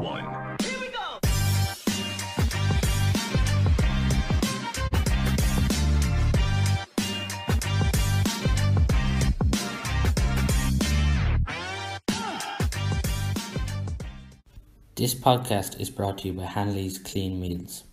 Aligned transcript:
one. 0.00 0.56
Here 0.62 0.80
we 0.80 0.88
go! 0.88 1.18
This 14.94 15.14
podcast 15.14 15.78
is 15.80 15.90
brought 15.90 16.18
to 16.18 16.28
you 16.28 16.32
by 16.34 16.44
Hanley's 16.44 16.98
Clean 16.98 17.38
Meals. 17.38 17.84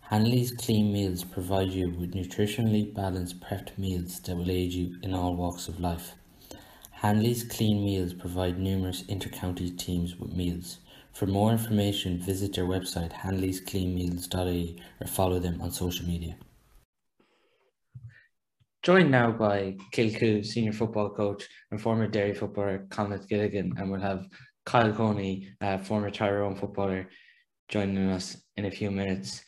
Hanley's 0.00 0.50
Clean 0.50 0.92
Meals 0.92 1.24
provide 1.24 1.68
you 1.68 1.88
with 1.88 2.12
nutritionally 2.12 2.92
balanced 2.92 3.40
prepped 3.40 3.78
meals 3.78 4.20
that 4.20 4.36
will 4.36 4.50
aid 4.50 4.72
you 4.72 4.96
in 5.02 5.14
all 5.14 5.34
walks 5.34 5.68
of 5.68 5.80
life. 5.80 6.14
Hanley's 6.90 7.44
Clean 7.44 7.82
Meals 7.82 8.12
provide 8.12 8.58
numerous 8.58 9.04
inter-county 9.08 9.70
teams 9.70 10.16
with 10.16 10.34
meals. 10.34 10.78
For 11.12 11.26
more 11.26 11.52
information, 11.52 12.18
visit 12.18 12.54
their 12.54 12.64
website 12.64 13.12
hanleyscleanmeals.ie 13.12 14.82
or 15.00 15.06
follow 15.06 15.38
them 15.38 15.60
on 15.60 15.70
social 15.70 16.06
media. 16.06 16.36
Joined 18.82 19.10
now 19.10 19.30
by 19.30 19.76
Kilcoo 19.92 20.44
senior 20.44 20.72
football 20.72 21.10
coach 21.10 21.46
and 21.70 21.80
former 21.80 22.06
Derry 22.06 22.32
footballer 22.32 22.86
Conleith 22.88 23.28
Gilligan, 23.28 23.74
and 23.76 23.90
we'll 23.90 24.00
have 24.00 24.26
Kyle 24.64 24.92
Coney, 24.92 25.48
uh, 25.60 25.76
former 25.76 26.10
Tyrone 26.10 26.56
footballer, 26.56 27.08
joining 27.68 28.08
us 28.08 28.38
in 28.56 28.64
a 28.64 28.70
few 28.70 28.90
minutes. 28.90 29.42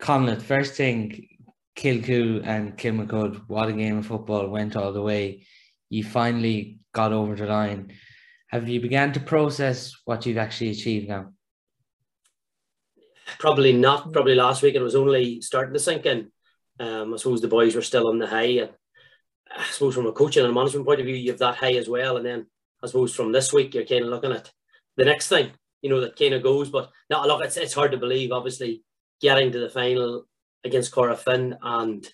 Conleith, 0.00 0.40
first 0.40 0.74
thing, 0.74 1.28
Kilcoo 1.76 2.42
and 2.46 2.78
Kilmacud, 2.78 3.42
what 3.46 3.68
a 3.68 3.72
game 3.72 3.98
of 3.98 4.06
football, 4.06 4.48
went 4.48 4.74
all 4.74 4.92
the 4.92 5.02
way. 5.02 5.46
You 5.90 6.04
finally 6.04 6.78
got 6.94 7.12
over 7.12 7.36
the 7.36 7.46
line. 7.46 7.92
Have 8.48 8.68
you 8.68 8.80
began 8.80 9.12
to 9.12 9.20
process 9.20 9.94
what 10.04 10.24
you've 10.24 10.38
actually 10.38 10.70
achieved 10.70 11.08
now? 11.08 11.32
Probably 13.38 13.72
not. 13.74 14.12
Probably 14.12 14.34
last 14.34 14.62
week 14.62 14.74
it 14.74 14.80
was 14.80 14.94
only 14.94 15.40
starting 15.42 15.74
to 15.74 15.80
sink 15.80 16.06
in. 16.06 16.32
Um, 16.80 17.12
I 17.12 17.16
suppose 17.18 17.42
the 17.42 17.48
boys 17.48 17.74
were 17.74 17.82
still 17.82 18.08
on 18.08 18.18
the 18.18 18.26
high. 18.26 18.62
And 18.62 18.70
I 19.54 19.64
suppose 19.64 19.94
from 19.94 20.06
a 20.06 20.12
coaching 20.12 20.44
and 20.44 20.54
management 20.54 20.86
point 20.86 21.00
of 21.00 21.06
view, 21.06 21.14
you 21.14 21.30
have 21.30 21.40
that 21.40 21.56
high 21.56 21.74
as 21.74 21.88
well. 21.88 22.16
And 22.16 22.24
then 22.24 22.46
I 22.82 22.86
suppose 22.86 23.14
from 23.14 23.32
this 23.32 23.52
week, 23.52 23.74
you're 23.74 23.84
kind 23.84 24.04
of 24.04 24.10
looking 24.10 24.32
at 24.32 24.50
the 24.96 25.04
next 25.04 25.28
thing, 25.28 25.50
you 25.82 25.90
know, 25.90 26.00
that 26.00 26.18
kind 26.18 26.32
of 26.32 26.42
goes. 26.42 26.70
But 26.70 26.90
now, 27.10 27.26
look, 27.26 27.44
it's, 27.44 27.58
it's 27.58 27.74
hard 27.74 27.92
to 27.92 27.98
believe, 27.98 28.32
obviously, 28.32 28.82
getting 29.20 29.52
to 29.52 29.58
the 29.58 29.68
final 29.68 30.26
against 30.64 30.92
Corofin 30.92 31.58
and 31.60 32.08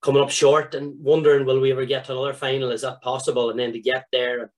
coming 0.00 0.22
up 0.22 0.30
short 0.30 0.74
and 0.74 1.02
wondering, 1.02 1.44
will 1.44 1.60
we 1.60 1.72
ever 1.72 1.84
get 1.84 2.06
to 2.06 2.12
another 2.12 2.32
final? 2.32 2.70
Is 2.70 2.82
that 2.82 3.02
possible? 3.02 3.50
And 3.50 3.58
then 3.58 3.72
to 3.72 3.80
get 3.80 4.06
there, 4.10 4.52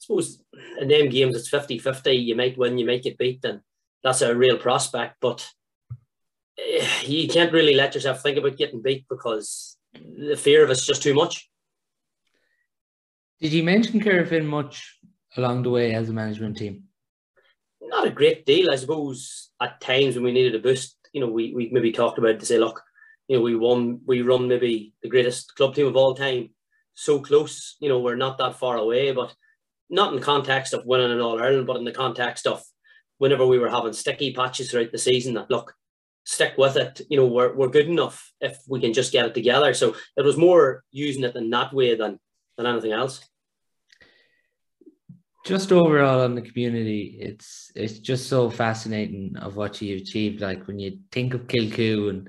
suppose 0.00 0.42
in 0.80 0.88
them 0.88 1.08
games, 1.08 1.36
it's 1.36 1.48
50 1.48 1.78
50. 1.78 2.12
You 2.12 2.34
might 2.34 2.58
win, 2.58 2.78
you 2.78 2.86
might 2.86 3.02
get 3.02 3.18
beat, 3.18 3.44
and 3.44 3.60
that's 4.02 4.22
a 4.22 4.34
real 4.34 4.58
prospect. 4.58 5.16
But 5.20 5.48
eh, 6.58 6.86
you 7.04 7.28
can't 7.28 7.52
really 7.52 7.74
let 7.74 7.94
yourself 7.94 8.22
think 8.22 8.38
about 8.38 8.56
getting 8.56 8.82
beat 8.82 9.06
because 9.08 9.76
the 9.92 10.36
fear 10.36 10.64
of 10.64 10.70
it's 10.70 10.86
just 10.86 11.02
too 11.02 11.14
much. 11.14 11.48
Did 13.40 13.52
you 13.52 13.62
mention 13.62 14.00
Corofin 14.00 14.46
much 14.46 14.98
along 15.36 15.62
the 15.62 15.70
way 15.70 15.94
as 15.94 16.08
a 16.08 16.12
management 16.12 16.56
team? 16.56 16.84
Not 17.80 18.06
a 18.06 18.10
great 18.10 18.44
deal, 18.46 18.70
I 18.70 18.76
suppose. 18.76 19.50
At 19.60 19.80
times 19.80 20.14
when 20.14 20.24
we 20.24 20.32
needed 20.32 20.54
a 20.54 20.58
boost, 20.58 20.96
you 21.12 21.20
know, 21.20 21.28
we, 21.28 21.54
we 21.54 21.70
maybe 21.72 21.92
talked 21.92 22.18
about 22.18 22.38
to 22.38 22.46
say, 22.46 22.58
look, 22.58 22.82
you 23.28 23.36
know, 23.36 23.42
we 23.42 23.56
won, 23.56 24.00
we 24.06 24.22
run 24.22 24.48
maybe 24.48 24.92
the 25.02 25.08
greatest 25.08 25.54
club 25.54 25.74
team 25.74 25.86
of 25.86 25.96
all 25.96 26.14
time, 26.14 26.50
so 26.94 27.20
close. 27.20 27.76
You 27.80 27.88
know, 27.88 28.00
we're 28.00 28.16
not 28.16 28.38
that 28.38 28.56
far 28.56 28.76
away, 28.76 29.12
but 29.12 29.34
not 29.90 30.14
in 30.14 30.20
context 30.20 30.72
of 30.72 30.86
winning 30.86 31.10
an 31.10 31.20
All 31.20 31.42
Ireland, 31.42 31.66
but 31.66 31.76
in 31.76 31.84
the 31.84 31.92
context 31.92 32.46
of 32.46 32.62
whenever 33.18 33.46
we 33.46 33.58
were 33.58 33.68
having 33.68 33.92
sticky 33.92 34.32
patches 34.32 34.70
throughout 34.70 34.92
the 34.92 34.98
season. 34.98 35.34
That 35.34 35.50
look, 35.50 35.74
stick 36.24 36.54
with 36.56 36.76
it. 36.76 37.02
You 37.10 37.18
know, 37.18 37.26
we're 37.26 37.54
we're 37.54 37.68
good 37.68 37.88
enough 37.88 38.32
if 38.40 38.58
we 38.68 38.80
can 38.80 38.92
just 38.92 39.12
get 39.12 39.26
it 39.26 39.34
together. 39.34 39.74
So 39.74 39.94
it 40.16 40.24
was 40.24 40.36
more 40.36 40.84
using 40.90 41.24
it 41.24 41.36
in 41.36 41.50
that 41.50 41.72
way 41.72 41.94
than 41.96 42.18
than 42.56 42.66
anything 42.66 42.92
else 42.92 43.26
just 45.44 45.72
overall 45.72 46.20
on 46.20 46.34
the 46.34 46.42
community, 46.42 47.16
it's 47.20 47.72
it's 47.74 47.98
just 47.98 48.28
so 48.28 48.50
fascinating 48.50 49.36
of 49.36 49.56
what 49.56 49.80
you 49.80 49.96
achieved. 49.96 50.40
Like 50.40 50.66
when 50.66 50.78
you 50.78 50.98
think 51.10 51.34
of 51.34 51.46
Kilcoo, 51.46 52.10
and 52.10 52.28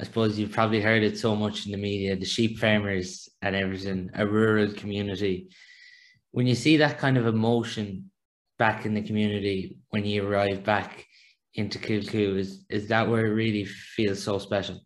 I 0.00 0.04
suppose 0.04 0.38
you've 0.38 0.52
probably 0.52 0.80
heard 0.80 1.02
it 1.02 1.18
so 1.18 1.34
much 1.34 1.66
in 1.66 1.72
the 1.72 1.78
media, 1.78 2.16
the 2.16 2.24
sheep 2.24 2.58
farmers 2.58 3.28
and 3.40 3.56
everything, 3.56 4.10
a 4.14 4.26
rural 4.26 4.72
community. 4.72 5.48
When 6.34 6.48
you 6.48 6.56
see 6.56 6.76
that 6.78 6.98
kind 6.98 7.16
of 7.16 7.26
emotion 7.26 8.10
back 8.58 8.86
in 8.86 8.92
the 8.92 9.02
community 9.02 9.78
when 9.90 10.04
you 10.04 10.26
arrive 10.26 10.64
back 10.64 11.06
into 11.54 11.78
Kilcoo, 11.78 12.36
is 12.36 12.64
is 12.68 12.88
that 12.88 13.08
where 13.08 13.26
it 13.26 13.34
really 13.42 13.64
feels 13.64 14.20
so 14.20 14.40
special? 14.40 14.80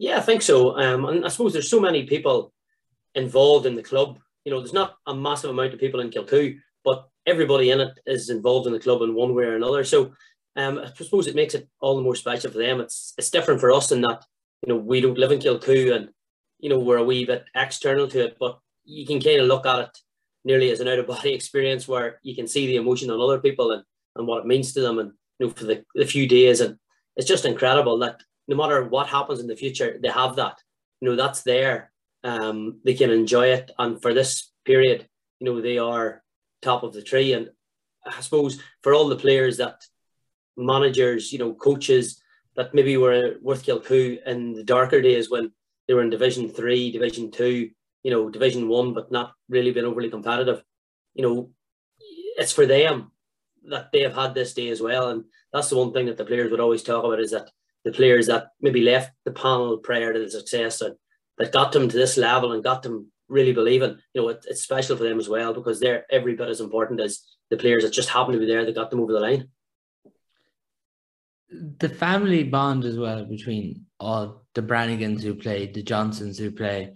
Yeah, 0.00 0.16
I 0.18 0.22
think 0.22 0.42
so. 0.42 0.76
Um, 0.76 1.04
and 1.04 1.24
I 1.24 1.28
suppose 1.28 1.52
there's 1.52 1.70
so 1.70 1.78
many 1.78 2.02
people 2.02 2.52
involved 3.14 3.66
in 3.66 3.76
the 3.76 3.88
club. 3.90 4.18
You 4.44 4.50
know, 4.50 4.58
there's 4.58 4.72
not 4.72 4.96
a 5.06 5.14
massive 5.14 5.50
amount 5.50 5.72
of 5.72 5.78
people 5.78 6.00
in 6.00 6.10
Kilcoo, 6.10 6.56
but 6.84 7.08
everybody 7.26 7.70
in 7.70 7.80
it 7.80 7.94
is 8.04 8.28
involved 8.28 8.66
in 8.66 8.72
the 8.72 8.84
club 8.86 9.02
in 9.02 9.14
one 9.14 9.36
way 9.36 9.44
or 9.44 9.54
another. 9.54 9.84
So 9.84 10.14
um, 10.56 10.80
I 10.80 10.90
suppose 10.96 11.28
it 11.28 11.36
makes 11.36 11.54
it 11.54 11.68
all 11.78 11.94
the 11.94 12.02
more 12.02 12.16
special 12.16 12.50
for 12.50 12.58
them. 12.58 12.80
It's 12.80 13.14
it's 13.16 13.30
different 13.30 13.60
for 13.60 13.70
us 13.70 13.92
in 13.92 14.00
that 14.00 14.24
you 14.62 14.72
know 14.72 14.80
we 14.80 15.00
don't 15.00 15.22
live 15.22 15.30
in 15.30 15.38
Kilcoo 15.38 15.94
and 15.94 16.08
you 16.58 16.70
know 16.70 16.80
we're 16.80 17.04
a 17.04 17.04
wee 17.04 17.24
bit 17.24 17.44
external 17.54 18.08
to 18.08 18.24
it, 18.24 18.36
but 18.40 18.58
you 18.84 19.06
can 19.06 19.20
kind 19.20 19.40
of 19.40 19.46
look 19.46 19.64
at 19.64 19.78
it 19.78 19.98
nearly 20.46 20.70
as 20.70 20.80
an 20.80 20.88
out 20.88 20.98
of 20.98 21.06
body 21.06 21.34
experience 21.34 21.86
where 21.86 22.20
you 22.22 22.34
can 22.34 22.46
see 22.46 22.66
the 22.66 22.76
emotion 22.76 23.10
on 23.10 23.20
other 23.20 23.40
people 23.40 23.72
and, 23.72 23.82
and 24.14 24.26
what 24.26 24.40
it 24.40 24.46
means 24.46 24.72
to 24.72 24.80
them 24.80 24.98
and 24.98 25.12
you 25.38 25.46
know 25.46 25.52
for 25.52 25.64
the, 25.64 25.84
the 25.94 26.06
few 26.06 26.26
days. 26.26 26.62
And 26.62 26.78
it's 27.16 27.28
just 27.28 27.44
incredible 27.44 27.98
that 27.98 28.22
no 28.48 28.56
matter 28.56 28.84
what 28.84 29.08
happens 29.08 29.40
in 29.40 29.48
the 29.48 29.56
future 29.56 29.98
they 30.00 30.08
have 30.08 30.36
that. 30.36 30.56
You 31.00 31.10
know 31.10 31.16
that's 31.16 31.42
there. 31.42 31.92
Um 32.24 32.80
they 32.84 32.94
can 32.94 33.10
enjoy 33.10 33.48
it. 33.48 33.70
And 33.78 34.00
for 34.00 34.14
this 34.14 34.52
period 34.64 35.06
you 35.40 35.44
know 35.44 35.60
they 35.60 35.78
are 35.78 36.22
top 36.62 36.82
of 36.82 36.94
the 36.94 37.02
tree. 37.02 37.32
And 37.34 37.50
I 38.06 38.20
suppose 38.20 38.60
for 38.82 38.94
all 38.94 39.08
the 39.08 39.16
players 39.16 39.58
that 39.58 39.82
managers, 40.56 41.32
you 41.32 41.38
know, 41.38 41.52
coaches 41.54 42.22
that 42.56 42.72
maybe 42.72 42.96
were 42.96 43.34
with 43.42 43.64
Kilcoo 43.66 44.18
in 44.24 44.54
the 44.54 44.64
darker 44.64 45.02
days 45.02 45.30
when 45.30 45.52
they 45.86 45.94
were 45.94 46.02
in 46.02 46.10
Division 46.10 46.48
Three, 46.48 46.90
Division 46.90 47.30
Two, 47.30 47.70
you 48.06 48.12
know, 48.12 48.30
Division 48.30 48.68
One, 48.68 48.94
but 48.94 49.10
not 49.10 49.32
really 49.48 49.72
been 49.72 49.84
overly 49.84 50.08
competitive. 50.08 50.62
You 51.14 51.24
know, 51.24 51.50
it's 52.36 52.52
for 52.52 52.64
them 52.64 53.10
that 53.68 53.90
they 53.92 54.02
have 54.02 54.14
had 54.14 54.32
this 54.32 54.54
day 54.54 54.68
as 54.68 54.80
well. 54.80 55.08
And 55.08 55.24
that's 55.52 55.70
the 55.70 55.76
one 55.76 55.92
thing 55.92 56.06
that 56.06 56.16
the 56.16 56.24
players 56.24 56.52
would 56.52 56.60
always 56.60 56.84
talk 56.84 57.02
about 57.02 57.18
is 57.18 57.32
that 57.32 57.50
the 57.84 57.90
players 57.90 58.28
that 58.28 58.50
maybe 58.60 58.80
left 58.80 59.10
the 59.24 59.32
panel 59.32 59.78
prior 59.78 60.12
to 60.12 60.20
the 60.20 60.30
success 60.30 60.82
and 60.82 60.94
that 61.38 61.50
got 61.50 61.72
them 61.72 61.88
to 61.88 61.96
this 61.96 62.16
level 62.16 62.52
and 62.52 62.62
got 62.62 62.84
them 62.84 63.10
really 63.28 63.52
believing. 63.52 63.98
You 64.14 64.22
know, 64.22 64.28
it, 64.28 64.46
it's 64.48 64.62
special 64.62 64.96
for 64.96 65.02
them 65.02 65.18
as 65.18 65.28
well 65.28 65.52
because 65.52 65.80
they're 65.80 66.06
every 66.08 66.36
bit 66.36 66.48
as 66.48 66.60
important 66.60 67.00
as 67.00 67.24
the 67.50 67.56
players 67.56 67.82
that 67.82 67.92
just 67.92 68.10
happened 68.10 68.34
to 68.34 68.38
be 68.38 68.46
there 68.46 68.64
that 68.64 68.76
got 68.76 68.90
them 68.90 69.00
over 69.00 69.14
the 69.14 69.18
line. 69.18 69.48
The 71.50 71.88
family 71.88 72.44
bond 72.44 72.84
as 72.84 72.96
well 72.96 73.24
between 73.24 73.86
all 73.98 74.46
the 74.54 74.62
Branagans 74.62 75.22
who 75.22 75.34
play, 75.34 75.66
the 75.66 75.82
Johnstons 75.82 76.38
who 76.38 76.52
play. 76.52 76.94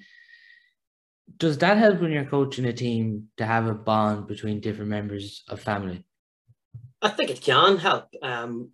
Does 1.36 1.58
that 1.58 1.78
help 1.78 2.00
when 2.00 2.10
you're 2.10 2.24
coaching 2.24 2.66
a 2.66 2.72
team 2.72 3.28
to 3.36 3.46
have 3.46 3.66
a 3.66 3.74
bond 3.74 4.26
between 4.26 4.60
different 4.60 4.90
members 4.90 5.42
of 5.48 5.60
family? 5.60 6.04
I 7.02 7.08
think 7.08 7.30
it 7.30 7.40
can 7.40 7.78
help. 7.78 8.08
Um, 8.22 8.70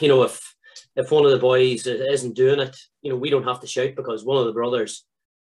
you 0.00 0.08
know, 0.08 0.22
if 0.22 0.54
if 0.96 1.10
one 1.10 1.24
of 1.24 1.30
the 1.30 1.38
boys 1.38 1.86
isn't 1.86 2.34
doing 2.34 2.60
it, 2.60 2.76
you 3.02 3.10
know, 3.10 3.16
we 3.16 3.30
don't 3.30 3.44
have 3.44 3.60
to 3.60 3.66
shout 3.66 3.94
because 3.94 4.24
one 4.24 4.38
of 4.38 4.46
the 4.46 4.52
brothers 4.52 5.04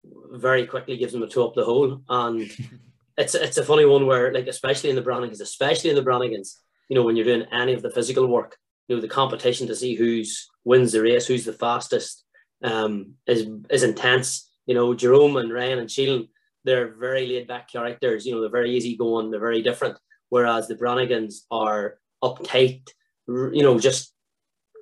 very 0.04 0.66
quickly 0.66 0.96
gives 0.96 1.12
them 1.12 1.22
a 1.22 1.28
toe 1.28 1.48
up 1.48 1.54
the 1.54 1.64
hole. 1.64 2.02
And 2.08 2.50
it's 3.18 3.34
it's 3.34 3.58
a 3.58 3.64
funny 3.64 3.84
one 3.84 4.06
where, 4.06 4.32
like, 4.32 4.46
especially 4.46 4.90
in 4.90 4.96
the 4.96 5.02
Branagans, 5.02 5.40
especially 5.40 5.90
in 5.90 5.96
the 5.96 6.02
Branagans, 6.02 6.56
you 6.88 6.96
know, 6.96 7.02
when 7.02 7.16
you're 7.16 7.24
doing 7.24 7.46
any 7.52 7.72
of 7.72 7.82
the 7.82 7.90
physical 7.90 8.26
work, 8.26 8.56
you 8.88 8.96
know, 8.96 9.02
the 9.02 9.08
competition 9.08 9.66
to 9.68 9.76
see 9.76 9.94
who's 9.94 10.48
wins 10.64 10.92
the 10.92 11.02
race, 11.02 11.26
who's 11.26 11.44
the 11.44 11.52
fastest, 11.52 12.24
um, 12.62 13.14
is 13.26 13.48
is 13.70 13.82
intense. 13.82 14.50
You 14.66 14.74
know, 14.74 14.94
Jerome 14.94 15.36
and 15.36 15.52
Ryan 15.52 15.78
and 15.78 15.88
Shealan, 15.88 16.28
they're 16.64 16.94
very 16.94 17.26
laid 17.26 17.48
back 17.48 17.70
characters. 17.70 18.26
You 18.26 18.34
know, 18.34 18.40
they're 18.40 18.50
very 18.50 18.76
easy 18.76 18.96
going. 18.96 19.30
They're 19.30 19.40
very 19.40 19.62
different. 19.62 19.98
Whereas 20.28 20.68
the 20.68 20.76
Branagans 20.76 21.40
are 21.50 21.98
uptight. 22.22 22.88
You 23.26 23.62
know, 23.62 23.78
just 23.78 24.14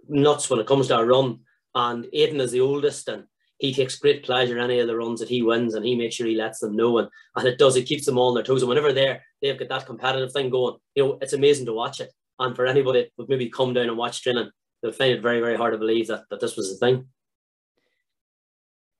nuts 0.08 0.48
when 0.50 0.60
it 0.60 0.66
comes 0.66 0.88
to 0.88 0.98
a 0.98 1.04
run. 1.04 1.40
And 1.74 2.06
Aidan 2.12 2.40
is 2.40 2.50
the 2.50 2.60
oldest, 2.60 3.08
and 3.08 3.24
he 3.58 3.74
takes 3.74 3.98
great 3.98 4.24
pleasure 4.24 4.56
in 4.56 4.64
any 4.64 4.78
of 4.78 4.86
the 4.86 4.96
runs 4.96 5.20
that 5.20 5.28
he 5.28 5.42
wins 5.42 5.74
and 5.74 5.84
he 5.84 5.94
makes 5.94 6.14
sure 6.14 6.26
he 6.26 6.36
lets 6.36 6.60
them 6.60 6.76
know 6.76 6.98
and, 6.98 7.08
and 7.36 7.46
it 7.46 7.58
does 7.58 7.76
it 7.76 7.86
keeps 7.86 8.06
them 8.06 8.16
all 8.16 8.28
on 8.28 8.34
their 8.34 8.44
toes 8.44 8.62
and 8.62 8.68
whenever 8.68 8.92
they're 8.92 9.22
they've 9.42 9.58
got 9.58 9.68
that 9.68 9.86
competitive 9.86 10.32
thing 10.32 10.48
going 10.48 10.76
you 10.94 11.04
know 11.04 11.18
it's 11.20 11.32
amazing 11.32 11.66
to 11.66 11.72
watch 11.72 12.00
it 12.00 12.12
and 12.38 12.56
for 12.56 12.66
anybody 12.66 13.02
that 13.02 13.10
would 13.18 13.28
maybe 13.28 13.48
come 13.48 13.74
down 13.74 13.88
and 13.88 13.98
watch 13.98 14.22
training 14.22 14.48
they'll 14.82 14.92
find 14.92 15.12
it 15.12 15.22
very 15.22 15.40
very 15.40 15.56
hard 15.56 15.72
to 15.72 15.78
believe 15.78 16.06
that, 16.06 16.22
that 16.30 16.40
this 16.40 16.56
was 16.56 16.70
the 16.70 16.86
thing 16.86 17.06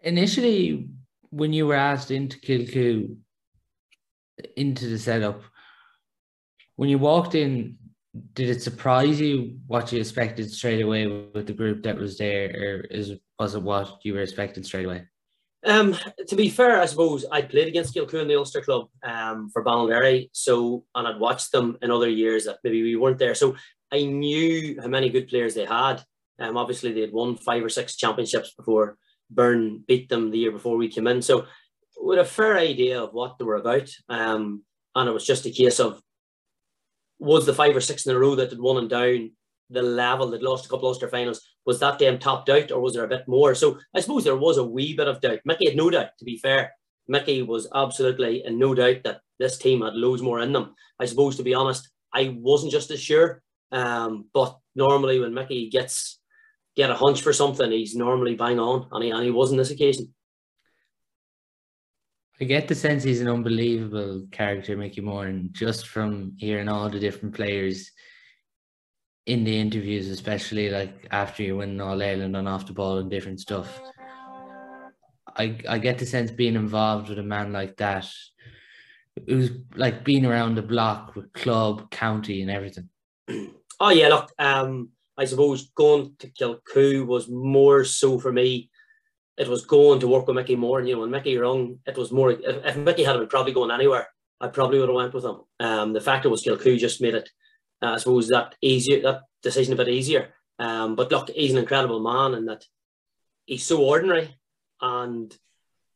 initially 0.01 0.89
when 1.31 1.53
you 1.53 1.67
were 1.67 1.75
asked 1.75 2.11
into 2.11 2.39
Kilcoo 2.39 3.17
into 4.57 4.87
the 4.87 4.99
setup 4.99 5.43
when 6.79 6.89
you 6.89 6.99
walked 6.99 7.35
in, 7.35 7.77
did 8.35 8.49
it 8.49 8.63
surprise 8.63 9.21
you 9.21 9.59
what 9.67 9.91
you 9.91 9.99
expected 9.99 10.49
straight 10.49 10.81
away 10.81 11.09
with 11.35 11.49
the 11.49 11.53
group 11.53 11.83
that 11.83 11.97
was 11.97 12.17
there, 12.19 12.49
or 12.51 12.81
is 12.83 13.15
was 13.37 13.57
it 13.57 13.63
what 13.63 13.99
you 14.05 14.15
were 14.15 14.21
expecting 14.21 14.63
straight 14.63 14.87
away? 14.87 15.07
Um, 15.67 15.97
to 16.29 16.37
be 16.37 16.49
fair, 16.49 16.81
I 16.81 16.87
suppose 16.87 17.27
I 17.33 17.43
played 17.43 17.67
against 17.67 17.97
Kilcoo 17.97 18.23
in 18.23 18.29
the 18.29 18.37
Ulster 18.37 18.61
Club 18.61 18.87
um, 19.03 19.51
for 19.51 19.65
Ballinderry, 19.65 20.31
so 20.33 20.85
and 20.95 21.09
I'd 21.09 21.19
watched 21.19 21.51
them 21.51 21.77
in 21.83 21.91
other 21.91 22.09
years 22.09 22.45
that 22.45 22.59
maybe 22.63 22.83
we 22.83 22.95
weren't 22.95 23.19
there. 23.19 23.35
So 23.35 23.57
I 23.93 24.05
knew 24.05 24.81
how 24.81 24.87
many 24.87 25.11
good 25.11 25.27
players 25.27 25.57
they 25.57 25.65
had. 25.65 26.05
Um, 26.39 26.57
obviously 26.57 26.93
they 26.93 27.01
had 27.01 27.13
won 27.13 27.37
five 27.37 27.65
or 27.65 27.69
six 27.69 27.97
championships 27.97 28.55
before 28.55 28.97
Burren 29.31 29.85
beat 29.87 30.09
them 30.09 30.31
the 30.31 30.39
year 30.39 30.53
before 30.53 30.77
we 30.77 30.89
came 30.89 31.07
in. 31.07 31.23
So 31.23 31.47
with 32.01 32.19
a 32.19 32.25
fair 32.25 32.57
idea 32.57 33.03
of 33.03 33.13
what 33.13 33.39
they 33.39 33.45
were 33.45 33.57
about. 33.57 33.91
Um, 34.09 34.63
and 34.95 35.09
it 35.09 35.13
was 35.13 35.27
just 35.27 35.47
a 35.47 35.51
case 35.51 35.81
of 35.81 36.01
was 37.19 37.47
the 37.47 37.55
five 37.55 37.77
or 37.77 37.81
six 37.81 38.07
in 38.07 38.15
a 38.15 38.19
row 38.19 38.35
that 38.37 38.51
had 38.51 38.61
won 38.61 38.79
and 38.79 38.89
down 38.89 39.31
the 39.71 39.83
level 39.83 40.31
that 40.31 40.43
lost 40.43 40.67
a 40.67 40.69
couple 40.69 40.89
of 40.89 40.95
Ulster 40.95 41.09
finals, 41.09 41.47
was 41.67 41.79
that 41.81 41.99
them 41.99 42.19
topped 42.19 42.49
out 42.49 42.71
or 42.71 42.81
was 42.81 42.95
there 42.95 43.05
a 43.05 43.09
bit 43.09 43.29
more? 43.29 43.55
So 43.55 43.79
I 43.95 44.01
suppose 44.01 44.25
there 44.25 44.37
was 44.37 44.57
a 44.57 44.65
wee 44.65 44.95
bit 44.95 45.09
of 45.09 45.21
doubt. 45.21 45.41
Mickey 45.45 45.67
had 45.67 45.77
no 45.77 45.91
doubt, 45.91 46.11
to 46.19 46.25
be 46.25 46.39
fair. 46.39 46.73
Mickey 47.07 47.43
was 47.43 47.69
absolutely 47.75 48.45
in 48.45 48.59
no 48.59 48.75
doubt 48.75 49.03
that 49.05 49.21
this 49.39 49.59
team 49.59 49.83
had 49.83 49.95
loads 49.95 50.23
more 50.23 50.41
in 50.41 50.53
them. 50.53 50.75
I 50.99 51.05
suppose, 51.05 51.37
to 51.37 51.43
be 51.43 51.55
honest, 51.55 51.91
I 52.15 52.37
wasn't 52.39 52.73
just 52.73 52.91
as 52.91 53.01
sure. 53.01 53.43
Um, 53.71 54.27
but 54.33 54.59
normally 54.75 55.21
when 55.21 55.35
Mickey 55.35 55.69
gets 55.69 56.18
get 56.79 56.91
a 56.91 56.95
hunch 56.95 57.23
for 57.23 57.33
something, 57.33 57.71
he's 57.73 57.97
normally 57.97 58.37
bang 58.37 58.61
on, 58.61 58.87
and 58.93 59.05
he, 59.05 59.11
and 59.11 59.25
he 59.25 59.33
was 59.33 59.51
on 59.51 59.59
this 59.59 59.73
occasion. 59.73 60.15
I 62.41 62.45
get 62.45 62.69
the 62.69 62.75
sense 62.77 63.03
he's 63.03 63.21
an 63.21 63.29
unbelievable 63.29 64.29
character, 64.31 64.77
Mickey 64.77 65.01
Moran, 65.01 65.51
just 65.51 65.89
from 65.89 66.35
hearing 66.39 66.69
all 66.69 66.89
the 66.89 67.01
different 67.01 67.35
players 67.35 67.91
in 69.27 69.43
the 69.43 69.59
interviews, 69.59 70.09
especially 70.09 70.71
like 70.71 71.09
after 71.11 71.43
you 71.43 71.57
win 71.57 71.81
All 71.81 72.01
Ireland 72.01 72.37
and 72.37 72.49
off 72.49 72.67
the 72.67 72.73
ball 72.73 72.99
and 72.99 73.11
different 73.11 73.41
stuff. 73.41 73.81
I 75.37 75.59
I 75.69 75.79
get 75.79 75.99
the 75.99 76.07
sense 76.07 76.31
being 76.31 76.55
involved 76.55 77.09
with 77.09 77.19
a 77.19 77.25
man 77.25 77.53
like 77.53 77.77
that, 77.79 78.07
who's 79.27 79.51
like 79.75 80.05
being 80.05 80.25
around 80.25 80.55
the 80.55 80.63
block 80.63 81.17
with 81.17 81.33
club, 81.33 81.91
county, 81.91 82.41
and 82.43 82.51
everything. 82.51 82.89
Oh 83.81 83.91
yeah, 83.91 84.09
look, 84.09 84.33
um, 84.41 84.89
I 85.19 85.25
suppose 85.25 85.71
going 85.75 86.15
to 86.21 86.29
Kilcoo 86.29 87.05
was 87.07 87.29
more 87.29 87.85
so 87.85 88.19
for 88.19 88.33
me. 88.33 88.71
It 89.37 89.49
was 89.49 89.67
going 89.67 90.01
to 90.01 90.09
work 90.09 90.27
with 90.27 90.37
Mickey 90.37 90.57
Moran, 90.57 90.83
and 90.83 90.89
You 90.89 90.95
know, 90.95 91.01
when 91.03 91.11
Mickey 91.11 91.37
rung, 91.37 91.79
it 91.87 91.97
was 91.97 92.11
more. 92.11 92.31
If, 92.31 92.41
if 92.65 92.77
Mickey 92.77 93.05
had 93.05 93.19
been 93.19 93.29
probably 93.29 93.53
going 93.53 93.71
anywhere, 93.71 94.09
I 94.41 94.49
probably 94.49 94.79
would 94.79 94.89
have 94.89 94.97
went 94.97 95.15
with 95.15 95.25
him. 95.25 95.41
Um, 95.61 95.93
the 95.93 96.01
fact 96.01 96.25
it 96.25 96.29
was 96.29 96.43
Kilcoo 96.43 96.79
just 96.79 97.01
made 97.01 97.15
it 97.15 97.29
uh, 97.83 97.93
I 97.93 97.97
suppose 97.97 98.29
that 98.29 98.55
easier 98.61 99.03
that 99.03 99.23
decision 99.43 99.73
a 99.73 99.77
bit 99.77 99.89
easier. 99.89 100.35
Um, 100.59 100.97
but 100.97 101.11
look, 101.11 101.31
he's 101.31 101.53
an 101.53 101.59
incredible 101.59 102.01
man, 102.01 102.35
and 102.35 102.49
that 102.49 102.65
he's 103.47 103.65
so 103.65 103.83
ordinary, 103.85 104.35
and 104.81 105.35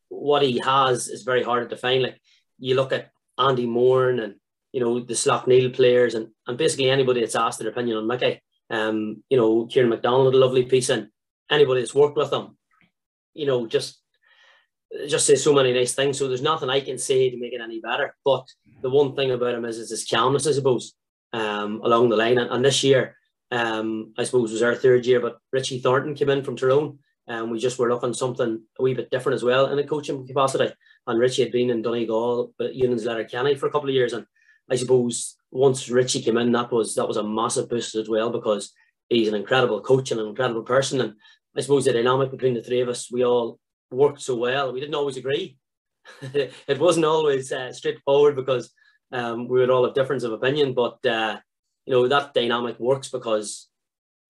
what 0.09 0.43
he 0.43 0.61
has 0.61 1.09
is 1.09 1.23
very 1.23 1.43
hard 1.43 1.69
to 1.69 1.75
define. 1.75 2.03
Like 2.03 2.21
you 2.59 2.77
look 2.77 2.93
at 2.93 3.11
Andy 3.39 3.67
Moore 3.67 4.11
and 4.11 4.37
you 4.73 4.81
know 4.81 5.01
the 5.01 5.15
Slaughtneil 5.15 5.75
players, 5.75 6.15
and 6.15 6.29
and 6.47 6.57
basically 6.57 6.91
anybody 6.91 7.21
that's 7.21 7.35
asked 7.37 7.59
their 7.59 7.69
opinion 7.69 7.99
on 7.99 8.07
Mickey. 8.07 8.41
Um, 8.73 9.23
you 9.29 9.37
know, 9.37 9.67
Kieran 9.67 9.91
McDonald, 9.91 10.35
a 10.35 10.39
lovely 10.39 10.65
piece, 10.65 10.89
and 10.89 11.09
anybody 11.49 11.81
that's 11.81 11.95
worked 11.95 12.17
with 12.17 12.33
him, 12.33 12.57
you 13.35 13.47
know, 13.47 13.67
just 13.67 14.01
just 15.09 15.27
say 15.27 15.37
so 15.37 15.55
many 15.55 15.73
nice 15.73 15.95
things. 15.95 16.19
So 16.19 16.27
there's 16.27 16.43
nothing 16.43 16.69
I 16.69 16.81
can 16.81 16.99
say 16.99 17.31
to 17.31 17.39
make 17.39 17.53
it 17.53 17.61
any 17.63 17.81
better. 17.81 18.15
But 18.25 18.47
the 18.83 18.91
one 18.91 19.15
thing 19.15 19.31
about 19.31 19.55
him 19.55 19.65
is, 19.65 19.79
is 19.79 19.91
his 19.91 20.05
calmness, 20.05 20.47
I 20.47 20.53
suppose 20.53 20.95
um, 21.33 21.81
along 21.85 22.09
the 22.09 22.17
line. 22.17 22.39
And, 22.39 22.51
and 22.51 22.65
this 22.65 22.83
year, 22.83 23.17
um, 23.51 24.13
I 24.19 24.25
suppose 24.25 24.53
was 24.53 24.63
our 24.63 24.75
third 24.75 25.07
year, 25.07 25.21
but 25.21 25.39
Richie 25.53 25.81
Thornton 25.81 26.15
came 26.15 26.31
in 26.31 26.45
from 26.45 26.57
Tyrone 26.57 26.99
and 27.27 27.51
we 27.51 27.59
just 27.59 27.79
were 27.79 27.89
looking 27.89 28.15
something 28.15 28.63
a 28.79 28.83
wee 28.83 28.95
bit 28.95 29.11
different 29.11 29.35
as 29.35 29.45
well 29.45 29.67
in 29.67 29.79
a 29.79 29.87
coaching 29.87 30.27
capacity. 30.27 30.73
And 31.07 31.19
Richie 31.19 31.43
had 31.43 31.53
been 31.53 31.71
in 31.71 31.83
Donegal, 31.83 32.55
but 32.59 32.75
Unions 32.75 33.05
Letterkenny 33.05 33.55
for 33.55 33.67
a 33.67 33.71
couple 33.71 33.89
of 33.89 33.95
years. 33.95 34.13
And 34.13 34.27
I 34.71 34.77
suppose 34.77 35.37
once 35.53 35.91
Richie 35.91 36.23
came 36.23 36.39
in, 36.39 36.51
that 36.53 36.73
was 36.73 36.95
that 36.97 37.07
was 37.07 37.19
a 37.19 37.23
massive 37.23 37.69
boost 37.69 37.95
as 37.95 38.09
well 38.09 38.31
because 38.31 38.73
he's 39.09 39.29
an 39.29 39.35
incredible 39.35 39.81
coach 39.83 40.11
and 40.11 40.21
an 40.21 40.27
incredible 40.27 40.63
person. 40.63 41.01
And 41.01 41.15
I 41.57 41.61
suppose 41.61 41.85
the 41.85 41.93
dynamic 41.93 42.31
between 42.31 42.55
the 42.55 42.63
three 42.63 42.81
of 42.81 42.89
us, 42.89 43.13
we 43.13 43.25
all 43.25 43.61
worked 43.91 44.23
so 44.23 44.35
well. 44.35 44.73
We 44.73 44.81
didn't 44.81 44.95
always 44.95 45.19
agree. 45.19 45.59
it 46.23 46.81
wasn't 46.81 47.05
always 47.05 47.53
uh, 47.53 47.73
straightforward 47.73 48.35
because 48.35 48.73
um, 49.13 49.47
we 49.47 49.61
would 49.61 49.71
all 49.71 49.85
have 49.85 49.95
difference 49.95 50.25
of 50.25 50.33
opinion, 50.33 50.73
but 50.73 51.05
uh, 51.05 51.39
you 51.85 51.93
know 51.93 52.09
that 52.09 52.35
dynamic 52.35 52.81
works 52.81 53.11
because 53.11 53.69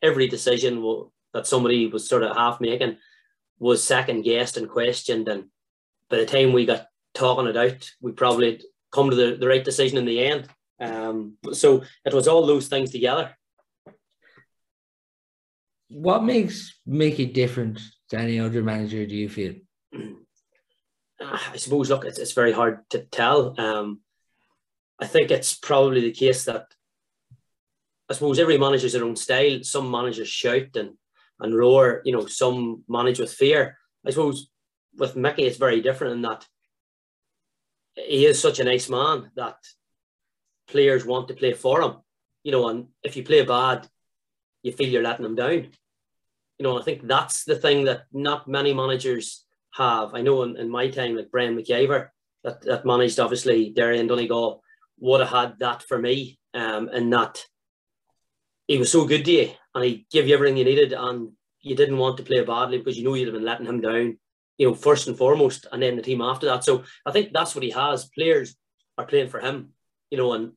every 0.02 0.26
decision 0.26 0.82
will, 0.82 1.12
that 1.32 1.46
somebody 1.46 1.86
was 1.86 2.08
sort 2.08 2.24
of 2.24 2.36
half 2.36 2.60
making 2.60 2.96
was 3.60 3.82
second 3.84 4.22
guessed 4.22 4.56
and 4.56 4.68
questioned, 4.68 5.28
and 5.28 5.44
by 6.10 6.16
the 6.16 6.26
time 6.26 6.52
we 6.52 6.66
got 6.66 6.86
talking 7.14 7.46
it 7.46 7.56
out, 7.56 7.88
we 8.00 8.10
probably 8.10 8.60
come 8.90 9.08
to 9.08 9.16
the, 9.16 9.36
the 9.36 9.46
right 9.46 9.64
decision 9.64 9.96
in 9.98 10.04
the 10.04 10.24
end. 10.24 10.48
Um, 10.82 11.36
so 11.52 11.84
it 12.04 12.12
was 12.12 12.26
all 12.26 12.46
those 12.46 12.68
things 12.68 12.90
together. 12.90 13.36
What 15.88 16.24
makes 16.24 16.80
Mickey 16.86 17.26
different 17.26 17.80
to 18.10 18.18
any 18.18 18.40
other 18.40 18.62
manager? 18.62 19.06
Do 19.06 19.14
you 19.14 19.28
feel? 19.28 19.54
I 21.20 21.56
suppose. 21.56 21.90
Look, 21.90 22.04
it's, 22.04 22.18
it's 22.18 22.32
very 22.32 22.52
hard 22.52 22.80
to 22.90 23.00
tell. 23.00 23.54
Um, 23.60 24.00
I 24.98 25.06
think 25.06 25.30
it's 25.30 25.54
probably 25.54 26.00
the 26.00 26.12
case 26.12 26.44
that 26.46 26.66
I 28.10 28.14
suppose 28.14 28.38
every 28.38 28.58
manager's 28.58 28.94
their 28.94 29.04
own 29.04 29.16
style. 29.16 29.62
Some 29.62 29.90
managers 29.90 30.28
shout 30.28 30.74
and 30.76 30.94
and 31.40 31.56
roar, 31.56 32.02
you 32.04 32.12
know, 32.12 32.26
some 32.26 32.84
manage 32.88 33.18
with 33.18 33.32
fear. 33.32 33.78
I 34.06 34.10
suppose 34.10 34.48
with 34.96 35.16
Mickey, 35.16 35.42
it's 35.42 35.58
very 35.58 35.80
different 35.80 36.14
in 36.14 36.22
that 36.22 36.46
he 37.94 38.26
is 38.26 38.40
such 38.40 38.60
a 38.60 38.64
nice 38.64 38.88
man 38.88 39.30
that 39.36 39.56
players 40.68 41.04
want 41.04 41.28
to 41.28 41.34
play 41.34 41.52
for 41.52 41.80
him. 41.82 41.96
You 42.44 42.52
know, 42.52 42.68
and 42.68 42.88
if 43.02 43.16
you 43.16 43.22
play 43.22 43.44
bad, 43.44 43.88
you 44.62 44.72
feel 44.72 44.88
you're 44.88 45.02
letting 45.02 45.22
them 45.22 45.36
down. 45.36 45.68
You 46.58 46.62
know, 46.62 46.78
I 46.78 46.82
think 46.82 47.06
that's 47.06 47.44
the 47.44 47.56
thing 47.56 47.84
that 47.84 48.04
not 48.12 48.48
many 48.48 48.74
managers 48.74 49.44
have. 49.74 50.14
I 50.14 50.22
know 50.22 50.42
in, 50.42 50.56
in 50.56 50.70
my 50.70 50.88
time, 50.90 51.16
like 51.16 51.30
Brian 51.30 51.56
McIver, 51.56 52.08
that, 52.44 52.62
that 52.62 52.84
managed 52.84 53.20
obviously 53.20 53.70
Derry 53.70 53.98
and 53.98 54.08
Donegal, 54.08 54.62
would 54.98 55.20
have 55.20 55.30
had 55.30 55.58
that 55.60 55.82
for 55.82 55.98
me. 55.98 56.38
Um, 56.54 56.88
and 56.88 57.12
that 57.12 57.42
he 58.66 58.78
was 58.78 58.92
so 58.92 59.06
good 59.06 59.24
to 59.24 59.30
you 59.32 59.50
and 59.74 59.84
he 59.84 60.06
gave 60.10 60.28
you 60.28 60.34
everything 60.34 60.56
you 60.56 60.64
needed 60.64 60.92
and 60.92 61.32
you 61.60 61.76
didn't 61.76 61.98
want 61.98 62.16
to 62.16 62.22
play 62.22 62.44
badly 62.44 62.78
because 62.78 62.98
you 62.98 63.04
know 63.04 63.14
you'd 63.14 63.28
have 63.28 63.34
been 63.34 63.44
letting 63.44 63.66
him 63.66 63.80
down, 63.80 64.18
you 64.58 64.68
know, 64.68 64.74
first 64.74 65.08
and 65.08 65.16
foremost, 65.16 65.66
and 65.70 65.82
then 65.82 65.96
the 65.96 66.02
team 66.02 66.20
after 66.20 66.46
that. 66.46 66.64
So 66.64 66.84
I 67.06 67.12
think 67.12 67.32
that's 67.32 67.54
what 67.54 67.64
he 67.64 67.70
has. 67.70 68.06
Players 68.06 68.56
are 68.98 69.06
playing 69.06 69.28
for 69.28 69.40
him, 69.40 69.70
you 70.12 70.18
know, 70.18 70.34
and 70.34 70.52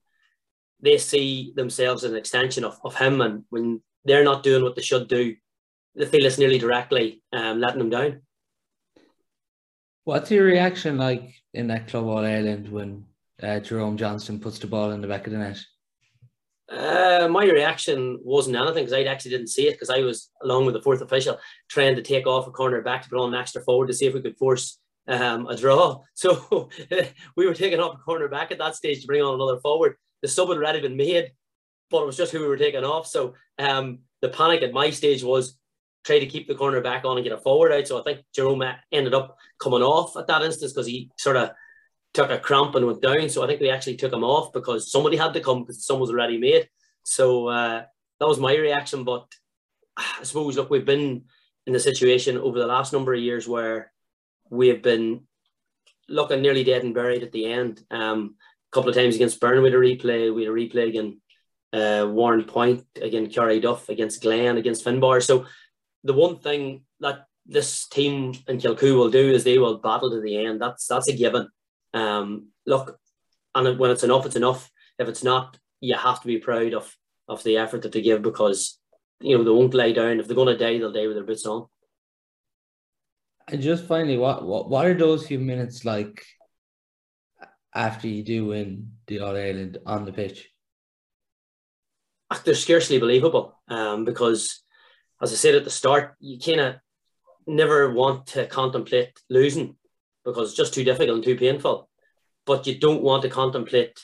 they 0.82 0.98
see 0.98 1.54
themselves 1.56 2.04
as 2.04 2.12
an 2.12 2.18
extension 2.18 2.66
of, 2.66 2.78
of 2.84 2.94
him. 2.94 3.22
And 3.22 3.46
when 3.50 3.82
they're 4.04 4.26
not 4.26 4.44
doing 4.44 4.64
what 4.64 4.76
they 4.76 4.82
should 4.82 5.08
do, 5.08 5.36
they 5.96 6.06
feel 6.06 6.26
it's 6.26 6.38
nearly 6.38 6.60
directly 6.60 7.24
um, 7.32 7.62
letting 7.62 7.80
them 7.80 7.90
down. 7.90 8.22
What's 10.04 10.30
your 10.30 10.44
reaction 10.44 10.98
like 10.98 11.34
in 11.54 11.68
that 11.68 11.88
club 11.88 12.06
all 12.06 12.26
Ireland 12.26 12.70
when 12.70 13.06
uh, 13.42 13.62
Jerome 13.62 13.96
Johnston 13.96 14.42
puts 14.42 14.60
the 14.60 14.68
ball 14.68 14.92
in 14.92 15.00
the 15.00 15.08
back 15.08 15.26
of 15.26 15.32
the 15.32 15.40
net? 15.40 15.58
Uh, 16.70 17.30
my 17.32 17.46
reaction 17.46 18.20
wasn't 18.22 18.58
anything 18.58 18.84
because 18.84 18.94
I 18.94 19.04
actually 19.04 19.32
didn't 19.32 19.50
see 19.50 19.68
it 19.68 19.74
because 19.74 19.90
I 19.90 20.02
was 20.02 20.32
along 20.44 20.66
with 20.66 20.74
the 20.74 20.82
fourth 20.82 21.02
official 21.02 21.40
trying 21.70 21.96
to 21.96 22.02
take 22.02 22.28
off 22.28 22.48
a 22.48 22.52
corner 22.52 22.82
back 22.82 23.04
to 23.04 23.10
put 23.10 23.20
on 23.20 23.34
an 23.34 23.40
extra 23.40 23.62
forward 23.62 23.88
to 23.88 23.94
see 23.94 24.06
if 24.06 24.14
we 24.14 24.22
could 24.22 24.38
force 24.38 24.80
um, 25.08 25.48
a 25.48 25.56
draw. 25.56 26.02
So 26.16 26.70
we 27.36 27.46
were 27.46 27.54
taking 27.54 27.80
off 27.80 27.96
a 27.96 27.98
corner 27.98 28.28
back 28.28 28.52
at 28.52 28.58
that 28.60 28.76
stage 28.76 29.02
to 29.02 29.08
bring 29.08 29.22
on 29.22 29.36
another 29.36 29.60
forward. 29.60 29.96
The 30.22 30.28
sub 30.28 30.50
had 30.50 30.58
already 30.58 30.82
been 30.82 30.98
made, 30.98 31.32
but 31.90 32.04
it 32.04 32.06
was 32.06 32.18
just 32.18 32.32
who 32.32 32.40
we 32.40 32.48
were 32.48 32.58
taking 32.58 32.84
off. 32.84 33.08
So 33.08 33.36
um, 33.60 34.00
the 34.22 34.30
panic 34.30 34.64
at 34.64 34.74
my 34.74 34.90
stage 34.90 35.24
was 35.24 35.58
try 36.06 36.20
to 36.20 36.26
keep 36.26 36.48
the 36.48 36.56
corner 36.56 36.82
back 36.82 37.04
on 37.04 37.18
and 37.18 37.24
get 37.24 37.34
a 37.34 37.38
forward 37.38 37.72
out. 37.72 37.88
So 37.88 38.00
I 38.00 38.04
think 38.04 38.26
Jerome 38.34 38.64
ended 38.92 39.14
up 39.14 39.38
coming 39.60 39.82
off 39.82 40.16
at 40.16 40.28
that 40.28 40.44
instance 40.44 40.72
because 40.72 40.88
he 40.88 41.12
sort 41.18 41.36
of 41.36 41.52
took 42.14 42.30
a 42.30 42.40
cramp 42.40 42.76
and 42.76 42.86
went 42.86 43.02
down. 43.02 43.28
So 43.30 43.44
I 43.44 43.48
think 43.48 43.60
we 43.60 43.70
actually 43.70 43.98
took 43.98 44.14
him 44.14 44.24
off 44.24 44.54
because 44.54 44.92
somebody 44.92 45.18
had 45.18 45.34
to 45.34 45.42
come 45.42 45.62
because 45.64 45.86
some 45.86 46.00
was 46.00 46.10
already 46.10 46.38
made. 46.38 46.70
So 47.04 47.48
uh, 47.48 47.84
that 48.20 48.28
was 48.28 48.40
my 48.40 48.56
reaction. 48.56 49.04
But 49.04 49.28
I 49.98 50.24
suppose, 50.24 50.56
look, 50.56 50.70
we've 50.70 50.86
been 50.86 51.26
in 51.68 51.74
the 51.74 51.80
situation 51.80 52.38
over 52.38 52.60
the 52.60 52.68
last 52.68 52.94
number 52.94 53.14
of 53.14 53.20
years 53.20 53.48
where 53.48 53.92
we 54.50 54.70
have 54.70 54.82
been 54.82 55.22
looking 56.08 56.42
nearly 56.42 56.64
dead 56.64 56.84
and 56.84 56.94
buried 56.94 57.24
at 57.24 57.32
the 57.32 57.46
end. 57.46 57.84
Um, 57.92 58.36
a 58.72 58.76
couple 58.76 58.90
of 58.90 58.96
times 58.96 59.16
against 59.16 59.40
Burren, 59.40 59.64
we 59.64 59.70
had 59.70 59.78
a 59.78 59.82
replay. 59.82 60.34
We 60.34 60.44
had 60.44 60.52
a 60.52 60.56
replay 60.56 60.90
against 60.90 61.18
uh, 61.74 62.06
Warrenpoint, 62.06 62.86
against 63.02 63.36
Carryduff, 63.36 63.90
against 63.90 64.22
Glen, 64.22 64.58
against 64.58 64.86
Finbar. 64.86 65.24
So 65.24 65.46
the 66.04 66.14
one 66.14 66.38
thing 66.38 66.84
that 67.00 67.26
this 67.46 67.88
team 67.88 68.34
in 68.48 68.58
Kilcoo 68.58 68.96
will 68.96 69.12
do 69.12 69.32
is 69.32 69.44
they 69.44 69.58
will 69.58 69.78
battle 69.78 70.12
to 70.12 70.22
the 70.22 70.46
end. 70.46 70.62
That's 70.62 70.88
that's 70.88 71.10
a 71.10 71.14
given. 71.14 71.50
Um, 71.94 72.50
look, 72.66 72.98
and 73.54 73.80
when 73.80 73.92
it's 73.92 74.04
enough, 74.04 74.26
it's 74.26 74.36
enough. 74.36 74.70
If 74.98 75.08
it's 75.08 75.24
not, 75.24 75.58
you 75.82 75.96
have 75.96 76.22
to 76.22 76.28
be 76.28 76.38
proud 76.38 76.74
of 76.74 76.96
of 77.28 77.44
the 77.44 77.58
effort 77.58 77.82
that 77.82 77.92
they 77.92 78.02
give 78.02 78.22
because 78.22 78.80
you 79.20 79.38
know 79.38 79.44
they 79.44 79.50
won't 79.50 79.74
lie 79.74 79.92
down. 79.92 80.20
If 80.20 80.28
they're 80.28 80.36
going 80.36 80.56
to 80.56 80.58
die, 80.58 80.78
they'll 80.78 80.92
die 80.92 81.08
with 81.08 81.16
their 81.16 81.26
boots 81.26 81.46
on. 81.46 81.68
And 83.48 83.62
just 83.62 83.86
finally, 83.86 84.18
what 84.18 84.44
what 84.44 84.70
what 84.70 84.86
are 84.86 84.94
those 84.94 85.28
few 85.28 85.40
minutes 85.40 85.86
like 85.86 86.26
after 87.74 88.08
you 88.08 88.24
do 88.24 88.46
win 88.46 88.92
the 89.08 89.20
All 89.20 89.36
Ireland 89.36 89.78
on 89.86 90.06
the 90.06 90.12
pitch? 90.12 90.50
They're 92.44 92.56
scarcely 92.56 92.98
believable 92.98 93.56
um, 93.68 94.04
because, 94.04 94.64
as 95.22 95.32
I 95.32 95.36
said 95.36 95.56
at 95.56 95.64
the 95.64 95.70
start, 95.70 96.16
you 96.20 96.40
kind 96.40 96.60
of 96.60 96.76
never 97.46 97.94
want 97.94 98.28
to 98.28 98.48
contemplate 98.48 99.20
losing 99.30 99.76
because 100.24 100.50
it's 100.50 100.58
just 100.58 100.74
too 100.74 100.84
difficult 100.84 101.16
and 101.16 101.24
too 101.24 101.38
painful. 101.38 101.88
But 102.46 102.66
you 102.66 102.80
don't 102.80 103.04
want 103.04 103.22
to 103.24 103.30
contemplate 103.30 104.00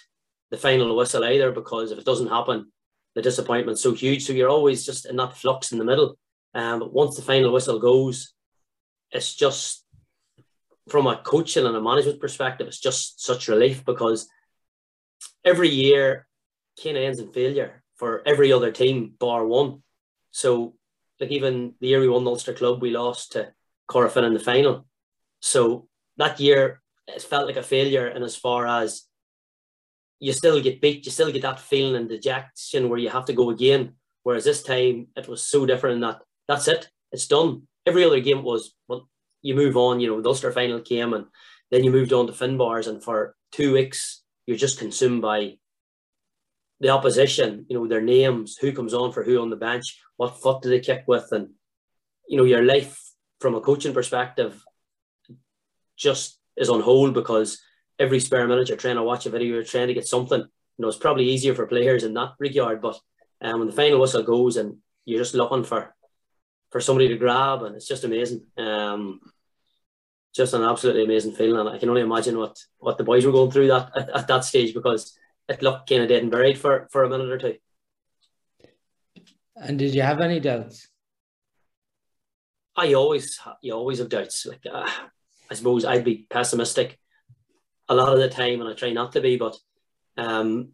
the 0.51 0.57
final 0.57 0.95
whistle 0.95 1.25
either 1.25 1.51
because 1.51 1.91
if 1.91 1.97
it 1.97 2.05
doesn't 2.05 2.27
happen, 2.27 2.71
the 3.15 3.21
disappointment's 3.21 3.81
so 3.81 3.93
huge. 3.93 4.23
So 4.23 4.33
you're 4.33 4.49
always 4.49 4.85
just 4.85 5.05
in 5.05 5.15
that 5.15 5.35
flux 5.35 5.71
in 5.71 5.79
the 5.79 5.85
middle. 5.85 6.17
Um, 6.53 6.79
but 6.79 6.93
once 6.93 7.15
the 7.15 7.21
final 7.21 7.51
whistle 7.51 7.79
goes, 7.79 8.33
it's 9.11 9.33
just 9.33 9.85
from 10.89 11.07
a 11.07 11.17
coaching 11.17 11.65
and 11.65 11.75
a 11.75 11.81
management 11.81 12.19
perspective, 12.19 12.67
it's 12.67 12.79
just 12.79 13.23
such 13.23 13.47
relief 13.47 13.85
because 13.85 14.27
every 15.45 15.69
year 15.69 16.27
of 16.79 16.95
ends 16.95 17.19
in 17.19 17.31
failure 17.31 17.83
for 17.95 18.23
every 18.25 18.51
other 18.51 18.71
team 18.71 19.13
bar 19.19 19.45
one. 19.45 19.83
So 20.31 20.75
like 21.19 21.31
even 21.31 21.75
the 21.79 21.87
year 21.87 21.99
we 21.99 22.09
won 22.09 22.25
Ulster 22.25 22.53
Club, 22.53 22.81
we 22.81 22.89
lost 22.89 23.33
to 23.33 23.53
Corofin 23.89 24.25
in 24.25 24.33
the 24.33 24.39
final. 24.39 24.87
So 25.39 25.87
that 26.17 26.39
year 26.39 26.81
it 27.07 27.21
felt 27.21 27.45
like 27.45 27.57
a 27.57 27.63
failure 27.63 28.07
and 28.07 28.23
as 28.23 28.35
far 28.35 28.65
as 28.65 29.03
you 30.19 30.33
still 30.33 30.61
get 30.61 30.81
beat, 30.81 31.05
you 31.05 31.11
still 31.11 31.31
get 31.31 31.41
that 31.43 31.59
feeling 31.59 31.95
and 31.95 32.09
dejection 32.09 32.89
where 32.89 32.99
you 32.99 33.09
have 33.09 33.25
to 33.25 33.33
go 33.33 33.49
again. 33.49 33.93
Whereas 34.23 34.45
this 34.45 34.63
time 34.63 35.07
it 35.15 35.27
was 35.27 35.43
so 35.43 35.65
different 35.65 36.01
that 36.01 36.21
that's 36.47 36.67
it, 36.67 36.89
it's 37.11 37.27
done. 37.27 37.67
Every 37.85 38.03
other 38.03 38.19
game 38.19 38.43
was 38.43 38.73
well, 38.87 39.09
you 39.41 39.55
move 39.55 39.75
on, 39.77 39.99
you 39.99 40.07
know, 40.07 40.21
the 40.21 40.29
Ulster 40.29 40.51
final 40.51 40.81
came 40.81 41.13
and 41.13 41.25
then 41.71 41.83
you 41.83 41.91
moved 41.91 42.13
on 42.13 42.27
to 42.27 42.33
Finbars 42.33 42.87
and 42.87 43.03
for 43.03 43.35
two 43.51 43.73
weeks 43.73 44.21
you're 44.45 44.57
just 44.57 44.79
consumed 44.79 45.21
by 45.21 45.57
the 46.79 46.89
opposition, 46.89 47.65
you 47.69 47.77
know, 47.77 47.87
their 47.87 48.01
names, 48.01 48.57
who 48.57 48.71
comes 48.71 48.93
on 48.93 49.11
for 49.11 49.23
who 49.23 49.39
on 49.39 49.51
the 49.51 49.55
bench, 49.55 49.99
what 50.17 50.41
foot 50.41 50.63
do 50.63 50.69
they 50.69 50.79
kick 50.79 51.03
with, 51.07 51.31
and 51.31 51.49
you 52.27 52.37
know, 52.37 52.43
your 52.43 52.63
life 52.63 52.99
from 53.39 53.55
a 53.55 53.61
coaching 53.61 53.93
perspective 53.93 54.63
just 55.95 56.39
is 56.57 56.69
on 56.69 56.81
hold 56.81 57.13
because 57.13 57.61
every 57.99 58.19
spare 58.19 58.47
minute 58.47 58.69
you're 58.69 58.77
trying 58.77 58.95
to 58.95 59.03
watch 59.03 59.25
a 59.25 59.29
video, 59.29 59.53
you're 59.53 59.63
trying 59.63 59.87
to 59.87 59.93
get 59.93 60.07
something. 60.07 60.39
You 60.39 60.47
know, 60.79 60.87
it's 60.87 60.97
probably 60.97 61.29
easier 61.29 61.53
for 61.53 61.67
players 61.67 62.03
in 62.03 62.15
that 62.15 62.33
regard, 62.39 62.81
but 62.81 62.99
um, 63.41 63.59
when 63.59 63.67
the 63.67 63.75
final 63.75 63.99
whistle 63.99 64.23
goes 64.23 64.57
and 64.57 64.77
you're 65.05 65.19
just 65.19 65.35
looking 65.35 65.63
for 65.63 65.95
for 66.71 66.81
somebody 66.81 67.09
to 67.09 67.17
grab, 67.17 67.63
and 67.63 67.75
it's 67.75 67.87
just 67.87 68.03
amazing. 68.03 68.45
Um, 68.57 69.19
just 70.33 70.53
an 70.53 70.63
absolutely 70.63 71.03
amazing 71.03 71.33
feeling, 71.33 71.59
and 71.59 71.69
I 71.69 71.77
can 71.77 71.89
only 71.89 72.01
imagine 72.01 72.37
what 72.37 72.57
what 72.79 72.97
the 72.97 73.03
boys 73.03 73.25
were 73.25 73.31
going 73.31 73.51
through 73.51 73.67
that 73.67 73.91
at, 73.95 74.09
at 74.09 74.27
that 74.27 74.45
stage 74.45 74.73
because 74.73 75.17
it 75.49 75.61
looked 75.61 75.89
kind 75.89 76.03
of 76.03 76.09
dead 76.09 76.23
and 76.23 76.31
buried 76.31 76.57
for 76.57 76.87
for 76.91 77.03
a 77.03 77.09
minute 77.09 77.29
or 77.29 77.37
two. 77.37 77.55
And 79.55 79.77
did 79.77 79.93
you 79.93 80.01
have 80.01 80.21
any 80.21 80.39
doubts? 80.39 80.87
I 82.75 82.93
always 82.93 83.39
you 83.61 83.73
always 83.73 83.99
have 83.99 84.09
doubts. 84.09 84.45
Like 84.45 84.65
uh, 84.71 84.89
I 85.49 85.53
suppose 85.53 85.83
I'd 85.83 86.05
be 86.05 86.25
pessimistic 86.29 86.97
a 87.89 87.95
lot 87.95 88.13
of 88.13 88.19
the 88.19 88.29
time, 88.29 88.61
and 88.61 88.69
I 88.69 88.73
try 88.73 88.91
not 88.91 89.11
to 89.13 89.21
be. 89.21 89.35
But 89.35 89.57
um, 90.17 90.69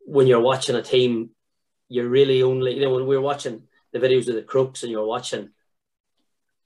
when 0.00 0.26
you're 0.26 0.40
watching 0.40 0.76
a 0.76 0.82
team, 0.82 1.30
you're 1.88 2.08
really 2.08 2.42
only 2.42 2.74
you 2.74 2.82
know 2.82 2.94
when 2.94 3.06
we 3.06 3.16
are 3.16 3.22
watching 3.22 3.62
the 3.92 3.98
videos 3.98 4.28
of 4.28 4.34
the 4.34 4.42
Crokes 4.42 4.82
and 4.82 4.92
you're 4.92 5.06
watching 5.06 5.50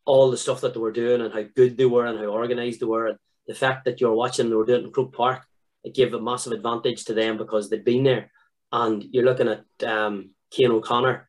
all 0.05 0.31
the 0.31 0.37
stuff 0.37 0.61
that 0.61 0.75
they 0.75 0.81
were 0.81 0.93
doing 0.93 1.21
and 1.21 1.33
how 1.33 1.43
good 1.43 1.77
they 1.77 1.85
were 1.85 2.07
and 2.07 2.19
how 2.19 2.27
organised 2.27 2.81
they 2.81 2.87
were, 2.87 3.07
and 3.07 3.19
the 3.47 3.55
fact 3.55 3.85
that 3.85 4.01
you're 4.01 4.15
watching 4.15 4.49
they 4.49 4.57
were 4.57 4.67
doing 4.67 4.83
it 4.83 4.87
in 4.87 4.93
Croke 4.93 5.15
Park, 5.15 5.45
it 5.85 5.95
gave 5.95 6.15
a 6.15 6.21
massive 6.21 6.53
advantage 6.53 7.05
to 7.05 7.15
them 7.15 7.37
because 7.37 7.69
they'd 7.69 7.85
been 7.85 8.05
there. 8.05 8.31
And 8.71 9.05
you're 9.11 9.25
looking 9.25 9.49
at 9.49 9.89
um, 9.89 10.31
Cian 10.53 10.73
O'Connor, 10.73 11.29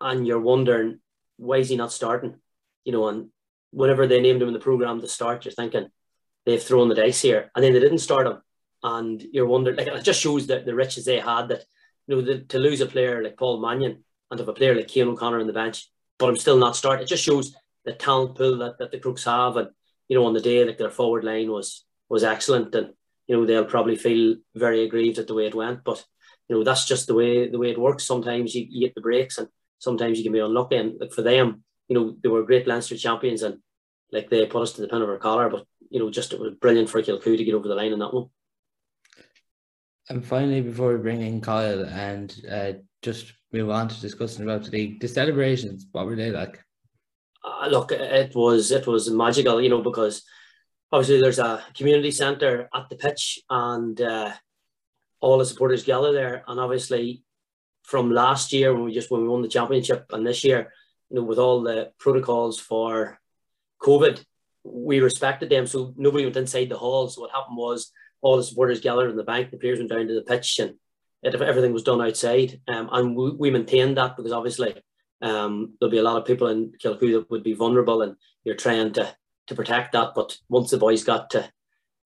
and 0.00 0.26
you're 0.26 0.40
wondering 0.40 1.00
why 1.36 1.58
is 1.58 1.68
he 1.68 1.76
not 1.76 1.92
starting? 1.92 2.36
You 2.84 2.92
know, 2.92 3.08
and 3.08 3.28
whenever 3.70 4.06
they 4.06 4.20
named 4.20 4.42
him 4.42 4.48
in 4.48 4.54
the 4.54 4.60
program 4.60 5.00
to 5.00 5.08
start, 5.08 5.44
you're 5.44 5.52
thinking 5.52 5.88
they've 6.44 6.62
thrown 6.62 6.88
the 6.88 6.94
dice 6.94 7.22
here, 7.22 7.50
and 7.54 7.64
then 7.64 7.72
they 7.72 7.80
didn't 7.80 7.98
start 7.98 8.26
him, 8.26 8.42
and 8.82 9.22
you're 9.32 9.46
wondering 9.46 9.76
like 9.76 9.88
it 9.88 10.04
just 10.04 10.20
shows 10.20 10.46
that 10.48 10.64
the 10.64 10.74
riches 10.74 11.04
they 11.04 11.18
had 11.18 11.48
that 11.48 11.64
you 12.06 12.16
know 12.16 12.22
the, 12.22 12.40
to 12.40 12.58
lose 12.58 12.80
a 12.80 12.86
player 12.86 13.22
like 13.22 13.36
Paul 13.36 13.60
Mannion 13.60 14.04
and 14.30 14.40
have 14.40 14.48
a 14.48 14.52
player 14.52 14.74
like 14.74 14.88
Cian 14.90 15.08
O'Connor 15.08 15.40
on 15.40 15.46
the 15.46 15.52
bench, 15.52 15.90
but 16.18 16.28
I'm 16.28 16.36
still 16.36 16.58
not 16.58 16.76
starting. 16.76 17.04
It 17.04 17.08
just 17.08 17.24
shows 17.24 17.54
the 17.84 17.92
talent 17.92 18.36
pool 18.36 18.58
that, 18.58 18.78
that 18.78 18.90
the 18.90 18.98
Crokes 18.98 19.24
have, 19.24 19.56
and 19.56 19.70
you 20.08 20.16
know 20.16 20.26
on 20.26 20.34
the 20.34 20.40
day 20.40 20.64
like 20.64 20.78
their 20.78 20.90
forward 20.90 21.24
line 21.24 21.50
was 21.50 21.84
was 22.08 22.24
excellent, 22.24 22.74
and 22.74 22.92
you 23.26 23.36
know 23.36 23.46
they'll 23.46 23.64
probably 23.64 23.96
feel 23.96 24.36
very 24.54 24.84
aggrieved 24.84 25.18
at 25.18 25.26
the 25.26 25.34
way 25.34 25.46
it 25.46 25.54
went, 25.54 25.84
but 25.84 26.04
you 26.48 26.56
know 26.56 26.64
that's 26.64 26.86
just 26.86 27.06
the 27.06 27.14
way 27.14 27.48
the 27.48 27.58
way 27.58 27.70
it 27.70 27.80
works. 27.80 28.04
Sometimes 28.04 28.54
you, 28.54 28.66
you 28.68 28.86
get 28.86 28.94
the 28.94 29.00
breaks, 29.00 29.38
and 29.38 29.48
sometimes 29.78 30.18
you 30.18 30.24
can 30.24 30.32
be 30.32 30.40
unlucky. 30.40 30.76
And 30.76 31.00
like 31.00 31.12
for 31.12 31.22
them, 31.22 31.64
you 31.88 31.94
know 31.94 32.16
they 32.22 32.28
were 32.28 32.42
great 32.42 32.66
Leinster 32.66 32.96
champions, 32.96 33.42
and 33.42 33.58
like 34.12 34.28
they 34.30 34.46
put 34.46 34.62
us 34.62 34.72
to 34.74 34.82
the 34.82 34.88
pin 34.88 35.02
of 35.02 35.08
our 35.08 35.18
collar, 35.18 35.48
but 35.48 35.64
you 35.90 36.00
know 36.00 36.10
just 36.10 36.32
it 36.32 36.40
was 36.40 36.54
brilliant 36.54 36.90
for 36.90 37.02
Kilcoo 37.02 37.36
to 37.36 37.44
get 37.44 37.54
over 37.54 37.68
the 37.68 37.74
line 37.74 37.92
in 37.92 37.98
that 38.00 38.14
one. 38.14 38.26
And 40.10 40.24
finally, 40.24 40.62
before 40.62 40.92
we 40.92 41.02
bring 41.02 41.20
in 41.20 41.42
Kyle 41.42 41.84
and 41.84 42.34
uh, 42.50 42.72
just 43.02 43.34
move 43.52 43.70
on 43.70 43.88
to 43.88 44.00
discussing 44.00 44.44
about 44.44 44.64
the 44.64 44.70
league, 44.70 45.00
the 45.00 45.08
celebrations, 45.08 45.86
what 45.92 46.06
were 46.06 46.16
they 46.16 46.30
like? 46.30 46.62
Uh, 47.44 47.68
look, 47.68 47.92
it 47.92 48.34
was 48.34 48.70
it 48.70 48.86
was 48.86 49.10
magical, 49.10 49.60
you 49.60 49.68
know, 49.68 49.82
because 49.82 50.22
obviously 50.92 51.20
there's 51.20 51.38
a 51.38 51.62
community 51.74 52.10
centre 52.10 52.68
at 52.74 52.88
the 52.88 52.96
pitch, 52.96 53.40
and 53.48 54.00
uh, 54.00 54.32
all 55.20 55.38
the 55.38 55.44
supporters 55.44 55.84
gather 55.84 56.12
there. 56.12 56.44
And 56.46 56.60
obviously, 56.60 57.22
from 57.84 58.10
last 58.10 58.52
year 58.52 58.74
when 58.74 58.84
we 58.84 58.92
just 58.92 59.10
when 59.10 59.22
we 59.22 59.28
won 59.28 59.42
the 59.42 59.48
championship, 59.48 60.06
and 60.12 60.26
this 60.26 60.44
year, 60.44 60.72
you 61.10 61.16
know, 61.16 61.22
with 61.22 61.38
all 61.38 61.62
the 61.62 61.92
protocols 61.98 62.58
for 62.58 63.18
COVID, 63.82 64.22
we 64.64 65.00
respected 65.00 65.48
them, 65.48 65.66
so 65.66 65.94
nobody 65.96 66.24
went 66.24 66.36
inside 66.36 66.68
the 66.68 66.76
hall. 66.76 67.08
So 67.08 67.22
what 67.22 67.30
happened 67.30 67.56
was 67.56 67.92
all 68.20 68.36
the 68.36 68.42
supporters 68.42 68.80
gathered 68.80 69.10
in 69.10 69.16
the 69.16 69.22
bank, 69.22 69.50
the 69.50 69.56
players 69.56 69.78
went 69.78 69.90
down 69.90 70.06
to 70.08 70.14
the 70.14 70.22
pitch, 70.22 70.58
and 70.58 70.74
it, 71.22 71.34
everything 71.34 71.72
was 71.72 71.82
done 71.82 72.00
outside. 72.00 72.60
Um, 72.68 72.88
and 72.92 73.16
we, 73.16 73.30
we 73.30 73.50
maintained 73.50 73.96
that 73.96 74.16
because 74.16 74.32
obviously 74.32 74.74
um, 75.22 75.74
there'll 75.78 75.90
be 75.90 75.98
a 75.98 76.02
lot 76.02 76.16
of 76.16 76.26
people 76.26 76.48
in 76.48 76.72
Kilcoo 76.82 77.12
that 77.12 77.30
would 77.30 77.42
be 77.42 77.54
vulnerable, 77.54 78.02
and 78.02 78.16
you're 78.44 78.56
trying 78.56 78.92
to 78.94 79.14
to 79.48 79.54
protect 79.54 79.92
that. 79.92 80.12
But 80.14 80.36
once 80.48 80.70
the 80.70 80.78
boys 80.78 81.04
got 81.04 81.30
to 81.30 81.50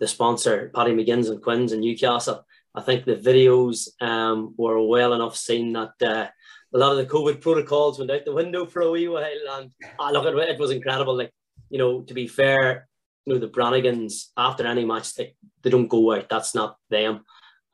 the 0.01 0.09
sponsor, 0.09 0.71
Paddy 0.75 0.93
McGuinn's 0.93 1.29
and 1.29 1.43
Quinn's 1.43 1.73
in 1.73 1.81
Newcastle, 1.81 2.47
I 2.75 2.81
think 2.81 3.05
the 3.05 3.17
videos 3.17 3.89
um, 4.01 4.55
were 4.57 4.81
well 4.87 5.13
enough 5.13 5.37
seen 5.37 5.73
that 5.75 5.93
uh, 6.03 6.29
a 6.75 6.79
lot 6.79 6.93
of 6.93 6.99
the 6.99 7.13
COVID 7.13 7.41
protocols 7.41 7.99
went 7.99 8.11
out 8.11 8.25
the 8.25 8.33
window 8.33 8.65
for 8.65 8.83
a 8.83 8.91
wee 8.91 9.09
while. 9.09 9.25
And 9.51 9.71
ah, 9.99 10.11
look, 10.11 10.25
it, 10.25 10.51
it 10.51 10.59
was 10.59 10.71
incredible. 10.71 11.17
Like, 11.17 11.33
you 11.69 11.79
know, 11.79 12.03
to 12.03 12.15
be 12.15 12.27
fair, 12.27 12.89
you 13.27 13.35
know, 13.35 13.41
the 13.41 13.49
Branagans, 13.49 14.29
after 14.37 14.67
any 14.67 14.85
match, 14.85 15.15
they, 15.15 15.35
they 15.63 15.71
don't 15.71 15.89
go 15.89 16.15
out. 16.15 16.29
That's 16.29 16.55
not 16.55 16.77
them. 16.89 17.25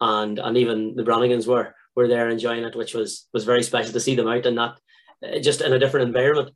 And 0.01 0.39
and 0.39 0.57
even 0.57 0.95
the 0.95 1.03
Branagans 1.03 1.47
were 1.47 1.75
were 1.97 2.09
there 2.09 2.29
enjoying 2.29 2.65
it, 2.65 2.77
which 2.77 2.95
was 2.95 3.29
was 3.33 3.45
very 3.45 3.63
special 3.63 3.93
to 3.93 4.01
see 4.01 4.15
them 4.15 4.29
out 4.29 4.47
and 4.47 4.59
that 4.59 4.79
uh, 5.25 5.39
just 5.41 5.61
in 5.61 5.73
a 5.73 5.79
different 5.79 6.07
environment. 6.07 6.55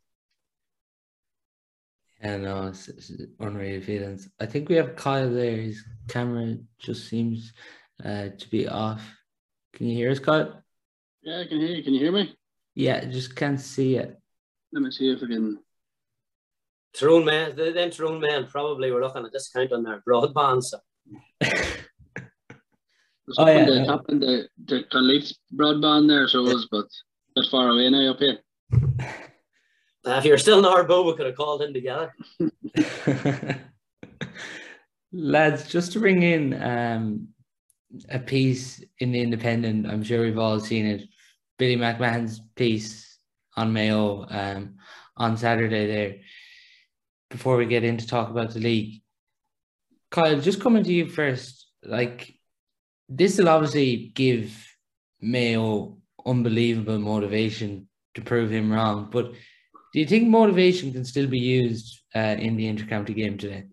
Yeah, 2.22 2.36
no, 2.36 2.68
it's, 2.68 2.88
it's 2.88 3.10
unreal 3.40 3.80
feelings. 3.80 4.28
I 4.38 4.46
think 4.46 4.68
we 4.68 4.76
have 4.76 4.94
Kyle 4.94 5.28
there. 5.28 5.56
His 5.56 5.84
camera 6.08 6.56
just 6.78 7.08
seems 7.08 7.52
uh, 8.04 8.28
to 8.38 8.50
be 8.50 8.68
off. 8.68 9.02
Can 9.72 9.88
you 9.88 9.96
hear 9.96 10.12
us, 10.12 10.20
Kyle? 10.20 10.62
Yeah, 11.22 11.40
I 11.40 11.46
can 11.46 11.58
hear 11.58 11.70
you. 11.70 11.82
Can 11.82 11.94
you 11.94 12.00
hear 12.00 12.12
me? 12.12 12.36
Yeah, 12.76 13.04
just 13.06 13.34
can't 13.34 13.60
see 13.60 13.96
it. 13.96 14.16
Let 14.72 14.82
me 14.82 14.90
see 14.92 15.10
if 15.10 15.22
I 15.22 15.26
can. 15.26 15.58
Tyrone 16.94 17.24
men, 17.24 17.56
them 17.56 17.90
Tyrone 17.90 18.20
men 18.20 18.46
probably 18.46 18.92
were 18.92 19.00
looking 19.00 19.24
at 19.24 19.32
discount 19.32 19.72
on 19.72 19.82
their 19.82 20.02
broadband. 20.08 20.62
So. 20.62 20.78
oh, 23.38 23.46
yeah, 23.46 23.64
the, 23.64 23.84
top 23.86 24.04
in 24.08 24.20
the, 24.20 24.48
the 24.66 24.84
Leafs 24.94 25.34
broadband 25.54 26.08
there, 26.08 26.26
so 26.28 26.40
it 26.40 26.54
was, 26.54 26.68
but 26.70 26.86
bit 27.34 27.46
far 27.50 27.68
away 27.68 27.88
now 27.90 28.10
up 28.10 28.18
here. 28.18 28.38
Uh, 28.72 29.08
if 30.06 30.24
you're 30.24 30.38
still 30.38 30.58
in 30.58 30.64
Arbo, 30.64 31.06
we 31.06 31.16
could 31.16 31.26
have 31.26 31.36
called 31.36 31.62
in 31.62 31.72
together. 31.72 32.12
Lads, 35.12 35.68
just 35.68 35.92
to 35.92 36.00
bring 36.00 36.22
in 36.22 36.62
um, 36.62 37.28
a 38.08 38.18
piece 38.18 38.82
in 38.98 39.12
the 39.12 39.20
Independent, 39.20 39.86
I'm 39.86 40.02
sure 40.02 40.22
we've 40.22 40.38
all 40.38 40.58
seen 40.58 40.86
it. 40.86 41.02
Billy 41.58 41.76
McMahon's 41.76 42.40
piece 42.56 43.18
on 43.56 43.72
Mayo 43.72 44.26
um, 44.28 44.76
on 45.16 45.36
Saturday 45.36 45.86
there. 45.86 46.16
Before 47.30 47.56
we 47.56 47.66
get 47.66 47.84
into 47.84 48.06
talk 48.06 48.30
about 48.30 48.52
the 48.52 48.60
league, 48.60 49.02
Kyle, 50.10 50.40
just 50.40 50.60
coming 50.60 50.84
to 50.84 50.92
you 50.92 51.08
first, 51.08 51.68
like 51.82 52.34
this 53.16 53.38
will 53.38 53.48
obviously 53.48 54.12
give 54.14 54.66
Mayo 55.20 55.98
unbelievable 56.24 56.98
motivation 56.98 57.88
to 58.14 58.22
prove 58.22 58.50
him 58.50 58.72
wrong. 58.72 59.08
But 59.10 59.32
do 59.92 60.00
you 60.00 60.06
think 60.06 60.28
motivation 60.28 60.92
can 60.92 61.04
still 61.04 61.26
be 61.26 61.38
used 61.38 62.00
uh, 62.14 62.36
in 62.38 62.56
the 62.56 62.72
intercounty 62.72 63.14
game 63.14 63.36
today? 63.36 63.64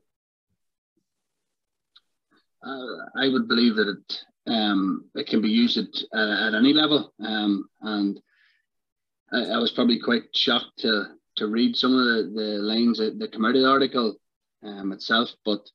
Uh, 2.65 2.98
I 3.15 3.29
would 3.29 3.48
believe 3.48 3.75
that 3.75 3.88
it 3.88 4.24
um, 4.48 5.05
it 5.15 5.27
can 5.27 5.41
be 5.41 5.50
used 5.50 5.77
at, 5.77 5.93
uh, 6.13 6.48
at 6.48 6.55
any 6.55 6.74
level, 6.74 7.13
um, 7.24 7.69
and 7.81 8.19
I, 9.31 9.43
I, 9.43 9.58
was 9.58 9.72
probably 9.72 10.00
quite 10.00 10.24
shocked 10.34 10.79
to 10.79 11.05
to 11.36 11.48
read 11.48 11.75
some 11.75 11.96
of 11.96 12.05
the, 12.05 12.31
the 12.34 12.58
lines 12.58 13.00
of 13.00 13.19
the 13.19 13.65
article 13.65 14.15
um, 14.63 14.91
itself. 14.91 15.29
But 15.46 15.69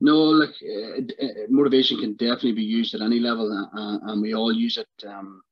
no, 0.00 0.16
like 0.16 0.54
uh, 0.62 1.26
motivation 1.48 2.00
can 2.00 2.14
definitely 2.14 2.52
be 2.52 2.62
used 2.62 2.94
at 2.94 3.02
any 3.02 3.20
level, 3.20 3.52
uh, 3.52 3.98
and 4.10 4.22
we 4.22 4.34
all 4.34 4.52
use 4.52 4.78
it 4.78 4.88
um, 5.06 5.42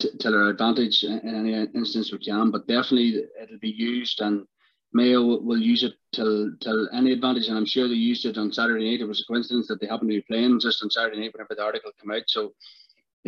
to, 0.00 0.16
to 0.18 0.28
our 0.28 0.48
advantage 0.48 1.04
in 1.04 1.20
any 1.22 1.52
instance 1.74 2.10
we 2.10 2.18
can. 2.18 2.50
But 2.50 2.66
definitely, 2.66 3.24
it'll 3.40 3.58
be 3.60 3.68
used, 3.68 4.20
and 4.22 4.46
Mayo 4.94 5.22
will 5.22 5.60
use 5.60 5.82
it 5.82 5.92
till 6.12 6.50
till 6.60 6.88
any 6.94 7.12
advantage. 7.12 7.48
And 7.48 7.58
I'm 7.58 7.66
sure 7.66 7.88
they 7.88 7.94
used 7.94 8.24
it 8.24 8.38
on 8.38 8.52
Saturday 8.52 8.90
night. 8.90 9.02
It 9.02 9.08
was 9.08 9.20
a 9.20 9.30
coincidence 9.30 9.68
that 9.68 9.80
they 9.80 9.86
happened 9.86 10.10
to 10.10 10.16
be 10.16 10.22
playing 10.22 10.60
just 10.60 10.82
on 10.82 10.90
Saturday 10.90 11.20
night 11.20 11.34
whenever 11.34 11.54
the 11.54 11.62
article 11.62 11.92
came 12.00 12.10
out. 12.10 12.22
So, 12.26 12.54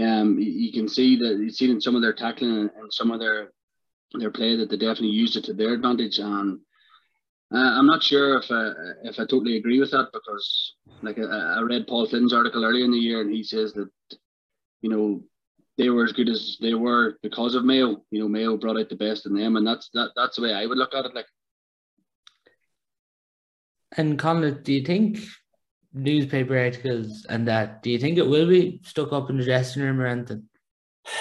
um, 0.01 0.39
you 0.39 0.73
can 0.73 0.89
see 0.89 1.17
that 1.17 1.37
you 1.39 1.51
see 1.51 1.71
in 1.71 1.83
some 1.83 1.97
of 1.97 2.03
their 2.03 2.15
tackling 2.15 2.71
and 2.79 2.93
some 2.93 3.11
of 3.11 3.21
their 3.21 3.53
their 4.15 4.31
play 4.31 4.57
that 4.57 4.71
they 4.71 4.77
definitely 4.77 5.09
used 5.09 5.37
it 5.37 5.45
to 5.45 5.53
their 5.53 5.75
advantage. 5.75 6.19
And 6.19 6.61
uh, 7.53 7.59
I'm 7.59 7.87
not 7.87 8.03
sure 8.03 8.39
if 8.39 8.51
I, 8.51 8.73
if 9.03 9.19
I 9.19 9.25
totally 9.25 9.57
agree 9.57 9.81
with 9.81 9.91
that 9.91 10.09
because, 10.13 10.75
like, 11.03 11.19
I, 11.19 11.59
I 11.59 11.61
read 11.63 11.87
Paul 11.87 12.07
Flynn's 12.07 12.33
article 12.33 12.65
earlier 12.65 12.85
in 12.85 12.93
the 12.93 12.99
year, 12.99 13.21
and 13.21 13.33
he 13.33 13.43
says 13.43 13.73
that, 13.73 13.89
you 14.83 14.91
know, 14.91 15.23
they 15.77 15.89
were 15.89 16.05
as 16.05 16.13
good 16.13 16.29
as 16.29 16.59
they 16.61 16.75
were 16.75 17.19
because 17.23 17.55
of 17.55 17.65
Mayo. 17.65 18.03
You 18.11 18.21
know, 18.21 18.29
Mayo 18.29 18.57
brought 18.57 18.79
out 18.79 18.89
the 18.89 18.97
best 18.97 19.27
in 19.27 19.35
them, 19.35 19.57
and 19.57 19.67
that's 19.67 19.89
that. 19.95 20.11
That's 20.15 20.37
the 20.37 20.43
way 20.43 20.53
I 20.53 20.67
would 20.67 20.77
look 20.79 20.95
at 20.95 21.07
it. 21.07 21.15
Like, 21.15 21.27
and 23.97 24.19
Conlon, 24.19 24.63
do 24.63 24.73
you 24.73 24.85
think 24.85 25.19
newspaper 25.93 26.59
articles 26.59 27.27
and 27.29 27.49
that? 27.49 27.83
Do 27.83 27.91
you 27.91 27.99
think 27.99 28.19
it 28.19 28.27
will 28.27 28.49
be 28.49 28.81
stuck 28.85 29.13
up 29.13 29.31
in 29.31 29.39
the 29.39 29.45
dressing 29.45 29.83
room 29.83 30.01
or 30.01 30.07
anything? 30.07 30.45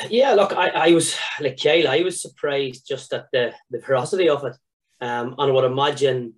Yeah, 0.10 0.34
look, 0.34 0.52
I, 0.54 0.70
I 0.70 0.92
was 0.92 1.18
like 1.40 1.58
Kyle, 1.62 1.88
I 1.88 2.02
was 2.02 2.22
surprised 2.22 2.86
just 2.88 3.14
at 3.14 3.28
the 3.32 3.54
the 3.70 3.82
ferocity 3.82 4.28
of 4.28 4.44
it. 4.44 4.56
Um, 5.02 5.36
and 5.38 5.52
I 5.52 5.52
would 5.52 5.64
imagine 5.64 6.34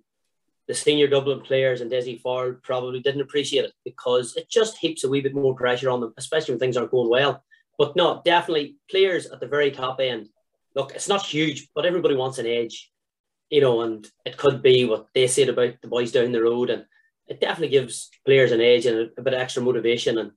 the 0.68 0.74
senior 0.74 1.08
Dublin 1.08 1.40
players 1.40 1.80
and 1.80 1.90
Dessie 1.90 2.20
Farrell 2.20 2.56
probably 2.62 3.00
didn't 3.00 3.20
appreciate 3.20 3.64
it 3.64 3.72
because 3.84 4.36
it 4.36 4.48
just 4.48 4.78
heaps 4.78 5.04
a 5.04 5.08
wee 5.08 5.20
bit 5.20 5.34
more 5.34 5.54
pressure 5.54 5.90
on 5.90 6.00
them, 6.00 6.14
especially 6.16 6.52
when 6.52 6.60
things 6.60 6.76
aren't 6.76 6.92
going 6.92 7.10
well. 7.10 7.42
But 7.78 7.96
no, 7.96 8.22
definitely 8.24 8.76
players 8.90 9.26
at 9.26 9.40
the 9.40 9.48
very 9.48 9.70
top 9.70 9.98
end. 10.00 10.28
Look, 10.74 10.92
it's 10.94 11.08
not 11.08 11.26
huge, 11.26 11.68
but 11.74 11.84
everybody 11.84 12.14
wants 12.14 12.38
an 12.38 12.46
edge, 12.46 12.90
you 13.50 13.60
know, 13.60 13.82
and 13.82 14.08
it 14.24 14.36
could 14.36 14.62
be 14.62 14.84
what 14.84 15.08
they 15.14 15.26
said 15.26 15.48
about 15.48 15.74
the 15.82 15.88
boys 15.88 16.12
down 16.12 16.32
the 16.32 16.42
road. 16.42 16.70
And 16.70 16.84
it 17.26 17.40
definitely 17.40 17.68
gives 17.68 18.10
players 18.24 18.52
an 18.52 18.60
edge 18.60 18.86
and 18.86 18.98
a, 18.98 19.10
a 19.18 19.22
bit 19.22 19.34
of 19.34 19.40
extra 19.40 19.62
motivation. 19.62 20.18
And 20.18 20.30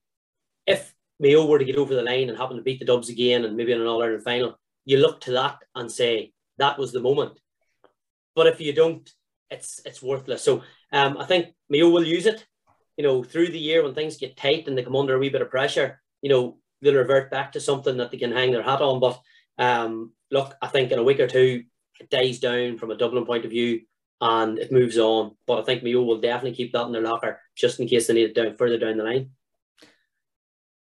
if 0.65 0.93
Mayo 1.19 1.45
were 1.45 1.59
to 1.59 1.65
get 1.65 1.77
over 1.77 1.93
the 1.93 2.01
line 2.01 2.29
and 2.29 2.37
happen 2.37 2.57
to 2.57 2.63
beat 2.63 2.79
the 2.79 2.85
Dubs 2.85 3.09
again 3.09 3.45
and 3.45 3.55
maybe 3.55 3.71
in 3.71 3.81
an 3.81 3.87
All 3.87 4.01
Ireland 4.01 4.23
final, 4.23 4.59
you 4.85 4.97
look 4.97 5.21
to 5.21 5.31
that 5.33 5.59
and 5.75 5.91
say, 5.91 6.33
that 6.57 6.79
was 6.79 6.91
the 6.91 7.01
moment. 7.01 7.39
But 8.35 8.47
if 8.47 8.59
you 8.59 8.73
don't, 8.73 9.09
it's 9.49 9.81
it's 9.85 10.01
worthless. 10.01 10.43
So 10.43 10.63
um, 10.91 11.17
I 11.17 11.25
think 11.25 11.53
Mayo 11.69 11.89
will 11.89 12.05
use 12.05 12.25
it, 12.25 12.45
you 12.97 13.03
know, 13.03 13.23
through 13.23 13.49
the 13.49 13.59
year 13.59 13.83
when 13.83 13.93
things 13.93 14.17
get 14.17 14.37
tight 14.37 14.67
and 14.67 14.77
they 14.77 14.83
come 14.83 14.95
under 14.95 15.15
a 15.15 15.19
wee 15.19 15.29
bit 15.29 15.41
of 15.41 15.49
pressure, 15.49 16.01
you 16.21 16.29
know, 16.29 16.57
they'll 16.81 16.95
revert 16.95 17.31
back 17.31 17.53
to 17.53 17.59
something 17.59 17.97
that 17.97 18.11
they 18.11 18.17
can 18.17 18.31
hang 18.31 18.51
their 18.51 18.63
hat 18.63 18.81
on. 18.81 18.99
But 18.99 19.19
um, 19.57 20.11
look, 20.31 20.53
I 20.61 20.67
think 20.67 20.91
in 20.91 20.99
a 20.99 21.03
week 21.03 21.19
or 21.19 21.27
two, 21.27 21.63
it 21.99 22.09
dies 22.09 22.39
down 22.39 22.77
from 22.77 22.91
a 22.91 22.97
Dublin 22.97 23.25
point 23.25 23.45
of 23.45 23.51
view 23.51 23.81
and 24.21 24.59
it 24.59 24.71
moves 24.71 24.97
on. 24.97 25.35
But 25.47 25.59
I 25.59 25.63
think 25.63 25.83
Mayo 25.83 26.03
will 26.03 26.19
definitely 26.19 26.55
keep 26.55 26.73
that 26.73 26.85
in 26.85 26.91
their 26.91 27.01
locker 27.01 27.39
just 27.55 27.79
in 27.79 27.87
case 27.87 28.07
they 28.07 28.13
need 28.13 28.29
it 28.29 28.35
down 28.35 28.55
further 28.55 28.77
down 28.77 28.97
the 28.97 29.03
line. 29.03 29.31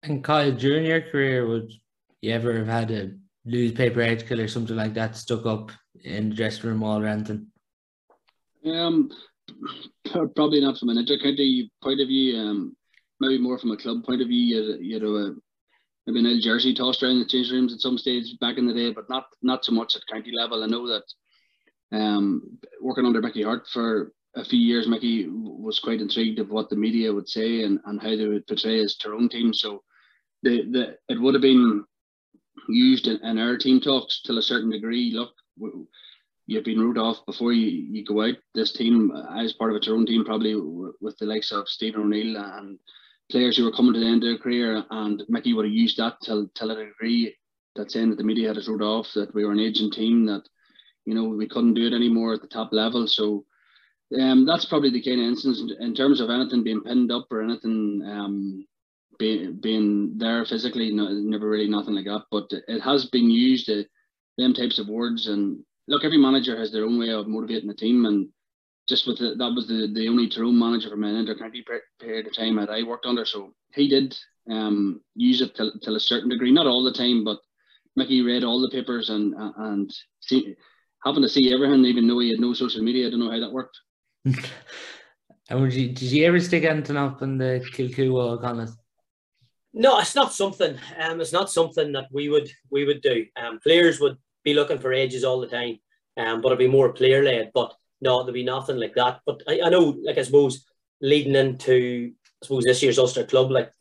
And 0.03 0.22
Kyle, 0.22 0.53
during 0.53 0.87
your 0.87 1.01
career, 1.01 1.46
would 1.46 1.72
you 2.20 2.33
ever 2.33 2.57
have 2.59 2.68
had 2.68 2.90
a 2.90 3.12
newspaper 3.44 4.03
article 4.03 4.40
or 4.40 4.48
something 4.48 4.77
like 4.77 4.94
that 4.94 5.16
stuck 5.16 5.46
up 5.46 5.72
in 6.04 6.30
the 6.30 6.34
dressing 6.34 6.68
room 6.68 6.80
wall 6.80 7.02
or 7.02 7.06
anything? 7.06 7.46
Um, 8.64 9.11
probably 10.34 10.61
not 10.61 10.78
from 10.78 10.90
an 10.90 11.04
intercounty 11.04 11.70
point 11.82 12.00
of 12.00 12.08
view. 12.08 12.38
Um, 12.38 12.76
maybe 13.20 13.38
more 13.38 13.58
from 13.58 13.72
a 13.72 13.76
club 13.76 14.04
point 14.04 14.22
of 14.22 14.28
view. 14.28 14.56
You, 14.56 14.78
you 14.80 15.00
know, 15.00 15.16
uh, 15.16 15.30
maybe 16.06 16.20
an 16.20 16.26
old 16.26 16.42
jersey 16.42 16.74
tossed 16.74 17.02
around 17.02 17.20
the 17.20 17.26
change 17.26 17.50
rooms 17.50 17.72
at 17.72 17.80
some 17.80 17.98
stage 17.98 18.38
back 18.40 18.58
in 18.58 18.66
the 18.66 18.74
day, 18.74 18.92
but 18.92 19.08
not 19.08 19.26
not 19.42 19.64
so 19.64 19.72
much 19.72 19.96
at 19.96 20.06
county 20.11 20.32
level. 20.32 20.62
I 20.62 20.66
know 20.66 20.87
that 20.88 21.04
um, 21.96 22.58
working 22.80 23.06
under 23.06 23.20
Mickey 23.20 23.42
Harte 23.42 23.68
for 23.68 24.12
a 24.37 24.44
few 24.44 24.58
years, 24.58 24.87
Mickey 24.87 25.26
was 25.28 25.78
quite 25.80 26.00
intrigued 26.00 26.38
of 26.38 26.50
what 26.50 26.68
the 26.68 26.76
media 26.76 27.12
would 27.12 27.28
say 27.28 27.64
and, 27.64 27.80
and 27.87 28.00
how 28.00 28.11
they 28.11 28.26
would 28.26 28.46
portray 28.46 28.78
his 28.78 28.96
Tyrone 28.96 29.28
team. 29.28 29.52
So 29.54 29.82
the, 30.42 30.64
the 30.70 30.96
it 31.08 31.20
would 31.20 31.34
have 31.34 31.42
been 31.42 31.84
used 32.68 33.06
in, 33.06 33.24
in 33.24 33.38
our 33.38 33.56
team 33.56 33.80
talks 33.80 34.22
till 34.22 34.38
a 34.38 34.42
certain 34.42 34.70
degree. 34.70 35.12
Look, 35.12 35.32
you've 36.47 36.64
been 36.64 36.81
ruled 36.81 36.99
off 36.99 37.25
before 37.27 37.53
you, 37.53 37.68
you 37.68 38.05
go 38.05 38.23
out. 38.23 38.37
This 38.55 38.73
team, 38.73 39.12
as 39.37 39.53
part 39.53 39.71
of 39.71 39.77
its 39.77 39.88
own 39.88 40.07
team, 40.07 40.25
probably 40.25 40.57
with 41.01 41.16
the 41.18 41.27
likes 41.27 41.53
of 41.53 41.68
Stephen 41.68 42.01
O'Neill 42.01 42.37
and 42.37 42.79
players 43.31 43.57
who 43.57 43.64
were 43.64 43.73
coming 43.73 43.92
to 43.92 44.01
the 44.01 44.07
end 44.07 44.25
of 44.25 44.29
their 44.31 44.38
career, 44.38 44.83
and 44.90 45.23
Mickey 45.29 45.53
would 45.53 45.66
have 45.66 45.73
used 45.73 45.99
that 45.99 46.16
till 46.23 46.49
till 46.55 46.71
a 46.71 46.85
degree 46.87 47.37
that 47.77 47.90
saying 47.90 48.11
that 48.11 48.16
the 48.16 48.25
media 48.25 48.49
had 48.49 48.57
us 48.57 48.66
ruled 48.66 48.83
off, 48.83 49.07
that 49.14 49.35
we 49.35 49.44
were 49.44 49.53
an 49.53 49.61
aging 49.61 49.90
team, 49.90 50.25
that 50.27 50.42
you 51.05 51.14
know 51.14 51.25
we 51.25 51.47
couldn't 51.47 51.75
do 51.75 51.87
it 51.87 51.94
anymore 51.94 52.35
at 52.35 52.40
the 52.40 52.49
top 52.49 52.73
level. 52.73 53.07
So 53.07 53.44
um, 54.18 54.47
that's 54.47 54.64
probably 54.64 54.90
the 54.90 55.03
kind 55.03 55.21
of 55.21 55.27
instance 55.27 55.62
in 55.81 55.94
terms 55.94 56.21
of 56.21 56.31
anything 56.31 56.64
being 56.64 56.83
pinned 56.83 57.12
up 57.12 57.27
or 57.31 57.42
anything 57.42 58.03
um, 58.07 58.66
being 59.18 59.61
being 59.61 60.16
there 60.16 60.47
physically. 60.47 60.92
No, 60.92 61.09
never 61.11 61.49
really 61.49 61.68
nothing 61.68 61.94
like 61.94 62.07
that, 62.07 62.25
but 62.31 62.49
it 62.51 62.81
has 62.81 63.07
been 63.07 63.31
used. 63.31 63.68
Uh, 63.68 63.83
them 64.38 64.55
types 64.55 64.79
of 64.79 64.88
words 64.88 65.27
and 65.27 65.59
look, 65.88 66.05
every 66.05 66.18
manager 66.18 66.57
has 66.57 66.70
their 66.70 66.85
own 66.85 66.98
way 66.98 67.11
of 67.11 67.27
motivating 67.27 67.68
the 67.68 67.74
team, 67.74 68.05
and 68.05 68.29
just 68.88 69.07
with 69.07 69.18
the, 69.18 69.35
that 69.35 69.55
was 69.55 69.66
the, 69.66 69.90
the 69.92 70.09
only 70.09 70.29
Tyrone 70.29 70.59
manager 70.59 70.90
from 70.90 71.05
an 71.05 71.27
intercounty 71.27 71.62
period 71.98 72.27
of 72.27 72.37
time 72.37 72.57
that 72.57 72.70
I 72.70 72.83
worked 72.83 73.07
under. 73.07 73.24
So 73.24 73.53
he 73.74 73.88
did 73.88 74.16
um, 74.51 75.01
use 75.14 75.40
it 75.40 75.57
till, 75.57 75.72
till 75.83 75.96
a 75.96 76.01
certain 76.01 76.29
degree, 76.29 76.53
not 76.53 76.66
all 76.66 76.85
the 76.85 76.92
time, 76.92 77.24
but 77.24 77.38
Mickey 77.96 78.22
read 78.22 78.44
all 78.44 78.61
the 78.61 78.70
papers 78.70 79.11
and 79.11 79.35
and 79.57 79.92
see, 80.20 80.55
having 81.05 81.22
to 81.22 81.29
see 81.29 81.53
everything, 81.53 81.85
even 81.85 82.07
though 82.07 82.20
he 82.20 82.31
had 82.31 82.40
no 82.40 82.55
social 82.55 82.83
media. 82.83 83.07
I 83.07 83.11
don't 83.11 83.20
know 83.20 83.31
how 83.31 83.40
that 83.40 83.53
worked. 83.53 83.77
and 84.24 85.61
would 85.61 85.72
you, 85.72 85.88
did 85.88 86.12
you 86.12 86.24
ever 86.24 86.38
stick 86.38 86.64
anything 86.64 86.96
up 86.96 87.22
in 87.22 87.38
the 87.38 87.64
Kilcoo 87.72 88.12
wall, 88.12 88.38
Conlon? 88.38 88.70
No, 89.74 89.98
it's 89.98 90.14
not 90.14 90.33
something. 90.33 90.79
Um, 90.98 91.20
it's 91.20 91.33
not 91.33 91.51
something 91.51 91.92
that 91.92 92.07
we 92.12 92.29
would 92.29 92.48
we 92.70 92.85
would 92.85 93.03
do. 93.03 93.27
Um, 93.37 93.59
players 93.61 94.01
would 94.01 94.16
be 94.44 94.55
looking 94.55 94.79
for 94.79 94.92
edges 94.92 95.24
all 95.24 95.40
the 95.40 95.46
time, 95.46 95.79
um, 96.16 96.40
but 96.40 96.53
it'll 96.53 96.59
be 96.59 96.68
more 96.68 96.92
player 96.92 97.22
led. 97.22 97.51
But 97.55 97.74
no, 98.01 98.18
there'll 98.18 98.33
be 98.33 98.44
nothing 98.44 98.77
like 98.77 98.94
that. 98.94 99.20
But 99.27 99.42
I, 99.48 99.61
I 99.64 99.68
know, 99.68 99.96
like 100.05 100.18
I 100.18 100.22
suppose, 100.22 100.66
leading 101.01 101.35
into 101.35 102.12
I 102.42 102.46
suppose 102.46 102.64
this 102.64 102.83
year's 102.83 102.98
Ulster 102.98 103.24
Club, 103.24 103.51
like 103.51 103.72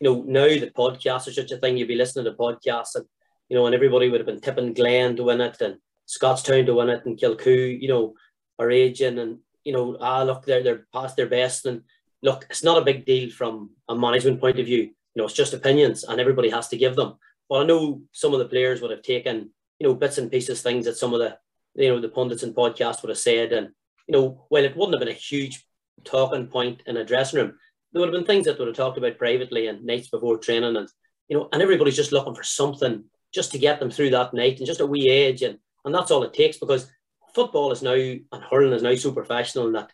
you 0.00 0.08
know, 0.08 0.22
now 0.26 0.46
the 0.46 0.70
podcasts 0.76 1.28
are 1.28 1.32
such 1.32 1.50
a 1.50 1.56
thing, 1.56 1.76
you'd 1.76 1.88
be 1.88 1.96
listening 1.96 2.24
to 2.24 2.32
podcasts, 2.32 2.94
and 2.94 3.04
you 3.48 3.56
know, 3.56 3.66
and 3.66 3.74
everybody 3.74 4.08
would 4.08 4.20
have 4.20 4.26
been 4.26 4.40
tipping 4.40 4.74
Glen 4.74 5.16
to 5.16 5.24
win 5.24 5.40
it 5.40 5.60
and 5.60 5.76
Scottstown 6.08 6.66
to 6.66 6.74
win 6.74 6.88
it 6.88 7.04
and 7.06 7.18
Kilcoo, 7.18 7.80
you 7.80 7.88
know, 7.88 8.14
are 8.58 8.70
aging 8.70 9.18
and 9.18 9.38
you 9.64 9.72
know, 9.72 9.96
ah, 10.00 10.22
look, 10.22 10.44
they're 10.44 10.62
they're 10.62 10.86
past 10.92 11.16
their 11.16 11.28
best, 11.28 11.66
and 11.66 11.82
look, 12.22 12.46
it's 12.50 12.64
not 12.64 12.78
a 12.78 12.84
big 12.84 13.04
deal 13.04 13.30
from 13.30 13.70
a 13.88 13.94
management 13.94 14.40
point 14.40 14.58
of 14.58 14.66
view 14.66 14.90
you 15.16 15.22
know, 15.22 15.26
it's 15.26 15.34
just 15.34 15.54
opinions 15.54 16.04
and 16.04 16.20
everybody 16.20 16.50
has 16.50 16.68
to 16.68 16.76
give 16.76 16.94
them. 16.94 17.14
But 17.48 17.62
I 17.62 17.64
know 17.64 18.02
some 18.12 18.34
of 18.34 18.38
the 18.38 18.48
players 18.48 18.82
would 18.82 18.90
have 18.90 19.02
taken, 19.02 19.50
you 19.78 19.86
know, 19.86 19.94
bits 19.94 20.18
and 20.18 20.30
pieces, 20.30 20.62
things 20.62 20.84
that 20.86 20.96
some 20.96 21.12
of 21.12 21.20
the, 21.20 21.36
you 21.74 21.88
know, 21.88 22.00
the 22.00 22.08
pundits 22.08 22.42
and 22.42 22.54
podcasts 22.54 23.02
would 23.02 23.10
have 23.10 23.18
said. 23.18 23.52
And, 23.52 23.68
you 24.06 24.12
know, 24.12 24.46
well, 24.50 24.64
it 24.64 24.76
wouldn't 24.76 24.94
have 24.94 25.00
been 25.00 25.14
a 25.14 25.18
huge 25.18 25.64
talking 26.04 26.46
point 26.46 26.82
in 26.86 26.96
a 26.96 27.04
dressing 27.04 27.40
room. 27.40 27.58
There 27.92 28.00
would 28.00 28.12
have 28.12 28.14
been 28.14 28.26
things 28.26 28.46
that 28.46 28.58
would 28.58 28.68
have 28.68 28.76
talked 28.76 28.98
about 28.98 29.18
privately 29.18 29.66
and 29.66 29.84
nights 29.84 30.08
before 30.08 30.38
training. 30.38 30.76
And, 30.76 30.88
you 31.28 31.36
know, 31.36 31.48
and 31.52 31.62
everybody's 31.62 31.96
just 31.96 32.12
looking 32.12 32.34
for 32.34 32.42
something 32.42 33.04
just 33.34 33.52
to 33.52 33.58
get 33.58 33.80
them 33.80 33.90
through 33.90 34.10
that 34.10 34.34
night 34.34 34.58
and 34.58 34.66
just 34.66 34.80
a 34.80 34.86
wee 34.86 35.10
edge. 35.10 35.42
And, 35.42 35.58
and 35.84 35.94
that's 35.94 36.10
all 36.10 36.22
it 36.22 36.32
takes 36.32 36.58
because 36.58 36.90
football 37.34 37.72
is 37.72 37.82
now, 37.82 37.92
and 37.92 38.44
hurling 38.50 38.72
is 38.72 38.82
now 38.82 38.94
so 38.94 39.12
professional 39.12 39.72
that, 39.72 39.90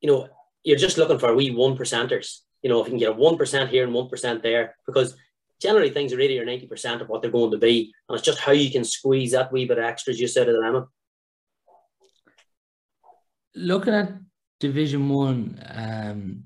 you 0.00 0.10
know, 0.10 0.28
you're 0.62 0.76
just 0.76 0.98
looking 0.98 1.18
for 1.18 1.30
a 1.30 1.34
wee 1.34 1.50
one 1.50 1.76
percenters 1.76 2.40
you 2.62 2.68
know, 2.68 2.80
if 2.80 2.86
you 2.86 2.92
can 2.92 2.98
get 2.98 3.10
a 3.10 3.14
1% 3.14 3.68
here 3.68 3.84
and 3.84 3.94
1% 3.94 4.42
there, 4.42 4.76
because 4.86 5.16
generally 5.60 5.90
things 5.90 6.12
are 6.12 6.20
80 6.20 6.38
or 6.40 6.46
90% 6.46 7.00
of 7.00 7.08
what 7.08 7.22
they're 7.22 7.30
going 7.30 7.50
to 7.52 7.58
be. 7.58 7.92
And 8.08 8.16
it's 8.16 8.26
just 8.26 8.40
how 8.40 8.52
you 8.52 8.70
can 8.70 8.84
squeeze 8.84 9.32
that 9.32 9.52
wee 9.52 9.66
bit 9.66 9.78
of 9.78 9.84
extras 9.84 10.20
you 10.20 10.26
said 10.26 10.48
of 10.48 10.54
the 10.54 10.60
lemon. 10.60 10.86
Looking 13.54 13.94
at 13.94 14.12
Division 14.58 15.08
One, 15.08 15.62
um, 15.68 16.44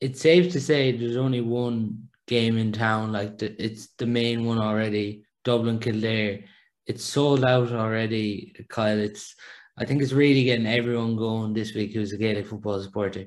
it's 0.00 0.20
safe 0.20 0.52
to 0.52 0.60
say 0.60 0.92
there's 0.92 1.16
only 1.16 1.40
one 1.40 2.08
game 2.26 2.58
in 2.58 2.72
town. 2.72 3.12
Like 3.12 3.38
the, 3.38 3.62
it's 3.62 3.88
the 3.98 4.06
main 4.06 4.44
one 4.44 4.58
already. 4.58 5.24
Dublin 5.44 5.78
Kildare. 5.78 6.44
It's 6.86 7.04
sold 7.04 7.44
out 7.44 7.72
already, 7.72 8.54
Kyle. 8.68 8.98
It's 8.98 9.34
I 9.78 9.84
think 9.84 10.02
it's 10.02 10.12
really 10.12 10.44
getting 10.44 10.66
everyone 10.66 11.16
going 11.16 11.52
this 11.52 11.74
week 11.74 11.94
who's 11.94 12.12
a 12.12 12.18
Gaelic 12.18 12.46
football 12.46 12.80
supporter. 12.82 13.26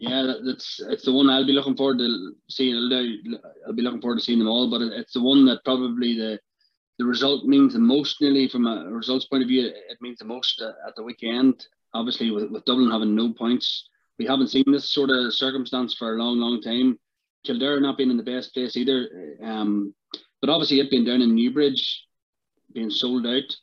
Yeah, 0.00 0.32
that's 0.46 0.80
it's 0.88 1.04
the 1.04 1.12
one 1.12 1.28
I'll 1.28 1.46
be 1.46 1.52
looking 1.52 1.76
forward 1.76 1.98
to 1.98 2.32
seeing. 2.48 2.74
I'll 2.74 3.74
be 3.74 3.82
looking 3.82 4.00
forward 4.00 4.16
to 4.16 4.24
seeing 4.24 4.38
them 4.38 4.48
all, 4.48 4.70
but 4.70 4.80
it's 4.80 5.12
the 5.12 5.20
one 5.20 5.44
that 5.44 5.62
probably 5.62 6.16
the 6.16 6.40
the 6.98 7.04
result 7.04 7.44
means 7.44 7.74
the 7.74 7.80
most. 7.80 8.18
Nearly 8.18 8.48
from 8.48 8.66
a 8.66 8.90
results 8.90 9.26
point 9.26 9.42
of 9.42 9.48
view, 9.48 9.66
it 9.66 9.98
means 10.00 10.18
the 10.18 10.24
most 10.24 10.62
at 10.62 10.96
the 10.96 11.02
weekend. 11.02 11.66
Obviously, 11.92 12.30
with, 12.30 12.50
with 12.50 12.64
Dublin 12.64 12.90
having 12.90 13.14
no 13.14 13.34
points, 13.34 13.90
we 14.18 14.24
haven't 14.24 14.48
seen 14.48 14.64
this 14.66 14.90
sort 14.90 15.10
of 15.10 15.34
circumstance 15.34 15.94
for 15.94 16.14
a 16.14 16.18
long, 16.22 16.38
long 16.38 16.62
time. 16.62 16.98
Kildare 17.44 17.80
not 17.80 17.98
being 17.98 18.10
in 18.10 18.16
the 18.16 18.22
best 18.22 18.54
place 18.54 18.78
either. 18.78 19.36
Um, 19.42 19.94
but 20.40 20.48
obviously 20.48 20.80
it 20.80 20.90
being 20.90 21.04
down 21.04 21.20
in 21.20 21.34
Newbridge, 21.34 22.06
being 22.72 22.90
sold 22.90 23.26
out. 23.26 23.54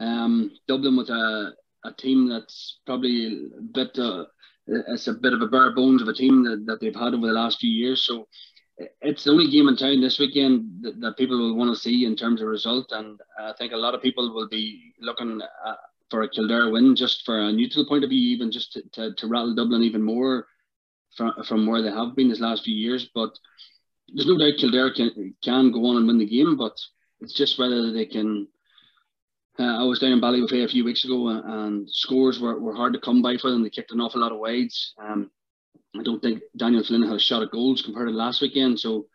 Um, 0.00 0.52
Dublin 0.66 0.96
with 0.96 1.10
a, 1.10 1.52
a 1.84 1.92
team 1.92 2.28
that's 2.28 2.78
probably 2.86 3.48
a 3.58 3.60
bit 3.60 3.98
uh, 3.98 4.24
it's 4.68 5.08
a 5.08 5.14
bit 5.14 5.32
of 5.32 5.42
a 5.42 5.46
bare 5.46 5.74
bones 5.74 6.02
of 6.02 6.08
a 6.08 6.14
team 6.14 6.44
that, 6.44 6.64
that 6.66 6.80
they've 6.80 6.94
had 6.94 7.14
over 7.14 7.26
the 7.26 7.32
last 7.32 7.58
few 7.58 7.70
years. 7.70 8.04
So 8.06 8.28
it's 9.00 9.24
the 9.24 9.32
only 9.32 9.50
game 9.50 9.68
in 9.68 9.76
town 9.76 10.00
this 10.00 10.18
weekend 10.18 10.82
that, 10.82 11.00
that 11.00 11.16
people 11.16 11.36
will 11.36 11.56
want 11.56 11.74
to 11.74 11.80
see 11.80 12.04
in 12.04 12.14
terms 12.14 12.40
of 12.40 12.48
result, 12.48 12.92
and 12.92 13.18
I 13.40 13.52
think 13.58 13.72
a 13.72 13.76
lot 13.76 13.94
of 13.94 14.02
people 14.02 14.32
will 14.32 14.48
be 14.48 14.94
looking 15.00 15.40
at, 15.66 15.76
for 16.10 16.22
a 16.22 16.28
Kildare 16.28 16.70
win 16.70 16.96
just 16.96 17.24
for 17.24 17.38
a 17.38 17.52
neutral 17.52 17.86
point 17.86 18.04
of 18.04 18.10
view, 18.10 18.34
even 18.34 18.50
just 18.50 18.72
to, 18.72 18.82
to, 18.92 19.14
to 19.14 19.26
rattle 19.26 19.54
Dublin 19.54 19.82
even 19.82 20.02
more 20.02 20.46
from, 21.16 21.32
from 21.46 21.66
where 21.66 21.82
they 21.82 21.90
have 21.90 22.14
been 22.14 22.28
this 22.28 22.40
last 22.40 22.64
few 22.64 22.74
years. 22.74 23.10
But 23.14 23.30
there's 24.14 24.26
no 24.26 24.38
doubt 24.38 24.58
Kildare 24.58 24.94
can, 24.94 25.34
can 25.42 25.72
go 25.72 25.84
on 25.86 25.96
and 25.96 26.06
win 26.06 26.18
the 26.18 26.26
game, 26.26 26.56
but 26.56 26.78
it's 27.20 27.34
just 27.34 27.58
whether 27.58 27.92
they 27.92 28.06
can. 28.06 28.48
Uh, 29.60 29.80
I 29.80 29.82
was 29.82 29.98
down 29.98 30.12
in 30.12 30.20
Ballybofey 30.20 30.64
a 30.64 30.68
few 30.68 30.84
weeks 30.84 31.04
ago, 31.04 31.28
uh, 31.28 31.42
and 31.44 31.90
scores 31.90 32.38
were, 32.38 32.60
were 32.60 32.74
hard 32.74 32.92
to 32.92 33.00
come 33.00 33.22
by 33.22 33.36
for 33.36 33.50
them. 33.50 33.62
They 33.62 33.70
kicked 33.70 33.90
an 33.90 34.00
awful 34.00 34.20
lot 34.20 34.30
of 34.30 34.38
wides. 34.38 34.94
Um, 35.02 35.30
I 35.98 36.02
don't 36.04 36.22
think 36.22 36.42
Daniel 36.56 36.84
Flynn 36.84 37.02
had 37.02 37.16
a 37.16 37.18
shot 37.18 37.42
at 37.42 37.50
goals 37.50 37.82
compared 37.82 38.08
to 38.08 38.14
last 38.14 38.40
weekend, 38.40 38.78
so 38.78 39.06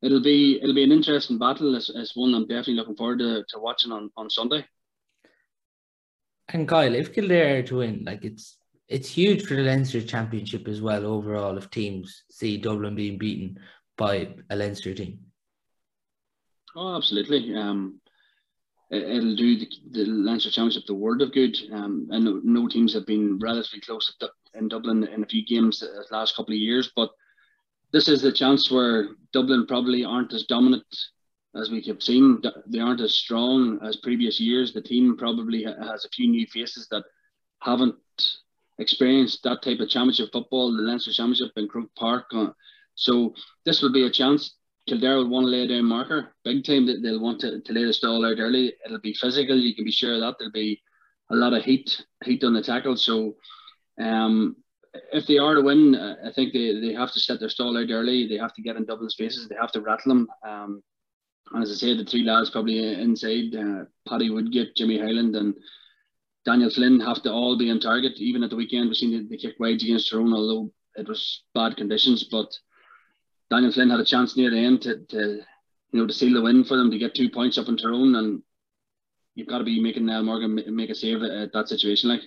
it'll 0.00 0.22
be 0.22 0.58
it'll 0.62 0.74
be 0.74 0.84
an 0.84 0.92
interesting 0.92 1.38
battle. 1.38 1.74
It's, 1.74 1.90
it's 1.90 2.16
one 2.16 2.34
I'm 2.34 2.46
definitely 2.46 2.74
looking 2.74 2.96
forward 2.96 3.18
to, 3.18 3.44
to 3.48 3.58
watching 3.58 3.92
on, 3.92 4.10
on 4.16 4.30
Sunday. 4.30 4.64
And 6.48 6.66
Kyle, 6.66 6.94
if 6.94 7.12
Kildare 7.14 7.62
to 7.64 7.76
win, 7.76 8.02
like 8.04 8.24
it's 8.24 8.56
it's 8.88 9.08
huge 9.08 9.44
for 9.44 9.54
the 9.54 9.62
Leinster 9.62 10.00
Championship 10.00 10.68
as 10.68 10.80
well 10.80 11.04
overall. 11.04 11.58
If 11.58 11.70
teams 11.70 12.24
see 12.30 12.56
Dublin 12.56 12.94
being 12.94 13.18
beaten 13.18 13.58
by 13.98 14.34
a 14.48 14.56
Leinster 14.56 14.94
team. 14.94 15.20
Oh, 16.74 16.96
absolutely. 16.96 17.54
Um, 17.54 18.00
it, 18.92 19.22
will 19.22 19.34
do 19.34 19.58
the, 19.58 19.68
the 19.90 20.04
Leinster 20.04 20.50
Championship 20.50 20.84
the 20.86 20.94
world 20.94 21.22
of 21.22 21.32
good. 21.32 21.56
Um, 21.72 22.08
and 22.10 22.24
no, 22.24 22.40
no 22.44 22.68
teams 22.68 22.92
have 22.94 23.06
been 23.06 23.38
relatively 23.40 23.80
close 23.80 24.14
in 24.54 24.68
Dublin 24.68 25.04
in 25.04 25.22
a 25.22 25.26
few 25.26 25.44
games 25.44 25.80
the 25.80 26.06
last 26.10 26.36
couple 26.36 26.52
of 26.52 26.58
years, 26.58 26.92
but 26.94 27.10
this 27.92 28.08
is 28.08 28.22
the 28.22 28.32
chance 28.32 28.70
where 28.70 29.08
Dublin 29.32 29.66
probably 29.66 30.04
aren't 30.04 30.32
as 30.32 30.44
dominant 30.44 30.86
as 31.54 31.70
we 31.70 31.82
have 31.82 32.02
seen. 32.02 32.40
They 32.66 32.78
aren't 32.78 33.00
as 33.00 33.14
strong 33.14 33.78
as 33.82 33.96
previous 33.96 34.40
years. 34.40 34.72
The 34.72 34.80
team 34.82 35.16
probably 35.16 35.64
has 35.64 36.04
a 36.04 36.08
few 36.08 36.28
new 36.28 36.46
faces 36.46 36.88
that 36.90 37.04
haven't 37.60 37.94
experienced 38.78 39.42
that 39.44 39.62
type 39.62 39.80
of 39.80 39.88
championship 39.88 40.30
football, 40.32 40.72
the 40.72 40.82
Leinster 40.82 41.12
Championship 41.12 41.52
in 41.56 41.68
Croke 41.68 41.94
Park. 41.94 42.26
Uh, 42.34 42.48
so 42.94 43.34
this 43.64 43.82
will 43.82 43.92
be 43.92 44.04
a 44.04 44.10
chance. 44.10 44.56
Kildare 44.88 45.16
will 45.16 45.28
want 45.28 45.46
to 45.46 45.50
lay 45.50 45.66
down 45.66 45.84
marker 45.84 46.34
big 46.44 46.64
time. 46.64 46.86
That 46.86 47.02
they'll 47.02 47.20
want 47.20 47.40
to, 47.40 47.60
to 47.60 47.72
lay 47.72 47.84
the 47.84 47.92
stall 47.92 48.26
out 48.26 48.40
early. 48.40 48.74
It'll 48.84 48.98
be 48.98 49.14
physical. 49.14 49.56
You 49.56 49.74
can 49.74 49.84
be 49.84 49.92
sure 49.92 50.14
of 50.14 50.20
that 50.20 50.36
there'll 50.38 50.52
be 50.52 50.82
a 51.30 51.36
lot 51.36 51.52
of 51.52 51.64
heat 51.64 52.04
heat 52.24 52.42
on 52.44 52.54
the 52.54 52.62
tackle. 52.62 52.96
So 52.96 53.36
um, 54.00 54.56
if 55.12 55.26
they 55.26 55.38
are 55.38 55.54
to 55.54 55.62
win, 55.62 55.94
uh, 55.94 56.16
I 56.26 56.32
think 56.32 56.52
they, 56.52 56.80
they 56.80 56.92
have 56.94 57.12
to 57.12 57.20
set 57.20 57.40
their 57.40 57.48
stall 57.48 57.76
out 57.78 57.90
early. 57.90 58.26
They 58.26 58.38
have 58.38 58.54
to 58.54 58.62
get 58.62 58.76
in 58.76 58.84
Dublin's 58.84 59.14
faces. 59.14 59.48
They 59.48 59.56
have 59.60 59.72
to 59.72 59.80
rattle 59.80 60.08
them. 60.08 60.28
Um, 60.46 60.82
and 61.52 61.62
as 61.62 61.70
I 61.70 61.74
said, 61.74 61.98
the 61.98 62.04
three 62.04 62.24
lads 62.24 62.50
probably 62.50 62.78
inside 63.00 63.54
uh, 63.54 63.84
Paddy 64.08 64.30
Woodgate, 64.30 64.74
Jimmy 64.74 64.98
Hyland, 64.98 65.36
and 65.36 65.54
Daniel 66.44 66.70
Flynn 66.70 67.00
have 67.00 67.22
to 67.22 67.32
all 67.32 67.56
be 67.56 67.70
on 67.70 67.80
target. 67.80 68.14
Even 68.16 68.42
at 68.42 68.50
the 68.50 68.56
weekend, 68.56 68.88
we've 68.88 68.96
seen 68.96 69.28
the, 69.28 69.36
kick 69.36 69.54
wides 69.58 69.84
against 69.84 70.10
Tyrone, 70.10 70.32
although 70.32 70.70
it 70.96 71.08
was 71.08 71.42
bad 71.54 71.76
conditions. 71.76 72.24
But 72.24 72.52
Daniel 73.52 73.70
Flynn 73.70 73.90
had 73.90 74.00
a 74.00 74.04
chance 74.04 74.34
near 74.34 74.50
the 74.50 74.56
end 74.56 74.80
to, 74.80 74.96
to 75.10 75.42
you 75.92 76.00
know 76.00 76.06
to 76.06 76.12
seal 76.14 76.32
the 76.32 76.40
win 76.40 76.64
for 76.64 76.78
them 76.78 76.90
to 76.90 76.96
get 76.96 77.14
two 77.14 77.28
points 77.28 77.58
up 77.58 77.68
in 77.68 77.76
Tyrone, 77.76 78.14
and 78.14 78.42
you've 79.34 79.46
got 79.46 79.58
to 79.58 79.64
be 79.64 79.78
making 79.78 80.06
Niall 80.06 80.22
Morgan 80.22 80.58
make 80.74 80.88
a 80.88 80.94
save 80.94 81.22
at 81.22 81.52
that 81.52 81.68
situation, 81.68 82.08
like. 82.08 82.22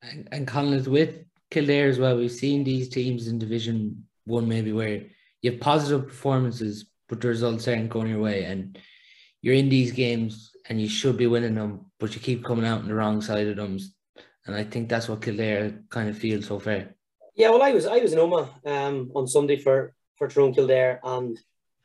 And, 0.00 0.28
and 0.32 0.48
Conlon, 0.48 0.88
with 0.88 1.26
Kildare 1.50 1.90
as 1.90 1.98
well, 1.98 2.16
we've 2.16 2.32
seen 2.32 2.64
these 2.64 2.88
teams 2.88 3.28
in 3.28 3.38
Division 3.38 4.06
One 4.24 4.48
maybe 4.48 4.72
where 4.72 5.02
you 5.42 5.50
have 5.50 5.60
positive 5.60 6.06
performances, 6.06 6.86
but 7.10 7.20
the 7.20 7.28
results 7.28 7.68
aren't 7.68 7.90
going 7.90 8.08
your 8.08 8.22
way, 8.22 8.44
and 8.44 8.78
you're 9.42 9.54
in 9.54 9.68
these 9.68 9.92
games 9.92 10.52
and 10.70 10.80
you 10.80 10.88
should 10.88 11.18
be 11.18 11.26
winning 11.26 11.56
them, 11.56 11.84
but 12.00 12.14
you 12.14 12.20
keep 12.22 12.42
coming 12.44 12.64
out 12.64 12.80
on 12.80 12.88
the 12.88 12.94
wrong 12.94 13.20
side 13.20 13.46
of 13.46 13.56
them. 13.56 13.78
And 14.46 14.56
I 14.56 14.64
think 14.64 14.88
that's 14.88 15.10
what 15.10 15.20
Kildare 15.20 15.84
kind 15.90 16.08
of 16.08 16.16
feels 16.16 16.46
so 16.46 16.58
far. 16.60 16.94
Yeah, 17.34 17.50
well, 17.50 17.62
I 17.62 17.72
was 17.72 17.86
I 17.86 17.98
was 17.98 18.12
in 18.12 18.18
Omagh 18.18 18.48
um, 18.66 19.10
on 19.14 19.26
Sunday 19.26 19.56
for 19.56 19.94
for 20.16 20.28
Tyrone 20.28 20.54
Kildare, 20.54 21.00
and 21.02 21.38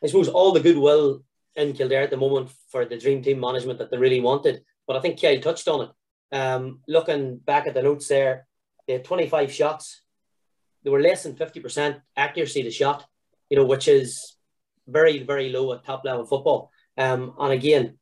I 0.04 0.08
suppose 0.08 0.28
all 0.28 0.52
the 0.52 0.60
goodwill 0.60 1.24
in 1.56 1.74
Kildare 1.74 2.04
at 2.04 2.10
the 2.10 2.18
moment 2.18 2.52
for 2.70 2.86
the 2.86 2.98
dream 2.98 3.22
team 3.24 3.40
management 3.40 3.80
that 3.80 3.90
they 3.90 3.98
really 3.98 4.20
wanted. 4.20 4.64
But 4.86 4.98
I 4.98 5.00
think 5.00 5.22
Kyle 5.22 5.40
touched 5.40 5.68
on 5.68 5.88
it. 5.88 6.36
Um, 6.36 6.82
looking 6.88 7.38
back 7.38 7.66
at 7.66 7.74
the 7.74 7.82
notes 7.82 8.08
there, 8.08 8.46
they 8.86 8.94
had 8.94 9.06
25 9.06 9.52
shots. 9.52 10.02
They 10.84 10.90
were 10.90 11.02
less 11.02 11.24
than 11.24 11.36
50% 11.36 12.02
accuracy 12.16 12.64
to 12.64 12.72
shot, 12.72 13.06
you 13.50 13.58
know, 13.58 13.66
which 13.66 13.88
is 13.88 14.36
very, 14.88 15.24
very 15.24 15.50
low 15.50 15.74
at 15.74 15.84
top 15.84 16.04
level 16.06 16.26
football. 16.26 16.72
Um, 16.98 17.34
and 17.40 17.54
again, 17.54 17.98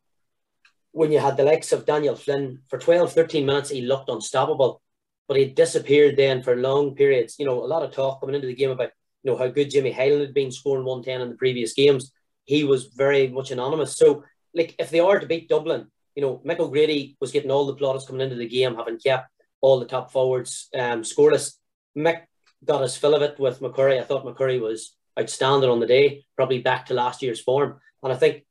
when 0.92 1.12
you 1.12 1.20
had 1.20 1.38
the 1.38 1.44
likes 1.44 1.72
of 1.72 1.86
Daniel 1.86 2.16
Flynn 2.16 2.60
for 2.68 2.78
12, 2.78 3.14
13 3.14 3.46
minutes, 3.46 3.70
he 3.70 3.82
looked 3.82 4.10
unstoppable, 4.10 4.82
but 5.28 5.38
he 5.38 5.46
disappeared 5.46 6.18
then 6.18 6.44
for 6.44 6.56
long 6.56 6.96
periods. 6.96 7.36
You 7.40 7.46
know, 7.46 7.64
a 7.64 7.66
lot 7.66 7.84
of 7.84 7.92
talk 7.92 8.20
coming 8.20 8.36
into 8.36 8.48
the 8.48 8.56
game 8.56 8.70
about, 8.70 8.92
you 9.24 9.32
know, 9.32 9.38
how 9.38 9.48
good 9.48 9.72
Jimmy 9.72 9.92
Hyland 9.92 10.22
had 10.22 10.34
been 10.34 10.52
scoring 10.52 10.86
110 10.86 11.22
in 11.22 11.30
the 11.30 11.38
previous 11.38 11.74
games. 11.74 12.12
He 12.46 12.64
was 12.64 12.86
very 12.86 13.28
much 13.28 13.52
anonymous. 13.52 13.98
So, 13.98 14.24
like, 14.54 14.76
if 14.78 14.90
they 14.90 15.00
are 15.00 15.20
to 15.20 15.26
beat 15.26 15.50
Dublin, 15.50 15.88
you 16.16 16.22
know, 16.22 16.42
Mick 16.46 16.60
O'Grady 16.60 17.18
was 17.20 17.32
getting 17.32 17.52
all 17.52 17.66
the 17.66 17.76
plaudits 17.76 18.06
coming 18.06 18.22
into 18.22 18.36
the 18.36 18.48
game, 18.48 18.76
having 18.76 19.00
kept 19.00 19.30
all 19.62 19.80
the 19.80 19.86
top 19.86 20.12
forwards 20.12 20.70
um, 20.76 21.02
scoreless. 21.02 21.56
Mick 21.98 22.22
got 22.64 22.82
his 22.82 22.96
fill 22.96 23.16
of 23.16 23.22
it 23.22 23.40
with 23.40 23.60
McCurry. 23.60 24.00
I 24.00 24.04
thought 24.04 24.26
McCurry 24.26 24.60
was 24.62 24.96
outstanding 25.20 25.70
on 25.70 25.80
the 25.80 25.88
day, 25.88 26.26
probably 26.36 26.60
back 26.60 26.86
to 26.88 26.94
last 26.94 27.22
year's 27.22 27.42
form. 27.42 27.80
And 28.04 28.14
I 28.14 28.16
think 28.16 28.46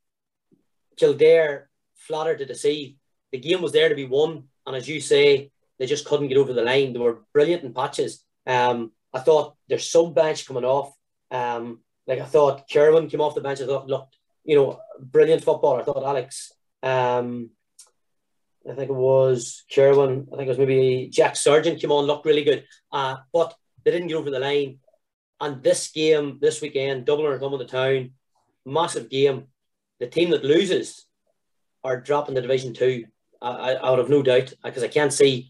Kildare 0.97 1.69
flattered 1.95 2.39
to 2.39 2.45
deceive. 2.45 2.95
The 3.31 3.39
game 3.39 3.61
was 3.61 3.71
there 3.71 3.89
to 3.89 3.95
be 3.95 4.05
won, 4.05 4.45
and 4.65 4.75
as 4.75 4.87
you 4.87 5.01
say, 5.01 5.51
they 5.79 5.85
just 5.85 6.05
couldn't 6.05 6.27
get 6.29 6.37
over 6.37 6.53
the 6.53 6.61
line. 6.61 6.93
They 6.93 6.99
were 6.99 7.21
brilliant 7.33 7.63
in 7.63 7.73
patches. 7.73 8.23
Um, 8.47 8.91
I 9.13 9.19
thought 9.19 9.55
their 9.67 9.79
sub 9.79 10.15
bench 10.15 10.47
coming 10.47 10.65
off. 10.65 10.93
Um, 11.31 11.79
like 12.07 12.19
I 12.19 12.25
thought 12.25 12.69
Kerwin 12.71 13.09
came 13.09 13.21
off 13.21 13.35
the 13.35 13.41
bench. 13.41 13.61
I 13.61 13.65
thought 13.65 13.87
looked, 13.87 14.17
you 14.43 14.55
know, 14.55 14.79
brilliant 14.99 15.43
footballer. 15.43 15.81
I 15.81 15.83
thought 15.83 16.03
Alex. 16.03 16.51
Um, 16.83 17.49
I 18.69 18.73
think 18.73 18.89
it 18.89 18.95
was 18.95 19.63
Kerwin. 19.73 20.27
I 20.31 20.37
think 20.37 20.47
it 20.47 20.49
was 20.49 20.57
maybe 20.57 21.09
Jack 21.11 21.35
Sargent 21.35 21.79
came 21.79 21.91
on, 21.91 22.05
looked 22.05 22.25
really 22.25 22.43
good. 22.43 22.65
Uh, 22.91 23.17
but 23.31 23.53
they 23.83 23.91
didn't 23.91 24.07
get 24.07 24.17
over 24.17 24.31
the 24.31 24.39
line. 24.39 24.79
And 25.39 25.61
this 25.61 25.91
game, 25.91 26.39
this 26.41 26.61
weekend, 26.61 27.05
Dublin 27.05 27.31
are 27.31 27.39
coming 27.39 27.59
to 27.59 27.65
town. 27.65 28.11
Massive 28.65 29.09
game. 29.09 29.45
The 29.99 30.07
team 30.07 30.31
that 30.31 30.43
loses 30.43 31.05
are 31.83 32.01
dropping 32.01 32.35
the 32.35 32.41
Division 32.41 32.73
Two. 32.73 33.05
I, 33.41 33.75
I, 33.75 33.89
would 33.89 33.99
have 33.99 34.09
no 34.09 34.23
doubt 34.23 34.53
because 34.63 34.83
I 34.83 34.87
can't 34.87 35.13
see 35.13 35.49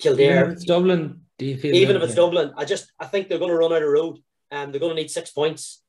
Kildare. 0.00 0.38
Even 0.38 0.50
if 0.50 0.56
it's 0.56 0.64
Dublin, 0.64 1.20
do 1.38 1.46
you 1.46 1.56
feel? 1.56 1.74
Even 1.74 1.96
if 1.96 2.02
it's 2.02 2.14
Dublin, 2.14 2.52
I 2.56 2.64
just 2.64 2.92
I 2.98 3.06
think 3.06 3.28
they're 3.28 3.38
going 3.38 3.50
to 3.50 3.56
run 3.56 3.72
out 3.72 3.82
of 3.82 3.88
road, 3.88 4.18
and 4.50 4.66
um, 4.66 4.72
they're 4.72 4.80
going 4.80 4.94
to 4.94 5.00
need 5.00 5.10
six 5.10 5.30
points 5.30 5.82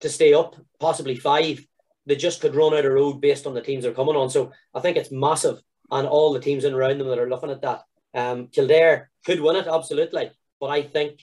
to 0.00 0.08
stay 0.08 0.34
up, 0.34 0.56
possibly 0.80 1.16
five. 1.16 1.64
They 2.06 2.16
just 2.16 2.40
could 2.40 2.54
run 2.54 2.74
out 2.74 2.84
of 2.84 2.92
road 2.92 3.20
based 3.20 3.46
on 3.46 3.54
the 3.54 3.62
teams 3.62 3.84
they're 3.84 3.94
coming 3.94 4.16
on. 4.16 4.28
So 4.28 4.52
I 4.74 4.80
think 4.80 4.96
it's 4.96 5.10
massive, 5.10 5.60
and 5.90 6.06
all 6.06 6.32
the 6.32 6.40
teams 6.40 6.64
in 6.64 6.74
around 6.74 6.98
them 6.98 7.08
that 7.08 7.18
are 7.18 7.28
looking 7.28 7.50
at 7.50 7.62
that. 7.62 7.82
Um, 8.12 8.48
Kildare 8.48 9.10
could 9.24 9.40
win 9.40 9.56
it 9.56 9.66
absolutely, 9.66 10.30
but 10.60 10.66
I 10.66 10.82
think, 10.82 11.20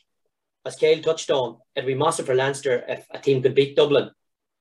as 0.66 0.76
Kyle 0.76 1.02
touched 1.02 1.30
on, 1.32 1.58
it'd 1.76 1.88
be 1.88 1.96
massive 1.96 2.26
for 2.26 2.36
Leinster 2.36 2.84
if 2.88 3.06
a 3.12 3.20
team 3.20 3.42
could 3.42 3.56
beat 3.56 3.76
Dublin. 3.76 4.12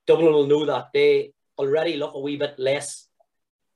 Dublin 0.07 0.33
will 0.33 0.47
know 0.47 0.65
that 0.65 0.89
they 0.93 1.33
already 1.57 1.97
look 1.97 2.13
a 2.15 2.19
wee 2.19 2.37
bit 2.37 2.57
less 2.57 3.07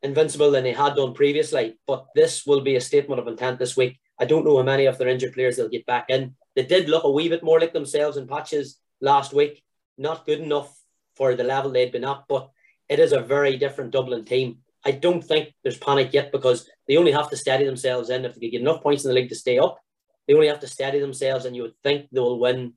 invincible 0.02 0.52
than 0.52 0.64
they 0.64 0.74
had 0.74 0.96
done 0.96 1.14
previously. 1.14 1.78
But 1.88 2.06
this 2.16 2.46
will 2.46 2.62
be 2.62 2.76
a 2.76 2.82
statement 2.82 3.20
of 3.20 3.28
intent 3.28 3.60
this 3.60 3.76
week. 3.78 4.00
I 4.20 4.26
don't 4.26 4.46
know 4.46 4.58
how 4.58 4.64
many 4.64 4.86
of 4.86 4.98
their 4.98 5.08
injured 5.08 5.34
players 5.34 5.58
they'll 5.58 5.70
get 5.70 5.86
back 5.86 6.06
in. 6.10 6.36
They 6.56 6.66
did 6.66 6.90
look 6.90 7.04
a 7.04 7.12
wee 7.12 7.30
bit 7.30 7.44
more 7.44 7.60
like 7.60 7.74
themselves 7.74 8.18
in 8.18 8.28
patches 8.28 8.80
last 9.02 9.34
week. 9.34 9.64
Not 9.98 10.26
good 10.26 10.40
enough 10.40 10.74
for 11.16 11.36
the 11.36 11.44
level 11.44 11.72
they'd 11.72 11.92
been 11.92 12.06
at, 12.06 12.24
but 12.28 12.50
it 12.88 13.00
is 13.00 13.14
a 13.14 13.22
very 13.22 13.58
different 13.58 13.92
Dublin 13.92 14.26
team. 14.26 14.60
I 14.86 14.92
don't 14.92 15.24
think 15.24 15.54
there's 15.64 15.78
panic 15.78 16.14
yet 16.14 16.32
because 16.32 16.70
they 16.88 16.98
only 16.98 17.12
have 17.12 17.30
to 17.32 17.38
steady 17.38 17.66
themselves 17.66 18.10
in. 18.10 18.24
If 18.24 18.36
they 18.36 18.50
get 18.50 18.62
enough 18.62 18.84
points 18.84 19.04
in 19.04 19.10
the 19.10 19.16
league 19.16 19.30
to 19.30 19.36
stay 19.36 19.58
up, 19.58 19.80
they 20.28 20.34
only 20.34 20.48
have 20.48 20.60
to 20.60 20.68
steady 20.68 21.00
themselves, 21.00 21.46
and 21.46 21.56
you 21.56 21.64
would 21.64 21.78
think 21.84 22.08
they 22.12 22.20
will 22.20 22.40
win 22.40 22.74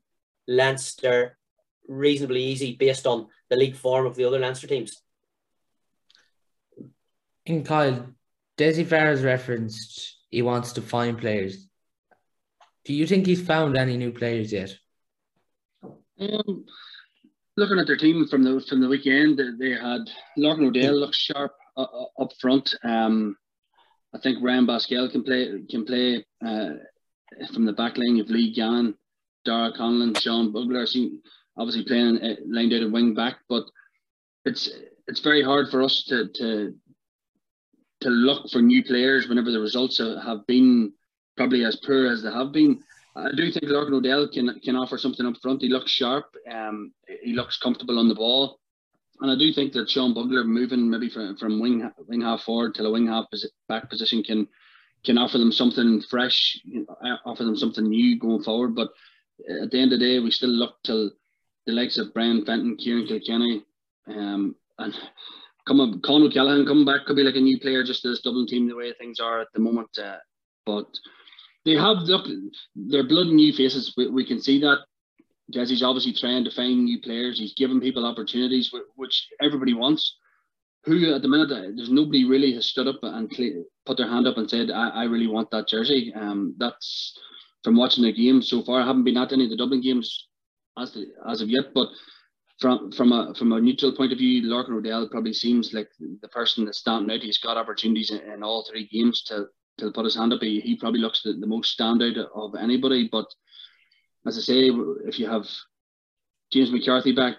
Leinster 0.47 1.37
reasonably 1.87 2.43
easy 2.43 2.77
based 2.77 3.07
on 3.07 3.27
the 3.51 3.57
league 3.57 3.77
form 3.77 4.07
of 4.07 4.17
the 4.17 4.25
other 4.25 4.39
Leinster 4.39 4.67
teams. 4.67 5.03
In 7.49 7.65
Kyle, 7.65 8.07
Dessie 8.59 8.85
Farrell's 8.85 9.23
referenced 9.23 10.19
he 10.29 10.43
wants 10.43 10.73
to 10.73 10.83
find 10.83 11.17
players. 11.17 11.67
Do 12.85 12.93
you 12.93 13.07
think 13.07 13.27
he's 13.27 13.41
found 13.41 13.75
any 13.75 13.97
new 13.97 14.13
players 14.13 14.53
yet? 14.53 14.77
Um, 16.21 16.67
looking 17.57 17.79
at 17.79 17.87
their 17.87 17.97
team 17.97 18.29
from 18.29 18.43
the 18.43 18.63
from 18.69 18.83
the 18.83 18.89
weekend, 18.89 19.41
they 19.59 19.71
had 19.71 20.03
Lorcan 20.37 20.67
O'Dell 20.67 21.01
looks 21.01 21.17
sharp 21.17 21.55
uh, 21.79 21.87
uh, 22.01 22.23
up 22.23 22.33
front. 22.39 22.75
Um, 22.85 23.35
I 24.15 24.19
think 24.19 24.43
Ryan 24.43 24.67
Basquel 24.67 25.11
can 25.11 25.25
play 25.25 25.63
can 25.71 25.87
play 25.87 26.27
uh, 26.47 26.75
from 27.55 27.65
the 27.65 27.73
back 27.73 27.97
line 27.97 28.21
of 28.21 28.29
Lee 28.29 28.53
Gann, 28.53 28.95
Dara 29.47 29.73
Conlon, 29.73 30.21
Sean 30.21 30.53
Bugler. 30.53 30.85
See, 30.87 31.21
obviously 31.57 31.85
playing 31.85 32.19
uh, 32.19 32.37
lined 32.47 32.75
out 32.75 32.83
at 32.83 32.91
wing 32.91 33.15
back, 33.15 33.37
but 33.49 33.65
it's 34.45 34.69
it's 35.07 35.21
very 35.21 35.43
hard 35.43 35.71
for 35.71 35.83
us 35.83 36.05
to 36.09 36.29
to 36.35 36.75
to 38.01 38.11
look 38.11 38.51
for 38.51 38.63
new 38.63 38.83
players 38.85 39.29
whenever 39.29 39.51
the 39.51 39.61
results 39.61 39.99
have 39.99 40.47
been 40.47 40.93
probably 41.37 41.65
as 41.65 41.77
poor 41.85 42.07
as 42.07 42.23
they 42.23 42.31
have 42.31 42.53
been. 42.53 42.83
I 43.17 43.33
do 43.35 43.51
think 43.51 43.65
Lorcan 43.65 43.95
O'Dell 43.95 44.29
can 44.29 44.61
can 44.61 44.77
offer 44.77 44.97
something 44.97 45.27
up 45.27 45.35
front. 45.43 45.63
He 45.63 45.69
looks 45.69 45.91
sharp. 45.91 46.27
Um, 46.51 46.93
he 47.23 47.33
looks 47.33 47.59
comfortable 47.59 47.99
on 47.99 48.09
the 48.09 48.15
ball, 48.15 48.61
and 49.21 49.31
I 49.31 49.37
do 49.37 49.53
think 49.53 49.73
that 49.73 49.91
Sean 49.91 50.15
Bugler 50.15 50.45
moving 50.45 50.89
maybe 50.89 51.11
from, 51.11 51.37
from 51.37 51.61
wing 51.61 51.91
wing 52.07 52.21
half 52.21 52.43
forward 52.43 52.75
to 52.77 52.85
a 52.85 52.91
wing 52.91 53.09
half 53.09 53.27
back 53.69 53.91
position 53.91 54.23
can 54.23 54.47
can 55.05 55.19
offer 55.19 55.39
them 55.39 55.53
something 55.53 56.01
fresh, 56.03 56.61
offer 57.25 57.45
them 57.45 57.57
something 57.57 57.89
new 57.89 58.19
going 58.19 58.43
forward. 58.43 58.75
But 58.75 58.91
at 59.63 59.71
the 59.71 59.81
end 59.81 59.93
of 59.93 59.99
the 59.99 60.05
day, 60.05 60.19
we 60.21 60.31
still 60.31 60.51
look 60.51 60.77
till 60.85 61.11
the 61.67 61.73
likes 61.73 61.99
of 61.99 62.13
Brian 62.15 62.45
Fenton, 62.45 62.77
Kieran 62.77 63.07
Kilkenny, 63.07 63.65
um, 64.09 64.57
and 64.79 64.95
come 65.69 65.81
up, 65.81 66.03
Con 66.03 66.23
O'Callaghan 66.23 66.67
coming 66.67 66.87
back 66.87 67.05
could 67.07 67.17
be 67.17 67.23
like 67.23 67.37
a 67.37 67.41
new 67.41 67.61
player 67.61 67.85
just 67.85 68.03
to 68.03 68.09
this 68.09 68.23
Dublin 68.23 68.47
team 68.47 68.67
the 68.67 68.75
way 68.75 68.93
things 68.95 69.21
are 69.21 69.41
at 69.41 69.49
the 69.55 69.61
moment. 69.61 69.91
Uh, 70.03 70.17
but 70.65 70.87
they 71.65 71.75
have 71.75 71.99
look 71.99 72.27
their 72.75 73.07
blood 73.07 73.27
new 73.27 73.53
faces. 73.53 73.93
We, 73.97 74.09
we 74.09 74.27
can 74.27 74.41
see 74.41 74.61
that. 74.61 74.79
Dessie's 75.51 75.83
obviously 75.83 76.13
trying 76.13 76.45
to 76.45 76.51
find 76.51 76.85
new 76.85 77.01
players. 77.01 77.39
He's 77.39 77.55
giving 77.55 77.81
people 77.81 78.05
opportunities, 78.05 78.71
which 78.97 79.29
everybody 79.41 79.73
wants. 79.75 80.17
Who 80.85 81.15
at 81.15 81.23
the 81.23 81.29
minute 81.29 81.49
there's 81.49 81.91
nobody 81.91 82.25
really 82.25 82.53
has 82.55 82.67
stood 82.67 82.87
up 82.87 83.01
and 83.03 83.31
put 83.85 83.97
their 83.97 84.09
hand 84.09 84.27
up 84.27 84.39
and 84.39 84.49
said, 84.49 84.71
"I, 84.71 84.89
I 84.91 85.05
really 85.05 85.27
want 85.27 85.51
that 85.51 85.69
jersey." 85.69 86.13
Um, 86.15 86.55
that's 86.59 87.19
from 87.65 87.77
watching 87.77 88.05
the 88.05 88.13
games 88.13 88.49
so 88.49 88.63
far. 88.63 88.81
I 88.81 88.87
haven't 88.87 89.05
been 89.05 89.17
at 89.17 89.33
any 89.33 89.45
of 89.45 89.51
the 89.51 89.57
Dublin 89.57 89.83
games 89.83 90.29
as 90.79 90.93
the, 90.93 91.07
as 91.29 91.41
of 91.41 91.49
yet, 91.49 91.75
but 91.75 91.89
from 92.59 92.91
from 92.93 93.13
a 93.13 93.35
from 93.35 93.53
a 93.53 93.61
neutral 93.61 93.93
point 93.93 94.13
of 94.13 94.19
view, 94.19 94.43
Lorcan 94.43 94.77
O'Dell 94.77 95.09
probably 95.09 95.33
seems 95.33 95.73
like 95.73 95.89
the 95.99 96.29
person 96.29 96.65
that's 96.65 96.79
standing 96.79 97.15
out. 97.15 97.23
He's 97.23 97.39
got 97.39 97.57
opportunities 97.57 98.11
in, 98.11 98.21
in 98.33 98.43
all 98.43 98.67
three 98.69 98.89
games 98.89 99.23
to 99.25 99.47
to 99.79 99.93
put 99.93 100.05
his 100.05 100.17
hand 100.17 100.33
up. 100.33 100.41
He, 100.41 100.61
he 100.61 100.77
probably 100.77 101.01
looks 101.01 101.23
the, 101.23 101.35
the 101.35 101.47
most 101.47 101.79
standout 101.79 102.17
of 102.35 102.55
anybody. 102.57 103.09
But 103.11 103.27
as 104.27 104.37
I 104.37 104.41
say, 104.41 104.71
if 105.05 105.19
you 105.19 105.29
have 105.29 105.47
James 106.53 106.73
McCarthy 106.73 107.13
back, 107.13 107.37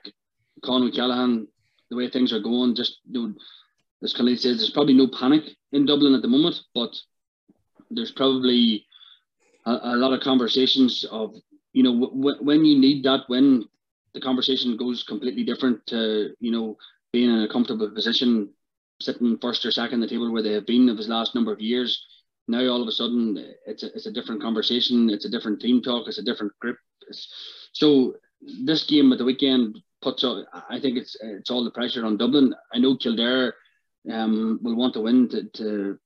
Con 0.64 0.84
O'Callaghan, 0.84 1.48
the 1.90 1.98
way 1.98 2.10
things 2.10 2.32
are 2.32 2.40
going, 2.40 2.76
just 2.76 3.00
you 3.10 3.28
know, 3.28 3.34
as 4.02 4.14
Khalid 4.14 4.40
says, 4.40 4.58
there's 4.58 4.70
probably 4.70 4.94
no 4.94 5.08
panic 5.08 5.44
in 5.74 5.86
Dublin 5.86 6.16
at 6.16 6.22
the 6.22 6.30
moment, 6.30 6.62
but 6.74 6.96
there's 7.92 8.12
probably 8.12 8.86
a, 9.66 9.72
a 9.72 9.96
lot 9.96 10.14
of 10.14 10.22
conversations 10.22 11.04
of 11.12 11.36
you 11.74 11.84
know 11.84 12.08
w- 12.08 12.42
when 12.42 12.64
you 12.64 12.80
need 12.80 13.04
that 13.04 13.24
when 13.28 13.66
the 14.14 14.22
conversation 14.22 14.78
goes 14.78 15.04
completely 15.04 15.44
different 15.44 15.86
to 15.88 16.34
you 16.40 16.52
know 16.52 16.78
being 17.12 17.30
in 17.30 17.44
a 17.44 17.50
comfortable 17.50 17.90
position 17.90 18.50
sitting 19.02 19.38
first 19.40 19.66
or 19.66 19.72
second 19.72 20.02
the 20.02 20.08
table 20.08 20.32
where 20.32 20.44
they 20.44 20.54
have 20.54 20.66
been 20.66 20.90
of 20.90 20.98
his 20.98 21.08
last 21.08 21.34
number 21.34 21.52
of 21.52 21.62
years. 21.62 22.06
Now 22.48 22.68
all 22.68 22.82
of 22.82 22.88
a 22.88 22.92
sudden 22.92 23.54
it's 23.66 23.84
a, 23.84 23.88
it's 23.88 24.08
a 24.08 24.12
different 24.12 24.42
conversation 24.42 25.10
it's 25.10 25.26
a 25.26 25.30
different 25.30 25.62
team 25.62 25.82
talk 25.82 26.08
it's 26.08 26.18
a 26.18 26.24
different 26.24 26.54
grip. 26.60 26.78
It's, 27.08 27.34
so 27.74 28.16
this 28.64 28.86
game 28.86 29.12
at 29.12 29.18
the 29.18 29.26
weekend 29.26 29.80
puts 30.02 30.24
I 30.24 30.80
think 30.80 30.98
it's 30.98 31.16
it's 31.22 31.50
all 31.50 31.64
the 31.64 31.72
pressure 31.72 32.06
on 32.06 32.18
Dublin. 32.18 32.54
I 32.74 32.80
know 32.80 32.96
Kildare 32.96 33.54
um, 34.12 34.60
will 34.64 34.76
want 34.76 34.94
to 34.94 35.02
win 35.02 35.30
to, 35.30 35.44
to 35.44 36.00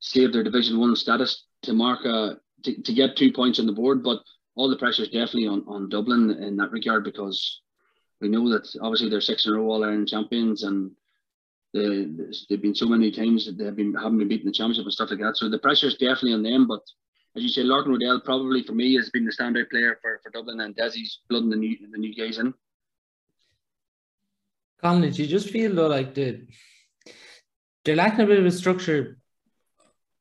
save 0.00 0.32
their 0.32 0.44
division 0.44 0.78
one 0.78 0.96
status 0.96 1.44
to 1.62 1.72
mark 1.72 2.04
a 2.04 2.38
to, 2.64 2.82
to 2.82 2.92
get 2.92 3.16
two 3.16 3.32
points 3.32 3.58
on 3.58 3.66
the 3.66 3.72
board 3.72 4.02
but 4.02 4.20
all 4.56 4.68
the 4.68 4.76
pressure 4.76 5.02
is 5.02 5.08
definitely 5.08 5.46
on, 5.46 5.64
on 5.66 5.88
Dublin 5.88 6.30
in 6.42 6.56
that 6.56 6.72
regard 6.72 7.04
because 7.04 7.60
we 8.20 8.28
know 8.28 8.48
that 8.50 8.68
obviously 8.82 9.08
they're 9.08 9.20
six 9.20 9.46
in 9.46 9.54
a 9.54 9.56
row 9.56 9.70
All 9.70 9.84
Ireland 9.84 10.08
champions 10.08 10.62
and 10.64 10.90
they, 11.72 12.06
they've 12.48 12.60
been 12.60 12.74
so 12.74 12.86
many 12.86 13.10
times 13.10 13.46
that 13.46 13.56
they've 13.56 13.74
been 13.74 13.94
haven't 13.94 14.18
been 14.18 14.28
beaten 14.28 14.46
the 14.46 14.52
championship 14.52 14.84
and 14.84 14.92
stuff 14.92 15.10
like 15.10 15.20
that. 15.20 15.36
So 15.36 15.48
the 15.48 15.58
pressure 15.58 15.86
is 15.86 15.94
definitely 15.94 16.34
on 16.34 16.42
them. 16.42 16.66
But 16.66 16.82
as 17.36 17.42
you 17.42 17.48
say, 17.48 17.62
Lorcan 17.62 17.94
O'Dell 17.94 18.20
probably 18.20 18.62
for 18.62 18.72
me 18.72 18.94
has 18.96 19.10
been 19.10 19.24
the 19.24 19.32
standout 19.32 19.70
player 19.70 19.98
for, 20.02 20.20
for 20.22 20.30
Dublin 20.30 20.60
and 20.60 20.74
Dessie's 20.74 21.20
blooding 21.28 21.50
the 21.50 21.56
new 21.56 21.76
the 21.90 21.98
new 21.98 22.14
guys 22.14 22.38
in. 22.38 22.52
Colin, 24.82 25.02
did 25.02 25.18
you 25.18 25.26
just 25.26 25.50
feel 25.50 25.74
though 25.74 25.86
like 25.86 26.14
the 26.14 26.46
they're 27.84 27.96
lacking 27.96 28.24
a 28.24 28.26
bit 28.26 28.38
of 28.38 28.46
a 28.46 28.50
structure 28.50 29.18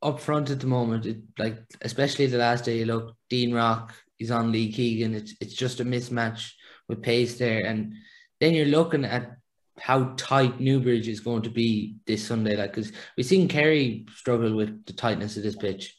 up 0.02 0.20
front 0.20 0.52
at 0.52 0.60
the 0.60 0.68
moment? 0.68 1.06
It, 1.06 1.18
like 1.38 1.58
especially 1.82 2.28
the 2.28 2.38
last 2.38 2.66
day, 2.66 2.78
you 2.78 2.86
look 2.86 3.16
Dean 3.30 3.54
Rock, 3.54 3.96
he's 4.20 4.30
on 4.30 4.52
Lee 4.52 4.72
Keegan. 4.72 5.16
It's 5.16 5.34
it's 5.42 5.56
just 5.56 5.80
a 5.80 5.86
mismatch 5.86 6.52
with 6.88 7.02
pace 7.02 7.40
there, 7.40 7.66
and 7.66 7.96
then 8.40 8.54
you're 8.54 8.68
looking 8.68 9.06
at 9.06 9.32
how 9.80 10.14
tight 10.18 10.60
Newbridge 10.60 11.08
is 11.08 11.22
going 11.22 11.42
to 11.44 11.50
be 11.50 11.96
this 12.06 12.28
Sunday. 12.28 12.56
Like, 12.56 12.74
because 12.74 12.92
we've 13.18 13.26
seen 13.26 13.48
Kerry 13.48 14.06
struggle 14.14 14.54
with 14.56 14.86
the 14.86 14.94
tightness 14.94 15.38
of 15.38 15.44
this 15.44 15.56
pitch. 15.56 15.98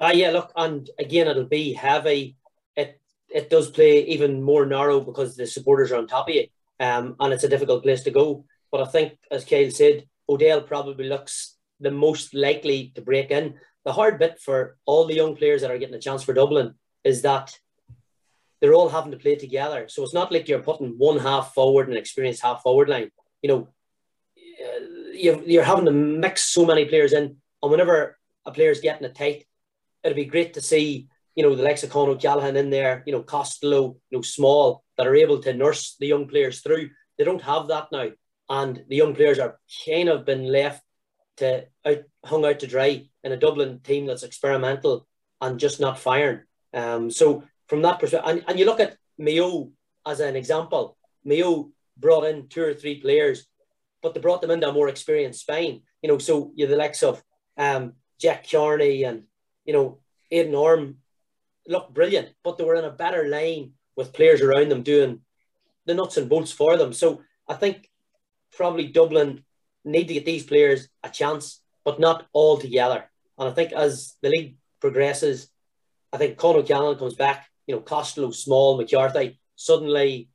Ah, 0.00 0.06
uh, 0.08 0.12
yeah. 0.12 0.30
Look, 0.30 0.50
and 0.56 0.90
again, 0.98 1.28
it'll 1.28 1.44
be 1.44 1.74
heavy. 1.74 2.36
It 2.74 3.00
it 3.28 3.50
does 3.50 3.70
play 3.70 4.04
even 4.06 4.42
more 4.42 4.66
narrow 4.66 5.00
because 5.00 5.36
the 5.36 5.46
supporters 5.46 5.92
are 5.92 5.98
on 5.98 6.08
top 6.08 6.28
of 6.28 6.34
you, 6.34 6.46
um, 6.80 7.14
and 7.20 7.32
it's 7.32 7.44
a 7.44 7.48
difficult 7.48 7.84
place 7.84 8.02
to 8.04 8.10
go. 8.10 8.44
But 8.72 8.80
I 8.80 8.90
think, 8.90 9.18
as 9.30 9.44
Kyle 9.44 9.70
said, 9.70 10.06
O'Dell 10.28 10.62
probably 10.62 11.06
looks 11.06 11.56
the 11.78 11.90
most 11.90 12.32
likely 12.32 12.92
to 12.94 13.02
break 13.02 13.30
in. 13.30 13.58
The 13.84 13.92
hard 13.92 14.18
bit 14.18 14.40
for 14.40 14.78
all 14.86 15.06
the 15.06 15.14
young 15.14 15.36
players 15.36 15.60
that 15.60 15.70
are 15.70 15.78
getting 15.78 15.96
a 15.96 16.00
chance 16.00 16.22
for 16.22 16.32
Dublin 16.32 16.74
is 17.04 17.22
that 17.22 17.58
they're 18.60 18.74
all 18.74 18.88
having 18.88 19.10
to 19.10 19.18
play 19.18 19.34
together. 19.34 19.88
So 19.88 20.02
it's 20.02 20.14
not 20.14 20.30
like 20.30 20.48
you're 20.48 20.60
putting 20.60 20.94
one 20.96 21.18
half 21.18 21.52
forward 21.52 21.88
and 21.88 21.96
experienced 21.96 22.42
half 22.42 22.62
forward 22.62 22.88
line. 22.88 23.10
You 23.42 23.48
know, 23.48 23.68
uh, 24.38 24.86
you're 25.12 25.64
having 25.64 25.86
to 25.86 25.90
mix 25.90 26.42
so 26.44 26.64
many 26.64 26.84
players 26.84 27.12
in, 27.12 27.36
and 27.62 27.70
whenever 27.70 28.18
a 28.46 28.52
player's 28.52 28.80
getting 28.80 29.04
it 29.04 29.14
tight, 29.14 29.44
it'd 30.02 30.16
be 30.16 30.24
great 30.24 30.54
to 30.54 30.60
see 30.60 31.08
you 31.34 31.42
know 31.42 31.54
the 31.54 31.62
likes 31.62 31.82
of 31.82 31.90
Con 31.90 32.08
O'Callaghan 32.08 32.56
in 32.56 32.70
there, 32.70 33.02
you 33.06 33.12
know 33.12 33.22
Costello, 33.22 33.96
you 34.10 34.18
know 34.18 34.22
Small 34.22 34.84
that 34.96 35.06
are 35.06 35.14
able 35.14 35.40
to 35.40 35.54
nurse 35.54 35.96
the 35.98 36.06
young 36.06 36.28
players 36.28 36.60
through. 36.60 36.90
They 37.18 37.24
don't 37.24 37.42
have 37.42 37.68
that 37.68 37.88
now, 37.90 38.10
and 38.48 38.84
the 38.88 38.96
young 38.96 39.14
players 39.14 39.38
are 39.38 39.58
kind 39.86 40.08
of 40.08 40.24
been 40.24 40.44
left 40.44 40.82
to 41.38 41.66
out, 41.86 42.02
hung 42.24 42.44
out 42.44 42.60
to 42.60 42.66
dry 42.66 43.08
in 43.24 43.32
a 43.32 43.36
Dublin 43.36 43.80
team 43.80 44.06
that's 44.06 44.22
experimental 44.22 45.06
and 45.40 45.58
just 45.58 45.80
not 45.80 45.98
firing. 45.98 46.40
Um, 46.74 47.10
so 47.10 47.44
from 47.68 47.82
that 47.82 47.98
perspective, 47.98 48.30
and, 48.30 48.44
and 48.48 48.58
you 48.58 48.64
look 48.64 48.80
at 48.80 48.96
Mayo 49.18 49.70
as 50.06 50.20
an 50.20 50.36
example, 50.36 50.96
Mayo 51.24 51.70
brought 51.96 52.24
in 52.24 52.48
two 52.48 52.62
or 52.62 52.74
three 52.74 53.00
players, 53.00 53.46
but 54.02 54.14
they 54.14 54.20
brought 54.20 54.40
them 54.40 54.50
into 54.50 54.68
a 54.68 54.72
more 54.72 54.88
experienced 54.88 55.40
spine. 55.40 55.82
You 56.02 56.08
know, 56.08 56.18
so 56.18 56.52
you're 56.54 56.68
the 56.68 56.76
likes 56.76 57.02
of 57.02 57.22
um, 57.56 57.94
Jack 58.18 58.48
Carney 58.50 59.04
and 59.04 59.24
you 59.64 59.72
know 59.72 59.98
Aidan 60.30 60.54
Orme 60.54 60.96
looked 61.66 61.94
brilliant, 61.94 62.30
but 62.42 62.58
they 62.58 62.64
were 62.64 62.74
in 62.74 62.84
a 62.84 62.90
better 62.90 63.28
line 63.28 63.72
with 63.96 64.12
players 64.12 64.40
around 64.40 64.70
them 64.70 64.82
doing 64.82 65.20
the 65.86 65.94
nuts 65.94 66.16
and 66.16 66.28
bolts 66.28 66.52
for 66.52 66.76
them. 66.76 66.92
So 66.92 67.22
I 67.48 67.54
think 67.54 67.90
probably 68.52 68.88
Dublin 68.88 69.44
need 69.84 70.08
to 70.08 70.14
get 70.14 70.24
these 70.24 70.44
players 70.44 70.88
a 71.02 71.08
chance, 71.08 71.60
but 71.84 72.00
not 72.00 72.26
all 72.32 72.56
together. 72.56 73.04
And 73.38 73.48
I 73.48 73.52
think 73.52 73.72
as 73.72 74.16
the 74.22 74.30
league 74.30 74.56
progresses, 74.80 75.48
I 76.12 76.18
think 76.18 76.36
Con 76.36 76.56
O'Callaghan 76.56 76.98
comes 76.98 77.14
back, 77.14 77.48
you 77.66 77.74
know, 77.74 77.80
Costello, 77.80 78.30
Small, 78.30 78.76
McCarthy, 78.76 79.38
suddenly 79.56 80.28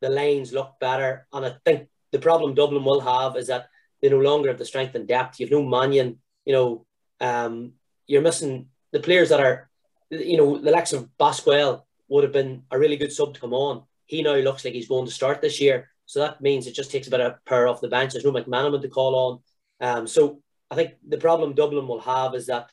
the 0.00 0.08
lanes 0.08 0.52
look 0.52 0.74
better. 0.80 1.26
And 1.32 1.46
I 1.46 1.54
think 1.64 1.88
the 2.10 2.18
problem 2.18 2.54
Dublin 2.54 2.84
will 2.84 3.00
have 3.00 3.36
is 3.36 3.48
that 3.48 3.68
they 4.00 4.08
no 4.08 4.18
longer 4.18 4.48
have 4.48 4.58
the 4.58 4.64
strength 4.64 4.94
and 4.94 5.06
depth. 5.06 5.38
You've 5.38 5.50
no 5.50 5.62
Mannion, 5.62 6.18
you 6.44 6.52
know, 6.52 6.86
um, 7.20 7.74
you're 8.06 8.22
missing 8.22 8.68
the 8.90 9.00
players 9.00 9.28
that 9.28 9.40
are, 9.40 9.70
you 10.10 10.36
know, 10.36 10.58
the 10.58 10.70
likes 10.70 10.92
of 10.92 11.08
Basquel, 11.18 11.82
would 12.08 12.24
have 12.24 12.32
been 12.32 12.62
a 12.70 12.78
really 12.78 12.96
good 12.96 13.12
sub 13.12 13.32
to 13.32 13.40
come 13.40 13.54
on. 13.54 13.84
He 14.04 14.22
now 14.22 14.34
looks 14.34 14.64
like 14.64 14.74
he's 14.74 14.88
going 14.88 15.06
to 15.06 15.12
start 15.12 15.40
this 15.40 15.60
year. 15.60 15.88
So 16.04 16.20
that 16.20 16.42
means 16.42 16.66
it 16.66 16.74
just 16.74 16.90
takes 16.90 17.06
a 17.06 17.10
bit 17.10 17.22
of 17.22 17.42
power 17.46 17.66
off 17.66 17.80
the 17.80 17.88
bench. 17.88 18.12
There's 18.12 18.24
no 18.24 18.32
McManamon 18.32 18.82
to 18.82 18.88
call 18.88 19.42
on. 19.80 19.88
Um, 19.88 20.06
so 20.06 20.42
I 20.70 20.74
think 20.74 20.94
the 21.08 21.16
problem 21.16 21.54
Dublin 21.54 21.88
will 21.88 22.00
have 22.00 22.34
is 22.34 22.46
that 22.46 22.70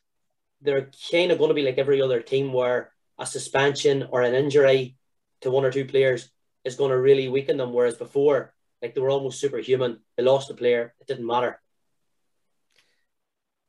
they're 0.62 0.90
kind 1.12 1.32
of 1.32 1.38
going 1.38 1.50
to 1.50 1.56
be 1.56 1.64
like 1.64 1.78
every 1.78 2.02
other 2.02 2.22
team 2.22 2.54
where 2.54 2.92
a 3.18 3.26
suspension 3.26 4.08
or 4.12 4.22
an 4.22 4.34
injury 4.34 4.96
to 5.42 5.52
one 5.52 5.66
or 5.66 5.72
two 5.72 5.86
players 5.86 6.30
is 6.64 6.76
going 6.76 6.92
to 6.92 7.00
really 7.00 7.28
weaken 7.30 7.58
them. 7.58 7.74
Whereas 7.74 7.96
before, 7.96 8.54
like 8.82 8.94
they 8.94 9.02
were 9.02 9.10
almost 9.10 9.40
superhuman. 9.40 10.00
They 10.18 10.24
lost 10.24 10.50
a 10.50 10.54
player, 10.54 10.94
it 11.00 11.08
didn't 11.08 11.26
matter. 11.26 11.60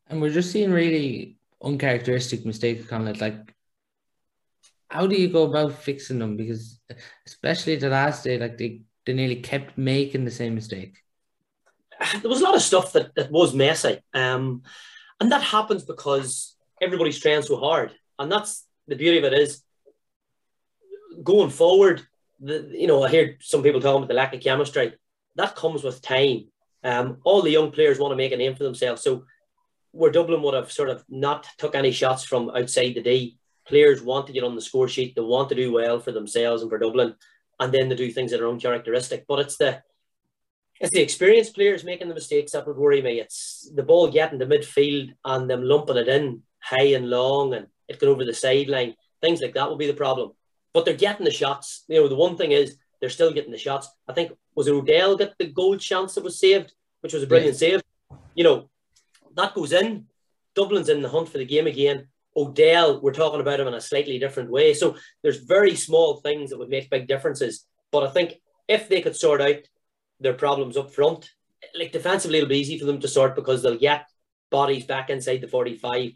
And 0.09 0.20
we're 0.20 0.33
just 0.33 0.50
seeing 0.50 0.72
really 0.72 1.37
uncharacteristic 1.62 2.44
mistakes, 2.44 2.87
kind 2.87 3.09
of 3.09 3.20
like 3.20 3.55
how 4.90 5.07
do 5.07 5.14
you 5.14 5.29
go 5.29 5.44
about 5.44 5.72
fixing 5.72 6.18
them? 6.18 6.37
Because 6.37 6.81
especially 7.26 7.76
the 7.76 7.88
last 7.88 8.24
day, 8.24 8.38
like 8.38 8.59
they, 8.59 8.83
they 9.07 9.12
nearly 9.12 9.37
kept 9.37 9.79
making 9.79 10.24
the 10.24 10.31
same 10.31 10.55
mistake. 10.55 10.98
There 12.20 12.31
was 12.31 12.40
a 12.40 12.44
lot 12.44 12.57
of 12.57 12.62
stuff 12.62 12.92
that, 12.94 13.14
that 13.14 13.31
was 13.31 13.55
messy. 13.55 14.00
Um, 14.12 14.62
and 15.20 15.31
that 15.31 15.42
happens 15.42 15.85
because 15.85 16.57
everybody's 16.80 17.18
trying 17.18 17.42
so 17.42 17.56
hard. 17.56 17.92
And 18.18 18.30
that's 18.30 18.66
the 18.86 18.96
beauty 18.96 19.18
of 19.18 19.24
it 19.24 19.32
is 19.32 19.62
going 21.22 21.50
forward, 21.50 22.02
the, 22.40 22.68
you 22.72 22.86
know, 22.86 23.02
I 23.02 23.10
hear 23.10 23.36
some 23.40 23.62
people 23.62 23.80
talking 23.80 23.98
about 23.98 24.08
the 24.08 24.14
lack 24.14 24.34
of 24.34 24.40
chemistry. 24.40 24.94
That 25.36 25.56
comes 25.56 25.82
with 25.82 26.02
time. 26.02 26.48
Um, 26.82 27.18
all 27.24 27.42
the 27.42 27.50
young 27.50 27.70
players 27.70 27.98
want 27.98 28.12
to 28.12 28.16
make 28.16 28.32
a 28.32 28.36
name 28.36 28.54
for 28.54 28.64
themselves. 28.64 29.02
So 29.02 29.24
where 29.92 30.10
Dublin 30.10 30.42
would 30.42 30.54
have 30.54 30.72
sort 30.72 30.88
of 30.88 31.04
not 31.08 31.46
took 31.58 31.74
any 31.74 31.92
shots 31.92 32.24
from 32.24 32.50
outside 32.50 32.94
the 32.94 33.02
D, 33.02 33.38
players 33.66 34.02
want 34.02 34.26
to 34.26 34.32
get 34.32 34.44
on 34.44 34.54
the 34.54 34.60
score 34.60 34.88
sheet. 34.88 35.14
They 35.14 35.20
want 35.20 35.48
to 35.50 35.54
do 35.54 35.72
well 35.72 36.00
for 36.00 36.12
themselves 36.12 36.62
and 36.62 36.70
for 36.70 36.78
Dublin, 36.78 37.14
and 37.58 37.72
then 37.72 37.88
they 37.88 37.96
do 37.96 38.10
things 38.10 38.30
that 38.30 38.40
are 38.40 38.48
uncharacteristic. 38.48 39.26
But 39.26 39.40
it's 39.40 39.56
the 39.56 39.82
it's 40.80 40.92
the 40.92 41.02
experienced 41.02 41.54
players 41.54 41.84
making 41.84 42.08
the 42.08 42.14
mistakes 42.14 42.52
that 42.52 42.66
would 42.66 42.78
worry 42.78 43.02
me. 43.02 43.20
It's 43.20 43.70
the 43.74 43.82
ball 43.82 44.10
getting 44.10 44.38
to 44.38 44.46
midfield 44.46 45.12
and 45.24 45.50
them 45.50 45.62
lumping 45.62 45.98
it 45.98 46.08
in 46.08 46.42
high 46.62 46.94
and 46.94 47.11
long 47.11 47.55
and 47.55 47.66
it 47.88 47.99
going 47.99 48.12
over 48.12 48.25
the 48.25 48.35
sideline. 48.35 48.94
Things 49.20 49.40
like 49.40 49.55
that 49.55 49.68
will 49.68 49.77
be 49.77 49.87
the 49.87 49.94
problem 49.94 50.33
but 50.73 50.85
they're 50.85 50.94
getting 50.94 51.25
the 51.25 51.31
shots. 51.31 51.85
You 51.88 52.01
know, 52.01 52.09
the 52.09 52.14
one 52.14 52.37
thing 52.37 52.53
is 52.53 52.77
they're 53.01 53.11
still 53.11 53.33
getting 53.33 53.53
the 53.53 53.59
shots. 53.59 53.88
I 54.09 54.12
think 54.12 54.33
was 54.55 54.68
O'Dell 54.68 55.16
got 55.16 55.37
the 55.38 55.46
goal 55.46 55.77
chance 55.77 56.14
that 56.14 56.25
was 56.25 56.38
saved, 56.38 56.73
which 57.01 57.12
was 57.12 57.23
a 57.23 57.27
brilliant 57.27 57.55
yeah. 57.55 57.59
save. 57.59 57.83
You 58.35 58.44
know, 58.44 58.70
that 59.37 59.55
goes 59.55 59.73
in. 59.73 60.07
Dublin's 60.55 60.88
in 60.88 61.03
the 61.03 61.09
hunt 61.09 61.29
for 61.29 61.38
the 61.38 61.44
game 61.44 61.66
again. 61.66 62.09
O'Dell, 62.37 63.01
we're 63.01 63.12
talking 63.12 63.40
about 63.40 63.61
him 63.61 63.68
in 63.68 63.75
a 63.75 63.81
slightly 63.81 64.18
different 64.18 64.51
way. 64.51 64.75
So 64.75 64.96
there's 65.23 65.38
very 65.38 65.75
small 65.75 66.16
things 66.16 66.51
that 66.51 66.59
would 66.59 66.68
make 66.68 66.90
big 66.90 67.09
differences. 67.09 67.66
But 67.90 68.05
I 68.05 68.11
think 68.11 68.35
if 68.68 68.88
they 68.88 69.01
could 69.01 69.16
sort 69.16 69.40
out 69.40 69.57
their 70.20 70.35
problems 70.35 70.77
up 70.77 70.92
front, 70.92 71.31
like 71.77 71.92
defensively, 71.92 72.38
it'll 72.38 72.49
be 72.49 72.59
easy 72.59 72.79
for 72.79 72.85
them 72.85 73.01
to 73.01 73.09
sort 73.09 73.35
because 73.35 73.62
they'll 73.62 73.79
get 73.79 74.07
bodies 74.51 74.87
back 74.87 75.11
inside 75.11 75.40
the 75.40 75.49
45. 75.49 76.12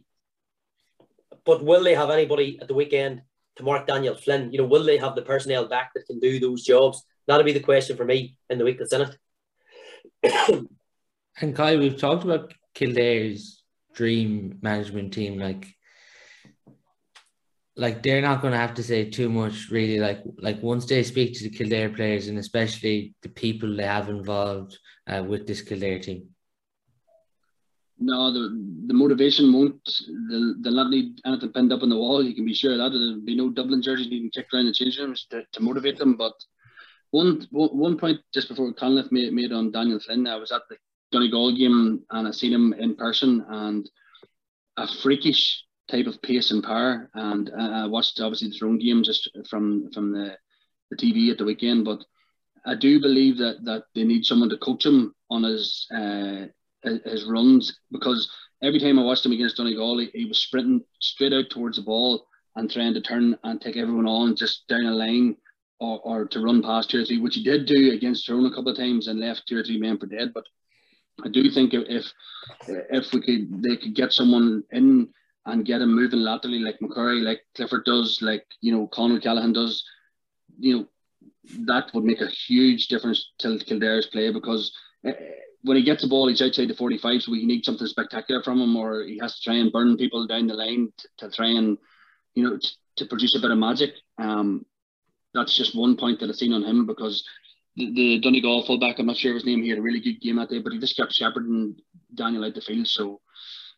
But 1.45 1.65
will 1.65 1.83
they 1.83 1.95
have 1.95 2.11
anybody 2.11 2.59
at 2.61 2.69
the 2.69 2.75
weekend 2.75 3.23
to 3.57 3.63
mark 3.63 3.87
Daniel 3.87 4.17
Flynn? 4.17 4.53
You 4.53 4.59
know, 4.59 4.67
will 4.67 4.85
they 4.85 4.99
have 4.99 5.15
the 5.15 5.23
personnel 5.23 5.67
back 5.67 5.93
that 5.95 6.07
can 6.07 6.21
do 6.21 6.41
those 6.41 6.63
jobs? 6.63 7.05
That'll 7.27 7.45
be 7.45 7.53
the 7.53 7.61
question 7.61 7.97
for 7.97 8.05
me 8.05 8.37
in 8.51 8.59
the 8.59 8.65
week 8.65 8.79
that's 8.79 8.93
in 8.93 9.09
it. 10.23 10.69
and 11.41 11.57
Kyle, 11.57 11.79
we've 11.79 11.99
talked 11.99 12.25
about 12.25 12.53
Kildare's 12.75 13.63
dream 13.95 14.59
management 14.63 15.13
team, 15.13 15.39
like 15.39 15.75
like 17.77 18.03
they're 18.03 18.23
not 18.23 18.41
going 18.41 18.53
to 18.53 18.59
have 18.59 18.75
to 18.75 18.83
say 18.83 19.11
too 19.11 19.29
much 19.29 19.69
really 19.71 19.99
like 19.99 20.23
like 20.39 20.63
once 20.63 20.87
they 20.87 21.03
speak 21.03 21.35
to 21.35 21.45
the 21.45 21.57
Kildare 21.57 21.91
players 21.91 22.29
and 22.29 22.39
especially 22.39 23.15
the 23.23 23.29
people 23.29 23.77
they 23.77 23.85
have 23.85 24.09
involved 24.09 24.79
uh, 25.09 25.25
with 25.27 25.47
this 25.47 25.61
Kildare 25.61 25.99
team 25.99 26.29
no, 28.05 28.33
the 28.33 28.49
the 28.87 28.95
motivation 28.95 29.53
won't. 29.53 29.81
They'll, 30.31 30.55
they'll 30.61 30.75
not 30.75 30.91
need 30.91 31.21
anything 31.25 31.53
pinned 31.53 31.73
up 31.73 31.83
on 31.83 31.89
the 31.89 31.97
wall. 31.97 32.23
You 32.23 32.35
can 32.35 32.45
be 32.45 32.55
sure 32.55 32.77
that 32.77 32.91
there'll 32.91 33.21
be 33.21 33.37
no 33.37 33.51
Dublin 33.51 33.83
jerseys 33.83 34.09
needing 34.09 34.31
kicked 34.31 34.53
around 34.53 34.67
the 34.67 34.73
change 34.73 34.99
rooms 34.99 35.27
to, 35.31 35.43
to 35.53 35.63
motivate 35.63 35.99
them. 35.99 36.17
But 36.17 36.35
one 37.11 37.47
one 37.51 37.97
point 37.99 38.21
just 38.33 38.49
before 38.49 38.73
Conleith 38.75 39.11
made, 39.11 39.33
made 39.33 39.53
on 39.53 39.73
Daniel 39.73 40.01
Flynn, 40.01 40.27
I 40.27 40.37
was 40.37 40.53
at 40.53 40.63
the 40.69 40.77
Donegal 41.13 41.57
game 41.57 42.03
and 42.11 42.29
I 42.29 42.31
seen 42.31 42.53
him 42.53 42.73
in 42.75 42.97
person 42.97 43.45
and 43.49 43.89
a 44.77 44.87
freakish 45.03 45.65
type 45.91 46.07
of 46.07 46.21
pace 46.23 46.51
and 46.51 46.63
power. 46.63 47.11
And 47.15 47.51
I 47.59 47.87
watched 47.87 48.21
obviously 48.21 48.49
the 48.49 48.59
Tyrone 48.59 48.79
game 48.79 49.03
just 49.03 49.31
from 49.49 49.91
from 49.93 50.13
the, 50.13 50.37
the 50.91 50.97
TV 50.97 51.31
at 51.31 51.39
the 51.39 51.45
weekend, 51.45 51.85
but 51.85 52.05
I 52.67 52.75
do 52.75 53.01
believe 53.01 53.39
that 53.39 53.65
that 53.65 53.85
they 53.95 54.05
need 54.05 54.25
someone 54.25 54.51
to 54.51 54.59
coach 54.59 54.85
him 54.85 55.15
on 55.31 55.45
his. 55.45 55.87
Uh, 55.95 56.47
his 56.85 57.25
runs 57.25 57.81
because 57.91 58.31
every 58.63 58.81
time 58.81 58.99
I 58.99 59.03
watched 59.03 59.27
him 59.27 59.33
against 59.33 59.57
Donegal, 59.57 59.99
he, 59.99 60.11
he 60.15 60.25
was 60.27 60.43
sprinting 60.43 60.83
straight 61.01 61.33
out 61.33 61.51
towards 61.51 61.77
the 61.77 61.83
ball 61.83 62.27
and 62.57 62.71
trying 62.71 62.95
to 62.95 63.01
turn 63.01 63.37
and 63.45 63.61
take 63.61 63.77
everyone 63.77 64.07
on 64.07 64.37
just 64.37 64.67
down 64.69 64.87
a 64.87 64.93
line 64.93 65.37
or, 65.81 66.01
or 66.05 66.25
to 66.27 66.41
run 66.41 66.63
past 66.63 66.91
two 66.91 67.03
or 67.03 67.05
three, 67.05 67.19
which 67.19 67.35
he 67.35 67.43
did 67.43 67.67
do 67.67 67.93
against 67.93 68.27
Tyrone 68.27 68.47
a 68.47 68.51
couple 68.51 68.71
of 68.71 68.77
times 68.77 69.09
and 69.09 69.21
left 69.21 69.47
two 69.47 69.59
or 69.59 69.65
three 69.65 69.79
men 69.79 69.99
for 69.99 70.07
dead. 70.07 70.33
But 70.33 70.45
I 71.25 71.29
do 71.29 71.51
think 71.51 71.75
if 71.75 72.07
if 72.69 73.13
we 73.13 73.21
could 73.21 73.63
they 73.63 73.77
could 73.77 73.95
get 73.95 74.13
someone 74.13 74.65
in 74.71 75.09
and 75.47 75.65
get 75.65 75.83
him 75.83 75.95
moving 75.95 76.21
laterally 76.21 76.61
like 76.61 76.79
McCurry, 76.81 77.23
like 77.23 77.43
Clifford 77.55 77.85
does, 77.85 78.21
like 78.23 78.47
you 78.61 78.73
know 78.73 78.87
Con 78.89 79.13
O'Callaghan 79.13 79.53
does, 79.53 79.85
you 80.59 80.79
know 80.79 80.87
that 81.67 81.93
would 81.95 82.05
make 82.05 82.21
a 82.21 82.27
huge 82.27 82.89
difference 82.89 83.33
to 83.39 83.59
Kildare's 83.59 84.07
play 84.07 84.33
because 84.33 84.73
eh, 85.05 85.13
when 85.65 85.79
he 85.79 85.83
gets 85.83 86.03
the 86.03 86.09
ball, 86.09 86.29
he's 86.29 86.43
outside 86.43 86.69
the 86.69 86.75
45, 86.75 87.23
so 87.23 87.33
we 87.33 87.47
need 87.47 87.65
something 87.65 87.87
spectacular 87.87 88.43
from 88.43 88.61
him, 88.61 88.77
or 88.77 89.03
he 89.03 89.19
has 89.19 89.35
to 89.37 89.43
try 89.43 89.55
and 89.55 89.73
burn 89.73 89.97
people 89.97 90.27
down 90.27 90.47
the 90.47 90.55
line 90.55 90.93
to, 91.19 91.31
try 91.31 91.47
and, 91.47 91.79
you 92.35 92.45
know, 92.45 92.59
t- 92.59 92.69
to 92.97 93.07
produce 93.07 93.35
a 93.37 93.41
bit 93.41 93.51
of 93.51 93.57
magic. 93.57 93.95
Um, 94.19 94.67
that's 95.33 95.57
just 95.57 95.75
one 95.75 95.97
point 95.97 96.21
that 96.21 96.29
I've 96.29 96.37
seen 96.37 96.53
on 96.53 96.65
him 96.65 96.87
because 96.87 97.27
the, 97.77 97.93
the 97.95 98.21
Donegal 98.21 98.67
fullback, 98.67 98.99
I'm 98.99 99.07
not 99.07 99.17
sure 99.17 99.33
his 99.33 99.47
name, 99.47 99.63
he 99.63 99.71
had 99.71 99.79
a 99.79 99.83
really 99.83 100.01
good 100.01 100.21
game 100.21 100.37
that 100.37 100.51
day, 100.51 100.61
but 100.61 100.73
he 100.73 100.79
just 100.79 100.99
kept 100.99 101.15
shepherding 101.15 101.77
Daniel 102.15 102.45
out 102.45 102.55
the 102.55 102.61
field. 102.61 102.87
So, 102.87 103.23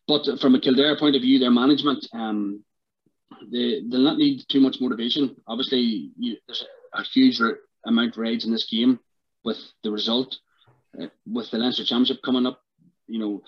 but 0.09 0.27
from 0.41 0.55
a 0.55 0.59
Kildare 0.59 0.99
point 0.99 1.15
of 1.15 1.21
view, 1.21 1.39
their 1.39 1.51
management, 1.51 2.05
um, 2.13 2.65
they, 3.49 3.81
they'll 3.87 4.01
not 4.01 4.17
need 4.17 4.43
too 4.49 4.59
much 4.59 4.81
motivation. 4.81 5.37
Obviously, 5.47 6.11
you, 6.17 6.35
there's 6.47 6.65
a, 6.93 6.99
a 6.99 7.03
huge 7.03 7.39
amount 7.85 8.11
of 8.11 8.17
rage 8.17 8.43
in 8.43 8.51
this 8.51 8.67
game 8.69 8.99
with 9.45 9.57
the 9.83 9.91
result 9.91 10.35
with 11.25 11.51
the 11.51 11.57
Leinster 11.57 11.83
Championship 11.83 12.21
coming 12.23 12.45
up, 12.45 12.61
you 13.07 13.19
know, 13.19 13.41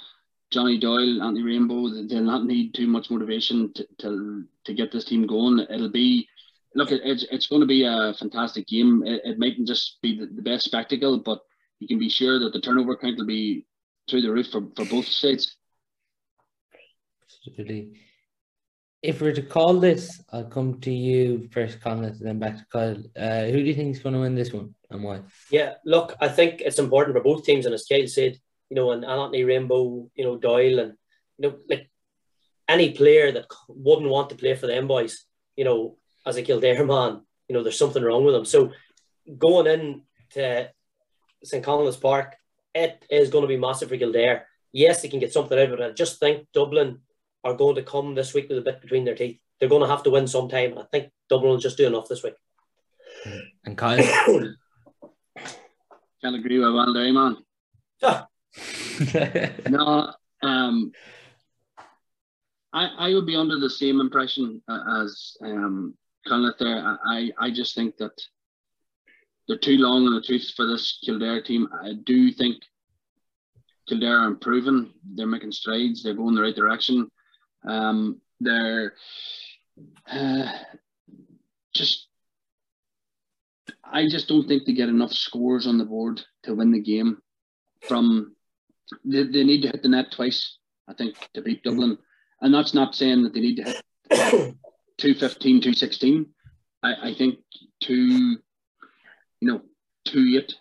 Johnny 0.52 0.80
Doyle, 0.80 1.22
Anthony 1.22 1.44
Rainbow, 1.44 1.90
they'll 1.90 2.24
not 2.24 2.46
need 2.46 2.74
too 2.74 2.88
much 2.88 3.12
motivation 3.12 3.72
to, 3.74 3.88
to, 4.00 4.44
to 4.66 4.74
get 4.74 4.92
this 4.92 5.06
team 5.06 5.28
going. 5.28 5.60
It'll 5.70 5.92
be, 5.92 6.28
look, 6.76 6.92
it's, 6.92 7.26
it's 7.32 7.48
going 7.48 7.62
to 7.62 7.68
be 7.68 7.84
a 7.84 8.14
fantastic 8.18 8.68
game. 8.68 9.04
It, 9.06 9.22
it 9.24 9.40
mightn't 9.40 9.68
just 9.68 10.02
be 10.02 10.18
the, 10.18 10.26
the 10.26 10.42
best 10.42 10.66
spectacle, 10.66 11.20
but 11.20 11.42
you 11.80 11.88
can 11.88 12.00
be 12.00 12.10
sure 12.10 12.40
that 12.40 12.52
the 12.52 12.62
turnover 12.62 12.96
count 12.96 13.18
will 13.18 13.28
be 13.28 13.68
through 14.10 14.22
the 14.22 14.32
roof 14.32 14.48
for, 14.52 14.62
for 14.76 14.86
both 14.86 15.06
sides. 15.06 15.56
Absolutely. 17.24 17.94
If 19.02 19.22
we 19.22 19.30
are 19.30 19.34
to 19.34 19.42
call 19.42 19.80
this, 19.80 20.22
I'll 20.32 20.46
come 20.46 20.80
to 20.82 20.92
you 20.92 21.48
first, 21.52 21.80
Conleith, 21.80 22.20
and 22.20 22.28
then 22.28 22.40
back 22.40 22.58
to 22.58 22.66
Kyle. 22.72 23.02
Uh, 23.18 23.46
who 23.46 23.60
do 23.64 23.70
you 23.70 23.74
think 23.74 23.96
is 23.96 24.04
going 24.04 24.16
to 24.16 24.22
win 24.22 24.36
this 24.36 24.52
one? 24.52 24.76
and 24.90 25.04
why? 25.04 25.22
Yeah, 25.52 25.76
look, 25.86 26.16
I 26.20 26.28
think 26.28 26.62
it's 26.62 26.80
important 26.80 27.16
for 27.16 27.24
both 27.24 27.44
teams, 27.44 27.66
and 27.66 27.74
as 27.74 27.86
Kyle 27.90 28.08
said, 28.08 28.38
you 28.70 28.76
know, 28.76 28.92
and 28.92 29.06
Anthony 29.06 29.44
Rainbow, 29.44 30.10
you 30.16 30.24
know, 30.24 30.38
Doyle, 30.38 30.80
and 30.80 30.94
you 31.38 31.50
know, 31.50 31.58
like 31.70 31.90
any 32.68 32.92
player 32.92 33.32
that 33.32 33.46
wouldn't 33.68 34.10
want 34.10 34.30
to 34.30 34.36
play 34.36 34.56
for 34.56 34.68
them 34.68 34.88
boys, 34.88 35.26
you 35.56 35.66
know, 35.66 35.98
as 36.26 36.38
a 36.38 36.44
Kildare 36.44 36.86
man, 36.86 37.22
you 37.48 37.56
know, 37.56 37.64
there's 37.64 37.80
something 37.80 38.04
wrong 38.04 38.26
with 38.26 38.36
them. 38.36 38.46
So 38.46 38.72
going 39.38 39.68
in 39.68 40.04
to 40.32 40.70
St. 41.44 41.64
Conleth's 41.64 41.98
Park, 41.98 42.36
it 42.76 43.04
is 43.10 43.30
going 43.30 43.42
to 43.42 43.48
be 43.48 43.58
massive 43.58 43.90
for 43.90 43.98
Kildare. 43.98 44.46
Yes, 44.72 45.02
they 45.02 45.08
can 45.08 45.20
get 45.20 45.34
something 45.34 45.58
out 45.58 45.72
of 45.72 45.80
it. 45.80 45.84
I 45.84 45.92
just 45.92 46.20
think 46.20 46.48
Dublin 46.54 47.00
are 47.44 47.54
going 47.54 47.76
to 47.76 47.84
come 47.84 48.16
this 48.16 48.34
week 48.34 48.50
with 48.50 48.58
a 48.58 48.62
bit 48.62 48.82
between 48.82 49.06
their 49.06 49.16
teeth. 49.16 49.40
They're 49.60 49.70
going 49.70 49.82
to 49.82 49.88
have 49.88 50.04
to 50.04 50.10
win 50.10 50.28
sometime. 50.28 50.72
And 50.72 50.80
I 50.80 50.86
think 50.92 51.12
Dublin 51.30 51.52
will 51.52 51.58
just 51.58 51.78
do 51.78 51.88
enough 51.88 52.08
this 52.08 52.24
week. 52.24 52.36
And 53.66 53.78
Kyle? 53.78 53.98
Can't 56.22 56.36
agree 56.36 56.60
with 56.60 56.74
Van 56.74 56.94
there, 56.94 57.14
man. 57.14 57.38
no, 59.70 60.14
um, 60.42 60.92
I 62.74 62.88
I 62.98 63.14
would 63.14 63.26
be 63.26 63.36
under 63.36 63.60
the 63.60 63.70
same 63.70 64.00
impression 64.00 64.62
as 64.70 65.38
um, 65.42 65.96
Conleith 66.28 66.58
there. 66.60 66.98
I, 67.06 67.32
I 67.40 67.52
just 67.52 67.76
think 67.76 67.98
that 67.98 68.12
they're 69.48 69.58
too 69.58 69.78
long 69.78 70.06
in 70.06 70.14
the 70.14 70.22
tooth 70.22 70.52
for 70.56 70.66
this 70.66 71.00
Kildare 71.04 71.42
team. 71.42 71.68
I 71.84 71.94
do 72.04 72.32
think 72.32 72.58
Kildare 73.88 74.20
are 74.20 74.28
improving. 74.28 74.94
They're 75.16 75.26
making 75.26 75.52
strides. 75.52 76.04
They're 76.04 76.14
going 76.14 76.36
the 76.36 76.42
right 76.42 76.56
direction. 76.56 77.10
Um, 77.66 78.22
they're 78.40 78.94
uh, 80.10 80.52
just 81.74 82.08
I 83.84 84.08
just 84.08 84.28
don't 84.28 84.48
think 84.48 84.66
they 84.66 84.74
get 84.74 84.90
enough 84.90 85.14
scores 85.14 85.68
on 85.68 85.78
the 85.78 85.86
board 85.86 86.22
to 86.44 86.54
win 86.54 86.72
the 86.72 86.82
game. 86.82 87.22
From 87.88 88.36
they, 89.04 89.24
they 89.24 89.44
need 89.44 89.62
to 89.62 89.70
hit 89.70 89.84
the 89.84 89.90
net 89.90 90.12
twice, 90.12 90.58
I 90.88 90.94
think, 90.94 91.16
to 91.34 91.42
beat 91.42 91.64
Dublin. 91.64 91.98
And 92.42 92.54
that's 92.54 92.74
not 92.74 92.96
saying 92.96 93.24
that 93.24 93.34
they 93.34 93.40
need 93.40 93.56
to 93.58 93.64
hit 93.64 93.84
215, 94.98 95.62
216. 95.62 96.26
I, 96.84 97.10
I 97.10 97.14
think 97.14 97.40
two, 97.82 97.96
you 97.96 98.40
know, 99.42 99.62
two 100.06 100.36
eight, 100.38 100.54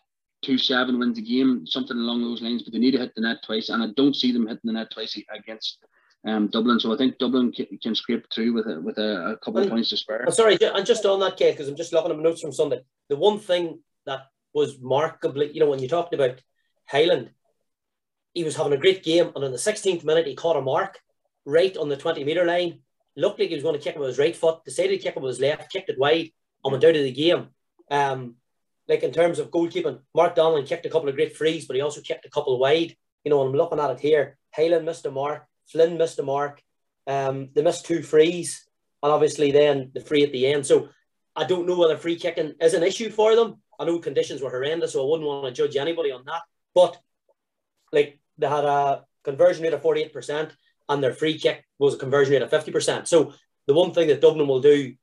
two 0.42 0.58
seven 0.58 0.98
wins 0.98 1.16
the 1.16 1.22
game, 1.22 1.66
something 1.66 1.96
along 1.96 2.22
those 2.22 2.42
lines. 2.42 2.62
But 2.62 2.72
they 2.72 2.78
need 2.78 2.92
to 2.92 2.98
hit 2.98 3.14
the 3.14 3.22
net 3.22 3.38
twice, 3.44 3.68
and 3.68 3.82
I 3.82 3.88
don't 3.96 4.16
see 4.16 4.32
them 4.32 4.46
hitting 4.46 4.60
the 4.64 4.72
net 4.72 4.90
twice 4.90 5.18
against 5.34 5.78
um, 6.24 6.48
Dublin. 6.48 6.80
So 6.80 6.92
I 6.92 6.96
think 6.96 7.18
Dublin 7.18 7.52
can, 7.52 7.66
can 7.82 7.94
scrape 7.94 8.26
through 8.32 8.52
with 8.52 8.66
a, 8.66 8.80
with 8.80 8.98
a, 8.98 9.32
a 9.32 9.36
couple 9.38 9.62
of 9.62 9.68
points 9.68 9.90
to 9.90 9.96
spare. 9.96 10.24
I'm 10.24 10.32
sorry, 10.32 10.58
and 10.60 10.86
just 10.86 11.04
on 11.06 11.20
that, 11.20 11.36
Kate, 11.36 11.52
because 11.52 11.68
I'm 11.68 11.76
just 11.76 11.92
looking 11.92 12.10
at 12.10 12.16
my 12.16 12.22
notes 12.22 12.40
from 12.40 12.52
Sunday. 12.52 12.80
The 13.08 13.16
one 13.16 13.38
thing 13.38 13.80
that 14.06 14.26
was 14.52 14.78
markedly, 14.80 15.52
you 15.52 15.60
know, 15.60 15.70
when 15.70 15.78
you 15.78 15.88
talked 15.88 16.14
about 16.14 16.40
Hyland, 16.86 17.30
he 18.34 18.44
was 18.44 18.56
having 18.56 18.72
a 18.72 18.78
great 18.78 19.02
game, 19.02 19.30
and 19.34 19.44
in 19.44 19.52
the 19.52 19.58
16th 19.58 20.04
minute, 20.04 20.26
he 20.26 20.34
caught 20.34 20.56
a 20.56 20.60
mark 20.60 20.98
right 21.44 21.76
on 21.76 21.88
the 21.88 21.96
20 21.96 22.24
metre 22.24 22.44
line. 22.44 22.80
Looked 23.16 23.40
like 23.40 23.48
he 23.48 23.54
was 23.54 23.64
going 23.64 23.74
to 23.74 23.82
kick 23.82 23.96
it 23.96 23.98
with 23.98 24.08
his 24.08 24.18
right 24.18 24.36
foot, 24.36 24.64
decided 24.64 24.90
to 24.90 24.98
kick 24.98 25.16
it 25.16 25.22
with 25.22 25.30
his 25.30 25.40
left, 25.40 25.72
kicked 25.72 25.88
it 25.88 25.98
wide, 25.98 26.30
and 26.64 26.72
went 26.72 26.84
out 26.84 26.96
of 26.96 27.02
the 27.02 27.10
game. 27.10 27.48
Um, 27.90 28.36
like 28.86 29.02
in 29.02 29.12
terms 29.12 29.38
of 29.38 29.50
goalkeeping, 29.50 30.00
Mark 30.14 30.36
Donnellan 30.36 30.66
kicked 30.66 30.86
a 30.86 30.90
couple 30.90 31.08
of 31.08 31.14
great 31.14 31.36
frees, 31.36 31.66
but 31.66 31.76
he 31.76 31.82
also 31.82 32.00
kicked 32.00 32.26
a 32.26 32.30
couple 32.30 32.58
wide. 32.58 32.96
You 33.24 33.30
know, 33.30 33.40
I'm 33.40 33.52
looking 33.52 33.80
at 33.80 33.90
it 33.90 34.00
here. 34.00 34.38
Hyland 34.54 34.86
missed 34.86 35.04
a 35.06 35.10
mark, 35.10 35.46
Flynn 35.70 35.98
missed 35.98 36.18
a 36.18 36.22
mark. 36.22 36.62
Um, 37.06 37.48
they 37.54 37.62
missed 37.62 37.86
two 37.86 38.02
frees, 38.02 38.66
and 39.02 39.12
obviously 39.12 39.50
then 39.50 39.90
the 39.94 40.00
free 40.00 40.24
at 40.24 40.32
the 40.32 40.46
end. 40.46 40.66
So 40.66 40.88
I 41.34 41.44
don't 41.44 41.66
know 41.66 41.78
whether 41.78 41.96
free 41.96 42.16
kicking 42.16 42.54
is 42.60 42.74
an 42.74 42.82
issue 42.82 43.10
for 43.10 43.34
them. 43.36 43.62
I 43.78 43.84
know 43.84 43.98
conditions 43.98 44.42
were 44.42 44.50
horrendous, 44.50 44.92
so 44.92 45.02
I 45.02 45.10
wouldn't 45.10 45.28
want 45.28 45.46
to 45.46 45.62
judge 45.62 45.76
anybody 45.76 46.10
on 46.10 46.24
that. 46.26 46.42
But 46.74 46.98
like 47.92 48.18
they 48.36 48.48
had 48.48 48.64
a 48.64 49.04
conversion 49.24 49.64
rate 49.64 49.74
of 49.74 49.82
48%, 49.82 50.50
and 50.88 51.02
their 51.02 51.12
free 51.12 51.38
kick 51.38 51.64
was 51.78 51.94
a 51.94 51.98
conversion 51.98 52.32
rate 52.32 52.42
of 52.42 52.50
50%. 52.50 53.06
So 53.06 53.32
the 53.66 53.74
one 53.74 53.92
thing 53.92 54.08
that 54.08 54.20
Dublin 54.20 54.48
will 54.48 54.60
do 54.60 54.94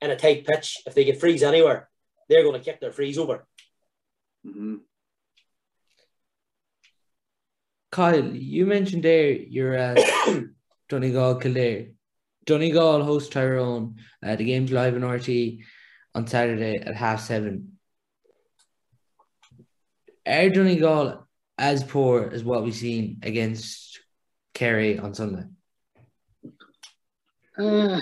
in 0.00 0.10
a 0.10 0.16
tight 0.16 0.46
pitch, 0.46 0.82
if 0.86 0.94
they 0.94 1.04
get 1.04 1.20
frees 1.20 1.42
anywhere, 1.42 1.88
they're 2.28 2.42
going 2.42 2.58
to 2.58 2.64
kick 2.64 2.80
their 2.80 2.92
frees 2.92 3.18
over. 3.18 3.46
Mm-hmm. 4.46 4.76
Kyle, 7.92 8.24
you 8.24 8.64
mentioned 8.64 9.04
there 9.04 9.30
you're 9.30 9.74
at 9.74 9.98
Donegal 10.88 11.36
Kildare. 11.36 11.88
Donegal 12.46 13.04
host 13.04 13.32
Tyrone. 13.32 13.96
Uh, 14.24 14.34
the 14.34 14.44
game's 14.44 14.72
live 14.72 14.94
on 14.94 15.02
RTÉ 15.02 15.62
on 16.14 16.26
Saturday 16.26 16.76
at 16.78 16.96
half 16.96 17.20
seven. 17.20 17.76
Are 20.26 20.48
Donegal 20.48 21.28
as 21.58 21.84
poor 21.84 22.30
as 22.32 22.42
what 22.42 22.64
we've 22.64 22.74
seen 22.74 23.20
against 23.22 24.00
Kerry 24.54 24.98
on 24.98 25.12
Sunday? 25.12 25.44
Uh, 27.58 28.00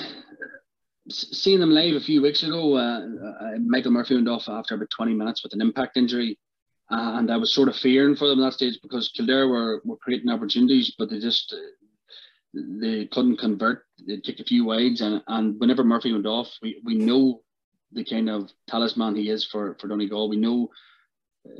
seeing 1.08 1.58
them 1.58 1.72
live 1.72 1.96
a 1.96 2.00
few 2.00 2.22
weeks 2.22 2.44
ago, 2.44 2.76
uh, 2.76 3.00
uh, 3.00 3.58
Michael 3.58 3.90
Murphy 3.90 4.14
went 4.14 4.28
off 4.28 4.48
after 4.48 4.76
about 4.76 4.90
20 4.90 5.14
minutes 5.14 5.42
with 5.42 5.52
an 5.52 5.60
impact 5.60 5.96
injury. 5.96 6.38
Uh, 6.90 7.18
and 7.18 7.30
I 7.30 7.36
was 7.36 7.54
sort 7.54 7.68
of 7.68 7.76
fearing 7.76 8.16
for 8.16 8.26
them 8.26 8.40
that 8.40 8.54
stage 8.54 8.78
because 8.82 9.12
Kildare 9.14 9.46
were, 9.46 9.80
were 9.84 9.96
creating 9.96 10.28
opportunities, 10.28 10.92
but 10.98 11.08
they 11.08 11.20
just 11.20 11.54
they 12.52 13.06
couldn't 13.06 13.38
convert. 13.38 13.84
They 14.06 14.18
kicked 14.18 14.40
a 14.40 14.44
few 14.44 14.64
wides, 14.64 15.00
and, 15.00 15.22
and 15.28 15.60
whenever 15.60 15.84
Murphy 15.84 16.12
went 16.12 16.26
off, 16.26 16.48
we, 16.62 16.80
we 16.84 16.96
know 16.96 17.42
the 17.92 18.04
kind 18.04 18.28
of 18.28 18.50
talisman 18.68 19.14
he 19.14 19.30
is 19.30 19.44
for, 19.44 19.76
for 19.80 19.86
Donegal. 19.86 20.28
We 20.28 20.36
know 20.36 20.68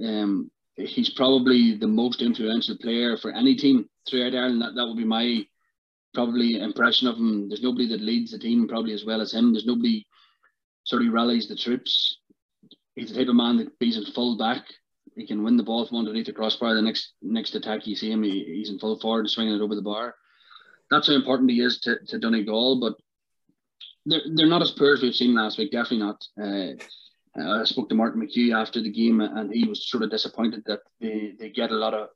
um, 0.05 0.51
he's 0.76 1.11
probably 1.11 1.76
the 1.76 1.87
most 1.87 2.22
influential 2.22 2.76
player 2.78 3.16
for 3.16 3.31
any 3.33 3.55
team 3.55 3.89
throughout 4.09 4.35
Ireland. 4.35 4.62
That, 4.62 4.74
that 4.74 4.87
would 4.87 4.97
be 4.97 5.05
my 5.05 5.45
probably 6.12 6.61
impression 6.61 7.07
of 7.07 7.16
him. 7.16 7.49
There's 7.49 7.62
nobody 7.62 7.89
that 7.89 8.01
leads 8.01 8.33
the 8.33 8.39
team 8.39 8.66
probably 8.66 8.93
as 8.93 9.05
well 9.05 9.20
as 9.20 9.33
him. 9.33 9.53
There's 9.53 9.66
nobody 9.66 10.07
sort 10.85 11.03
of 11.03 11.12
rallies 11.12 11.49
the 11.49 11.57
troops. 11.57 12.18
He's 12.97 13.12
the 13.12 13.18
type 13.20 13.28
of 13.28 13.37
man 13.37 13.59
that 13.59 13.78
beats 13.78 13.97
in 13.97 14.12
full 14.12 14.37
back 14.37 14.64
he 15.21 15.27
can 15.27 15.45
win 15.45 15.57
the 15.57 15.62
ball 15.62 15.87
from 15.87 15.99
underneath 15.99 16.27
the 16.27 16.33
crossbar. 16.33 16.75
The 16.75 16.83
next 16.83 17.12
next 17.23 17.55
attack 17.55 17.87
you 17.87 17.95
see 17.95 18.11
him, 18.11 18.23
he, 18.23 18.45
he's 18.45 18.71
in 18.71 18.79
full 18.79 18.99
forward, 18.99 19.29
swinging 19.29 19.55
it 19.55 19.61
over 19.61 19.75
the 19.75 19.83
bar. 19.83 20.14
That's 20.91 21.07
how 21.07 21.14
important 21.14 21.51
he 21.51 21.61
is 21.61 21.81
to, 21.81 21.99
to 22.09 22.18
Donegal. 22.18 22.81
But 22.81 22.95
they're, 24.07 24.23
they're 24.35 24.47
not 24.47 24.62
as 24.62 24.73
poor 24.73 24.95
as 24.95 25.03
we've 25.03 25.14
seen 25.14 25.35
last 25.35 25.59
week. 25.59 25.73
Definitely 25.73 25.99
not. 25.99 26.27
Uh, 26.41 27.61
I 27.61 27.64
spoke 27.64 27.89
to 27.89 27.95
Martin 27.95 28.21
McHugh 28.21 28.61
after 28.61 28.83
the 28.83 28.91
game, 28.91 29.21
and 29.21 29.53
he 29.53 29.64
was 29.64 29.89
sort 29.89 30.03
of 30.03 30.11
disappointed 30.11 30.64
that 30.66 30.81
they, 31.01 31.35
they 31.39 31.51
get 31.51 31.71
a 31.71 31.77
lot 31.77 31.95
of. 31.95 32.09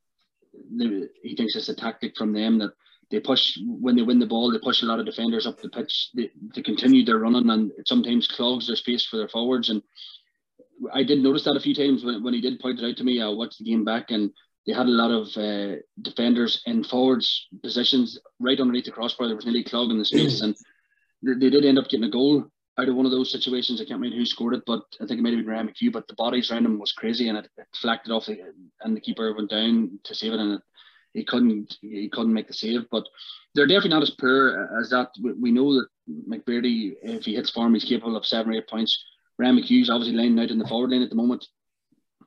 They, 0.71 1.05
he 1.23 1.37
thinks 1.37 1.55
it's 1.55 1.69
a 1.69 1.75
tactic 1.75 2.17
from 2.17 2.33
them 2.33 2.59
that 2.59 2.73
they 3.11 3.21
push 3.21 3.59
when 3.65 3.97
they 3.97 4.03
win 4.03 4.19
the 4.19 4.27
ball. 4.27 4.51
They 4.51 4.59
push 4.59 4.83
a 4.83 4.87
lot 4.87 4.99
of 4.99 5.07
defenders 5.07 5.47
up 5.47 5.61
the 5.61 5.69
pitch. 5.69 6.11
They, 6.15 6.31
they 6.55 6.63
continue 6.63 7.05
their 7.05 7.19
running, 7.19 7.49
and 7.51 7.71
it 7.79 7.87
sometimes 7.87 8.27
clogs 8.27 8.67
their 8.67 8.77
space 8.77 9.07
for 9.07 9.17
their 9.17 9.29
forwards. 9.29 9.69
And 9.71 9.83
I 10.93 11.03
did 11.03 11.23
notice 11.23 11.45
that 11.45 11.57
a 11.57 11.61
few 11.61 11.75
times 11.75 12.05
when, 12.05 12.23
when 12.23 12.35
he 12.35 12.41
did 12.41 12.61
point 12.61 12.81
it 12.81 12.89
out 12.89 12.97
to 12.97 13.05
me. 13.05 13.21
I 13.21 13.29
watched 13.29 13.59
the 13.59 13.65
game 13.65 13.85
back 13.85 14.11
and 14.11 14.31
they 14.67 14.73
had 14.73 14.87
a 14.87 14.91
lot 14.91 15.11
of 15.11 15.29
uh, 15.37 15.77
defenders 16.01 16.63
in 16.67 16.85
forwards 16.85 17.49
positions 17.63 18.19
right 18.41 18.59
underneath 18.59 18.87
the 18.87 18.91
crossbar. 18.91 19.27
There 19.27 19.37
was 19.37 19.45
nearly 19.45 19.65
clogging 19.65 19.93
in 19.93 19.99
the 19.99 20.05
space, 20.05 20.41
and 20.41 20.57
they, 21.23 21.51
did 21.51 21.65
end 21.65 21.79
up 21.79 21.89
getting 21.89 22.05
a 22.05 22.11
goal 22.11 22.47
out 22.79 22.89
of 22.89 22.95
one 22.95 23.05
of 23.05 23.13
those 23.13 23.31
situations. 23.31 23.81
I 23.81 23.85
can't 23.85 24.01
remember 24.01 24.17
who 24.17 24.25
scored 24.25 24.55
it, 24.55 24.63
but 24.67 24.83
I 25.01 25.07
think 25.07 25.19
it 25.19 25.23
might 25.23 25.35
have 25.35 25.45
been 25.45 25.53
Ryan 25.53 25.69
McHugh. 25.69 25.93
But 25.93 26.09
the 26.09 26.15
bodies 26.15 26.51
around 26.51 26.65
him 26.65 26.79
was 26.79 26.93
crazy, 26.93 27.29
and 27.29 27.37
it, 27.37 27.49
it 27.59 27.67
flacked 27.75 28.09
it 28.09 28.13
off, 28.13 28.27
the, 28.27 28.39
and 28.83 28.97
the 28.97 29.01
keeper 29.01 29.35
went 29.35 29.51
down 29.51 29.99
to 30.05 30.15
save 30.15 30.33
it, 30.33 30.41
and 30.41 30.55
it, 30.55 30.61
he 31.13 31.25
couldn't 31.25 31.77
he 31.83 32.09
couldn't 32.09 32.33
make 32.33 32.49
the 32.49 32.55
save. 32.55 32.89
But 32.91 33.05
they're 33.55 33.67
definitely 33.67 33.91
not 33.91 34.03
as 34.03 34.11
poor 34.11 34.71
as 34.81 34.89
that. 34.91 35.11
We, 35.23 35.33
we 35.35 35.51
know 35.53 35.75
that 35.75 35.89
McBrearty, 36.27 36.95
if 37.03 37.25
he 37.25 37.35
hits 37.35 37.51
form, 37.51 37.75
he's 37.75 37.85
capable 37.85 38.17
of 38.17 38.25
seven 38.25 38.53
or 38.53 38.57
eight 38.57 38.69
points 38.69 38.99
Ryan 39.39 39.57
McHugh's 39.57 39.91
obviously 39.91 40.17
laying 40.17 40.39
out 40.39 40.51
in 40.51 40.59
the 40.59 40.67
forward 40.67 40.91
line 40.91 41.03
at 41.03 41.11
the 41.11 41.17
moment. 41.17 41.47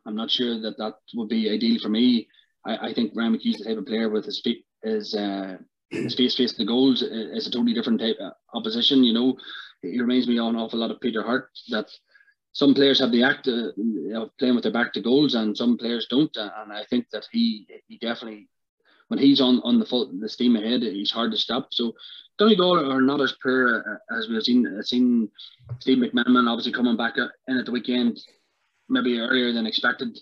I'm 0.05 0.16
not 0.16 0.32
sure 0.32 0.60
that 0.62 0.78
that 0.78 0.95
would 1.16 1.30
be 1.30 1.49
ideal 1.49 1.80
for 1.80 1.89
me. 1.89 2.28
I, 2.66 2.89
I 2.89 2.93
think 2.93 3.14
Ryan 3.16 3.36
McHugh's 3.36 3.60
the 3.60 3.66
type 3.66 3.78
of 3.78 3.86
player 3.86 4.10
with 4.10 4.26
his 4.26 4.41
feet, 4.41 4.66
his, 4.84 5.16
uh, 5.16 5.58
his 5.89 6.16
face 6.16 6.36
facing 6.36 6.58
the 6.58 6.66
goals 6.66 7.01
is 7.01 7.47
a 7.47 7.51
totally 7.51 7.74
different 7.74 7.99
type 7.99 8.18
of 8.20 8.34
opposition. 8.53 9.03
You 9.03 9.14
know, 9.14 9.38
he 9.82 9.99
reminds 9.99 10.28
me 10.28 10.39
of 10.39 10.47
an 10.47 10.55
awful 10.55 10.80
lot 10.80 10.91
of 10.91 10.99
Peter 11.01 11.24
Harte. 11.24 11.49
that 11.70 11.88
some 12.53 12.74
players 12.74 12.99
have 12.99 13.12
the 13.12 13.24
act 13.24 13.47
uh, 13.47 13.70
of 14.20 14.36
playing 14.38 14.55
with 14.55 14.64
their 14.64 14.74
back 14.74 14.91
to 14.93 15.01
goals 15.01 15.36
and 15.36 15.55
some 15.55 15.78
players 15.78 16.08
don't. 16.10 16.36
And 16.36 16.74
I 16.74 16.84
think 16.89 17.05
that 17.12 17.28
he 17.32 17.68
he 17.88 17.97
definitely 17.99 18.49
when 19.08 19.20
he's 19.20 19.41
on 19.41 19.62
on 19.64 19.80
the 19.80 19.86
full 19.86 20.12
the 20.20 20.30
steam 20.30 20.55
ahead, 20.55 20.82
he's 20.82 21.12
hard 21.12 21.32
to 21.32 21.38
stop. 21.38 21.70
So 21.72 21.93
Donegal 22.38 22.91
are 22.91 23.01
not 23.01 23.22
as 23.22 23.36
poor 23.41 24.01
as 24.16 24.28
we've 24.30 24.43
seen. 24.43 24.66
Seen 24.84 25.30
Steve 25.80 25.97
McMenamin 25.97 26.49
obviously 26.49 26.74
coming 26.74 26.97
back 26.97 27.18
uh, 27.18 27.28
in 27.47 27.58
at 27.58 27.66
the 27.66 27.72
weekend, 27.72 28.20
maybe 28.89 29.20
earlier 29.20 29.51
than 29.53 29.66
expected. 29.66 30.18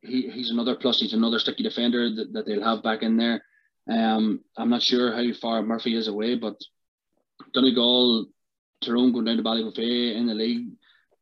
He, 0.00 0.28
he's 0.30 0.50
another 0.50 0.76
plus. 0.76 1.00
He's 1.00 1.14
another 1.14 1.38
sticky 1.38 1.64
defender 1.64 2.14
that, 2.14 2.32
that 2.32 2.46
they'll 2.46 2.62
have 2.62 2.82
back 2.82 3.02
in 3.02 3.16
there. 3.16 3.42
Um, 3.90 4.40
I'm 4.56 4.70
not 4.70 4.82
sure 4.82 5.12
how 5.12 5.32
far 5.40 5.62
Murphy 5.62 5.96
is 5.96 6.08
away, 6.08 6.36
but 6.36 6.56
Donegal, 7.54 8.26
Tyrone 8.84 9.12
going 9.12 9.24
down 9.24 9.38
to 9.38 9.42
Ballybofey 9.42 10.14
in 10.14 10.26
the 10.26 10.34
league 10.34 10.68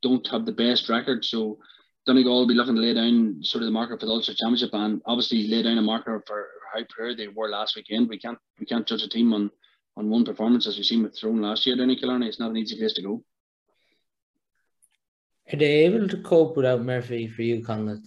don't 0.03 0.27
have 0.29 0.45
the 0.45 0.53
best 0.53 0.89
record. 0.89 1.25
So 1.25 1.59
Donegal 2.07 2.41
will 2.41 2.47
be 2.47 2.55
looking 2.55 2.75
to 2.75 2.81
lay 2.81 2.95
down 2.95 3.43
sort 3.43 3.63
of 3.63 3.67
the 3.67 3.73
marker 3.73 3.99
for 3.99 4.07
the 4.07 4.13
Ulster 4.13 4.35
Championship 4.35 4.71
and 4.73 5.03
obviously 5.07 5.49
lay 5.49 5.63
down 5.63 5.79
a 5.79 5.83
marker 5.83 6.23
for 6.27 6.47
how 6.77 6.85
poor 6.97 7.15
they 7.15 7.29
were 7.29 7.49
last 7.49 7.77
weekend. 7.77 8.09
We 8.09 8.19
can't 8.19 8.39
we 8.59 8.67
can't 8.67 8.87
judge 8.87 9.03
a 9.03 9.09
team 9.09 9.33
on 9.33 9.51
on 9.97 10.11
one 10.11 10.25
performance 10.25 10.67
as 10.67 10.77
we've 10.77 10.87
seen 10.87 11.03
with 11.03 11.19
Tyrone 11.19 11.41
last 11.43 11.67
year 11.67 11.77
down 11.77 11.91
in 11.91 11.97
Killarney. 11.97 12.29
It's 12.29 12.41
not 12.41 12.51
an 12.51 12.57
easy 12.57 12.77
place 12.77 12.93
to 12.95 13.03
go. 13.03 13.23
Are 15.53 15.57
they 15.57 15.85
able 15.87 16.09
to 16.09 16.23
cope 16.23 16.57
without 16.57 16.83
Murphy 16.83 17.29
for 17.29 17.43
you, 17.43 17.63
Conleith? 17.63 18.05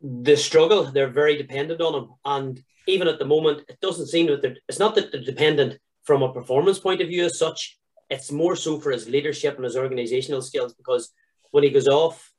The 0.00 0.36
struggle, 0.36 0.84
they're 0.84 1.08
very 1.08 1.36
dependent 1.36 1.80
on 1.80 1.94
him. 1.94 2.08
And 2.24 2.62
even 2.86 3.08
at 3.08 3.18
the 3.18 3.24
moment, 3.24 3.62
it 3.68 3.78
doesn't 3.80 4.08
seem 4.08 4.26
that 4.26 4.42
they're, 4.42 4.56
it's 4.68 4.78
not 4.78 4.94
that 4.94 5.12
they're 5.12 5.22
dependent 5.22 5.78
from 6.02 6.22
a 6.22 6.32
performance 6.32 6.78
point 6.78 7.00
of 7.02 7.08
view 7.08 7.24
as 7.24 7.38
such. 7.38 7.78
It's 8.10 8.32
more 8.32 8.56
so 8.56 8.80
for 8.80 8.90
his 8.90 9.08
leadership 9.08 9.56
and 9.56 9.64
his 9.64 9.76
organizational 9.76 10.42
skills 10.42 10.74
because 10.74 11.12
when 11.50 11.62
he 11.62 11.70
goes 11.70 11.88
off, 11.88 12.32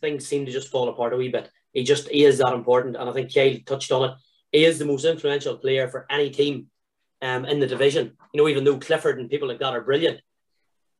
things 0.00 0.26
seem 0.26 0.46
to 0.46 0.52
just 0.52 0.68
fall 0.68 0.88
apart 0.88 1.12
a 1.12 1.16
wee 1.16 1.28
bit. 1.28 1.50
He 1.72 1.84
just 1.84 2.08
he 2.08 2.24
is 2.24 2.38
that 2.38 2.52
important. 2.52 2.96
And 2.96 3.08
I 3.08 3.12
think 3.12 3.32
Kyle 3.32 3.56
touched 3.66 3.92
on 3.92 4.10
it. 4.10 4.16
Is 4.52 4.78
the 4.78 4.84
most 4.84 5.04
influential 5.04 5.56
player 5.56 5.88
for 5.88 6.06
any 6.10 6.30
team 6.30 6.66
um, 7.22 7.44
in 7.44 7.60
the 7.60 7.66
division. 7.66 8.16
You 8.32 8.42
know, 8.42 8.48
even 8.48 8.64
though 8.64 8.78
Clifford 8.78 9.18
and 9.18 9.30
people 9.30 9.48
like 9.48 9.60
that 9.60 9.74
are 9.74 9.82
brilliant, 9.82 10.20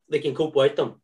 they 0.09 0.19
can 0.19 0.35
cope 0.35 0.55
with 0.55 0.75
them. 0.75 1.01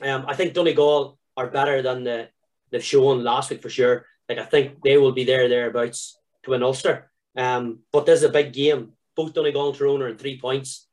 Um, 0.00 0.24
I 0.26 0.34
think 0.34 0.54
Donegal 0.54 1.18
are 1.36 1.48
better 1.48 1.82
than 1.82 2.04
the, 2.04 2.28
they've 2.70 2.82
shown 2.82 3.22
last 3.22 3.50
week 3.50 3.62
for 3.62 3.70
sure. 3.70 4.06
Like 4.28 4.38
I 4.38 4.44
think 4.44 4.82
they 4.82 4.96
will 4.96 5.12
be 5.12 5.24
there 5.24 5.48
thereabouts 5.48 6.18
to 6.44 6.50
win 6.50 6.62
Ulster. 6.62 7.10
Um, 7.36 7.80
but 7.92 8.06
there's 8.06 8.22
a 8.22 8.30
big 8.30 8.52
game. 8.52 8.92
Both 9.14 9.34
Donegal 9.34 9.68
and 9.68 9.78
Tyrone 9.78 10.02
are 10.02 10.08
in 10.08 10.18
three 10.18 10.38
points. 10.40 10.86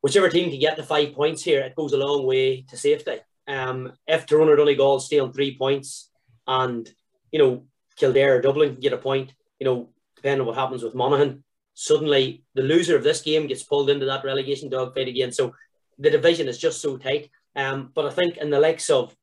Whichever 0.00 0.28
team 0.28 0.50
can 0.50 0.60
get 0.60 0.76
the 0.76 0.82
five 0.82 1.14
points 1.14 1.42
here, 1.42 1.60
it 1.60 1.74
goes 1.74 1.92
a 1.92 1.96
long 1.96 2.26
way 2.26 2.62
to 2.62 2.76
safety. 2.76 3.18
um, 3.46 3.92
if 4.06 4.26
Tyrone 4.26 4.48
or 4.48 4.56
Donegal 4.56 5.00
stay 5.00 5.18
on 5.18 5.32
three 5.32 5.56
points 5.56 6.10
and, 6.46 6.88
you 7.30 7.38
know, 7.38 7.66
Kildare 7.96 8.36
or 8.36 8.40
Dublin 8.40 8.72
can 8.72 8.80
get 8.80 8.92
a 8.92 8.98
point, 8.98 9.32
you 9.64 9.70
know, 9.70 9.88
depending 10.16 10.42
on 10.42 10.46
what 10.46 10.56
happens 10.56 10.82
with 10.82 10.94
Monaghan, 10.94 11.42
suddenly 11.72 12.44
the 12.54 12.62
loser 12.62 12.96
of 12.96 13.02
this 13.02 13.22
game 13.22 13.46
gets 13.46 13.62
pulled 13.62 13.88
into 13.88 14.04
that 14.04 14.22
relegation 14.22 14.68
dogfight 14.68 15.08
again. 15.08 15.32
So 15.32 15.54
the 15.98 16.10
division 16.10 16.48
is 16.48 16.58
just 16.58 16.82
so 16.82 16.98
tight. 16.98 17.30
Um, 17.56 17.90
but 17.94 18.04
I 18.04 18.10
think 18.10 18.36
in 18.36 18.50
the 18.50 18.60
likes 18.60 18.90
of, 18.90 19.16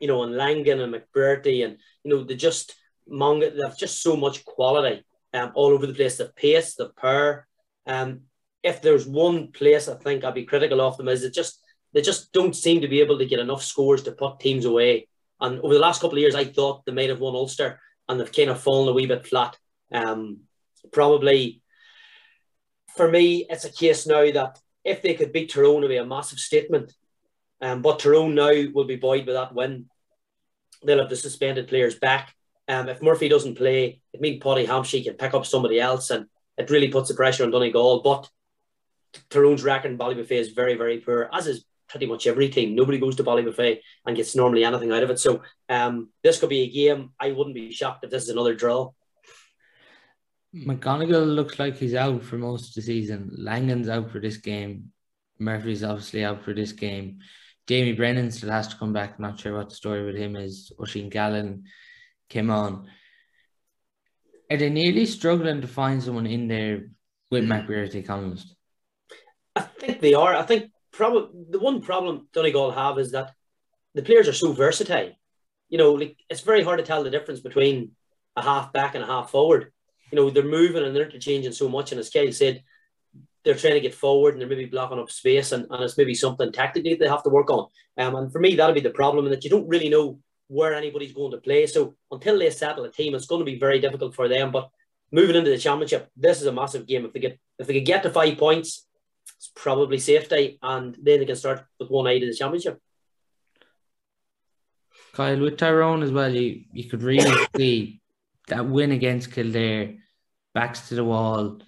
you 0.00 0.08
know, 0.08 0.24
and 0.24 0.36
Langan 0.36 0.80
and 0.80 0.92
McBrearty 0.92 1.64
and, 1.64 1.78
you 2.02 2.10
know, 2.10 2.24
they 2.24 2.34
just, 2.34 2.74
Manga, 3.06 3.48
they 3.48 3.60
have 3.64 3.78
just 3.78 4.02
so 4.02 4.16
much 4.16 4.44
quality 4.44 5.04
um, 5.32 5.52
all 5.54 5.70
over 5.70 5.86
the 5.86 5.94
place. 5.94 6.16
The 6.16 6.32
pace, 6.34 6.74
the 6.74 6.88
power. 6.88 7.46
Um, 7.86 8.22
if 8.64 8.82
there's 8.82 9.06
one 9.06 9.52
place 9.52 9.88
I 9.88 9.94
think 9.94 10.24
I'd 10.24 10.34
be 10.34 10.46
critical 10.46 10.80
of 10.80 10.96
them 10.96 11.08
is 11.08 11.22
it 11.22 11.34
just 11.34 11.60
they 11.92 12.00
just 12.00 12.32
don't 12.32 12.56
seem 12.56 12.80
to 12.80 12.88
be 12.88 13.00
able 13.00 13.18
to 13.18 13.26
get 13.26 13.38
enough 13.38 13.62
scores 13.62 14.02
to 14.02 14.12
put 14.12 14.40
teams 14.40 14.64
away. 14.64 15.06
And 15.40 15.60
over 15.60 15.74
the 15.74 15.80
last 15.80 16.00
couple 16.00 16.16
of 16.16 16.22
years, 16.22 16.34
I 16.34 16.44
thought 16.44 16.84
they 16.84 16.92
might 16.92 17.10
have 17.10 17.20
won 17.20 17.36
Ulster 17.36 17.78
and 18.08 18.20
they've 18.20 18.32
kind 18.32 18.50
of 18.50 18.60
fallen 18.60 18.88
a 18.88 18.92
wee 18.92 19.06
bit 19.06 19.26
flat. 19.26 19.56
Um, 19.92 20.40
probably 20.92 21.62
for 22.96 23.10
me, 23.10 23.46
it's 23.48 23.64
a 23.64 23.72
case 23.72 24.06
now 24.06 24.30
that 24.30 24.58
if 24.84 25.02
they 25.02 25.14
could 25.14 25.32
beat 25.32 25.52
Tyrone, 25.52 25.78
it 25.78 25.80
would 25.80 25.88
be 25.88 25.96
a 25.96 26.04
massive 26.04 26.38
statement. 26.38 26.92
Um, 27.60 27.82
but 27.82 27.98
Tyrone 27.98 28.34
now 28.34 28.52
will 28.72 28.84
be 28.84 28.96
buoyed 28.96 29.26
by 29.26 29.32
that 29.32 29.54
win. 29.54 29.86
They'll 30.84 30.98
have 30.98 31.08
the 31.08 31.16
suspended 31.16 31.68
players 31.68 31.98
back. 31.98 32.34
Um, 32.68 32.88
if 32.88 33.02
Murphy 33.02 33.28
doesn't 33.28 33.56
play, 33.56 34.00
it 34.12 34.20
means 34.20 34.42
Paddy 34.42 34.66
Hampsey 34.66 35.04
can 35.04 35.14
pick 35.14 35.34
up 35.34 35.46
somebody 35.46 35.80
else, 35.80 36.10
and 36.10 36.26
it 36.56 36.70
really 36.70 36.88
puts 36.88 37.08
the 37.08 37.14
pressure 37.14 37.44
on 37.44 37.50
Donegal. 37.50 38.02
But 38.02 38.28
Tyrone's 39.30 39.62
record 39.62 39.92
in 39.92 39.98
Ballybofey 39.98 40.32
is 40.32 40.50
very, 40.50 40.74
very 40.74 40.98
poor, 40.98 41.28
as 41.32 41.46
is 41.46 41.64
pretty 41.94 42.06
much 42.06 42.26
every 42.26 42.48
team. 42.48 42.74
Nobody 42.74 42.98
goes 42.98 43.14
to 43.16 43.24
Ballybofey 43.24 43.78
and 44.04 44.16
gets 44.16 44.34
normally 44.34 44.64
anything 44.64 44.90
out 44.90 45.04
of 45.04 45.10
it. 45.10 45.20
So 45.20 45.42
um, 45.68 46.08
this 46.24 46.40
could 46.40 46.48
be 46.48 46.62
a 46.62 46.70
game. 46.70 47.12
I 47.20 47.30
wouldn't 47.30 47.54
be 47.54 47.72
shocked 47.72 48.02
if 48.02 48.10
this 48.10 48.24
is 48.24 48.30
another 48.30 48.52
draw. 48.52 48.90
McGonigal 50.52 51.32
looks 51.32 51.60
like 51.60 51.76
he's 51.76 51.94
out 51.94 52.24
for 52.24 52.36
most 52.36 52.70
of 52.70 52.74
the 52.74 52.82
season. 52.82 53.30
Langan's 53.38 53.88
out 53.88 54.10
for 54.10 54.18
this 54.18 54.38
game. 54.38 54.90
Murphy's 55.38 55.84
obviously 55.84 56.24
out 56.24 56.42
for 56.42 56.52
this 56.52 56.72
game. 56.72 57.20
Jamie 57.68 57.92
Brennan 57.92 58.32
still 58.32 58.50
has 58.50 58.66
to 58.68 58.76
come 58.76 58.92
back. 58.92 59.20
Not 59.20 59.38
sure 59.38 59.56
what 59.56 59.68
the 59.68 59.76
story 59.76 60.04
with 60.04 60.16
him 60.16 60.34
is. 60.34 60.72
Oisín 60.80 61.10
Gallen 61.10 61.64
came 62.28 62.50
on. 62.50 62.88
Are 64.50 64.56
they 64.56 64.68
nearly 64.68 65.06
struggling 65.06 65.60
to 65.60 65.68
find 65.68 66.02
someone 66.02 66.26
in 66.26 66.48
there 66.48 66.88
with 67.30 67.44
McBrearty 67.44 68.04
Collins? 68.04 68.52
I 69.54 69.62
think 69.62 70.00
they 70.00 70.14
are. 70.14 70.34
I 70.34 70.42
think 70.42 70.70
probably 70.94 71.44
the 71.50 71.58
one 71.58 71.82
problem 71.82 72.28
Donegal 72.32 72.70
have 72.70 72.98
is 72.98 73.12
that 73.12 73.32
the 73.94 74.02
players 74.02 74.28
are 74.28 74.32
so 74.32 74.52
versatile. 74.52 75.12
You 75.68 75.78
know, 75.78 75.92
like 75.92 76.16
it's 76.30 76.40
very 76.40 76.62
hard 76.62 76.78
to 76.78 76.84
tell 76.84 77.02
the 77.02 77.10
difference 77.10 77.40
between 77.40 77.92
a 78.36 78.42
half 78.42 78.72
back 78.72 78.94
and 78.94 79.02
a 79.02 79.06
half 79.06 79.30
forward. 79.30 79.72
You 80.10 80.16
know, 80.16 80.30
they're 80.30 80.44
moving 80.44 80.84
and 80.84 80.94
they're 80.94 81.04
interchanging 81.06 81.52
so 81.52 81.68
much. 81.68 81.90
And 81.90 81.98
as 81.98 82.10
Kelly 82.10 82.32
said, 82.32 82.62
they're 83.44 83.54
trying 83.54 83.74
to 83.74 83.80
get 83.80 83.94
forward 83.94 84.34
and 84.34 84.40
they're 84.40 84.48
maybe 84.48 84.66
blocking 84.66 84.98
up 84.98 85.10
space 85.10 85.52
and, 85.52 85.66
and 85.70 85.82
it's 85.82 85.98
maybe 85.98 86.14
something 86.14 86.52
tactically 86.52 86.94
they 86.94 87.08
have 87.08 87.22
to 87.24 87.28
work 87.30 87.50
on. 87.50 87.68
Um, 87.98 88.14
and 88.14 88.32
for 88.32 88.38
me, 88.38 88.54
that'll 88.54 88.74
be 88.74 88.80
the 88.80 88.90
problem 88.90 89.26
in 89.26 89.30
that 89.32 89.44
you 89.44 89.50
don't 89.50 89.68
really 89.68 89.88
know 89.88 90.20
where 90.48 90.74
anybody's 90.74 91.12
going 91.12 91.32
to 91.32 91.38
play. 91.38 91.66
So 91.66 91.94
until 92.10 92.38
they 92.38 92.50
settle 92.50 92.84
a 92.84 92.92
team, 92.92 93.14
it's 93.14 93.26
going 93.26 93.40
to 93.40 93.44
be 93.44 93.58
very 93.58 93.80
difficult 93.80 94.14
for 94.14 94.28
them. 94.28 94.52
But 94.52 94.70
moving 95.10 95.36
into 95.36 95.50
the 95.50 95.58
championship, 95.58 96.10
this 96.16 96.40
is 96.40 96.46
a 96.46 96.52
massive 96.52 96.86
game. 96.86 97.04
If 97.04 97.12
they 97.12 97.20
get 97.20 97.38
if 97.58 97.66
they 97.66 97.74
can 97.74 97.84
get 97.84 98.02
to 98.02 98.10
five 98.10 98.38
points, 98.38 98.86
it's 99.36 99.50
probably 99.54 99.98
safety, 99.98 100.58
and 100.62 100.96
then 101.02 101.20
they 101.20 101.26
can 101.26 101.36
start 101.36 101.64
with 101.78 101.90
one 101.90 102.06
eye 102.06 102.18
to 102.18 102.26
the 102.26 102.34
championship. 102.34 102.80
Kyle, 105.12 105.38
with 105.40 105.56
Tyrone 105.56 106.02
as 106.02 106.10
well, 106.10 106.32
you, 106.32 106.64
you 106.72 106.88
could 106.88 107.02
really 107.02 107.46
see 107.56 108.00
that 108.48 108.66
win 108.66 108.92
against 108.92 109.32
Kildare, 109.32 109.96
backs 110.54 110.88
to 110.88 110.94
the 110.96 111.04
wall. 111.04 111.60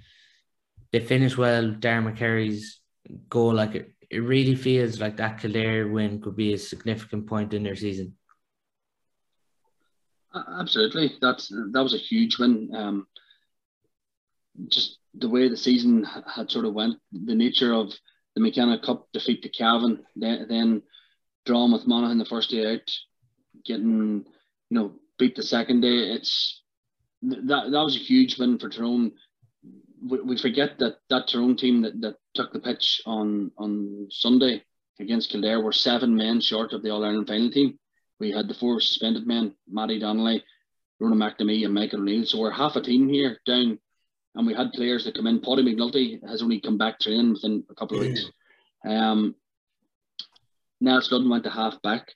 They 0.93 1.01
finish 1.01 1.37
well. 1.37 1.73
Darren 1.73 2.12
McCurry's 2.12 2.81
goal, 3.29 3.55
like 3.55 3.75
it, 3.75 3.93
it 4.11 4.21
really 4.21 4.55
feels 4.55 5.01
like 5.01 5.17
that 5.17 5.41
Kildare 5.41 5.89
win 5.89 6.21
could 6.21 6.37
be 6.37 6.55
a 6.55 6.59
significant 6.59 7.27
point 7.27 7.55
in 7.55 7.62
their 7.62 7.77
season. 7.77 8.17
Absolutely, 10.59 11.12
that's 11.21 11.49
that 11.49 11.83
was 11.83 11.95
a 11.95 11.99
huge 11.99 12.39
win. 12.39 12.71
Um, 12.75 13.07
just 14.69 14.99
the 15.19 15.29
way 15.29 15.49
the 15.49 15.57
season 15.57 16.05
had 16.05 16.51
sort 16.51 16.64
of 16.64 16.75
went, 16.75 16.97
the 17.12 17.35
nature 17.35 17.73
of 17.73 17.93
the 18.35 18.41
McKenna 18.41 18.79
Cup 18.79 19.09
defeat 19.12 19.43
to 19.43 19.49
Cavan, 19.49 20.05
then, 20.14 20.47
then 20.49 20.83
drawing 21.45 21.73
with 21.73 21.87
Monaghan 21.87 22.19
the 22.19 22.25
first 22.27 22.51
day 22.51 22.75
out, 22.75 22.91
getting 23.64 24.25
you 24.71 24.79
know 24.79 24.93
beat 25.19 25.37
the 25.37 25.43
second 25.43 25.81
day. 25.81 26.12
It's 26.12 26.62
that 27.23 27.47
that 27.47 27.85
was 27.85 27.97
a 27.97 28.01
huge 28.01 28.39
win 28.39 28.59
for 28.59 28.69
Tyrone. 28.69 29.12
We, 30.03 30.21
we 30.21 30.39
forget 30.39 30.79
that 30.79 30.99
that 31.09 31.29
Tyrone 31.29 31.57
team 31.57 31.83
that, 31.83 32.01
that 32.03 32.17
took 32.35 32.53
the 32.53 32.61
pitch 32.61 33.01
on 33.07 33.53
on 33.57 34.09
Sunday 34.11 34.62
against 35.01 35.31
Kildare 35.31 35.61
were 35.61 35.73
seven 35.73 36.14
men 36.14 36.41
short 36.41 36.73
of 36.73 36.83
the 36.83 36.91
All 36.91 37.05
Ireland 37.05 37.29
final 37.29 37.51
team. 37.51 37.79
We 38.19 38.33
had 38.33 38.49
the 38.49 38.55
four 38.55 38.81
suspended 38.81 39.27
men, 39.27 39.55
Matty 39.69 39.99
Donnelly, 39.99 40.43
Ronan 41.01 41.19
McNamee, 41.19 41.64
and 41.64 41.75
Michael 41.75 42.01
O'Neill. 42.01 42.25
So 42.25 42.41
we're 42.41 42.51
half 42.51 42.77
a 42.77 42.83
team 42.83 43.09
here 43.09 43.39
down 43.47 43.79
and 44.37 44.47
we 44.47 44.55
had 44.55 44.72
players 44.72 45.05
that 45.05 45.16
come 45.16 45.26
in. 45.26 45.41
Paddy 45.41 45.62
McNulty 45.62 46.26
has 46.28 46.43
only 46.43 46.61
come 46.61 46.76
back 46.76 47.01
training 47.01 47.32
within 47.32 47.64
a 47.70 47.74
couple 47.74 47.97
of 47.97 48.03
weeks. 48.03 48.26
Um, 48.87 49.34
Ludden 50.82 51.30
went 51.30 51.45
to 51.45 51.51
half 51.51 51.80
back. 51.82 52.12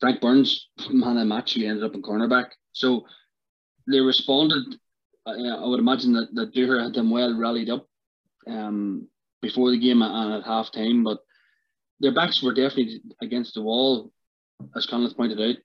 Frank 0.00 0.20
Burns, 0.20 0.68
man 0.90 1.16
of 1.16 1.16
the 1.16 1.24
match, 1.24 1.52
he 1.52 1.66
ended 1.66 1.84
up 1.84 1.94
in 1.94 2.02
cornerback. 2.02 2.50
So 2.72 3.06
they 3.90 4.00
responded. 4.00 4.64
Uh, 5.26 5.32
I 5.32 5.66
would 5.66 5.80
imagine 5.80 6.12
that, 6.12 6.28
that 6.34 6.54
Dooher 6.54 6.82
had 6.82 6.94
them 6.94 7.10
well 7.10 7.36
rallied 7.36 7.70
up 7.70 7.86
um, 8.46 9.08
before 9.40 9.70
the 9.70 9.78
game 9.78 10.02
and 10.02 10.34
at 10.34 10.44
half 10.44 10.70
time, 10.72 11.02
but 11.02 11.20
their 12.00 12.14
backs 12.14 12.42
were 12.42 12.54
definitely 12.54 13.00
against 13.22 13.54
the 13.54 13.62
wall, 13.62 14.10
as 14.76 14.86
Conleith 14.86 15.16
pointed 15.16 15.40
out. 15.40 15.56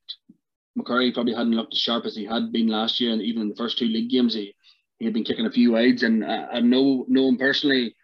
McCurry 0.77 1.13
probably 1.13 1.33
hadn't 1.33 1.53
looked 1.53 1.73
as 1.73 1.79
sharp 1.79 2.05
as 2.05 2.15
he 2.15 2.25
had 2.25 2.51
been 2.51 2.67
last 2.67 2.99
year, 2.99 3.13
and 3.13 3.21
even 3.21 3.43
in 3.43 3.49
the 3.49 3.55
first 3.55 3.77
two 3.77 3.85
league 3.85 4.09
games, 4.09 4.33
he 4.33 4.54
he 4.99 5.05
had 5.05 5.13
been 5.13 5.23
kicking 5.23 5.45
a 5.45 5.51
few 5.51 5.73
wides, 5.73 6.03
and 6.03 6.23
uh, 6.23 6.47
I 6.51 6.61
know 6.61 7.05
know 7.07 7.27
him 7.27 7.37
personally. 7.37 7.95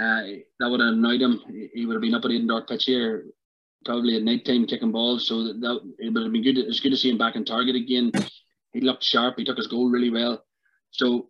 Uh, 0.00 0.22
that 0.58 0.68
would 0.68 0.80
have 0.80 0.94
annoyed 0.94 1.22
him. 1.22 1.40
He 1.72 1.86
would 1.86 1.94
have 1.94 2.02
been 2.02 2.14
up 2.14 2.24
at 2.24 2.28
the 2.28 2.36
indoor 2.36 2.66
pitch 2.66 2.84
here, 2.84 3.26
probably 3.84 4.16
at 4.16 4.22
night 4.22 4.44
time 4.44 4.66
kicking 4.66 4.92
balls. 4.92 5.28
So 5.28 5.44
that, 5.44 5.60
that 5.60 5.94
it 5.98 6.12
would 6.12 6.22
have 6.24 6.32
been 6.32 6.42
good. 6.42 6.58
It's 6.58 6.80
good 6.80 6.90
to 6.90 6.96
see 6.96 7.10
him 7.10 7.18
back 7.18 7.36
in 7.36 7.44
target 7.44 7.76
again. 7.76 8.10
He 8.72 8.80
looked 8.80 9.04
sharp. 9.04 9.36
He 9.38 9.44
took 9.44 9.56
his 9.56 9.68
goal 9.68 9.88
really 9.88 10.10
well. 10.10 10.44
So 10.90 11.28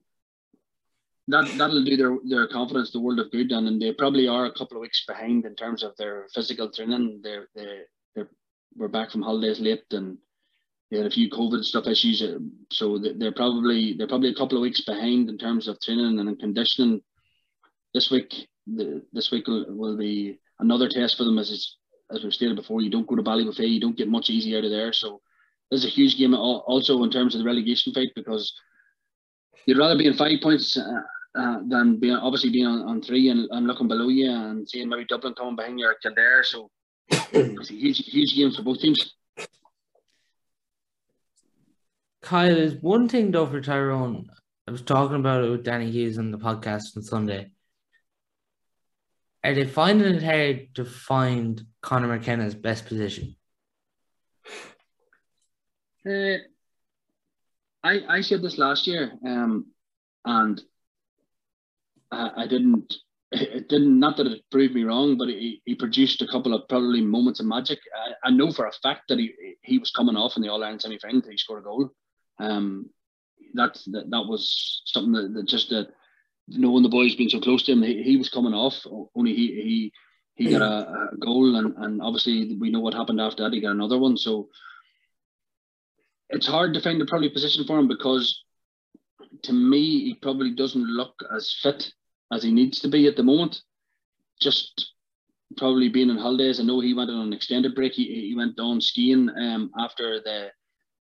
that 1.28 1.46
that'll 1.56 1.84
do 1.84 1.96
their 1.96 2.16
their 2.24 2.48
confidence 2.48 2.90
the 2.90 3.00
world 3.00 3.20
of 3.20 3.30
good, 3.30 3.52
and, 3.52 3.68
and 3.68 3.80
they 3.80 3.92
probably 3.92 4.28
are 4.28 4.46
a 4.46 4.52
couple 4.52 4.76
of 4.76 4.82
weeks 4.82 5.04
behind 5.06 5.44
in 5.44 5.54
terms 5.54 5.82
of 5.82 5.96
their 5.96 6.26
physical 6.34 6.70
training. 6.70 7.20
They're 7.22 7.48
they 7.54 7.82
they 8.14 8.22
we're 8.76 8.88
back 8.88 9.10
from 9.10 9.22
holidays 9.22 9.60
late 9.60 9.84
and 9.92 10.18
they 10.94 11.02
had 11.02 11.10
a 11.10 11.14
few 11.14 11.28
COVID 11.28 11.64
stuff 11.64 11.88
issues, 11.88 12.22
so 12.70 12.98
they're 12.98 13.32
probably 13.32 13.94
they're 13.98 14.06
probably 14.06 14.30
a 14.30 14.34
couple 14.34 14.56
of 14.56 14.62
weeks 14.62 14.80
behind 14.82 15.28
in 15.28 15.36
terms 15.36 15.66
of 15.66 15.80
training 15.80 16.20
and 16.20 16.38
conditioning. 16.38 17.02
This 17.92 18.10
week, 18.12 18.48
the, 18.66 19.02
this 19.12 19.32
week 19.32 19.48
will, 19.48 19.66
will 19.68 19.96
be 19.96 20.38
another 20.60 20.88
test 20.88 21.16
for 21.16 21.24
them, 21.24 21.38
as 21.38 21.76
as 22.12 22.22
we 22.22 22.30
stated 22.30 22.54
before. 22.54 22.80
You 22.80 22.90
don't 22.90 23.08
go 23.08 23.16
to 23.16 23.22
Ballybofey, 23.22 23.68
you 23.68 23.80
don't 23.80 23.96
get 23.96 24.08
much 24.08 24.30
easy 24.30 24.56
out 24.56 24.64
of 24.64 24.70
there. 24.70 24.92
So 24.92 25.20
this 25.68 25.80
is 25.80 25.86
a 25.86 25.94
huge 25.94 26.16
game 26.16 26.32
also 26.32 27.02
in 27.02 27.10
terms 27.10 27.34
of 27.34 27.40
the 27.40 27.46
relegation 27.46 27.92
fight 27.92 28.10
because 28.14 28.54
you'd 29.66 29.78
rather 29.78 29.98
be 29.98 30.06
in 30.06 30.14
five 30.14 30.38
points 30.42 30.76
uh, 30.76 31.00
uh, 31.36 31.58
than 31.66 31.98
being 31.98 32.14
obviously 32.14 32.50
being 32.50 32.66
on, 32.66 32.82
on 32.82 33.02
three 33.02 33.30
and, 33.30 33.48
and 33.50 33.66
looking 33.66 33.88
below 33.88 34.08
you 34.08 34.30
and 34.30 34.68
seeing 34.68 34.88
maybe 34.88 35.06
Dublin 35.06 35.34
coming 35.34 35.56
behind 35.56 35.80
you 35.80 35.86
or 35.86 35.96
Kildare. 36.00 36.44
So 36.44 36.70
it's 37.10 37.70
a 37.70 37.74
huge 37.74 37.98
huge 37.98 38.36
game 38.36 38.52
for 38.52 38.62
both 38.62 38.78
teams. 38.78 39.14
Kyle, 42.24 42.56
is 42.56 42.74
one 42.80 43.06
thing 43.06 43.30
though 43.30 43.46
for 43.46 43.60
Tyrone. 43.60 44.30
I 44.66 44.70
was 44.70 44.80
talking 44.80 45.16
about 45.16 45.44
it 45.44 45.50
with 45.50 45.62
Danny 45.62 45.90
Hughes 45.90 46.18
on 46.18 46.30
the 46.30 46.38
podcast 46.38 46.96
on 46.96 47.02
Sunday. 47.02 47.50
Are 49.44 49.52
they 49.52 49.66
finding 49.66 50.14
it 50.14 50.22
hard 50.22 50.74
to 50.76 50.86
find 50.86 51.62
Conor 51.82 52.08
McKenna's 52.08 52.54
best 52.54 52.86
position? 52.86 53.36
Uh, 56.06 56.38
I 57.82 58.00
I 58.08 58.20
said 58.22 58.40
this 58.40 58.56
last 58.56 58.86
year, 58.86 59.12
um, 59.26 59.66
and 60.24 60.62
I, 62.10 62.44
I 62.44 62.46
didn't. 62.46 62.94
It 63.32 63.68
didn't. 63.68 63.98
Not 63.98 64.16
that 64.16 64.28
it 64.28 64.44
proved 64.50 64.74
me 64.74 64.84
wrong, 64.84 65.18
but 65.18 65.28
he, 65.28 65.60
he 65.66 65.74
produced 65.74 66.22
a 66.22 66.26
couple 66.28 66.54
of 66.54 66.68
probably 66.68 67.02
moments 67.02 67.40
of 67.40 67.46
magic. 67.46 67.80
I, 67.94 68.28
I 68.28 68.30
know 68.30 68.50
for 68.50 68.66
a 68.66 68.72
fact 68.82 69.08
that 69.08 69.18
he 69.18 69.34
he 69.62 69.76
was 69.76 69.90
coming 69.90 70.16
off 70.16 70.36
in 70.36 70.42
the 70.42 70.48
All 70.48 70.62
Ireland 70.62 70.80
semi 70.80 70.98
final. 70.98 71.20
He 71.28 71.36
scored 71.36 71.60
a 71.60 71.64
goal. 71.64 71.90
Um, 72.38 72.90
that's 73.54 73.84
that, 73.86 74.10
that 74.10 74.26
was 74.26 74.82
something 74.86 75.12
that, 75.12 75.34
that 75.34 75.46
just 75.46 75.70
that 75.70 75.88
knowing 76.48 76.82
the 76.82 76.88
boys 76.88 77.14
being 77.14 77.28
so 77.28 77.40
close 77.40 77.62
to 77.64 77.72
him, 77.72 77.82
he, 77.82 78.02
he 78.02 78.16
was 78.16 78.28
coming 78.28 78.54
off. 78.54 78.74
Only 79.14 79.34
he 79.34 79.92
he 80.36 80.44
he 80.46 80.50
got 80.50 80.62
a, 80.62 81.10
a, 81.12 81.16
goal, 81.18 81.56
and, 81.56 81.74
and 81.76 82.02
obviously 82.02 82.56
we 82.60 82.70
know 82.70 82.80
what 82.80 82.94
happened 82.94 83.20
after 83.20 83.44
that. 83.44 83.52
He 83.52 83.60
got 83.60 83.70
another 83.70 83.98
one. 83.98 84.16
So 84.16 84.48
it's 86.30 86.46
hard 86.46 86.74
to 86.74 86.80
find 86.80 87.00
the 87.00 87.06
probably 87.06 87.30
position 87.30 87.64
for 87.64 87.78
him 87.78 87.86
because 87.86 88.44
to 89.42 89.52
me, 89.52 90.04
he 90.04 90.14
probably 90.14 90.50
doesn't 90.50 90.86
look 90.86 91.14
as 91.34 91.54
fit 91.62 91.92
as 92.32 92.42
he 92.42 92.50
needs 92.50 92.80
to 92.80 92.88
be 92.88 93.06
at 93.06 93.16
the 93.16 93.22
moment. 93.22 93.60
Just 94.40 94.92
probably 95.56 95.88
being 95.88 96.10
on 96.10 96.18
holidays. 96.18 96.58
I 96.58 96.64
know 96.64 96.80
he 96.80 96.94
went 96.94 97.10
on 97.10 97.28
an 97.28 97.32
extended 97.32 97.74
break. 97.74 97.92
He, 97.92 98.28
he 98.28 98.34
went 98.36 98.56
down 98.56 98.80
skiing 98.80 99.30
um, 99.30 99.70
after 99.78 100.20
the 100.20 100.48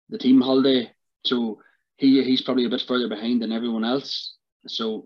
the 0.09 0.17
team 0.17 0.41
holiday. 0.41 0.91
So 1.25 1.59
he 1.97 2.23
he's 2.23 2.41
probably 2.41 2.65
a 2.65 2.69
bit 2.69 2.83
further 2.87 3.07
behind 3.07 3.41
than 3.41 3.51
everyone 3.51 3.83
else. 3.83 4.35
So 4.67 5.05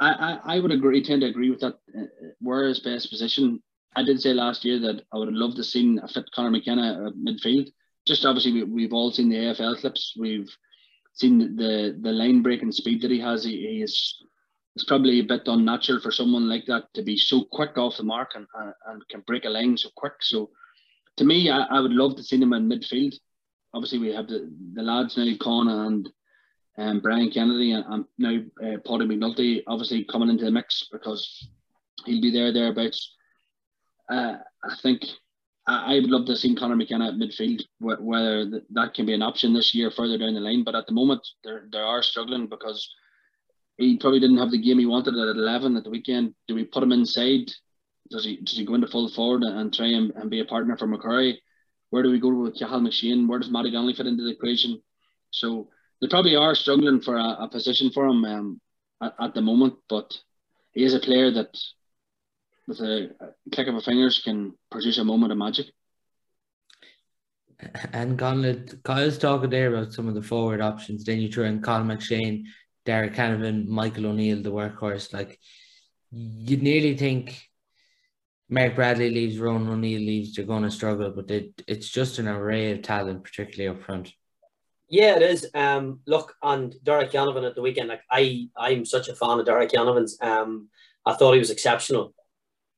I, 0.00 0.10
I, 0.10 0.56
I 0.56 0.60
would 0.60 0.72
agree, 0.72 1.02
tend 1.02 1.22
to 1.22 1.28
agree 1.28 1.50
with 1.50 1.60
that. 1.60 1.78
Uh, 1.96 2.04
where 2.40 2.66
his 2.66 2.80
best 2.80 3.10
position? 3.10 3.62
I 3.96 4.02
did 4.02 4.20
say 4.20 4.32
last 4.32 4.64
year 4.64 4.80
that 4.80 5.02
I 5.12 5.18
would 5.18 5.28
have 5.28 5.36
loved 5.36 5.56
to 5.56 5.64
seen 5.64 6.00
a 6.02 6.08
fit 6.08 6.24
Conor 6.34 6.50
McKenna 6.50 7.06
at 7.06 7.14
midfield. 7.14 7.68
Just 8.06 8.24
obviously, 8.24 8.52
we, 8.52 8.64
we've 8.64 8.92
all 8.92 9.12
seen 9.12 9.28
the 9.28 9.36
AFL 9.36 9.78
clips. 9.80 10.14
We've 10.18 10.50
seen 11.14 11.56
the 11.56 11.96
the 12.00 12.12
line 12.12 12.42
breaking 12.42 12.72
speed 12.72 13.02
that 13.02 13.10
he 13.10 13.20
has. 13.20 13.44
He, 13.44 13.52
he 13.52 13.82
is 13.82 14.24
it's 14.74 14.84
probably 14.84 15.20
a 15.20 15.24
bit 15.24 15.42
unnatural 15.46 16.00
for 16.00 16.10
someone 16.10 16.48
like 16.48 16.66
that 16.66 16.92
to 16.94 17.02
be 17.02 17.16
so 17.16 17.44
quick 17.44 17.78
off 17.78 17.96
the 17.96 18.02
mark 18.02 18.32
and, 18.34 18.46
and, 18.54 18.72
and 18.86 19.08
can 19.08 19.20
break 19.26 19.44
a 19.44 19.48
line 19.48 19.76
so 19.76 19.88
quick. 19.94 20.14
So 20.20 20.50
to 21.16 21.24
me, 21.24 21.48
I, 21.48 21.62
I 21.62 21.80
would 21.80 21.92
love 21.92 22.16
to 22.16 22.24
see 22.24 22.40
him 22.42 22.52
in 22.52 22.68
midfield. 22.68 23.14
Obviously, 23.74 23.98
we 23.98 24.14
have 24.14 24.28
the, 24.28 24.50
the 24.72 24.82
lads 24.82 25.16
now, 25.16 25.30
Con 25.40 25.68
and 25.68 26.08
um, 26.78 27.00
Brian 27.00 27.30
Kennedy 27.30 27.72
and, 27.72 27.84
and 27.88 28.04
now 28.18 28.36
uh, 28.62 28.78
Paddy 28.86 29.06
McNulty 29.06 29.62
obviously 29.66 30.04
coming 30.04 30.28
into 30.28 30.44
the 30.44 30.50
mix 30.50 30.88
because 30.90 31.48
he'll 32.04 32.22
be 32.22 32.30
there 32.30 32.52
thereabouts. 32.52 33.14
Uh, 34.10 34.36
I 34.62 34.74
think 34.82 35.02
I, 35.66 35.94
I 35.94 36.00
would 36.00 36.10
love 36.10 36.26
to 36.26 36.36
see 36.36 36.54
Conor 36.54 36.76
McKenna 36.76 37.08
at 37.08 37.14
midfield, 37.14 37.62
whether 37.78 38.60
that 38.70 38.94
can 38.94 39.06
be 39.06 39.14
an 39.14 39.22
option 39.22 39.52
this 39.52 39.74
year 39.74 39.90
further 39.90 40.18
down 40.18 40.34
the 40.34 40.40
line. 40.40 40.64
But 40.64 40.74
at 40.74 40.86
the 40.86 40.92
moment, 40.92 41.26
they 41.44 41.56
they 41.72 41.78
are 41.78 42.02
struggling 42.02 42.48
because 42.48 42.88
he 43.76 43.96
probably 43.96 44.20
didn't 44.20 44.38
have 44.38 44.50
the 44.50 44.62
game 44.62 44.78
he 44.78 44.86
wanted 44.86 45.14
at 45.14 45.36
11 45.36 45.76
at 45.76 45.84
the 45.84 45.90
weekend. 45.90 46.34
Do 46.46 46.54
we 46.54 46.64
put 46.64 46.82
him 46.82 46.92
inside? 46.92 47.50
Does 48.10 48.24
he 48.24 48.36
does 48.36 48.56
he 48.56 48.64
go 48.64 48.74
into 48.74 48.88
full 48.88 49.08
forward 49.08 49.42
and, 49.42 49.58
and 49.58 49.74
try 49.74 49.86
and, 49.86 50.12
and 50.16 50.30
be 50.30 50.40
a 50.40 50.44
partner 50.44 50.76
for 50.76 50.86
McCurry? 50.86 51.36
Where 51.94 52.02
do 52.02 52.10
we 52.10 52.18
go 52.18 52.34
with 52.34 52.58
Cathal 52.58 52.80
McShane? 52.80 53.28
Where 53.28 53.38
does 53.38 53.52
Matty 53.52 53.70
Donnelly 53.70 53.94
fit 53.94 54.08
into 54.08 54.24
the 54.24 54.32
equation? 54.32 54.82
So 55.30 55.68
they 56.00 56.08
probably 56.08 56.34
are 56.34 56.56
struggling 56.56 57.00
for 57.00 57.16
a, 57.16 57.36
a 57.42 57.48
position 57.48 57.92
for 57.92 58.06
him 58.06 58.24
um, 58.24 58.60
at, 59.00 59.14
at, 59.20 59.34
the 59.34 59.40
moment, 59.40 59.74
but 59.88 60.12
he 60.72 60.82
is 60.82 60.92
a 60.92 60.98
player 60.98 61.30
that, 61.30 61.56
with 62.66 62.80
a, 62.80 63.10
a 63.20 63.50
click 63.52 63.68
of 63.68 63.76
a 63.76 63.80
fingers, 63.80 64.20
can 64.24 64.54
produce 64.72 64.98
a 64.98 65.04
moment 65.04 65.30
of 65.30 65.38
magic. 65.38 65.66
And 67.92 68.18
Conleith, 68.18 68.82
Kyle's 68.82 69.16
talking 69.16 69.50
there 69.50 69.72
about 69.72 69.92
some 69.92 70.08
of 70.08 70.16
the 70.16 70.22
forward 70.22 70.60
options. 70.60 71.04
Then 71.04 71.20
you 71.20 71.30
throw 71.30 71.44
in 71.44 71.62
Colin 71.62 71.86
McShane, 71.86 72.42
Darragh 72.84 73.14
Canavan, 73.14 73.68
Michael 73.68 74.06
O'Neill, 74.06 74.42
the 74.42 74.50
workhorse. 74.50 75.12
Like 75.12 75.38
you'd 76.10 76.60
nearly 76.60 76.96
think 76.96 77.40
Mark 78.48 78.74
Bradley 78.74 79.10
leaves, 79.10 79.38
Ronan 79.38 79.68
O'Neill 79.68 80.00
leaves, 80.00 80.34
they're 80.34 80.44
going 80.44 80.62
to 80.64 80.70
struggle, 80.70 81.10
but 81.10 81.30
it, 81.30 81.62
it's 81.66 81.88
just 81.88 82.18
an 82.18 82.28
array 82.28 82.72
of 82.72 82.82
talent, 82.82 83.24
particularly 83.24 83.76
up 83.76 83.84
front. 83.84 84.12
Yeah, 84.88 85.16
it 85.16 85.22
is. 85.22 85.48
Um, 85.54 86.00
look, 86.06 86.34
and 86.42 86.74
Darragh 86.82 87.10
Canavan 87.10 87.46
at 87.46 87.54
the 87.54 87.62
weekend, 87.62 87.88
like 87.88 88.02
I, 88.10 88.48
I'm 88.56 88.84
such 88.84 89.08
a 89.08 89.14
fan 89.14 89.40
of 89.40 89.46
Darragh 89.46 89.70
Canavan's. 89.70 90.18
Um, 90.20 90.68
I 91.06 91.14
thought 91.14 91.32
he 91.32 91.38
was 91.38 91.50
exceptional. 91.50 92.14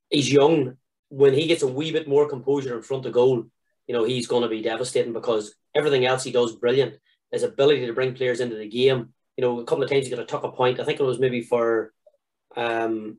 He's 0.08 0.32
young. 0.32 0.76
When 1.08 1.34
he 1.34 1.46
gets 1.46 1.62
a 1.62 1.68
wee 1.68 1.92
bit 1.92 2.08
more 2.08 2.28
composure 2.28 2.76
in 2.76 2.82
front 2.82 3.06
of 3.06 3.12
goal, 3.12 3.44
you 3.86 3.94
know, 3.94 4.04
he's 4.04 4.26
going 4.26 4.42
to 4.42 4.48
be 4.48 4.62
devastating 4.62 5.12
because 5.12 5.54
everything 5.74 6.04
else 6.04 6.24
he 6.24 6.32
does 6.32 6.56
brilliant. 6.56 6.94
His 7.32 7.42
ability 7.42 7.86
to 7.86 7.92
bring 7.92 8.14
players 8.14 8.40
into 8.40 8.56
the 8.56 8.68
game. 8.68 9.12
You 9.36 9.42
know, 9.42 9.60
a 9.60 9.64
couple 9.64 9.84
of 9.84 9.90
times 9.90 10.06
he 10.06 10.10
got 10.10 10.22
a 10.22 10.24
tuck 10.24 10.44
a 10.44 10.50
point. 10.50 10.80
I 10.80 10.84
think 10.84 10.98
it 10.98 11.04
was 11.04 11.18
maybe 11.18 11.42
for 11.42 11.92
um, 12.56 13.18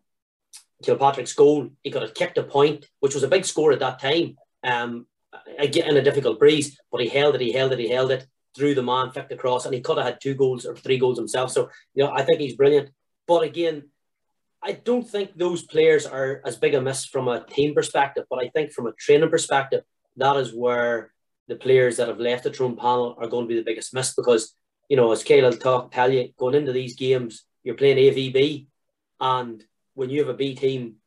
Kilpatrick's 0.84 1.34
goal. 1.34 1.70
He 1.84 1.90
got 1.90 2.04
a 2.04 2.12
kicked 2.12 2.38
a 2.38 2.44
point, 2.44 2.88
which 3.00 3.14
was 3.14 3.24
a 3.24 3.28
big 3.28 3.46
score 3.46 3.72
at 3.72 3.80
that 3.80 4.00
time. 4.00 4.38
Um, 4.64 5.08
again, 5.58 5.90
in 5.90 5.98
a 5.98 6.04
difficult 6.04 6.40
breeze, 6.40 6.80
but 6.92 7.02
he 7.02 7.10
held 7.10 7.36
it, 7.36 7.42
he 7.42 7.52
held 7.52 7.72
it, 7.72 7.80
he 7.80 7.90
held 7.90 8.12
it 8.12 8.28
through 8.56 8.76
the 8.76 8.84
man, 8.84 9.12
flicked 9.12 9.32
across, 9.32 9.66
and 9.66 9.74
he 9.74 9.82
could 9.82 9.98
have 9.98 10.06
had 10.06 10.22
two 10.22 10.34
goals 10.34 10.66
or 10.66 10.76
three 10.76 10.98
goals 10.98 11.18
himself. 11.18 11.52
So, 11.52 11.70
you 11.94 12.04
know, 12.04 12.12
I 12.12 12.24
think 12.24 12.40
he's 12.40 12.56
brilliant. 12.56 12.90
But 13.28 13.44
again, 13.44 13.90
I 14.64 14.72
don't 14.74 15.08
think 15.08 15.38
those 15.38 15.64
players 15.64 16.06
are 16.06 16.42
as 16.46 16.58
big 16.58 16.74
a 16.74 16.82
miss 16.82 17.06
from 17.06 17.28
a 17.28 17.44
team 17.44 17.76
perspective, 17.76 18.26
but 18.30 18.40
I 18.40 18.50
think 18.50 18.72
from 18.72 18.88
a 18.88 18.94
training 18.94 19.30
perspective, 19.30 19.84
that 20.18 20.36
is 20.38 20.54
where 20.54 21.14
the 21.48 21.56
players 21.56 21.98
that 21.98 22.08
have 22.08 22.20
left 22.20 22.44
the 22.44 22.50
Tyrone 22.50 22.76
panel 22.76 23.16
are 23.20 23.28
going 23.28 23.46
to 23.46 23.48
be 23.48 23.56
the 23.56 23.66
biggest 23.66 23.94
miss 23.94 24.14
because, 24.14 24.56
you 24.90 24.98
know, 24.98 25.12
as 25.12 25.24
Kyle 25.24 25.44
will 25.44 25.54
talk, 25.54 25.92
tell 25.92 26.12
you, 26.12 26.34
going 26.38 26.56
into 26.56 26.72
these 26.72 26.96
games, 26.96 27.46
you're 27.64 27.76
playing 27.76 27.98
AVB, 27.98 28.68
and 29.20 29.64
when 29.98 30.12
you 30.12 30.20
have 30.20 30.30
a 30.30 30.38
B 30.38 30.54
team 30.54 30.98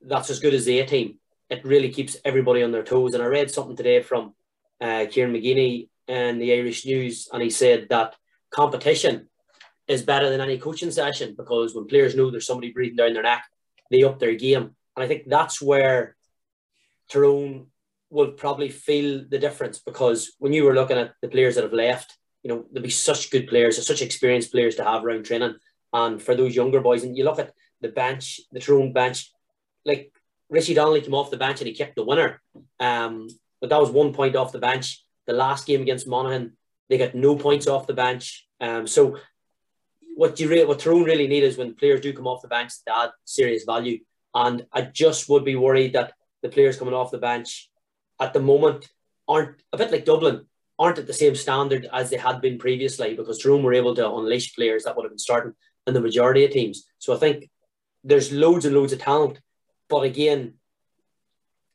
that's 0.00 0.30
as 0.30 0.40
good 0.40 0.54
as 0.54 0.64
the 0.64 0.80
A 0.80 0.86
team, 0.86 1.18
it 1.50 1.62
really 1.62 1.90
keeps 1.90 2.16
everybody 2.24 2.62
on 2.62 2.72
their 2.72 2.82
toes. 2.82 3.12
And 3.12 3.22
I 3.22 3.26
read 3.26 3.50
something 3.50 3.76
today 3.76 4.00
from 4.00 4.34
uh, 4.80 5.04
Kieran 5.10 5.34
McGeeney 5.34 5.88
in 6.08 6.38
the 6.38 6.54
Irish 6.54 6.86
News, 6.86 7.28
and 7.30 7.42
he 7.42 7.50
said 7.50 7.88
that 7.90 8.16
competition 8.50 9.28
is 9.86 10.02
better 10.02 10.30
than 10.30 10.40
any 10.40 10.56
coaching 10.56 10.90
session 10.90 11.34
because 11.36 11.74
when 11.74 11.86
players 11.86 12.16
know 12.16 12.30
there's 12.30 12.46
somebody 12.46 12.72
breathing 12.72 12.96
down 12.96 13.12
their 13.12 13.22
neck, 13.22 13.44
they 13.90 14.02
up 14.04 14.18
their 14.18 14.34
game. 14.34 14.74
And 14.96 15.04
I 15.04 15.06
think 15.06 15.24
that's 15.26 15.60
where 15.60 16.16
Tyrone 17.10 17.66
will 18.08 18.32
probably 18.32 18.70
feel 18.70 19.26
the 19.28 19.38
difference 19.38 19.80
because 19.80 20.32
when 20.38 20.54
you 20.54 20.64
were 20.64 20.74
looking 20.74 20.96
at 20.96 21.12
the 21.20 21.28
players 21.28 21.56
that 21.56 21.64
have 21.64 21.74
left, 21.74 22.16
you 22.42 22.48
know, 22.48 22.64
there'll 22.72 22.84
be 22.84 22.90
such 22.90 23.30
good 23.30 23.48
players, 23.48 23.86
such 23.86 24.00
experienced 24.00 24.50
players 24.50 24.76
to 24.76 24.84
have 24.84 25.04
around 25.04 25.26
training. 25.26 25.56
And 25.92 26.22
for 26.22 26.34
those 26.34 26.56
younger 26.56 26.80
boys, 26.80 27.04
and 27.04 27.14
you 27.16 27.24
look 27.24 27.38
at 27.38 27.52
the 27.84 27.90
bench, 27.90 28.40
the 28.50 28.60
Tyrone 28.60 28.92
bench, 28.92 29.32
like 29.84 30.12
Richie 30.50 30.74
Donnelly 30.74 31.02
came 31.02 31.14
off 31.14 31.30
the 31.30 31.36
bench 31.36 31.60
and 31.60 31.68
he 31.68 31.74
kicked 31.74 31.96
the 31.96 32.04
winner. 32.04 32.42
Um, 32.80 33.28
but 33.60 33.70
that 33.70 33.80
was 33.80 33.90
one 33.90 34.12
point 34.12 34.36
off 34.36 34.52
the 34.52 34.58
bench 34.58 35.04
the 35.26 35.32
last 35.32 35.66
game 35.66 35.82
against 35.82 36.06
Monaghan, 36.06 36.56
they 36.88 36.98
got 36.98 37.14
no 37.14 37.36
points 37.36 37.66
off 37.66 37.86
the 37.86 37.94
bench. 37.94 38.46
Um, 38.60 38.86
so 38.86 39.18
what 40.16 40.38
you 40.38 40.48
re- 40.48 40.64
what 40.64 40.78
Tyrone 40.78 41.04
really 41.04 41.26
need 41.26 41.42
is 41.42 41.56
when 41.56 41.74
players 41.74 42.00
do 42.00 42.12
come 42.12 42.26
off 42.26 42.42
the 42.42 42.48
bench 42.48 42.72
to 42.86 42.96
add 42.96 43.10
serious 43.24 43.64
value. 43.64 44.00
And 44.34 44.66
I 44.72 44.82
just 44.82 45.28
would 45.28 45.44
be 45.44 45.56
worried 45.56 45.94
that 45.94 46.12
the 46.42 46.48
players 46.48 46.78
coming 46.78 46.94
off 46.94 47.10
the 47.10 47.18
bench 47.18 47.70
at 48.20 48.32
the 48.32 48.40
moment 48.40 48.88
aren't 49.26 49.62
a 49.72 49.76
bit 49.76 49.90
like 49.90 50.04
Dublin, 50.04 50.46
aren't 50.78 50.98
at 50.98 51.06
the 51.06 51.12
same 51.12 51.34
standard 51.34 51.88
as 51.92 52.10
they 52.10 52.16
had 52.16 52.40
been 52.40 52.58
previously 52.58 53.14
because 53.14 53.38
Tyrone 53.38 53.62
were 53.62 53.74
able 53.74 53.94
to 53.94 54.12
unleash 54.12 54.54
players 54.54 54.84
that 54.84 54.96
would 54.96 55.04
have 55.04 55.12
been 55.12 55.18
starting 55.18 55.54
in 55.86 55.94
the 55.94 56.00
majority 56.00 56.44
of 56.44 56.50
teams. 56.50 56.86
So 56.98 57.14
I 57.14 57.18
think 57.18 57.48
there's 58.04 58.30
loads 58.30 58.64
and 58.64 58.74
loads 58.74 58.92
of 58.92 59.00
talent. 59.00 59.40
But 59.88 60.04
again, 60.04 60.54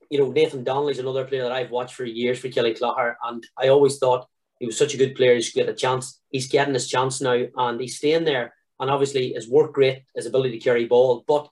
you 0.10 0.20
know, 0.20 0.32
Nathan 0.32 0.64
Donnelly's 0.64 1.00
another 1.00 1.26
player 1.26 1.44
that 1.44 1.52
I've 1.52 1.72
watched 1.72 1.96
for 1.96 2.06
years 2.06 2.40
for 2.40 2.48
Killyclogher, 2.48 3.16
and 3.24 3.46
I 3.58 3.68
always 3.68 3.98
thought 3.98 4.28
he 4.60 4.66
was 4.66 4.78
such 4.78 4.94
a 4.94 4.98
good 4.98 5.16
player. 5.16 5.36
He 5.36 5.42
should 5.42 5.54
get 5.54 5.70
a 5.70 5.74
chance. 5.74 6.20
He's 6.32 6.48
getting 6.48 6.74
his 6.74 6.88
chance 6.88 7.22
now, 7.22 7.46
and 7.58 7.80
he's 7.80 7.98
staying 7.98 8.26
there. 8.26 8.54
And 8.80 8.90
obviously, 8.90 9.34
his 9.34 9.50
work 9.50 9.74
great, 9.74 10.04
his 10.16 10.26
ability 10.26 10.58
to 10.58 10.64
carry 10.64 10.86
ball, 10.86 11.24
but 11.28 11.50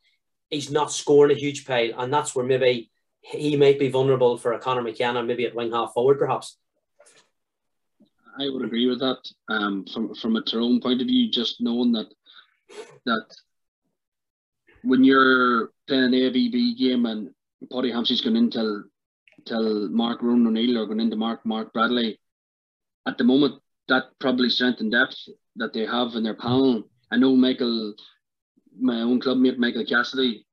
he's 0.49 0.71
not 0.71 0.91
scoring 0.91 1.35
a 1.35 1.39
huge 1.39 1.65
pile, 1.65 1.91
and 1.97 2.13
that's 2.13 2.35
where 2.35 2.45
maybe 2.45 2.89
he 3.21 3.57
might 3.57 3.79
be 3.79 3.89
vulnerable 3.89 4.37
for 4.37 4.53
a 4.53 4.59
Conor 4.59 4.81
McKenna, 4.81 5.21
maybe 5.23 5.45
at 5.45 5.55
wing 5.55 5.71
half 5.71 5.93
forward, 5.93 6.17
perhaps. 6.17 6.57
I 8.39 8.49
would 8.49 8.63
agree 8.63 8.87
with 8.87 8.99
that. 8.99 9.19
Um, 9.49 9.85
from 9.85 10.13
from 10.15 10.35
a 10.35 10.41
Tyrone 10.41 10.79
point 10.79 11.01
of 11.01 11.07
view, 11.07 11.29
just 11.29 11.59
knowing 11.59 11.91
that 11.93 12.07
that 13.05 13.25
when 14.87 15.03
you're 15.03 15.71
playing 15.87 16.05
an 16.05 16.11
AVB 16.11 16.77
game 16.77 17.05
and 17.05 17.29
Paddy 17.71 17.91
Hampsey's 17.91 18.21
going 18.21 18.37
into 18.37 18.83
till 19.45 19.89
Mark 19.89 20.21
Ronan 20.21 20.47
O'Neill 20.47 20.77
or 20.77 20.85
going 20.85 21.01
into 21.01 21.17
Mark 21.17 21.45
Mark 21.45 21.73
Bradley. 21.73 22.19
At 23.05 23.17
the 23.17 23.23
moment, 23.23 23.61
that 23.89 24.03
probably 24.19 24.49
strength 24.49 24.79
and 24.79 24.91
depth 24.91 25.17
that 25.57 25.73
they 25.73 25.85
have 25.85 26.15
in 26.15 26.23
their 26.23 26.35
panel. 26.35 26.83
I 27.11 27.17
know 27.17 27.35
Michael, 27.35 27.95
my 28.79 29.01
own 29.01 29.19
club 29.19 29.37
mate 29.37 29.59
Michael 29.59 29.85
Cassidy, 29.85 30.45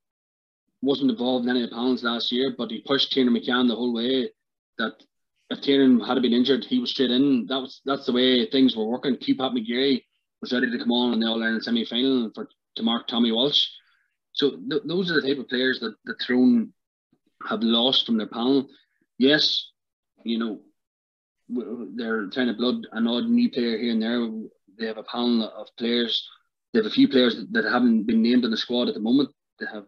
wasn't 0.83 1.11
involved 1.11 1.45
in 1.45 1.51
any 1.51 1.63
of 1.65 1.71
the 1.71 1.77
panels 1.77 2.05
last 2.05 2.33
year, 2.33 2.55
but 2.57 2.71
he 2.71 2.81
pushed 2.81 3.13
Tiernan 3.13 3.35
McCann 3.35 3.69
the 3.69 3.77
whole 3.77 3.95
way. 3.95 4.31
That 4.79 4.95
if 5.51 5.61
Tiernan 5.61 6.01
had 6.01 6.21
been 6.23 6.33
injured, 6.33 6.65
he 6.65 6.81
was 6.81 6.91
straight 6.91 7.11
in. 7.11 7.47
That 7.47 7.61
was 7.61 7.81
that's 7.85 8.07
the 8.07 8.13
way 8.13 8.49
things 8.51 8.77
were 8.77 8.85
working. 8.85 9.17
Keep 9.17 9.39
Pat 9.39 9.53
McGeary 9.53 10.03
was 10.41 10.53
ready 10.53 10.71
to 10.71 10.79
come 10.79 10.93
on 10.93 11.13
in 11.13 11.21
the 11.21 11.27
All 11.27 11.43
Ireland 11.43 11.65
semi 11.65 11.85
final 11.85 12.31
for 12.35 12.49
to 12.77 12.83
mark 12.83 13.07
Tommy 13.07 13.31
Walsh. 13.31 13.69
So 14.35 14.51
th- 14.69 14.83
those 14.85 15.11
are 15.11 15.21
the 15.21 15.29
type 15.29 15.39
of 15.39 15.49
players 15.49 15.81
that 15.81 15.95
the 16.05 16.15
Tyrone 16.15 16.73
have 17.49 17.63
lost 17.63 18.05
from 18.05 18.19
their 18.19 18.27
panel. 18.27 18.69
Yes, 19.19 19.71
you 20.25 20.39
know, 20.39 20.61
they're 21.97 22.27
trying 22.27 22.49
to 22.49 22.55
blood 22.55 22.87
an 22.93 23.07
odd 23.07 23.25
new 23.25 23.51
player 23.51 23.79
here 23.79 23.93
and 23.93 24.03
there. 24.03 24.29
They 24.79 24.87
have 24.87 24.99
a 24.99 25.05
panel 25.05 25.49
of 25.49 25.69
players. 25.79 26.29
They 26.73 26.81
have 26.81 26.87
a 26.87 26.91
few 26.91 27.09
players 27.09 27.37
that 27.53 27.65
haven't 27.65 28.05
been 28.05 28.23
named 28.23 28.45
in 28.45 28.51
the 28.51 28.57
squad 28.57 28.89
at 28.89 28.95
the 28.95 29.01
moment. 29.01 29.31
They 29.61 29.67
have 29.73 29.85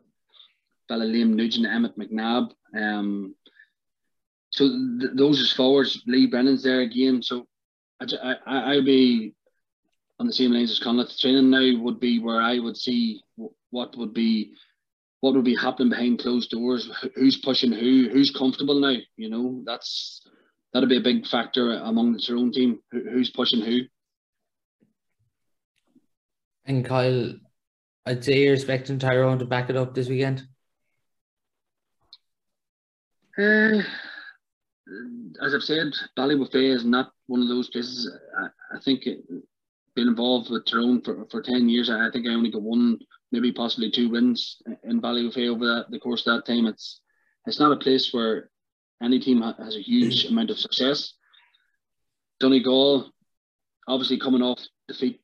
fella 0.88 1.04
Liam 1.04 1.34
Nugent, 1.34 1.66
Emmett 1.66 1.98
McNabb. 1.98 2.50
Um, 2.78 3.34
so 4.50 4.68
th- 5.00 5.12
those 5.14 5.40
as 5.40 5.52
forwards, 5.52 6.02
Lee 6.06 6.28
Brennan's 6.28 6.62
there 6.62 6.82
again. 6.82 7.22
So 7.22 7.48
I, 8.00 8.36
I, 8.46 8.74
I'd 8.74 8.84
be 8.84 9.34
on 10.20 10.28
the 10.28 10.32
same 10.32 10.52
lines 10.52 10.70
as 10.70 10.80
Conleith. 10.80 11.18
Training 11.18 11.50
now 11.50 11.82
would 11.82 11.98
be 11.98 12.20
where 12.20 12.40
I 12.40 12.60
would 12.60 12.76
see 12.76 13.22
what 13.76 13.96
would 13.98 14.14
be 14.14 14.54
what 15.20 15.34
would 15.34 15.44
be 15.44 15.56
happening 15.56 15.90
behind 15.90 16.18
closed 16.18 16.50
doors. 16.50 16.90
Who's 17.14 17.36
pushing 17.36 17.72
who? 17.72 18.08
Who's 18.10 18.30
comfortable 18.30 18.80
now? 18.80 18.96
You 19.16 19.28
know, 19.28 19.62
that's 19.64 20.22
that'd 20.72 20.88
be 20.88 20.96
a 20.96 21.08
big 21.10 21.26
factor 21.26 21.72
among 21.72 22.12
the 22.12 22.18
Tyrone 22.18 22.52
team. 22.52 22.80
Who's 22.90 23.30
pushing 23.30 23.60
who? 23.60 23.80
And 26.64 26.84
Kyle, 26.84 27.34
I'd 28.06 28.24
say 28.24 28.40
you're 28.40 28.54
expecting 28.54 28.98
Tyrone 28.98 29.38
to 29.38 29.44
back 29.44 29.70
it 29.70 29.76
up 29.76 29.94
this 29.94 30.08
weekend. 30.08 30.46
Uh, 33.38 33.82
as 35.44 35.54
I've 35.54 35.62
said, 35.62 35.92
Ballybofey 36.18 36.74
is 36.74 36.84
not 36.84 37.12
one 37.26 37.42
of 37.42 37.48
those 37.48 37.68
places. 37.68 38.10
I, 38.38 38.76
I 38.76 38.80
think 38.82 39.06
it, 39.06 39.18
being 39.96 40.08
involved 40.08 40.50
with 40.50 40.66
Tyrone 40.66 41.02
for, 41.02 41.26
for 41.30 41.42
10 41.42 41.68
years, 41.68 41.90
I 41.90 42.08
think 42.12 42.26
I 42.26 42.34
only 42.34 42.50
got 42.50 42.62
one, 42.62 42.98
maybe 43.36 43.52
possibly 43.52 43.90
two 43.90 44.08
wins 44.08 44.62
in 44.84 45.00
Ballybofey 45.00 45.48
over 45.48 45.66
that, 45.66 45.86
the 45.90 46.00
course 46.00 46.26
of 46.26 46.34
that 46.34 46.50
time. 46.50 46.66
It's 46.66 47.00
it's 47.46 47.60
not 47.60 47.72
a 47.72 47.76
place 47.76 48.12
where 48.12 48.50
any 49.02 49.20
team 49.20 49.42
has 49.42 49.76
a 49.76 49.82
huge 49.82 50.24
mm-hmm. 50.24 50.32
amount 50.32 50.50
of 50.50 50.58
success. 50.58 51.12
Donegal, 52.40 53.10
obviously 53.86 54.18
coming 54.18 54.42
off 54.42 54.60
defeat 54.88 55.20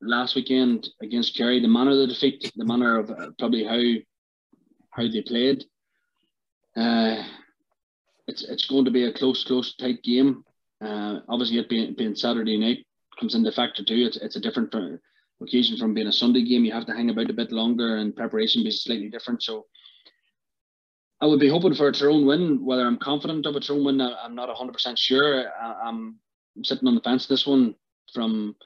last 0.00 0.36
weekend 0.36 0.88
against 1.02 1.36
Kerry, 1.36 1.60
the 1.60 1.68
manner 1.68 1.90
of 1.90 1.98
the 1.98 2.06
defeat, 2.06 2.52
the 2.54 2.64
manner 2.64 2.98
of 2.98 3.10
uh, 3.10 3.30
probably 3.38 3.64
how 3.64 3.82
how 4.90 5.10
they 5.10 5.22
played. 5.22 5.64
Uh, 6.76 7.24
it's 8.28 8.44
it's 8.44 8.66
going 8.66 8.84
to 8.84 8.90
be 8.92 9.04
a 9.04 9.12
close, 9.12 9.42
close, 9.44 9.74
tight 9.74 10.02
game. 10.04 10.44
Uh, 10.80 11.20
obviously, 11.28 11.58
it 11.58 11.68
being, 11.68 11.94
being 11.94 12.14
Saturday 12.14 12.58
night 12.58 12.86
comes 13.18 13.34
into 13.34 13.50
factor 13.50 13.84
too. 13.84 14.04
It's 14.06 14.18
it's 14.18 14.36
a 14.36 14.40
different 14.40 14.70
occasion 15.42 15.76
from 15.76 15.94
being 15.94 16.06
a 16.06 16.12
Sunday 16.12 16.42
game. 16.42 16.64
You 16.64 16.72
have 16.72 16.86
to 16.86 16.94
hang 16.94 17.10
about 17.10 17.30
a 17.30 17.34
bit 17.34 17.52
longer, 17.52 17.96
and 17.96 18.16
preparation 18.16 18.62
be 18.62 18.70
slightly 18.70 19.08
different. 19.08 19.42
So, 19.42 19.66
I 21.20 21.26
would 21.26 21.40
be 21.40 21.48
hoping 21.48 21.74
for 21.74 21.88
a 21.88 21.92
Tyrone 21.92 22.26
win. 22.26 22.64
Whether 22.64 22.86
I'm 22.86 22.98
confident 22.98 23.46
of 23.46 23.56
a 23.56 23.60
Tyrone 23.60 23.84
win, 23.84 24.00
I'm 24.00 24.34
not 24.34 24.48
100 24.48 24.72
percent 24.72 24.98
sure. 24.98 25.50
I, 25.50 25.88
am 25.88 26.18
sitting 26.62 26.88
on 26.88 26.94
the 26.94 27.00
fence 27.00 27.26
this 27.26 27.46
one 27.46 27.74
from 28.12 28.56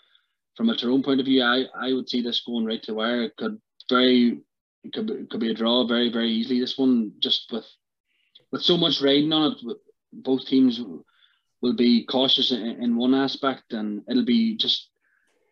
from 0.56 0.68
a 0.68 0.76
Tyrone 0.76 1.02
point 1.02 1.20
of 1.20 1.26
view. 1.26 1.42
I 1.42 1.64
I 1.74 1.92
would 1.92 2.08
see 2.08 2.22
this 2.22 2.42
going 2.46 2.64
right 2.64 2.82
to 2.84 2.94
where 2.94 3.22
it 3.22 3.36
could 3.36 3.60
very 3.88 4.40
it 4.84 4.92
could 4.92 5.10
it 5.10 5.30
could 5.30 5.40
be 5.40 5.50
a 5.50 5.54
draw 5.54 5.86
very 5.86 6.10
very 6.10 6.30
easily. 6.30 6.60
This 6.60 6.78
one 6.78 7.12
just 7.20 7.50
with 7.52 7.66
with 8.50 8.62
so 8.62 8.76
much 8.76 9.00
riding 9.00 9.32
on 9.32 9.52
it, 9.52 9.76
both 10.12 10.46
teams 10.46 10.80
will 11.60 11.74
be 11.74 12.04
cautious 12.04 12.50
in, 12.50 12.82
in 12.82 12.96
one 12.96 13.14
aspect, 13.14 13.72
and 13.72 14.02
it'll 14.08 14.24
be 14.24 14.56
just 14.56 14.88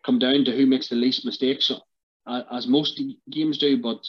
come 0.09 0.17
down 0.17 0.43
to 0.43 0.51
who 0.51 0.65
makes 0.65 0.89
the 0.89 0.95
least 0.95 1.23
mistakes, 1.23 1.71
as 2.51 2.65
most 2.67 2.99
games 3.29 3.59
do. 3.59 3.79
But 3.79 3.99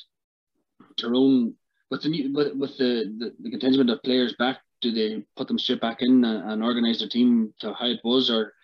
Tyrone, 0.99 1.55
with 1.91 2.03
the 2.03 2.09
new, 2.09 2.33
with, 2.33 2.55
with 2.55 2.79
the, 2.79 3.15
the, 3.19 3.35
the 3.39 3.51
contingent 3.51 3.91
of 3.91 4.03
players 4.03 4.35
back, 4.39 4.61
do 4.81 4.91
they 4.93 5.23
put 5.37 5.47
them 5.47 5.59
straight 5.59 5.83
back 5.83 5.99
in 6.01 6.25
and, 6.25 6.51
and 6.51 6.65
organise 6.65 7.01
their 7.01 7.09
team 7.11 7.53
to 7.61 7.75
how 7.75 7.85
it 7.85 8.01
was, 8.03 8.31
or 8.31 8.55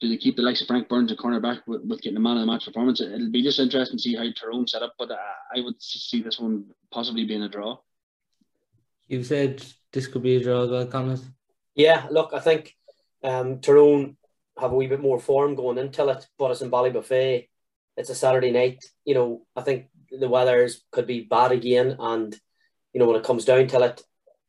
do 0.00 0.08
they 0.08 0.16
keep 0.16 0.36
the 0.36 0.42
likes 0.42 0.60
of 0.60 0.68
Frank 0.68 0.88
Burns 0.88 1.10
and 1.10 1.18
cornerback 1.18 1.62
with, 1.66 1.82
with 1.82 2.00
getting 2.00 2.16
a 2.16 2.20
man 2.20 2.36
of 2.36 2.42
the 2.42 2.46
match 2.46 2.66
performance? 2.66 3.00
It'll 3.00 3.32
be 3.32 3.42
just 3.42 3.58
interesting 3.58 3.98
to 3.98 4.02
see 4.02 4.14
how 4.14 4.26
Tyrone 4.38 4.68
set 4.68 4.82
up, 4.82 4.94
but 5.00 5.10
I, 5.10 5.16
I 5.56 5.60
would 5.62 5.82
see 5.82 6.22
this 6.22 6.38
one 6.38 6.66
possibly 6.92 7.24
being 7.24 7.42
a 7.42 7.48
draw. 7.48 7.78
You've 9.08 9.26
said 9.26 9.64
this 9.92 10.06
could 10.06 10.22
be 10.22 10.36
a 10.36 10.42
draw 10.44 10.62
as 10.62 10.70
well, 10.70 10.86
Conleith. 10.86 11.24
Yeah, 11.74 12.06
look, 12.12 12.30
I 12.32 12.38
think 12.38 12.76
um, 13.24 13.58
Tyrone 13.60 14.16
have 14.60 14.72
a 14.72 14.74
wee 14.74 14.86
bit 14.86 15.00
more 15.00 15.18
form 15.18 15.54
going 15.54 15.78
into 15.78 16.08
it, 16.08 16.26
but 16.38 16.50
it's 16.50 16.62
in 16.62 16.70
Ballybofey. 16.70 17.48
It's 17.96 18.10
a 18.10 18.14
Saturday 18.14 18.50
night. 18.50 18.84
You 19.04 19.14
know, 19.14 19.46
I 19.56 19.62
think 19.62 19.86
the 20.10 20.28
weather 20.28 20.68
could 20.92 21.06
be 21.06 21.20
bad 21.20 21.52
again, 21.52 21.96
and 21.98 22.34
you 22.92 23.00
know 23.00 23.06
when 23.06 23.16
it 23.16 23.24
comes 23.24 23.44
down 23.44 23.66
to 23.68 23.82
it, 23.82 24.02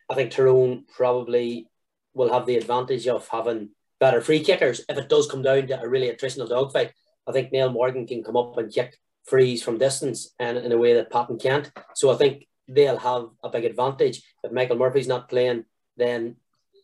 I 0.10 0.16
think 0.16 0.32
Tyrone 0.32 0.86
probably 0.96 1.68
will 2.14 2.32
have 2.32 2.46
the 2.46 2.58
advantage 2.58 3.08
of 3.08 3.28
having 3.28 3.70
better 4.00 4.22
free 4.22 4.44
kickers 4.44 4.84
if 4.90 4.98
it 4.98 5.10
does 5.10 5.30
come 5.30 5.42
down 5.42 5.68
to 5.68 5.82
a 5.82 5.88
really 5.88 6.10
attritional 6.10 6.50
dogfight. 6.50 6.94
I 7.28 7.32
think 7.32 7.52
Niall 7.52 7.72
Morgan 7.72 8.08
can 8.08 8.24
come 8.24 8.38
up 8.38 8.58
and 8.58 8.72
kick 8.72 8.98
frees 9.26 9.62
from 9.62 9.78
distance 9.78 10.34
and 10.40 10.58
in 10.58 10.72
a 10.72 10.78
way 10.78 10.94
that 10.96 11.12
Patton 11.12 11.38
can't. 11.38 11.72
So 11.96 12.10
I 12.12 12.16
think 12.16 12.48
they'll 12.68 12.98
have 12.98 13.28
a 13.44 13.50
big 13.50 13.66
advantage. 13.66 14.24
If 14.44 14.52
Michael 14.52 14.78
Murphy's 14.78 15.08
not 15.08 15.30
playing, 15.30 15.66
then 15.98 16.38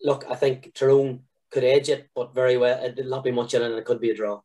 look, 0.04 0.26
I 0.30 0.36
think 0.36 0.74
Tyrone 0.76 1.22
could 1.56 1.64
edge 1.64 1.88
it, 1.88 2.10
but 2.14 2.36
very 2.36 2.58
well, 2.58 2.84
it'll 2.84 3.10
not 3.10 3.24
be 3.24 3.32
much 3.32 3.54
in 3.54 3.62
it, 3.62 3.72
and 3.72 3.80
it 3.80 3.86
could 3.86 4.02
be 4.02 4.12
a 4.12 4.16
draw. 4.16 4.42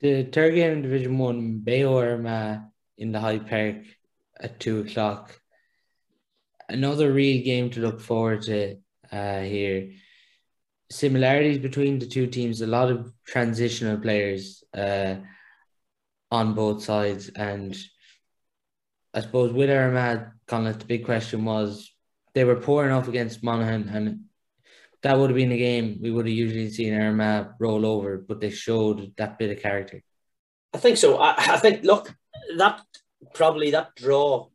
The 0.00 0.24
third 0.24 0.54
game 0.54 0.72
in 0.72 0.82
Division 0.82 1.18
One, 1.18 1.62
Mayo 1.64 1.98
Armagh 1.98 2.62
in 2.96 3.12
the 3.12 3.20
Hyde 3.20 3.46
Park 3.46 3.76
at 4.40 4.58
two 4.58 4.80
o'clock. 4.80 5.38
Another 6.66 7.12
real 7.12 7.44
game 7.44 7.68
to 7.70 7.80
look 7.80 8.00
forward 8.00 8.40
to 8.42 8.76
uh, 9.12 9.40
here. 9.40 9.90
Similarities 10.90 11.58
between 11.58 11.98
the 11.98 12.06
two 12.06 12.26
teams, 12.26 12.62
a 12.62 12.66
lot 12.66 12.90
of 12.90 13.12
transitional 13.26 13.98
players 13.98 14.64
uh, 14.72 15.16
on 16.30 16.54
both 16.54 16.82
sides, 16.82 17.28
and 17.28 17.76
I 19.12 19.20
suppose 19.20 19.52
with 19.52 19.70
Armagh, 19.70 20.30
Conleith, 20.48 20.78
the 20.78 20.86
big 20.86 21.04
question 21.04 21.44
was 21.44 21.90
they 22.34 22.44
were 22.44 22.56
poor 22.56 22.86
enough 22.86 23.08
against 23.08 23.44
Monaghan, 23.44 23.90
and 23.90 24.24
that 25.04 25.18
would 25.18 25.28
have 25.28 25.36
been 25.36 25.52
a 25.52 25.58
game 25.58 25.98
we 26.00 26.10
would 26.10 26.26
have 26.26 26.34
usually 26.34 26.70
seen 26.70 26.98
Armagh 26.98 27.48
roll 27.60 27.84
over, 27.84 28.16
but 28.16 28.40
they 28.40 28.48
showed 28.48 29.12
that 29.18 29.38
bit 29.38 29.50
of 29.50 29.62
character. 29.62 30.02
I 30.72 30.78
think 30.78 30.96
so. 30.96 31.18
I, 31.18 31.34
I 31.36 31.58
think 31.58 31.84
look 31.84 32.12
that 32.56 32.80
probably 33.34 33.70
that 33.72 33.94
draw. 33.96 34.48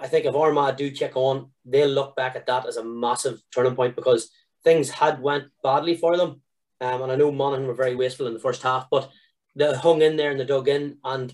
I 0.00 0.08
think 0.08 0.26
if 0.26 0.34
Armagh 0.34 0.76
do 0.76 0.90
check 0.90 1.12
on, 1.14 1.52
they'll 1.64 1.88
look 1.88 2.16
back 2.16 2.34
at 2.34 2.46
that 2.46 2.66
as 2.66 2.76
a 2.76 2.84
massive 2.84 3.40
turning 3.54 3.76
point 3.76 3.94
because 3.94 4.30
things 4.64 4.90
had 4.90 5.22
went 5.22 5.44
badly 5.62 5.96
for 5.96 6.16
them. 6.16 6.42
Um, 6.80 7.02
and 7.02 7.12
I 7.12 7.16
know 7.16 7.30
Monaghan 7.30 7.68
were 7.68 7.74
very 7.74 7.94
wasteful 7.94 8.26
in 8.26 8.34
the 8.34 8.40
first 8.40 8.62
half, 8.62 8.88
but 8.90 9.10
they 9.54 9.72
hung 9.74 10.02
in 10.02 10.16
there 10.16 10.32
and 10.32 10.40
they 10.40 10.44
dug 10.44 10.66
in. 10.66 10.98
And 11.04 11.32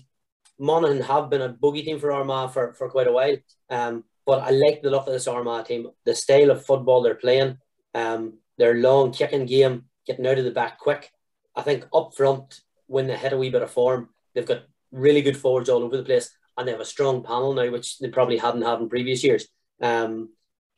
Monaghan 0.59 1.01
have 1.01 1.31
been 1.31 1.41
a 1.41 1.49
boogie 1.53 1.83
team 1.83 1.99
for 1.99 2.11
Armagh 2.11 2.51
for, 2.51 2.73
for 2.73 2.89
quite 2.89 3.07
a 3.07 3.11
while. 3.11 3.37
Um, 3.71 4.03
but 4.27 4.43
I 4.43 4.51
like 4.51 4.83
the 4.83 4.91
look 4.91 5.07
of 5.07 5.13
this 5.13 5.27
Armagh 5.27 5.65
team, 5.65 5.87
the 6.05 6.13
style 6.13 6.51
of 6.51 6.63
football 6.63 7.01
they're 7.01 7.15
playing, 7.15 7.57
um, 7.93 8.39
their 8.57 8.75
long 8.75 9.11
kicking 9.11 9.45
game, 9.45 9.85
getting 10.05 10.27
out 10.27 10.37
of 10.37 10.45
the 10.45 10.51
back 10.51 10.79
quick. 10.79 11.11
I 11.55 11.61
think 11.61 11.87
up 11.93 12.13
front, 12.15 12.61
when 12.87 13.07
they 13.07 13.17
hit 13.17 13.33
a 13.33 13.37
wee 13.37 13.49
bit 13.49 13.61
of 13.61 13.71
form, 13.71 14.09
they've 14.33 14.45
got 14.45 14.63
really 14.91 15.21
good 15.21 15.37
forwards 15.37 15.69
all 15.69 15.83
over 15.83 15.97
the 15.97 16.03
place, 16.03 16.31
and 16.57 16.67
they 16.67 16.71
have 16.71 16.81
a 16.81 16.85
strong 16.85 17.23
panel 17.23 17.53
now, 17.53 17.69
which 17.69 17.99
they 17.99 18.09
probably 18.09 18.37
hadn't 18.37 18.63
had 18.63 18.79
in 18.79 18.89
previous 18.89 19.23
years. 19.23 19.47
Um, 19.81 20.29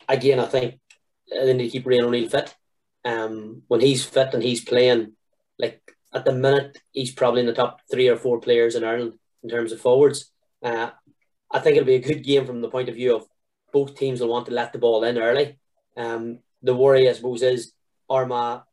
again, 0.07 0.39
I 0.39 0.45
think 0.45 0.79
they 1.29 1.53
need 1.53 1.65
to 1.65 1.69
keep 1.69 1.85
Rian 1.85 2.03
O'Neill 2.03 2.29
fit. 2.29 2.55
Um, 3.03 3.63
when 3.67 3.81
he's 3.81 4.05
fit 4.05 4.33
and 4.33 4.43
he's 4.43 4.63
playing, 4.63 5.13
like 5.57 5.81
at 6.13 6.25
the 6.25 6.33
minute, 6.33 6.77
he's 6.91 7.11
probably 7.11 7.41
in 7.41 7.47
the 7.47 7.53
top 7.53 7.81
three 7.89 8.09
or 8.09 8.17
four 8.17 8.39
players 8.39 8.75
in 8.75 8.83
Ireland 8.83 9.13
in 9.43 9.49
terms 9.49 9.71
of 9.71 9.81
forwards. 9.81 10.31
Uh, 10.61 10.91
I 11.49 11.59
think 11.59 11.77
it'll 11.77 11.87
be 11.87 11.95
a 11.95 11.99
good 11.99 12.23
game 12.23 12.45
from 12.45 12.61
the 12.61 12.69
point 12.69 12.89
of 12.89 12.95
view 12.95 13.15
of 13.15 13.25
both 13.73 13.95
teams 13.95 14.21
will 14.21 14.29
want 14.29 14.45
to 14.47 14.53
let 14.53 14.73
the 14.73 14.79
ball 14.79 15.03
in 15.03 15.17
early. 15.17 15.57
Um, 15.97 16.39
the 16.61 16.75
worry, 16.75 17.09
I 17.09 17.13
suppose, 17.13 17.41
is 17.41 17.73
Armagh 18.09 18.63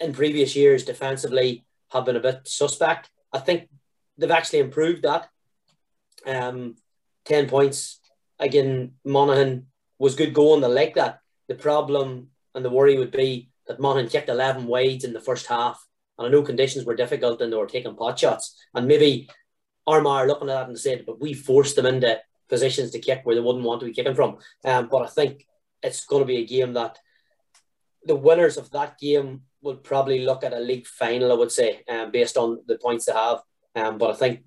in 0.00 0.12
previous 0.12 0.56
years 0.56 0.84
defensively 0.84 1.64
have 1.90 2.04
been 2.04 2.16
a 2.16 2.20
bit 2.20 2.40
suspect. 2.46 3.10
I 3.32 3.38
think 3.38 3.68
they've 4.18 4.30
actually 4.30 4.60
improved 4.60 5.02
that. 5.02 5.28
Um, 6.26 6.76
10 7.24 7.48
points 7.48 8.00
again, 8.38 8.92
Monaghan 9.04 9.66
was 9.98 10.16
good 10.16 10.34
going. 10.34 10.60
They 10.60 10.68
like 10.68 10.94
that. 10.94 11.20
The 11.48 11.54
problem 11.54 12.28
and 12.54 12.64
the 12.64 12.70
worry 12.70 12.98
would 12.98 13.12
be 13.12 13.50
that 13.66 13.80
Monaghan 13.80 14.10
kicked 14.10 14.28
11 14.28 14.66
wides 14.66 15.04
in 15.04 15.12
the 15.12 15.20
first 15.20 15.46
half 15.46 15.84
and 16.18 16.26
I 16.26 16.30
know 16.30 16.42
conditions 16.42 16.84
were 16.84 16.94
difficult 16.94 17.40
and 17.40 17.52
they 17.52 17.56
were 17.56 17.66
taking 17.66 17.96
pot 17.96 18.18
shots. 18.18 18.56
And 18.74 18.86
maybe 18.86 19.28
Armagh 19.86 20.10
are 20.10 20.26
looking 20.26 20.48
at 20.48 20.54
that 20.54 20.68
and 20.68 20.78
said, 20.78 21.04
but 21.06 21.20
we 21.20 21.32
forced 21.32 21.76
them 21.76 21.86
into 21.86 22.20
positions 22.48 22.90
to 22.90 22.98
kick 22.98 23.20
where 23.24 23.34
they 23.34 23.40
wouldn't 23.40 23.64
want 23.64 23.80
to 23.80 23.86
be 23.86 23.92
kicking 23.92 24.14
from. 24.14 24.38
Um, 24.64 24.88
but 24.90 25.02
I 25.02 25.06
think 25.06 25.46
it's 25.82 26.04
going 26.04 26.22
to 26.22 26.26
be 26.26 26.38
a 26.38 26.46
game 26.46 26.74
that 26.74 26.98
the 28.04 28.16
winners 28.16 28.56
of 28.56 28.70
that 28.70 28.98
game 28.98 29.42
will 29.62 29.76
probably 29.76 30.24
look 30.24 30.44
at 30.44 30.52
a 30.52 30.58
league 30.58 30.86
final, 30.86 31.30
I 31.30 31.36
would 31.36 31.52
say, 31.52 31.82
um, 31.88 32.10
based 32.10 32.36
on 32.36 32.60
the 32.66 32.78
points 32.78 33.06
they 33.06 33.12
have. 33.12 33.40
Um, 33.74 33.98
but 33.98 34.10
I 34.10 34.14
think 34.14 34.40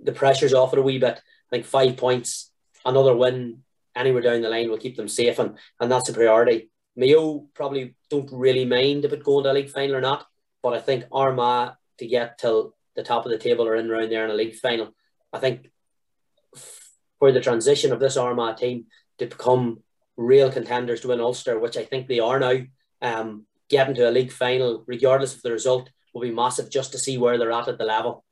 the 0.00 0.12
pressure's 0.12 0.54
off 0.54 0.72
it 0.72 0.78
a 0.78 0.82
wee 0.82 0.98
bit. 0.98 1.18
I 1.18 1.50
think 1.50 1.64
five 1.64 1.96
points, 1.96 2.50
another 2.84 3.16
win 3.16 3.62
anywhere 3.94 4.22
down 4.22 4.40
the 4.40 4.48
line 4.48 4.70
will 4.70 4.78
keep 4.78 4.96
them 4.96 5.08
safe, 5.08 5.38
and, 5.38 5.58
and 5.80 5.90
that's 5.90 6.08
a 6.08 6.12
priority. 6.12 6.70
Mayo 6.96 7.46
probably 7.54 7.94
don't 8.10 8.30
really 8.32 8.64
mind 8.64 9.04
if 9.04 9.12
it 9.12 9.24
going 9.24 9.44
to 9.44 9.50
a 9.50 9.52
league 9.52 9.70
final 9.70 9.96
or 9.96 10.00
not. 10.00 10.26
But 10.62 10.74
I 10.74 10.80
think 10.80 11.04
Armagh 11.10 11.74
to 11.98 12.06
get 12.06 12.38
till 12.38 12.74
the 12.94 13.02
top 13.02 13.24
of 13.24 13.32
the 13.32 13.38
table 13.38 13.66
or 13.66 13.74
in 13.74 13.90
around 13.90 14.10
there 14.10 14.24
in 14.24 14.30
a 14.30 14.34
league 14.34 14.54
final, 14.54 14.94
I 15.32 15.38
think 15.38 15.70
for 17.18 17.32
the 17.32 17.40
transition 17.40 17.92
of 17.92 18.00
this 18.00 18.16
Armagh 18.16 18.56
team 18.56 18.86
to 19.18 19.26
become 19.26 19.80
real 20.16 20.50
contenders 20.50 21.00
to 21.00 21.08
win 21.08 21.20
Ulster, 21.20 21.58
which 21.58 21.76
I 21.76 21.84
think 21.84 22.08
they 22.08 22.20
are 22.20 22.38
now. 22.38 22.60
Um, 23.00 23.46
getting 23.68 23.94
to 23.94 24.08
a 24.08 24.12
league 24.12 24.32
final, 24.32 24.84
regardless 24.86 25.34
of 25.34 25.42
the 25.42 25.50
result, 25.50 25.90
will 26.12 26.20
be 26.20 26.30
massive 26.30 26.70
just 26.70 26.92
to 26.92 26.98
see 26.98 27.16
where 27.18 27.38
they're 27.38 27.52
at 27.52 27.68
at 27.68 27.78
the 27.78 27.84
level. 27.84 28.24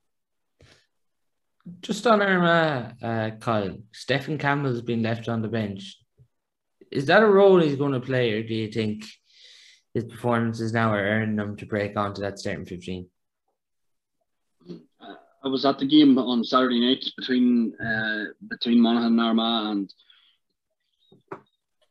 Just 1.81 2.07
on 2.07 2.21
Armagh, 2.21 2.95
uh, 3.03 3.31
Kyle, 3.39 3.79
Stephen 3.93 4.39
Campbell's 4.39 4.83
been 4.83 5.03
left 5.03 5.29
on 5.29 5.41
the 5.41 5.49
bench. 5.49 5.97
Is 6.91 7.07
that 7.07 7.23
a 7.23 7.27
role 7.27 7.61
he's 7.61 7.77
going 7.77 7.93
to 7.93 8.01
play, 8.01 8.33
or 8.33 8.43
do 8.43 8.55
you 8.55 8.69
think 8.69 9.05
his 9.95 10.05
performances 10.05 10.73
now 10.73 10.93
are 10.93 11.03
earning 11.03 11.39
him 11.39 11.57
to 11.57 11.67
break 11.67 11.97
onto 11.97 12.23
that 12.23 12.39
starting 12.39 12.67
15? 12.67 13.09
I 15.43 15.49
was 15.49 15.65
at 15.65 15.79
the 15.79 15.87
game 15.87 16.19
on 16.19 16.45
Saturday 16.45 16.81
night 16.81 17.05
between 17.17 17.75
uh, 17.81 18.25
between 18.49 18.81
Monaghan 18.81 19.13
and 19.13 19.21
Armagh, 19.21 19.71
and 19.71 19.95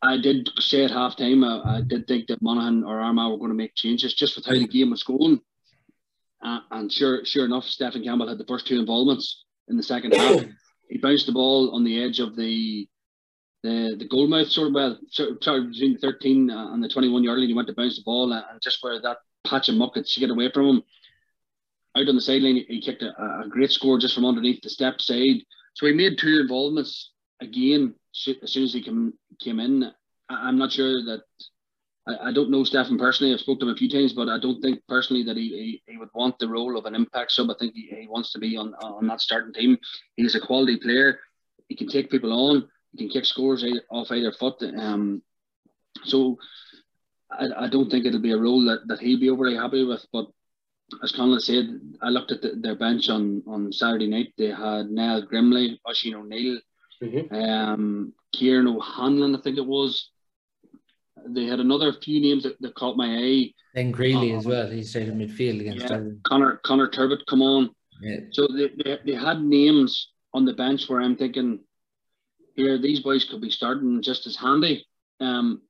I 0.02 0.18
did 0.18 0.50
say 0.60 0.86
at 0.86 0.92
half 0.92 1.18
time, 1.18 1.44
I, 1.44 1.78
I, 1.78 1.82
did 1.82 2.08
think 2.08 2.28
that 2.28 2.42
Monaghan 2.42 2.84
or 2.84 3.02
Armagh 3.02 3.32
were 3.32 3.38
going 3.38 3.52
to 3.52 3.56
make 3.56 3.76
changes 3.76 4.14
just 4.14 4.36
with 4.36 4.46
how 4.46 4.54
the 4.54 4.68
game 4.68 4.92
was 4.92 5.04
going. 5.04 5.42
Uh, 6.42 6.60
and 6.72 6.92
sure, 6.92 7.26
sure 7.26 7.46
enough, 7.46 7.66
Stephen 7.66 8.04
Campbell 8.04 8.30
had 8.30 8.38
the 8.38 8.46
first 8.46 8.66
two 8.66 8.80
involvements 8.80 9.44
in 9.68 9.78
the 9.78 9.84
second 9.84 10.14
half. 10.16 10.44
He 10.90 10.98
bounced 10.98 11.28
the 11.28 11.34
ball 11.34 11.76
on 11.76 11.84
the 11.84 12.04
edge 12.04 12.20
of 12.20 12.36
the 12.36 12.90
the 13.62 13.96
the 14.00 14.08
goal 14.08 14.28
mouth, 14.28 14.48
sort 14.48 14.70
of 14.70 14.74
well, 14.74 14.98
sorry, 15.12 15.68
between 15.68 15.94
the 15.94 16.00
13 16.00 16.50
and 16.50 16.84
the 16.84 16.90
21 16.90 17.24
yard 17.24 17.38
line. 17.38 17.48
He 17.48 17.54
went 17.54 17.68
to 17.68 17.76
bounce 17.76 17.98
the 17.98 18.02
ball, 18.04 18.34
and 18.34 18.44
just 18.64 18.80
where 18.82 19.00
that 19.00 19.18
patch 19.46 19.70
of 19.70 19.76
muck 19.76 19.94
to 19.94 20.20
get 20.20 20.32
away 20.32 20.50
from 20.52 20.66
him, 20.66 20.84
out 21.96 22.08
on 22.08 22.16
the 22.16 22.22
sideline, 22.22 22.66
he 22.68 22.82
kicked 22.82 23.04
a, 23.04 23.10
a 23.44 23.48
great 23.48 23.72
score 23.72 24.00
just 24.00 24.16
from 24.16 24.26
underneath 24.26 24.62
the 24.64 24.70
step 24.72 25.00
side. 25.00 25.44
So 25.76 25.86
he 25.86 25.94
made 25.94 26.18
two 26.18 26.40
involvements 26.42 27.12
again 27.40 27.94
as 28.44 28.52
soon 28.52 28.64
as 28.64 28.74
he 28.74 28.82
came 28.82 29.14
came 29.40 29.60
in. 29.60 29.92
I, 30.30 30.50
am 30.50 30.58
not 30.58 30.72
sure 30.72 31.04
that 31.06 31.22
I, 32.08 32.30
I 32.30 32.34
don't 32.34 32.52
know 32.52 32.64
Stefan 32.64 32.98
personally. 32.98 33.34
I've 33.34 33.40
spoken 33.40 33.62
to 33.62 33.66
him 33.68 33.76
a 33.76 33.78
few 33.78 33.90
times, 33.90 34.14
but 34.14 34.30
I 34.30 34.40
don't 34.40 34.62
think 34.62 34.82
personally 34.88 35.24
that 35.24 35.38
he, 35.38 35.82
he, 35.86 35.94
he 35.94 35.98
would 35.98 36.10
want 36.14 36.38
the 36.40 36.48
role 36.48 36.78
of 36.78 36.86
an 36.86 36.96
impact 36.96 37.32
sub. 37.32 37.50
I 37.50 37.56
think 37.60 37.74
he, 37.74 37.90
he 38.02 38.08
wants 38.08 38.32
to 38.34 38.40
be 38.40 38.58
on 38.58 38.74
on 38.76 39.08
that 39.08 39.22
starting 39.22 39.54
team. 39.54 39.78
He's 40.16 40.36
a 40.36 40.40
quality 40.40 40.78
player. 40.78 41.20
He 41.68 41.76
can 41.76 41.88
take 41.88 42.12
people 42.12 42.34
on. 42.34 42.68
He 42.92 42.98
can 42.98 43.10
kick 43.10 43.26
scores 43.26 43.66
off 43.92 44.12
either 44.12 44.32
foot. 44.32 44.62
Um, 44.64 45.22
so 46.04 46.38
I, 47.32 47.66
I 47.66 47.70
don't 47.70 47.90
think 47.90 48.06
it'll 48.06 48.22
be 48.22 48.32
a 48.32 48.38
role 48.38 48.66
that, 48.66 48.88
that 48.88 49.00
he'll 49.00 49.20
be 49.20 49.30
overly 49.30 49.56
happy 49.56 49.84
with. 49.84 50.06
But 50.12 50.28
as 51.04 51.12
Conleith 51.12 51.42
said, 51.42 51.80
I 52.02 52.10
looked 52.10 52.32
at 52.32 52.42
the, 52.42 52.56
their 52.56 52.76
bench 52.76 53.10
on, 53.10 53.44
on 53.48 53.72
Saturday 53.72 54.08
night. 54.08 54.34
They 54.38 54.48
had 54.48 54.90
Niall 54.90 55.28
Grimley, 55.28 55.80
Oisín 55.88 56.16
O'Neill, 56.16 56.60
mm-hmm. 57.02 57.34
um, 57.34 58.14
Kieran 58.34 58.68
O'Hanlon, 58.68 59.36
I 59.36 59.42
think 59.42 59.58
it 59.58 59.66
was. 59.66 60.10
They 61.28 61.46
had 61.46 61.60
another 61.60 61.94
few 61.94 62.22
names 62.22 62.44
that, 62.44 62.62
that 62.62 62.76
caught 62.76 62.96
my 62.96 63.08
eye. 63.08 63.54
Then 63.74 63.92
Greeley 63.92 64.32
um, 64.32 64.40
as 64.40 64.46
well. 64.46 64.70
He 64.70 64.84
stayed 64.84 65.10
in 65.10 65.18
midfield 65.18 65.60
against 65.62 65.90
yeah, 65.90 66.02
Connor 66.28 66.62
Connor 66.66 66.90
Turbitt, 66.90 67.26
come 67.28 67.42
on. 67.42 67.70
Yeah. 68.02 68.20
So 68.32 68.48
they, 68.48 68.70
they, 68.84 68.98
they 69.06 69.16
had 69.16 69.42
names 69.42 70.12
on 70.34 70.46
the 70.46 70.54
bench 70.54 70.88
where 70.88 71.02
I'm 71.02 71.18
thinking, 71.18 71.60
here, 72.56 72.78
these 72.78 73.02
boys 73.02 73.26
could 73.26 73.42
be 73.42 73.52
starting 73.52 74.02
just 74.02 74.28
as 74.28 74.36
handy. 74.36 74.86
Um, 75.20 75.62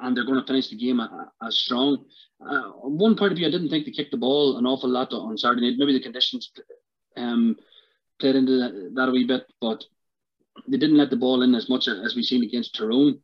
and 0.00 0.16
they're 0.16 0.24
going 0.24 0.40
to 0.40 0.46
finish 0.46 0.68
the 0.68 0.76
game 0.76 1.00
as 1.42 1.56
strong. 1.56 2.04
Uh, 2.40 2.70
one 2.82 3.16
point 3.16 3.32
of 3.32 3.38
view, 3.38 3.46
I 3.46 3.50
didn't 3.50 3.70
think 3.70 3.84
they 3.84 3.92
kicked 3.92 4.12
the 4.12 4.16
ball 4.16 4.56
an 4.56 4.66
awful 4.66 4.88
lot 4.88 5.12
on 5.12 5.36
Saturday 5.36 5.68
night. 5.68 5.78
Maybe 5.78 5.92
the 5.92 6.00
conditions 6.00 6.50
um, 7.16 7.56
played 8.24 8.36
into 8.36 8.56
that, 8.94 9.08
a 9.08 9.12
wee 9.12 9.26
bit, 9.26 9.44
but 9.60 9.84
they 10.66 10.78
didn't 10.78 10.96
let 10.96 11.10
the 11.10 11.16
ball 11.16 11.42
in 11.42 11.54
as 11.54 11.68
much 11.68 11.88
as 11.88 12.14
we've 12.16 12.24
seen 12.24 12.42
against 12.42 12.74
Tyrone. 12.74 13.18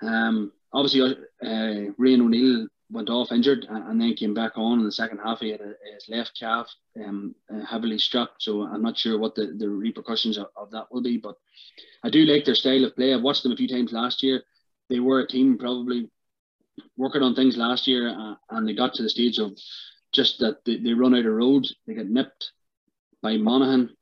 Um, 0.00 0.52
obviously, 0.72 1.00
uh, 1.42 1.90
Rian 1.98 2.20
O'Neill 2.20 2.68
went 2.88 3.10
off 3.10 3.32
injured 3.32 3.66
and 3.68 4.00
then 4.00 4.14
came 4.14 4.32
back 4.32 4.52
on 4.54 4.78
in 4.78 4.84
the 4.84 4.92
second 4.92 5.18
half. 5.18 5.40
He 5.40 5.50
had 5.50 5.60
a, 5.60 5.74
his 5.92 6.08
left 6.08 6.38
calf 6.38 6.72
um, 7.04 7.34
uh, 7.52 7.64
heavily 7.64 7.98
struck, 7.98 8.34
so 8.38 8.62
I'm 8.62 8.82
not 8.82 8.96
sure 8.96 9.18
what 9.18 9.34
the, 9.34 9.56
the 9.58 9.68
repercussions 9.68 10.38
of, 10.38 10.46
of 10.56 10.70
that 10.70 10.86
will 10.92 11.02
be. 11.02 11.16
But 11.16 11.36
I 12.04 12.10
do 12.10 12.24
like 12.24 12.44
their 12.44 12.54
style 12.54 12.84
of 12.84 12.94
play. 12.94 13.12
I've 13.12 13.22
watched 13.22 13.42
them 13.42 13.52
a 13.52 13.56
few 13.56 13.66
times 13.66 13.92
last 13.92 14.22
year. 14.22 14.44
They 14.88 15.00
were 15.00 15.20
a 15.20 15.26
team 15.26 15.58
probably 15.58 16.08
working 16.96 17.22
on 17.22 17.34
things 17.34 17.56
last 17.56 17.88
year, 17.88 18.08
uh, 18.08 18.34
and 18.50 18.68
they 18.68 18.74
got 18.74 18.94
to 18.94 19.02
the 19.02 19.10
stage 19.10 19.38
of 19.38 19.58
just 20.12 20.38
that 20.38 20.64
they, 20.64 20.76
they 20.76 20.92
run 20.92 21.16
out 21.16 21.26
of 21.26 21.32
road. 21.32 21.66
They 21.88 21.94
get 21.94 22.08
nipped 22.08 22.52
by 23.20 23.36
Monaghan. 23.36 23.96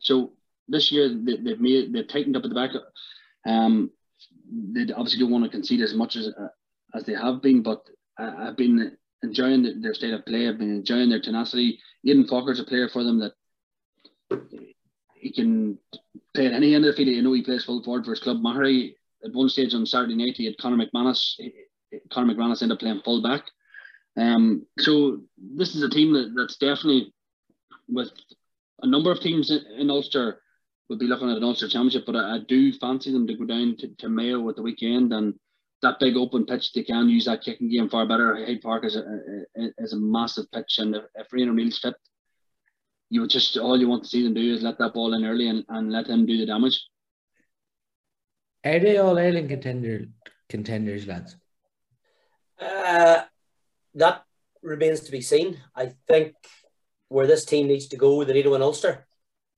So 0.00 0.32
this 0.68 0.90
year 0.90 1.08
they, 1.08 1.36
they've 1.36 1.60
made 1.60 1.92
they've 1.92 2.08
tightened 2.08 2.36
up 2.36 2.44
at 2.44 2.50
the 2.50 2.54
back. 2.54 2.70
Um, 3.46 3.90
they 4.72 4.92
obviously 4.92 5.20
don't 5.20 5.30
want 5.30 5.44
to 5.44 5.50
concede 5.50 5.80
as 5.80 5.94
much 5.94 6.16
as 6.16 6.28
uh, 6.28 6.48
as 6.94 7.04
they 7.04 7.14
have 7.14 7.42
been, 7.42 7.62
but 7.62 7.82
uh, 8.18 8.32
I've 8.38 8.56
been 8.56 8.96
enjoying 9.22 9.80
their 9.80 9.94
state 9.94 10.14
of 10.14 10.26
play. 10.26 10.48
I've 10.48 10.58
been 10.58 10.74
enjoying 10.74 11.10
their 11.10 11.20
tenacity. 11.20 11.78
Aidan 12.06 12.26
Forker's 12.26 12.60
a 12.60 12.64
player 12.64 12.88
for 12.88 13.04
them 13.04 13.20
that 13.20 13.32
he 15.14 15.32
can 15.32 15.78
play 16.34 16.46
at 16.46 16.52
any 16.52 16.74
end 16.74 16.84
of 16.84 16.92
the 16.92 16.96
field. 16.96 17.08
You 17.08 17.22
know, 17.22 17.32
he 17.32 17.42
plays 17.42 17.64
full 17.64 17.82
forward 17.82 18.04
for 18.04 18.12
his 18.12 18.20
club. 18.20 18.38
Maghery, 18.38 18.94
at 19.24 19.32
one 19.32 19.48
stage 19.48 19.74
on 19.74 19.84
Saturday 19.84 20.16
night, 20.16 20.36
he 20.36 20.46
had 20.46 20.58
Conor 20.58 20.84
McManus. 20.84 21.34
Conor 22.10 22.34
McManus 22.34 22.62
ended 22.62 22.76
up 22.76 22.80
playing 22.80 23.02
full 23.04 23.22
back. 23.22 23.44
Um, 24.16 24.66
so 24.78 25.20
this 25.38 25.74
is 25.74 25.82
a 25.82 25.90
team 25.90 26.12
that, 26.14 26.32
that's 26.36 26.56
definitely 26.56 27.12
with 27.88 28.10
a 28.82 28.86
number 28.86 29.10
of 29.10 29.20
teams 29.20 29.50
in, 29.50 29.64
in 29.78 29.90
Ulster 29.90 30.42
would 30.88 30.98
be 30.98 31.06
looking 31.06 31.30
at 31.30 31.36
an 31.36 31.44
Ulster 31.44 31.68
Championship, 31.68 32.04
but 32.06 32.16
I, 32.16 32.36
I 32.36 32.38
do 32.46 32.72
fancy 32.72 33.12
them 33.12 33.26
to 33.26 33.36
go 33.36 33.44
down 33.44 33.76
to, 33.78 33.88
to, 33.98 34.08
Mayo 34.08 34.48
at 34.48 34.56
the 34.56 34.62
weekend 34.62 35.12
and 35.12 35.34
that 35.82 36.00
big 36.00 36.16
open 36.16 36.44
pitch 36.44 36.72
they 36.72 36.82
can 36.82 37.08
use 37.08 37.24
that 37.24 37.42
kicking 37.42 37.70
game 37.70 37.88
far 37.88 38.06
better. 38.06 38.44
Hyde 38.44 38.60
Park 38.60 38.84
is 38.84 38.96
a, 38.96 39.20
is 39.78 39.92
a 39.92 39.96
massive 39.96 40.50
pitch, 40.52 40.78
and 40.78 40.94
if, 40.94 41.04
if 41.14 41.28
Rian 41.30 41.48
O'Neill's 41.48 41.78
fit, 41.78 41.94
you 43.08 43.22
would 43.22 43.30
just 43.30 43.56
all 43.56 43.78
you 43.78 43.88
want 43.88 44.04
to 44.04 44.08
see 44.08 44.22
them 44.22 44.34
do 44.34 44.52
is 44.52 44.62
let 44.62 44.78
that 44.78 44.94
ball 44.94 45.14
in 45.14 45.24
early 45.24 45.48
and, 45.48 45.64
and 45.68 45.90
let 45.90 46.06
him 46.06 46.26
do 46.26 46.36
the 46.36 46.46
damage. 46.46 46.84
Are 48.64 48.78
they 48.78 48.98
all 48.98 49.18
Ireland 49.18 49.48
contender 49.48 50.06
contenders, 50.48 51.06
lads? 51.06 51.36
Uh, 52.60 53.22
that 53.94 54.24
remains 54.62 55.00
to 55.00 55.10
be 55.10 55.22
seen. 55.22 55.58
I 55.74 55.94
think 56.06 56.34
where 57.10 57.26
this 57.26 57.44
team 57.44 57.66
needs 57.66 57.88
to 57.88 57.96
go, 57.96 58.24
they 58.24 58.32
need 58.32 58.44
to 58.44 58.50
win 58.50 58.62
Ulster. 58.62 59.06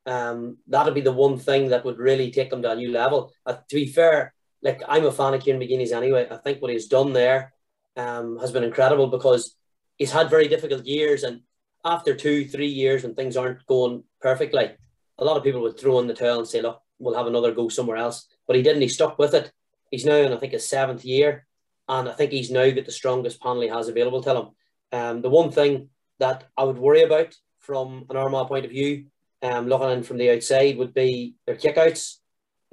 Um, 0.07 0.59
that'll 0.67 0.95
be 0.95 1.03
the 1.03 1.13
one 1.13 1.39
thing 1.39 1.69
that 1.69 1.85
would 1.85 1.99
really 1.99 2.31
take 2.33 2.51
them 2.51 2.63
to 2.63 2.71
a 2.73 2.75
new 2.75 2.91
level. 2.91 3.33
Uh, 3.47 3.57
to 3.69 3.77
be 3.77 3.87
fair, 3.87 4.35
like 4.63 4.83
I'm 4.89 5.05
a 5.05 5.13
fan 5.13 5.35
of 5.35 5.43
Kieran 5.43 5.61
McGeeney's 5.61 5.93
anyway. 5.93 6.27
I 6.31 6.39
think 6.39 6.61
what 6.61 6.73
he's 6.73 6.89
done 6.89 7.13
there 7.13 7.53
um, 7.97 8.39
has 8.39 8.51
been 8.51 8.65
incredible 8.65 9.07
because 9.09 9.55
he's 9.99 10.11
had 10.11 10.31
very 10.31 10.49
difficult 10.49 10.87
years, 10.87 11.23
and 11.25 11.43
after 11.85 12.15
two, 12.15 12.47
three 12.47 12.69
years 12.69 13.03
when 13.03 13.15
things 13.15 13.37
aren't 13.37 13.67
going 13.67 14.03
perfectly, 14.21 14.71
a 15.19 15.25
lot 15.25 15.37
of 15.37 15.45
people 15.45 15.61
would 15.61 15.79
throw 15.79 16.01
in 16.01 16.07
the 16.07 16.15
towel 16.15 16.39
and 16.39 16.49
say, 16.49 16.63
"Look, 16.63 16.81
we'll 16.99 17.17
have 17.17 17.27
another 17.27 17.53
go 17.53 17.69
somewhere 17.69 17.99
else." 17.99 18.27
But 18.47 18.57
he 18.57 18.63
didn't. 18.63 18.83
He 18.83 18.89
stuck 18.89 19.19
with 19.19 19.35
it. 19.35 19.53
He's 19.91 20.07
now 20.07 20.17
in 20.17 20.33
I 20.33 20.39
think 20.39 20.55
his 20.55 20.67
seventh 20.67 21.05
year, 21.05 21.47
and 21.87 22.09
I 22.09 22.13
think 22.13 22.33
he's 22.33 22.51
now 22.51 22.69
got 22.71 22.87
the 22.87 22.93
strongest 22.93 23.43
panel 23.43 23.61
he 23.61 23.69
has 23.69 23.89
available 23.89 24.23
to 24.23 24.35
him. 24.35 24.49
Um, 24.93 25.23
the 25.23 25.31
one 25.31 25.51
thing 25.51 25.91
that 26.23 26.45
I 26.57 26.63
would 26.63 26.79
worry 26.79 27.03
about 27.03 27.35
from 27.59 28.07
an 28.09 28.17
Armagh 28.17 28.47
point 28.47 28.65
of 28.65 28.71
view, 28.71 29.07
um, 29.43 29.67
looking 29.67 29.91
in 29.91 30.05
from 30.05 30.19
the 30.19 30.31
outside, 30.31 30.79
would 30.79 30.95
be 30.95 31.35
their 31.47 31.57
kickouts. 31.57 32.19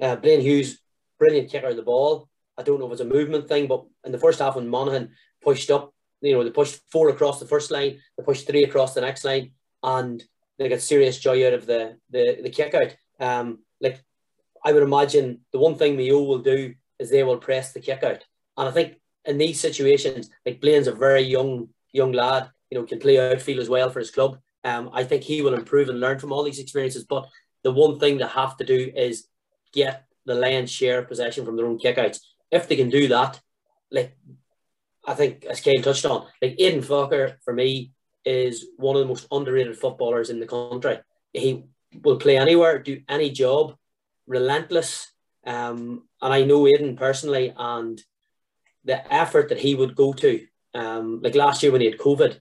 Uh, 0.00 0.14
Blaine 0.14 0.40
Hughes, 0.40 0.78
brilliant 1.18 1.50
kicker 1.50 1.66
of 1.66 1.76
the 1.76 1.82
ball. 1.82 2.28
I 2.56 2.62
don't 2.62 2.78
know 2.78 2.86
if 2.86 2.92
it's 2.92 3.00
a 3.00 3.16
movement 3.16 3.48
thing, 3.48 3.66
but 3.66 3.84
in 4.04 4.12
the 4.12 4.18
first 4.18 4.38
half 4.38 4.54
when 4.54 4.68
Monaghan 4.68 5.10
pushed 5.42 5.68
up, 5.68 5.92
you 6.20 6.32
know, 6.32 6.44
they 6.44 6.50
pushed 6.50 6.80
four 6.92 7.08
across 7.08 7.40
the 7.40 7.46
first 7.46 7.72
line, 7.72 7.98
they 8.16 8.22
pushed 8.24 8.46
three 8.46 8.62
across 8.62 8.94
the 8.94 9.00
next 9.00 9.24
line, 9.24 9.50
and 9.82 10.22
they 10.58 10.68
got 10.68 10.80
serious 10.80 11.18
joy 11.18 11.44
out 11.46 11.54
of 11.54 11.66
the 11.66 11.96
the, 12.10 12.38
the 12.42 12.50
kick 12.50 12.74
out. 12.74 12.94
Um, 13.18 13.64
like 13.80 14.00
I 14.64 14.72
would 14.72 14.84
imagine 14.84 15.40
the 15.52 15.58
one 15.58 15.74
thing 15.74 15.96
Mayo 15.96 16.22
will 16.22 16.38
do 16.38 16.74
is 17.00 17.10
they 17.10 17.24
will 17.24 17.38
press 17.38 17.72
the 17.72 17.80
kick 17.80 18.04
out. 18.04 18.24
And 18.56 18.68
I 18.68 18.70
think 18.70 19.00
in 19.24 19.38
these 19.38 19.58
situations, 19.58 20.30
like 20.46 20.60
Blaine's 20.60 20.86
a 20.86 20.92
very 20.92 21.22
young 21.22 21.70
young 21.92 22.12
lad, 22.12 22.50
you 22.70 22.78
know, 22.78 22.84
can 22.84 22.98
play 22.98 23.18
outfield 23.18 23.58
as 23.58 23.68
well 23.68 23.90
for 23.90 23.98
his 23.98 24.10
club. 24.10 24.38
Um, 24.64 24.90
I 24.92 25.04
think 25.04 25.22
he 25.22 25.42
will 25.42 25.54
improve 25.54 25.88
and 25.88 26.00
learn 26.00 26.18
from 26.18 26.32
all 26.32 26.42
these 26.42 26.58
experiences. 26.58 27.04
But 27.04 27.26
the 27.64 27.72
one 27.72 27.98
thing 27.98 28.18
they 28.18 28.26
have 28.26 28.56
to 28.58 28.64
do 28.64 28.92
is 28.94 29.26
get 29.72 30.04
the 30.26 30.34
lion's 30.34 30.70
share 30.70 31.00
of 31.00 31.08
possession 31.08 31.44
from 31.44 31.56
their 31.56 31.66
own 31.66 31.78
kickouts. 31.78 32.20
If 32.50 32.68
they 32.68 32.76
can 32.76 32.90
do 32.90 33.08
that, 33.08 33.40
like 33.90 34.16
I 35.06 35.14
think 35.14 35.44
as 35.46 35.60
Kane 35.60 35.82
touched 35.82 36.04
on, 36.04 36.26
like 36.42 36.56
Aidan 36.58 36.82
Forker 36.82 37.36
for 37.44 37.52
me 37.54 37.92
is 38.24 38.66
one 38.76 38.96
of 38.96 39.00
the 39.02 39.08
most 39.08 39.26
underrated 39.30 39.78
footballers 39.78 40.30
in 40.30 40.40
the 40.40 40.46
country. 40.46 40.98
He 41.32 41.64
will 42.02 42.18
play 42.18 42.36
anywhere, 42.36 42.78
do 42.78 43.00
any 43.08 43.30
job, 43.30 43.74
relentless. 44.26 45.10
Um, 45.44 46.04
and 46.20 46.32
I 46.34 46.44
know 46.44 46.66
Aidan 46.66 46.96
personally, 46.96 47.52
and 47.56 48.00
the 48.84 49.12
effort 49.12 49.48
that 49.48 49.58
he 49.58 49.74
would 49.74 49.96
go 49.96 50.12
to, 50.12 50.46
um, 50.74 51.20
like 51.22 51.34
last 51.34 51.62
year 51.62 51.72
when 51.72 51.80
he 51.80 51.90
had 51.90 51.98
COVID, 51.98 52.38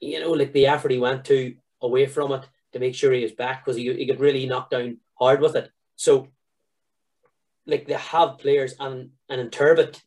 you 0.00 0.20
know, 0.20 0.30
like 0.30 0.52
the 0.52 0.66
effort 0.66 0.90
he 0.90 0.98
went 0.98 1.24
to 1.26 1.54
away 1.80 2.06
from 2.06 2.32
it 2.32 2.46
to 2.72 2.78
make 2.78 2.94
sure 2.94 3.12
he 3.12 3.22
was 3.22 3.32
back 3.32 3.64
because 3.64 3.76
he, 3.76 3.92
he 3.94 4.06
got 4.06 4.18
really 4.18 4.46
knocked 4.46 4.70
down 4.70 4.98
hard 5.14 5.40
with 5.40 5.56
it. 5.56 5.70
So, 5.96 6.28
like 7.66 7.86
they 7.86 7.94
have 7.94 8.38
players, 8.38 8.74
and 8.78 9.10
and 9.28 9.40
in 9.40 9.50
Turbitt, 9.50 10.02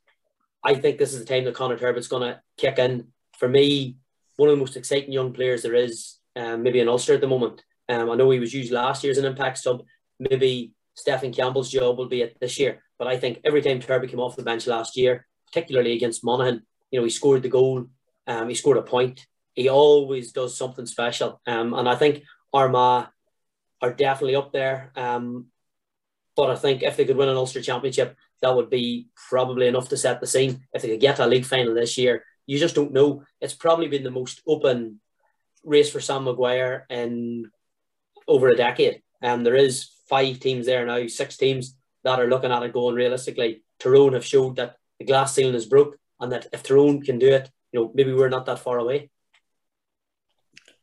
I 0.63 0.75
think 0.75 0.97
this 0.97 1.13
is 1.13 1.19
the 1.19 1.25
time 1.25 1.45
that 1.45 1.55
Connor 1.55 1.77
Turbitt's 1.77 2.07
going 2.07 2.23
to 2.23 2.41
kick 2.57 2.77
in. 2.77 3.07
For 3.37 3.47
me, 3.47 3.97
one 4.37 4.49
of 4.49 4.55
the 4.55 4.59
most 4.59 4.77
exciting 4.77 5.11
young 5.11 5.33
players 5.33 5.63
there 5.63 5.75
is, 5.75 6.17
um, 6.35 6.63
maybe 6.63 6.79
in 6.79 6.89
Ulster 6.89 7.13
at 7.15 7.21
the 7.21 7.27
moment. 7.27 7.63
Um, 7.87 8.09
I 8.09 8.15
know 8.15 8.29
he 8.29 8.39
was 8.39 8.53
used 8.53 8.71
last 8.71 9.03
year 9.03 9.11
as 9.11 9.17
an 9.17 9.25
impact 9.25 9.57
sub. 9.57 9.83
Maybe 10.19 10.73
Stephen 10.93 11.33
Campbell's 11.33 11.71
job 11.71 11.97
will 11.97 12.07
be 12.07 12.21
it 12.21 12.37
this 12.39 12.59
year. 12.59 12.83
But 12.97 13.07
I 13.07 13.17
think 13.17 13.39
every 13.43 13.61
time 13.61 13.79
Turbot 13.79 14.09
came 14.09 14.19
off 14.19 14.35
the 14.35 14.43
bench 14.43 14.67
last 14.67 14.95
year, 14.95 15.25
particularly 15.47 15.93
against 15.93 16.23
Monaghan, 16.23 16.63
you 16.91 16.99
know, 16.99 17.03
he 17.03 17.09
scored 17.09 17.41
the 17.41 17.49
goal, 17.49 17.87
um, 18.27 18.49
he 18.49 18.55
scored 18.55 18.77
a 18.77 18.81
point. 18.81 19.25
He 19.53 19.69
always 19.69 20.31
does 20.31 20.57
something 20.57 20.85
special. 20.85 21.41
Um, 21.45 21.73
and 21.73 21.87
I 21.87 21.95
think 21.95 22.23
Armagh 22.53 23.07
are 23.81 23.93
definitely 23.93 24.35
up 24.35 24.51
there. 24.51 24.91
Um, 24.95 25.47
but 26.35 26.49
I 26.49 26.55
think 26.55 26.83
if 26.83 26.95
they 26.95 27.05
could 27.05 27.17
win 27.17 27.29
an 27.29 27.37
Ulster 27.37 27.61
Championship, 27.61 28.15
that 28.41 28.55
would 28.55 28.69
be 28.69 29.07
probably 29.29 29.67
enough 29.67 29.89
to 29.89 29.97
set 29.97 30.21
the 30.21 30.27
scene. 30.27 30.65
If 30.73 30.81
they 30.81 30.89
could 30.89 31.01
get 31.01 31.19
a 31.19 31.25
league 31.25 31.45
final 31.45 31.73
this 31.73 31.97
year, 31.97 32.23
you 32.45 32.57
just 32.57 32.75
don't 32.75 32.93
know. 32.93 33.23
It's 33.41 33.53
probably 33.53 33.87
been 33.87 34.03
the 34.03 34.11
most 34.11 34.41
open 34.47 35.01
race 35.63 35.91
for 35.91 35.99
Sam 35.99 36.23
Maguire 36.23 36.85
in 36.89 37.51
over 38.27 38.47
a 38.47 38.55
decade. 38.55 39.01
And 39.21 39.39
um, 39.39 39.43
there 39.43 39.55
is 39.55 39.89
five 40.07 40.39
teams 40.39 40.65
there 40.65 40.85
now, 40.85 41.05
six 41.07 41.35
teams 41.35 41.75
that 42.03 42.19
are 42.19 42.27
looking 42.27 42.51
at 42.51 42.63
it 42.63 42.73
going 42.73 42.95
realistically. 42.95 43.63
Tyrone 43.79 44.13
have 44.13 44.25
showed 44.25 44.55
that 44.55 44.77
the 44.97 45.05
glass 45.05 45.35
ceiling 45.35 45.55
is 45.55 45.65
broke 45.65 45.97
and 46.19 46.31
that 46.31 46.47
if 46.53 46.63
Tyrone 46.63 47.01
can 47.01 47.19
do 47.19 47.27
it, 47.27 47.49
you 47.71 47.79
know, 47.79 47.91
maybe 47.93 48.13
we're 48.13 48.29
not 48.29 48.45
that 48.45 48.59
far 48.59 48.79
away. 48.79 49.09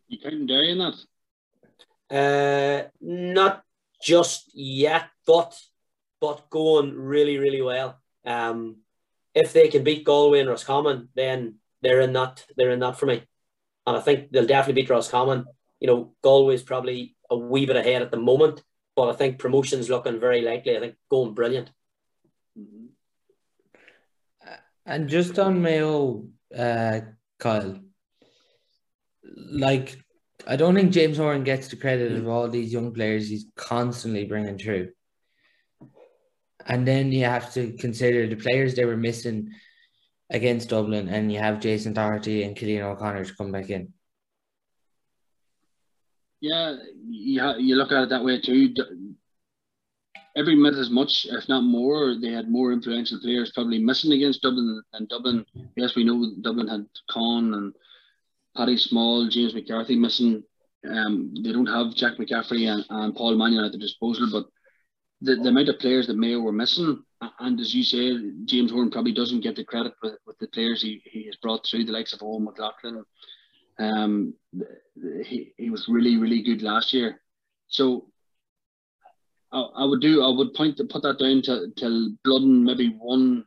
You 0.09 0.19
counting 0.19 0.47
Derry 0.47 0.71
in 0.71 0.79
that? 0.79 0.97
Uh, 2.09 2.89
not 3.01 3.63
just 4.03 4.51
yet, 4.55 5.09
but 5.27 5.59
but 6.21 6.49
going 6.51 6.95
really, 6.95 7.39
really 7.39 7.63
well. 7.63 8.01
Um, 8.25 8.79
if 9.35 9.53
they 9.53 9.69
can 9.69 9.85
beat 9.85 10.05
Galway 10.05 10.41
and 10.41 10.49
Roscommon, 10.49 11.09
then 11.15 11.57
they're 11.83 12.01
in 12.01 12.13
that 12.15 12.45
they're 12.57 12.71
in 12.71 12.81
that 12.81 12.99
for 12.99 13.07
me. 13.07 13.23
And 13.87 13.97
I 13.97 14.01
think 14.01 14.31
they'll 14.31 14.47
definitely 14.47 14.83
beat 14.83 14.91
Roscommon. 14.91 15.47
You 15.81 15.87
know, 15.89 16.15
Galway's 16.23 16.63
probably 16.63 17.17
a 17.31 17.37
wee 17.37 17.67
bit 17.67 17.77
ahead 17.77 18.03
at 18.03 18.11
the 18.11 18.17
moment, 18.17 18.63
but 18.95 19.09
I 19.09 19.13
think 19.13 19.39
promotion's 19.39 19.91
looking 19.91 20.19
very 20.19 20.43
likely. 20.43 20.77
I 20.77 20.81
think 20.81 20.97
going 21.11 21.35
brilliant. 21.35 21.71
Mm-hmm. 22.59 22.87
And 24.87 25.09
just 25.09 25.37
on 25.41 25.61
Mayo, 25.61 26.29
uh, 26.57 27.01
Kyle, 27.41 27.81
like 29.37 29.99
I 30.47 30.57
don't 30.57 30.75
think 30.75 30.93
James 30.93 31.19
Horan 31.19 31.45
gets 31.45 31.69
the 31.69 31.77
credit 31.77 32.13
of 32.13 32.25
mm. 32.25 32.29
all 32.31 32.49
these 32.49 32.73
young 32.73 32.93
players 32.93 33.29
he's 33.29 33.47
constantly 33.57 34.25
bringing 34.25 34.59
through. 34.59 34.91
And 36.67 36.87
then 36.87 37.13
you 37.13 37.25
have 37.25 37.53
to 37.55 37.73
consider 37.75 38.27
the 38.27 38.37
players 38.37 38.75
they 38.75 38.85
were 38.85 38.97
missing 38.97 39.51
against 40.31 40.71
Dublin, 40.71 41.09
and 41.09 41.33
you 41.33 41.39
have 41.39 41.61
Jason 41.61 41.93
Doherty 41.93 42.43
and 42.43 42.57
Cillian 42.57 42.83
O'Connor 42.83 43.25
to 43.25 43.35
come 43.37 43.53
back 43.53 43.71
in. 43.71 43.93
Yeah, 46.41 46.77
you, 47.09 47.43
you 47.59 47.77
look 47.77 47.93
at 47.93 48.05
it 48.05 48.09
that 48.11 48.25
way 48.25 48.41
too. 48.41 48.75
Every 50.37 50.55
minute 50.55 50.79
as 50.79 50.91
much, 50.91 51.27
if 51.31 51.49
not 51.49 51.63
more, 51.63 52.17
they 52.21 52.33
had 52.33 52.51
more 52.51 52.73
influential 52.73 53.21
players 53.21 53.53
probably 53.55 53.79
missing 53.79 54.13
against 54.13 54.43
Dublin 54.43 54.83
and 54.93 55.09
Dublin. 55.09 55.47
Mm-hmm. 55.57 55.67
Yes, 55.77 55.95
we 55.95 56.05
know 56.05 56.33
Dublin 56.43 56.69
had 56.69 56.87
Con 57.11 57.55
and 57.55 57.75
Paddy 58.57 58.77
Small, 58.77 59.29
James 59.29 59.55
McCarthy 59.55 59.97
missing. 59.97 60.43
Um, 60.89 61.35
they 61.43 61.53
don't 61.53 61.67
have 61.67 61.95
Jack 61.95 62.15
McCaffrey 62.19 62.73
and, 62.73 62.85
and 62.89 63.15
Paul 63.15 63.37
Mannion 63.37 63.65
at 63.65 63.73
their 63.73 63.81
disposal, 63.81 64.29
but 64.31 64.47
the, 65.21 65.37
the 65.37 65.49
amount 65.49 65.69
of 65.69 65.79
players 65.79 66.07
that 66.07 66.17
Mayo 66.17 66.41
were 66.41 66.53
missing, 66.53 67.03
and 67.41 67.61
as 67.61 67.75
you 67.75 67.83
say, 67.83 68.17
James 68.45 68.71
Horan 68.71 68.91
probably 68.91 69.13
doesn't 69.13 69.41
get 69.41 69.57
the 69.57 69.65
credit 69.65 69.95
with, 70.03 70.15
with 70.27 70.39
the 70.39 70.49
players 70.49 70.83
he, 70.83 71.03
he 71.05 71.25
has 71.27 71.37
brought 71.37 71.67
through, 71.67 71.85
the 71.85 71.93
likes 71.93 72.13
of 72.13 72.23
Owen 72.23 72.45
McLaughlin. 72.45 73.05
Um, 73.79 74.35
he, 75.25 75.53
he 75.57 75.71
was 75.71 75.89
really, 75.89 76.17
really 76.17 76.43
good 76.43 76.63
last 76.63 76.93
year. 76.93 77.21
So 77.69 78.07
I, 79.53 79.61
I 79.61 79.85
would 79.85 80.01
do, 80.01 80.23
I 80.23 80.31
would 80.31 80.55
point 80.55 80.77
to 80.77 80.85
put 80.85 81.03
that 81.03 81.19
down 81.19 81.43
to, 81.43 81.69
to 81.77 82.17
Bloodon, 82.25 82.65
maybe 82.65 82.97
one, 82.99 83.45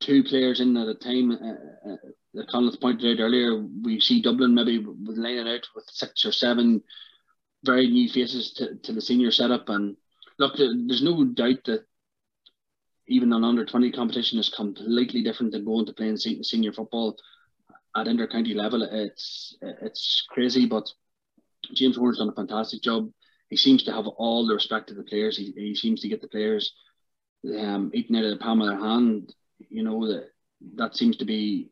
two 0.00 0.22
players 0.22 0.60
in 0.60 0.76
at 0.76 0.88
a 0.88 0.94
time. 0.94 1.32
Uh, 1.32 1.92
uh, 1.92 1.96
Conleith 2.44 2.80
pointed 2.80 3.18
out 3.18 3.22
earlier, 3.22 3.62
we 3.82 4.00
see 4.00 4.22
Dublin 4.22 4.54
maybe 4.54 4.78
with 4.78 5.16
lining 5.16 5.48
out 5.48 5.66
with 5.74 5.84
six 5.88 6.24
or 6.24 6.32
seven 6.32 6.82
very 7.64 7.88
new 7.88 8.08
faces 8.08 8.52
to, 8.54 8.76
to 8.76 8.92
the 8.92 9.00
senior 9.00 9.30
setup. 9.30 9.68
And 9.68 9.96
look, 10.38 10.56
there's 10.56 11.02
no 11.02 11.24
doubt 11.24 11.64
that 11.64 11.84
even 13.08 13.32
an 13.32 13.44
under 13.44 13.64
20 13.64 13.92
competition 13.92 14.38
is 14.38 14.48
completely 14.48 15.22
different 15.22 15.52
than 15.52 15.64
going 15.64 15.86
to 15.86 15.92
playing 15.92 16.16
senior 16.16 16.72
football 16.72 17.16
at 17.96 18.08
inter-county 18.08 18.54
level. 18.54 18.82
It's 18.82 19.56
it's 19.62 20.26
crazy, 20.28 20.66
but 20.66 20.88
James 21.72 21.96
Horan's 21.96 22.18
done 22.18 22.28
a 22.28 22.32
fantastic 22.32 22.82
job. 22.82 23.10
He 23.48 23.56
seems 23.56 23.84
to 23.84 23.92
have 23.92 24.06
all 24.06 24.46
the 24.46 24.54
respect 24.54 24.90
of 24.90 24.96
the 24.96 25.04
players. 25.04 25.36
He, 25.36 25.52
he 25.56 25.74
seems 25.74 26.00
to 26.00 26.08
get 26.08 26.20
the 26.20 26.28
players 26.28 26.72
um, 27.44 27.90
eating 27.94 28.16
out 28.16 28.24
of 28.24 28.30
the 28.30 28.44
palm 28.44 28.60
of 28.60 28.68
their 28.68 28.78
hand. 28.78 29.32
You 29.70 29.84
know 29.84 30.06
that 30.08 30.30
that 30.74 30.96
seems 30.96 31.16
to 31.18 31.24
be 31.24 31.70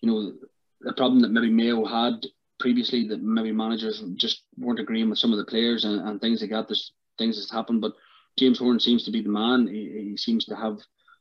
you 0.00 0.10
know, 0.10 0.32
the 0.80 0.92
problem 0.94 1.20
that 1.20 1.30
maybe 1.30 1.50
Mayo 1.50 1.84
had 1.84 2.26
previously 2.58 3.08
that 3.08 3.22
maybe 3.22 3.52
managers 3.52 4.02
just 4.16 4.42
weren't 4.58 4.80
agreeing 4.80 5.10
with 5.10 5.18
some 5.18 5.32
of 5.32 5.38
the 5.38 5.44
players 5.44 5.84
and, 5.84 6.00
and 6.08 6.20
things 6.20 6.40
like 6.40 6.50
that. 6.50 6.68
There's 6.68 6.92
things 7.18 7.36
that's 7.36 7.52
happened, 7.52 7.80
but 7.80 7.94
James 8.36 8.58
Horan 8.58 8.80
seems 8.80 9.04
to 9.04 9.10
be 9.10 9.22
the 9.22 9.28
man. 9.28 9.66
He, 9.66 10.10
he 10.10 10.16
seems 10.16 10.44
to 10.46 10.56
have 10.56 10.78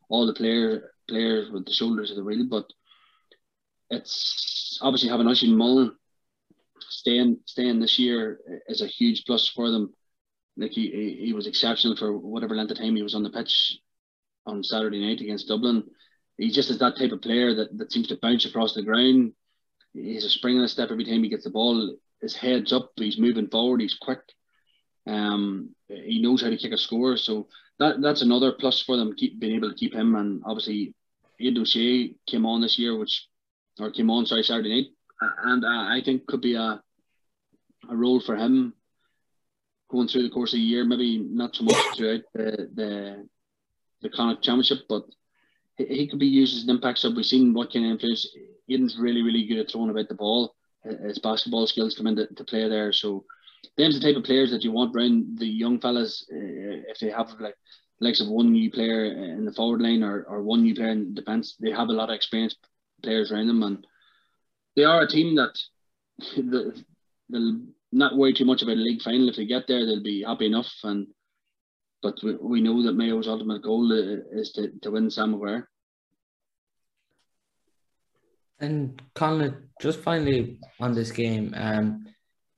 all 0.09 0.25
the 0.25 0.34
player 0.34 0.91
players 1.07 1.49
with 1.51 1.65
the 1.65 1.73
shoulders 1.73 2.11
of 2.11 2.17
the 2.17 2.23
wheel. 2.23 2.45
But 2.49 2.65
it's 3.89 4.80
obviously 4.82 5.09
having 5.09 5.27
Oisin 5.27 5.55
Mullin 5.55 5.95
staying 6.80 7.39
staying 7.45 7.80
this 7.80 7.99
year 7.99 8.39
is 8.67 8.82
a 8.82 8.88
huge 8.88 9.25
plus 9.25 9.47
for 9.47 9.71
them. 9.71 9.93
Like 10.57 10.71
he, 10.71 11.17
he 11.19 11.34
was 11.34 11.47
exceptional 11.47 11.95
for 11.95 12.15
whatever 12.17 12.55
length 12.55 12.71
of 12.71 12.77
time 12.77 12.95
he 12.95 13.03
was 13.03 13.15
on 13.15 13.23
the 13.23 13.30
pitch 13.30 13.80
on 14.45 14.63
Saturday 14.63 14.99
night 14.99 15.21
against 15.21 15.47
Dublin 15.47 15.84
he 16.40 16.50
just 16.50 16.70
is 16.70 16.80
that 16.80 16.98
type 16.98 17.12
of 17.12 17.22
player 17.22 17.54
that, 17.54 17.78
that 17.78 17.92
seems 17.92 18.08
to 18.08 18.18
bounce 18.22 18.46
across 18.46 18.74
the 18.74 18.82
ground. 18.82 19.34
He's 19.94 20.24
a 20.24 20.30
spring 20.30 20.56
and 20.56 20.66
a 20.66 20.70
step 20.70 20.90
every 20.90 21.04
time 21.04 21.22
he 21.22 21.30
gets 21.30 21.44
the 21.44 21.50
ball. 21.50 21.98
His 22.22 22.36
head's 22.36 22.72
up, 22.72 22.92
he's 22.96 23.18
moving 23.18 23.48
forward, 23.50 23.82
he's 23.82 23.98
quick. 24.00 24.22
Um, 25.06 25.76
he 25.88 26.22
knows 26.22 26.42
how 26.42 26.50
to 26.50 26.58
kick 26.58 26.72
a 26.72 26.78
score. 26.78 27.18
So 27.18 27.48
that 27.80 28.02
that's 28.02 28.22
another 28.22 28.54
plus 28.54 28.82
for 28.82 28.96
them, 28.96 29.16
keep 29.16 29.40
being 29.40 29.56
able 29.56 29.70
to 29.70 29.76
keep 29.76 29.94
him. 29.94 30.16
And 30.16 30.42
obviously, 30.46 30.94
Aidan 31.40 31.62
O'Shea 31.62 32.16
came 32.28 32.46
on 32.46 32.62
this 32.62 32.80
year, 32.80 32.98
which 32.98 33.28
or 33.80 33.92
came 33.92 34.10
on 34.10 34.26
sorry 34.26 34.44
Saturday 34.44 34.76
night, 34.76 35.32
and 35.46 35.64
uh, 35.64 35.68
I 35.68 36.02
think 36.04 36.28
could 36.28 36.42
be 36.42 36.56
a 36.56 36.82
a 37.90 37.96
role 37.96 38.20
for 38.20 38.36
him 38.36 38.74
going 39.90 40.08
through 40.08 40.24
the 40.24 40.30
course 40.30 40.54
of 40.54 40.58
the 40.58 40.64
year. 40.64 40.86
Maybe 40.86 41.18
not 41.18 41.56
so 41.56 41.64
much 41.64 41.98
throughout 41.98 42.22
the 42.34 42.70
the 42.74 43.28
the 44.02 44.10
Connacht 44.10 44.44
Championship, 44.44 44.80
but 44.88 45.06
he 45.88 46.07
could 46.07 46.19
be 46.19 46.27
used 46.27 46.57
as 46.57 46.63
an 46.63 46.69
impact 46.69 46.99
sub. 46.99 47.15
We've 47.15 47.25
seen 47.25 47.53
what 47.53 47.71
kind 47.71 47.86
of 47.86 47.91
influence. 47.91 48.27
Aidan's 48.69 48.97
really, 48.97 49.21
really 49.21 49.45
good 49.47 49.59
at 49.59 49.71
throwing 49.71 49.89
about 49.89 50.09
the 50.09 50.15
ball. 50.15 50.55
His 50.84 51.19
basketball 51.19 51.67
skills 51.67 51.95
come 51.95 52.07
into 52.07 52.27
to 52.27 52.43
play 52.43 52.67
there. 52.69 52.93
So, 52.93 53.25
them's 53.77 53.99
the 53.99 54.05
type 54.05 54.15
of 54.15 54.23
players 54.23 54.51
that 54.51 54.63
you 54.63 54.71
want 54.71 54.95
around 54.95 55.39
the 55.39 55.47
young 55.47 55.80
fellas. 55.80 56.25
Uh, 56.32 56.86
if 56.88 56.99
they 56.99 57.09
have 57.09 57.32
like 57.39 57.55
likes 57.99 58.21
of 58.21 58.27
one 58.27 58.51
new 58.51 58.71
player 58.71 59.05
in 59.05 59.45
the 59.45 59.53
forward 59.53 59.82
line 59.82 60.03
or, 60.03 60.23
or 60.23 60.41
one 60.41 60.63
new 60.63 60.75
player 60.75 60.89
in 60.89 61.13
defence, 61.13 61.55
they 61.59 61.71
have 61.71 61.89
a 61.89 61.93
lot 61.93 62.09
of 62.09 62.15
experienced 62.15 62.57
players 63.03 63.32
around 63.32 63.47
them, 63.47 63.63
and 63.63 63.86
they 64.75 64.84
are 64.84 65.01
a 65.01 65.07
team 65.07 65.36
that 65.36 65.57
they'll 67.30 67.59
not 67.91 68.17
worry 68.17 68.34
too 68.34 68.45
much 68.45 68.61
about 68.61 68.77
a 68.77 68.80
league 68.80 69.01
final. 69.01 69.30
If 69.30 69.36
they 69.36 69.45
get 69.45 69.67
there, 69.67 69.86
they'll 69.86 70.03
be 70.03 70.23
happy 70.23 70.45
enough. 70.45 70.71
And 70.84 71.07
but 72.02 72.18
we, 72.24 72.36
we 72.36 72.62
know 72.62 72.82
that 72.84 72.95
Mayo's 72.95 73.28
ultimate 73.28 73.62
goal 73.62 73.91
is 73.91 74.52
to, 74.54 74.72
to 74.82 74.91
win 74.91 75.10
Sam 75.10 75.32
Maguire. 75.32 75.70
And 78.60 79.02
Conleith, 79.16 79.58
just 79.82 80.00
finally 80.00 80.60
on 80.80 80.93
this 80.93 81.12
game, 81.12 81.54
um, 81.56 82.06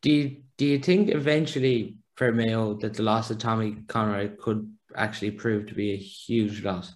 do 0.02 0.12
you, 0.12 0.38
do 0.58 0.66
you 0.66 0.80
think 0.80 1.10
eventually 1.10 1.98
for 2.16 2.32
Mayo 2.32 2.74
that 2.76 2.96
the 2.96 3.04
loss 3.04 3.30
of 3.30 3.38
Tommy 3.38 3.78
Conroy 3.88 4.30
could 4.40 4.72
actually 4.96 5.32
prove 5.32 5.68
to 5.68 5.76
be 5.76 5.94
a 5.94 5.98
huge 5.98 6.64
loss? 6.64 6.94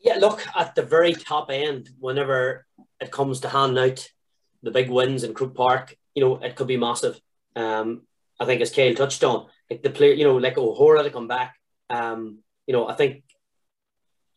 Yeah, 0.00 0.16
look 0.16 0.44
at 0.56 0.74
the 0.74 0.82
very 0.82 1.12
top 1.12 1.50
end. 1.50 1.90
Whenever 1.98 2.66
it 3.00 3.10
comes 3.10 3.40
to 3.40 3.48
handing 3.48 3.90
out 3.90 4.08
the 4.62 4.70
big 4.70 4.90
wins 4.90 5.24
in 5.24 5.34
Croke 5.34 5.54
Park, 5.54 5.96
you 6.14 6.24
know 6.24 6.36
it 6.36 6.56
could 6.56 6.68
be 6.68 6.76
massive. 6.76 7.20
Um, 7.56 8.02
I 8.40 8.44
think 8.44 8.60
as 8.60 8.74
Kyle 8.74 8.94
touched 8.94 9.24
on, 9.24 9.46
like 9.70 9.82
the 9.82 9.90
player, 9.90 10.12
you 10.12 10.24
know, 10.24 10.36
like 10.36 10.58
O'Hora 10.58 11.02
to 11.02 11.10
come 11.10 11.28
back. 11.28 11.56
Um, 11.90 12.38
you 12.66 12.72
know, 12.72 12.88
I 12.88 12.94
think 12.94 13.22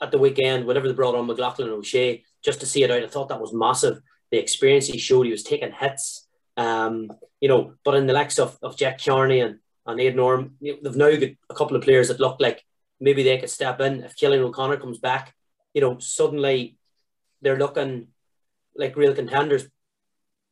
at 0.02 0.12
the 0.12 0.18
weekend, 0.18 0.66
whenever 0.66 0.88
they 0.88 0.94
brought 0.94 1.16
on 1.16 1.28
McLaughlin 1.28 1.68
and 1.68 1.78
O'Shea, 1.78 2.24
just 2.44 2.60
to 2.62 2.66
see 2.66 2.84
it 2.84 2.92
out, 2.92 3.04
I 3.04 3.08
thought 3.08 3.30
that 3.30 3.42
was 3.42 3.54
massive. 3.54 4.02
The 4.32 4.38
experience 4.38 4.88
he 4.88 4.98
showed, 4.98 5.26
he 5.26 5.32
was 5.32 5.44
taking 5.44 5.72
hits. 5.72 6.28
Um, 6.58 7.12
you 7.40 7.48
know, 7.48 7.74
but 7.84 7.96
in 7.96 8.08
the 8.08 8.14
likes 8.14 8.40
of, 8.40 8.58
of 8.62 8.78
Jack 8.78 9.04
Carney 9.04 9.40
and 9.40 9.60
and 9.86 10.00
Aidan 10.00 10.20
Orme, 10.20 10.56
they've 10.62 10.96
now 10.96 11.10
got 11.10 11.30
a 11.50 11.56
couple 11.56 11.76
of 11.76 11.84
players 11.84 12.10
that 12.10 12.20
look 12.20 12.38
like 12.40 12.64
maybe 13.00 13.24
they 13.24 13.40
could 13.40 13.50
step 13.50 13.82
in 13.82 14.04
if 14.04 14.16
Cillian 14.16 14.42
O'Connor 14.42 14.78
comes 14.78 15.00
back. 15.00 15.34
You 15.74 15.82
know, 15.82 15.98
suddenly 16.00 16.78
they're 17.42 17.58
looking 17.58 18.08
like 18.76 18.96
real 18.96 19.16
contenders. 19.16 19.68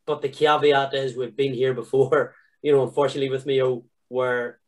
But 0.06 0.22
the 0.22 0.30
caveat 0.30 0.94
is 0.96 1.16
we've 1.16 1.36
been 1.36 1.54
here 1.54 1.74
before. 1.74 2.36
You 2.62 2.74
know, 2.74 2.84
unfortunately 2.84 3.30
with 3.30 3.46
Mayo, 3.46 3.86
where 4.10 4.60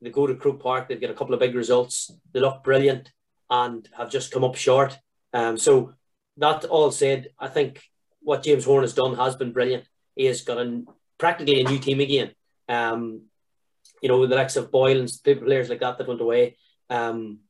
they 0.00 0.10
go 0.10 0.26
to 0.26 0.34
Croke 0.34 0.62
Park, 0.62 0.88
they 0.88 0.96
get 0.96 1.10
a 1.10 1.14
couple 1.14 1.34
of 1.34 1.40
big 1.40 1.54
results. 1.54 2.10
They 2.32 2.40
look 2.40 2.64
brilliant 2.64 3.12
and 3.48 3.88
have 3.96 4.10
just 4.10 4.32
come 4.32 4.44
up 4.44 4.56
short. 4.56 4.98
Um, 5.32 5.58
so 5.58 5.94
that 6.38 6.64
all 6.64 6.90
said, 6.90 7.28
I 7.38 7.48
think 7.48 7.82
what 8.20 8.42
James 8.42 8.64
Horan 8.64 8.84
has 8.84 8.94
done 8.94 9.16
has 9.16 9.36
been 9.36 9.52
brilliant. 9.52 9.84
He 10.16 10.24
has 10.26 10.42
got 10.42 10.66
practically 11.18 11.60
a 11.60 11.64
new 11.64 11.78
team 11.78 12.00
again. 12.00 12.32
Um, 12.68 13.22
you 14.02 14.08
know, 14.08 14.18
with 14.18 14.30
the 14.30 14.36
likes 14.36 14.56
of 14.56 14.70
Boyle 14.70 15.00
and 15.00 15.10
players 15.22 15.68
like 15.68 15.80
that 15.80 15.98
that 15.98 16.08
went 16.08 16.20
away. 16.20 16.56
Um, 16.88 17.40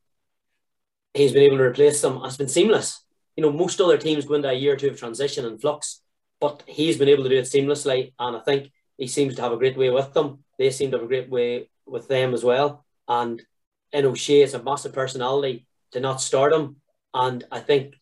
he's 1.15 1.33
been 1.33 1.45
able 1.45 1.59
to 1.59 1.65
replace 1.65 2.01
them. 2.01 2.21
It's 2.25 2.37
been 2.37 2.49
seamless. 2.49 3.05
You 3.37 3.43
know, 3.43 3.53
most 3.53 3.81
other 3.81 3.99
teams 3.99 4.25
go 4.25 4.35
into 4.35 4.49
a 4.49 4.55
year 4.55 4.75
or 4.75 4.77
two 4.77 4.89
of 4.89 4.99
transition 4.99 5.47
and 5.47 5.61
flux, 5.61 6.03
but 6.41 6.63
he's 6.67 6.99
been 6.99 7.09
able 7.09 7.23
to 7.25 7.29
do 7.29 7.39
it 7.39 7.45
seamlessly. 7.45 8.13
And 8.19 8.37
I 8.37 8.41
think 8.41 8.73
he 8.99 9.07
seems 9.07 9.37
to 9.37 9.43
have 9.43 9.53
a 9.53 9.57
great 9.57 9.79
way 9.79 9.91
with 9.91 10.13
them. 10.13 10.45
They 10.59 10.71
seem 10.71 10.91
to 10.91 10.99
have 10.99 11.05
a 11.05 11.09
great 11.09 11.31
way 11.31 11.71
with 11.91 12.09
them 12.09 12.35
as 12.35 12.45
well. 12.45 12.85
And 13.09 13.43
in 13.93 14.05
O'Shea, 14.05 14.43
it's 14.43 14.55
a 14.55 14.63
massive 14.63 14.93
personality 14.93 15.67
to 15.93 16.01
not 16.01 16.21
start 16.21 16.53
him. 16.53 16.77
And 17.13 17.45
I 17.51 17.61
think 17.61 17.95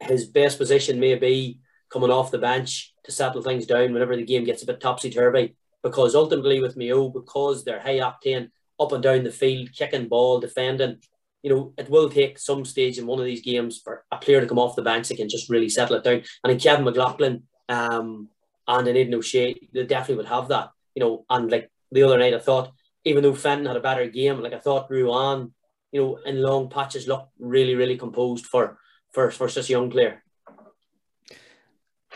his 0.00 0.26
best 0.26 0.58
position 0.58 0.98
may 0.98 1.14
be 1.14 1.60
coming 1.90 2.10
off 2.10 2.30
the 2.30 2.38
bench 2.38 2.92
to 3.04 3.12
settle 3.12 3.42
things 3.42 3.66
down 3.66 3.92
whenever 3.92 4.16
the 4.16 4.24
game 4.24 4.44
gets 4.44 4.62
a 4.62 4.66
bit 4.66 4.80
topsy 4.80 5.10
turvy. 5.10 5.56
Because 5.82 6.14
ultimately, 6.14 6.60
with 6.60 6.76
Mayo, 6.76 7.10
because 7.10 7.62
they're 7.62 7.80
high 7.80 7.98
octane, 7.98 8.50
up 8.80 8.92
and 8.92 9.02
down 9.02 9.22
the 9.22 9.30
field, 9.30 9.72
kicking 9.72 10.08
ball, 10.08 10.40
defending, 10.40 10.98
you 11.42 11.50
know, 11.50 11.74
it 11.76 11.90
will 11.90 12.08
take 12.08 12.38
some 12.38 12.64
stage 12.64 12.98
in 12.98 13.06
one 13.06 13.18
of 13.18 13.26
these 13.26 13.42
games 13.42 13.78
for 13.84 14.02
a 14.10 14.16
player 14.16 14.40
to 14.40 14.46
come 14.46 14.58
off 14.58 14.76
the 14.76 14.82
bench 14.82 15.08
that 15.08 15.18
can 15.18 15.28
just 15.28 15.50
really 15.50 15.68
settle 15.68 15.96
it 15.96 16.02
down. 16.02 16.22
And 16.42 16.50
in 16.50 16.58
Kevin 16.58 16.86
McLaughlin 16.86 17.42
um, 17.68 18.30
and 18.66 18.88
in 18.88 18.96
Aidan 18.96 19.14
O'Shea, 19.14 19.68
they 19.74 19.84
definitely 19.84 20.16
would 20.16 20.26
have 20.26 20.48
that, 20.48 20.70
you 20.94 21.00
know. 21.00 21.26
And 21.28 21.50
like 21.50 21.70
the 21.92 22.02
other 22.02 22.16
night, 22.16 22.32
I 22.32 22.38
thought, 22.38 22.72
even 23.04 23.22
though 23.22 23.34
Fenton 23.34 23.66
had 23.66 23.76
a 23.76 23.80
better 23.80 24.08
game, 24.08 24.40
like 24.40 24.52
I 24.52 24.58
thought 24.58 24.90
Ruane, 24.90 25.52
you 25.92 26.00
know, 26.00 26.18
in 26.24 26.42
long 26.42 26.68
patches 26.70 27.06
looked 27.06 27.32
really, 27.38 27.74
really 27.74 27.96
composed 27.96 28.46
for 28.46 28.78
for, 29.12 29.30
for 29.30 29.48
such 29.48 29.68
a 29.68 29.72
young 29.72 29.90
player. 29.90 30.22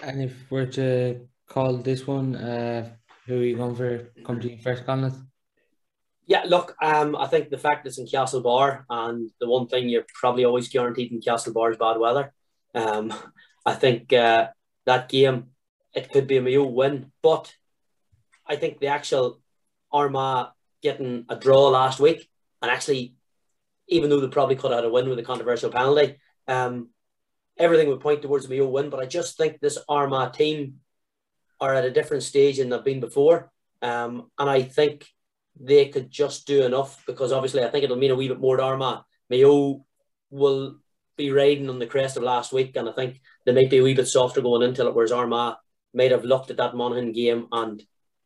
And 0.03 0.23
if 0.23 0.35
we're 0.51 0.67
to 0.67 1.29
call 1.47 1.77
this 1.79 2.07
one, 2.07 2.37
uh, 2.37 2.91
who 3.27 3.41
are 3.41 3.45
you 3.45 3.57
going 3.57 3.77
for? 3.77 4.11
Come 4.25 4.41
to 4.41 4.51
you 4.51 4.59
first, 4.63 4.85
Conleith? 4.85 5.21
Yeah, 6.27 6.45
look, 6.47 6.75
um, 6.83 7.17
I 7.17 7.27
think 7.27 7.49
the 7.49 7.59
fact 7.59 7.87
it's 7.87 7.99
in 7.99 8.07
Castlebar, 8.07 8.85
and 8.91 9.31
the 9.41 9.49
one 9.49 9.67
thing 9.67 9.89
you're 9.89 10.05
probably 10.15 10.45
always 10.45 10.69
guaranteed 10.69 11.11
in 11.11 11.21
Castlebar 11.21 11.71
is 11.71 11.79
bad 11.79 11.99
weather. 11.99 12.33
Um, 12.75 13.15
I 13.65 13.75
think 13.75 14.13
uh, 14.13 14.49
that 14.85 15.09
game, 15.09 15.47
it 15.95 16.13
could 16.13 16.27
be 16.27 16.37
a 16.37 16.43
Mayo 16.43 16.65
win, 16.65 17.13
but 17.23 17.55
I 18.47 18.57
think 18.57 18.79
the 18.79 18.89
actual 18.89 19.41
Armagh 19.91 20.49
getting 20.83 21.25
a 21.29 21.37
draw 21.37 21.69
last 21.69 22.01
week, 22.01 22.29
and 22.63 22.71
actually, 22.71 23.15
even 23.89 24.11
though 24.11 24.21
they 24.21 24.29
probably 24.29 24.57
could 24.57 24.71
have 24.71 24.81
had 24.81 24.85
a 24.85 24.93
win 24.93 25.09
with 25.09 25.19
a 25.19 25.23
controversial 25.23 25.71
penalty, 25.71 26.17
um, 26.47 26.91
everything 27.57 27.89
would 27.89 28.01
point 28.01 28.23
towards 28.23 28.47
a 28.47 28.49
Mayo 28.49 28.69
win, 28.69 28.91
but 28.91 29.01
I 29.01 29.07
just 29.07 29.37
think 29.37 29.61
this 29.61 29.79
Armagh 29.89 30.33
team 30.33 30.81
are 31.61 31.75
at 31.75 31.85
a 31.85 31.91
different 31.91 32.23
stage 32.23 32.59
than 32.59 32.69
they've 32.69 32.85
been 32.85 33.01
before. 33.01 33.51
Um, 33.83 34.31
and 34.39 34.49
I 34.49 34.63
think 34.63 35.07
they 35.61 35.89
could 35.89 36.11
just 36.11 36.47
do 36.47 36.65
enough 36.65 37.03
because 37.07 37.33
obviously 37.33 37.65
I 37.65 37.69
think 37.69 37.85
it'll 37.85 37.97
mean 37.97 38.13
a 38.13 38.17
wee 38.17 38.29
bit 38.29 38.41
more 38.41 38.57
to 38.57 38.63
Armagh. 38.63 39.03
Mayo 39.29 39.85
will 40.31 40.77
be 41.17 41.33
riding 41.33 41.69
on 41.69 41.79
the 41.79 41.87
crest 41.87 42.17
of 42.17 42.23
last 42.23 42.53
week, 42.53 42.77
and 42.77 42.89
I 42.89 42.93
think 42.93 43.21
they 43.45 43.53
might 43.53 43.71
be 43.71 43.79
a 43.79 43.83
wee 43.83 43.95
bit 43.95 44.07
softer 44.07 44.41
going 44.41 44.63
into 44.63 44.87
it, 44.87 44.95
whereas 44.95 45.13
Armagh 45.13 45.57
might 45.93 46.13
have 46.13 46.25
looked 46.25 46.51
at 46.51 46.59
that 46.59 46.77
Monaghan 46.77 47.13
game 47.13 47.49
and 47.51 47.83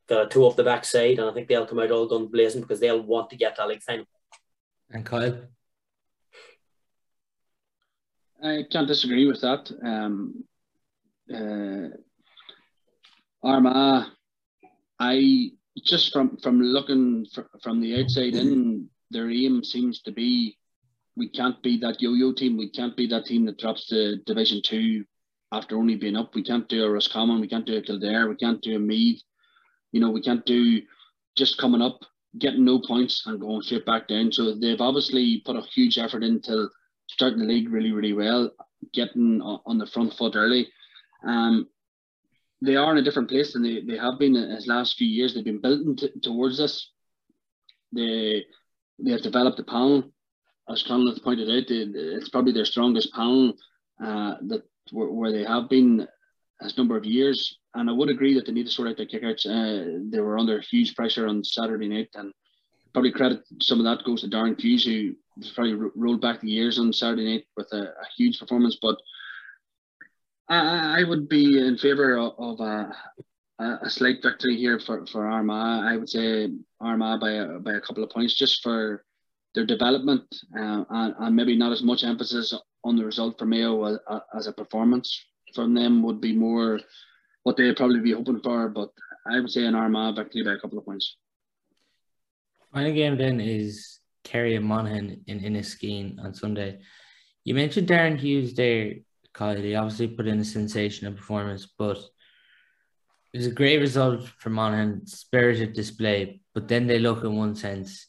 got 0.09 0.27
a 0.27 0.29
two 0.29 0.45
off 0.45 0.57
the 0.57 0.65
backside, 0.65 1.19
and 1.19 1.29
I 1.29 1.33
think 1.33 1.49
they'll 1.49 1.67
come 1.67 1.79
out 1.79 1.91
all 1.91 2.07
guns 2.07 2.31
blazing 2.31 2.61
because 2.61 2.81
they'll 2.81 3.03
want 3.03 3.31
to 3.31 3.37
get 3.37 3.57
that 3.57 3.69
league 3.69 3.83
final. 3.83 4.07
And 4.91 5.07
Kyle? 5.07 5.39
I 8.43 8.65
can't 8.71 8.89
disagree 8.89 9.27
with 9.27 9.41
that. 9.43 9.71
Um, 9.85 10.45
uh, 11.33 11.97
Armagh, 13.43 14.07
I 14.99 15.51
just 15.85 16.13
from 16.13 16.37
from 16.39 16.61
looking 16.61 17.27
fr- 17.33 17.43
from 17.63 17.81
the 17.81 18.03
outside 18.03 18.35
in, 18.35 18.89
their 19.11 19.31
aim 19.31 19.63
seems 19.63 20.03
to 20.03 20.13
be 20.13 20.59
we 21.17 21.29
can't 21.29 21.63
be 21.63 21.79
that 21.79 22.01
yo-yo 22.01 22.33
team. 22.33 22.57
We 22.57 22.71
can't 22.71 22.97
be 22.97 23.07
that 23.09 23.27
team 23.27 23.45
that 23.47 23.59
drops 23.59 23.87
to 23.89 24.17
Division 24.27 24.61
Two 24.65 25.05
after 25.53 25.77
only 25.77 25.97
being 25.97 26.17
up. 26.17 26.35
We 26.35 26.43
can't 26.43 26.69
do 26.69 26.85
a 26.85 26.91
Roscommon. 26.91 27.41
We 27.41 27.49
can't 27.49 27.67
do 27.67 27.77
a 27.77 27.83
Kildare. 27.83 28.29
We 28.29 28.37
can't 28.37 28.63
do 28.63 28.77
a 28.77 28.79
Meath. 28.79 29.23
You 29.93 30.01
know, 30.01 30.11
we 30.11 30.23
can't 30.23 30.45
do 30.45 30.83
just 31.37 31.59
coming 31.59 31.83
up, 31.83 32.01
getting 32.39 32.65
no 32.65 32.81
points 32.81 33.23
and 33.27 33.41
going 33.41 33.63
straight 33.63 33.87
back 33.87 34.09
down. 34.09 34.33
So 34.33 34.55
they've 34.55 34.81
obviously 34.81 35.43
put 35.45 35.57
a 35.57 35.63
huge 35.63 35.99
effort 35.99 36.23
into 36.23 36.69
starting 37.09 37.39
the 37.39 37.47
league 37.47 37.71
really, 37.71 37.93
really 37.93 38.13
well, 38.13 38.51
getting 38.93 39.41
on 39.43 39.79
the 39.79 39.87
front 39.87 40.15
foot 40.15 40.35
early. 40.35 40.69
Um, 41.27 41.69
they 42.61 42.77
are 42.77 42.93
in 42.93 42.99
a 42.99 43.03
different 43.03 43.29
place 43.29 43.53
than 43.53 43.63
they, 43.63 43.81
they 43.81 43.99
have 43.99 44.19
been 44.19 44.37
in 44.37 44.49
the 44.49 44.65
last 44.67 44.97
few 44.97 45.07
years. 45.07 45.35
They've 45.35 45.45
been 45.45 45.61
building 45.61 45.97
t- 45.97 46.13
towards 46.23 46.59
this. 46.59 46.91
They 47.93 48.45
they 48.99 49.11
have 49.11 49.23
developed 49.23 49.59
a 49.59 49.65
panel, 49.65 50.13
as 50.69 50.85
Conleith 50.85 51.23
pointed 51.25 51.51
out. 51.51 51.69
They, 51.69 52.01
it's 52.17 52.29
probably 52.29 52.53
their 52.53 52.65
strongest 52.65 53.13
panel 53.13 53.55
uh, 54.03 54.35
that 54.47 54.63
where, 54.93 55.11
where 55.11 55.33
they 55.33 55.45
have 55.45 55.69
been 55.69 56.07
as 56.61 56.79
number 56.79 56.97
of 56.97 57.05
years. 57.05 57.59
And 57.75 57.89
I 57.89 57.93
would 57.93 58.11
agree 58.11 58.35
that 58.35 58.47
they 58.47 58.53
need 58.53 58.67
to 58.67 58.73
sort 58.73 58.89
out 58.89 58.97
their 58.97 59.07
kickouts. 59.07 59.47
Uh, 59.47 60.09
they 60.11 60.21
were 60.21 60.39
under 60.39 60.61
huge 60.61 60.95
pressure 60.95 61.27
on 61.27 61.43
Saturday 61.43 61.89
night, 61.89 62.11
and 62.15 62.33
probably 62.93 63.13
credit 63.13 63.43
some 63.61 63.79
of 63.79 63.85
that 63.85 64.05
goes 64.05 64.21
to 64.21 64.29
Darren 64.29 64.61
Hughes, 64.61 64.85
who 64.85 65.15
probably 65.55 65.75
rolled 65.95 66.21
back 66.21 66.41
the 66.41 66.51
years 66.51 66.79
on 66.79 66.93
Saturday 66.93 67.25
night 67.25 67.45
with 67.57 67.69
a, 67.73 67.83
a 67.83 68.07
huge 68.17 68.39
performance. 68.39 68.79
But 68.81 68.97
I, 70.49 71.01
I 71.01 71.05
would 71.05 71.29
be 71.29 71.59
in 71.59 71.79
favour 71.79 72.19
of, 72.19 72.35
of 72.39 72.61
a, 72.61 72.95
a, 73.59 73.89
slight 73.89 74.23
victory 74.23 74.57
here 74.57 74.79
for, 74.79 75.07
for 75.07 75.27
Armagh. 75.27 75.85
I 75.85 75.97
would 75.97 76.09
say 76.09 76.51
Armagh 76.81 77.21
by 77.21 77.31
a, 77.33 77.59
by 77.59 77.75
a 77.75 77.81
couple 77.81 78.05
of 78.05 78.11
points 78.11 78.35
just 78.35 78.63
for 78.63 79.05
their 79.55 79.65
development 79.65 80.25
uh, 80.59 80.85
and, 80.91 81.15
and 81.19 81.37
maybe 81.37 81.57
not 81.57 81.73
as 81.73 81.83
much 81.83 82.05
emphasis 82.05 82.55
on 82.85 82.97
the 82.97 83.05
result 83.05 83.39
for 83.39 83.47
Mayo 83.47 83.85
as, 83.85 83.99
as 84.35 84.47
a 84.47 84.53
performance 84.53 85.25
from 85.55 85.75
them 85.75 86.03
would 86.03 86.21
be 86.21 86.35
more 86.35 86.81
what 87.43 87.57
they'd 87.57 87.77
probably 87.77 88.01
be 88.01 88.13
hoping 88.13 88.41
for. 88.41 88.69
But 88.69 88.91
I 89.27 89.41
would 89.41 89.51
say 89.51 89.65
an 89.65 89.75
Armagh 89.75 90.17
victory 90.17 90.43
by 90.43 90.53
a 90.53 90.59
couple 90.59 90.79
of 90.79 90.85
points. 90.85 91.17
Final 92.73 92.93
game 92.93 93.19
then 93.19 93.41
is 93.41 94.01
Kerry 94.25 94.57
and 94.57 94.65
Monaghan 94.65 95.23
in 95.27 95.41
Inniskeen 95.41 96.19
on 96.25 96.35
Sunday. 96.35 96.81
You 97.45 97.55
mentioned 97.55 97.89
Darren 97.89 98.19
Hughes 98.19 98.55
there, 98.55 98.95
Kyle. 99.33 99.57
He 99.57 99.75
obviously 99.75 100.09
put 100.09 100.27
in 100.27 100.41
a 100.41 100.45
sensational 100.45 101.13
performance, 101.13 101.67
but 101.77 101.99
it 103.33 103.39
was 103.39 103.47
a 103.47 103.53
great 103.53 103.79
result 103.79 104.27
for 104.39 104.51
Monaghan, 104.51 105.07
spirited 105.07 105.73
display. 105.73 106.41
But 106.55 106.69
then 106.69 106.87
they 106.87 106.99
look 106.99 107.25
in 107.25 107.37
one 107.37 107.57
sense, 107.57 108.07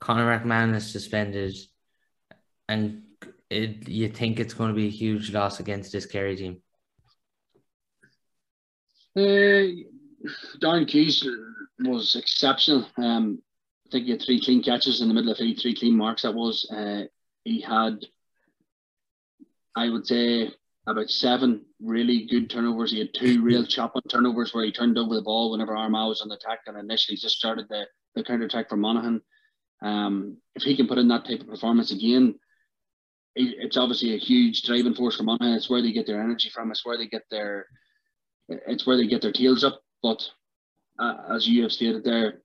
Conor 0.00 0.38
McManus 0.38 0.90
suspended, 0.90 1.56
and 2.68 3.02
it, 3.50 3.88
you 3.88 4.08
think 4.08 4.38
it's 4.38 4.54
going 4.54 4.70
to 4.70 4.76
be 4.76 4.86
a 4.86 4.90
huge 4.90 5.32
loss 5.32 5.60
against 5.60 5.92
this 5.92 6.06
Kerry 6.06 6.36
team. 6.36 6.62
Uh, 9.16 9.66
Darren 10.62 10.88
Hughes 10.88 11.26
was 11.80 12.14
exceptional. 12.14 12.86
Um, 12.96 13.42
I 13.86 13.90
think 13.90 14.04
he 14.04 14.12
had 14.12 14.22
three 14.22 14.40
clean 14.40 14.62
catches 14.62 15.00
in 15.00 15.08
the 15.08 15.14
middle 15.14 15.32
of 15.32 15.38
three, 15.38 15.54
three 15.54 15.74
clean 15.74 15.96
marks. 15.96 16.22
That 16.22 16.34
was 16.34 16.68
uh, 16.70 17.04
he 17.44 17.60
had, 17.60 18.04
I 19.74 19.88
would 19.88 20.06
say, 20.06 20.52
about 20.86 21.10
seven 21.10 21.64
really 21.80 22.26
good 22.26 22.50
turnovers. 22.50 22.92
He 22.92 22.98
had 22.98 23.14
two 23.14 23.42
real 23.42 23.64
chopping 23.66 24.02
turnovers 24.08 24.54
where 24.54 24.64
he 24.64 24.72
turned 24.72 24.98
over 24.98 25.14
the 25.14 25.22
ball 25.22 25.50
whenever 25.50 25.76
Armagh 25.76 26.08
was 26.08 26.20
on 26.20 26.28
the 26.28 26.36
attack 26.36 26.60
and 26.66 26.76
initially 26.76 27.16
just 27.16 27.38
started 27.38 27.66
the, 27.68 27.86
the 28.14 28.22
counter 28.22 28.46
attack 28.46 28.68
for 28.68 28.76
Monaghan. 28.76 29.22
Um, 29.82 30.36
if 30.54 30.62
he 30.62 30.76
can 30.76 30.86
put 30.86 30.98
in 30.98 31.08
that 31.08 31.24
type 31.24 31.40
of 31.40 31.48
performance 31.48 31.90
again, 31.90 32.34
it's 33.34 33.76
obviously 33.76 34.14
a 34.14 34.18
huge 34.18 34.62
driving 34.62 34.94
force 34.94 35.16
for 35.16 35.22
Monaghan. 35.22 35.54
It's 35.54 35.70
where 35.70 35.80
they 35.80 35.92
get 35.92 36.06
their 36.06 36.20
energy 36.20 36.50
from. 36.50 36.70
It's 36.70 36.84
where 36.84 36.98
they 36.98 37.06
get 37.06 37.22
their, 37.30 37.66
it's 38.50 38.86
where 38.86 38.96
they 38.96 39.06
get 39.06 39.22
their 39.22 39.32
tails 39.32 39.64
up. 39.64 39.80
But 40.02 40.22
uh, 40.98 41.34
as 41.34 41.46
you 41.46 41.62
have 41.62 41.72
stated 41.72 42.04
there, 42.04 42.42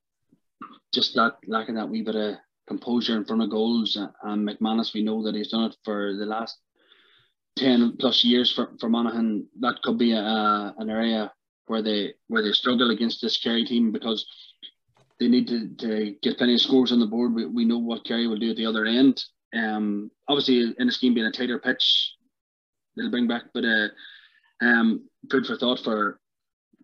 just 0.93 1.15
that 1.15 1.37
lacking 1.47 1.75
that 1.75 1.89
wee 1.89 2.03
bit 2.03 2.15
of 2.15 2.35
composure 2.67 3.15
in 3.17 3.25
front 3.25 3.41
of 3.41 3.49
goals. 3.49 3.97
And 4.23 4.47
McManus, 4.47 4.93
we 4.93 5.03
know 5.03 5.23
that 5.23 5.35
he's 5.35 5.51
done 5.51 5.65
it 5.65 5.77
for 5.83 6.15
the 6.17 6.25
last 6.25 6.57
10 7.57 7.97
plus 7.99 8.23
years 8.23 8.53
for, 8.53 8.71
for 8.79 8.89
Monaghan. 8.89 9.47
That 9.59 9.81
could 9.83 9.97
be 9.97 10.13
a, 10.13 10.73
an 10.77 10.89
area 10.89 11.31
where 11.67 11.81
they 11.81 12.13
where 12.27 12.43
they 12.43 12.51
struggle 12.51 12.91
against 12.91 13.21
this 13.21 13.37
Kerry 13.37 13.65
team 13.65 13.91
because 13.91 14.25
they 15.19 15.27
need 15.27 15.47
to, 15.47 15.69
to 15.77 16.15
get 16.21 16.37
plenty 16.37 16.55
of 16.55 16.61
scores 16.61 16.91
on 16.91 16.99
the 16.99 17.05
board. 17.05 17.33
We, 17.33 17.45
we 17.45 17.65
know 17.65 17.77
what 17.77 18.05
Kerry 18.05 18.27
will 18.27 18.37
do 18.37 18.51
at 18.51 18.57
the 18.57 18.65
other 18.65 18.85
end. 18.85 19.23
Um, 19.55 20.11
obviously, 20.27 20.73
Inniskeen 20.79 21.15
being 21.15 21.25
a 21.25 21.31
tighter 21.31 21.59
pitch, 21.59 22.13
they'll 22.97 23.09
bring 23.11 23.27
back, 23.27 23.43
but 23.53 23.63
uh, 23.63 23.87
um, 24.61 25.07
food 25.29 25.45
for 25.45 25.57
thought 25.57 25.79
for 25.83 26.19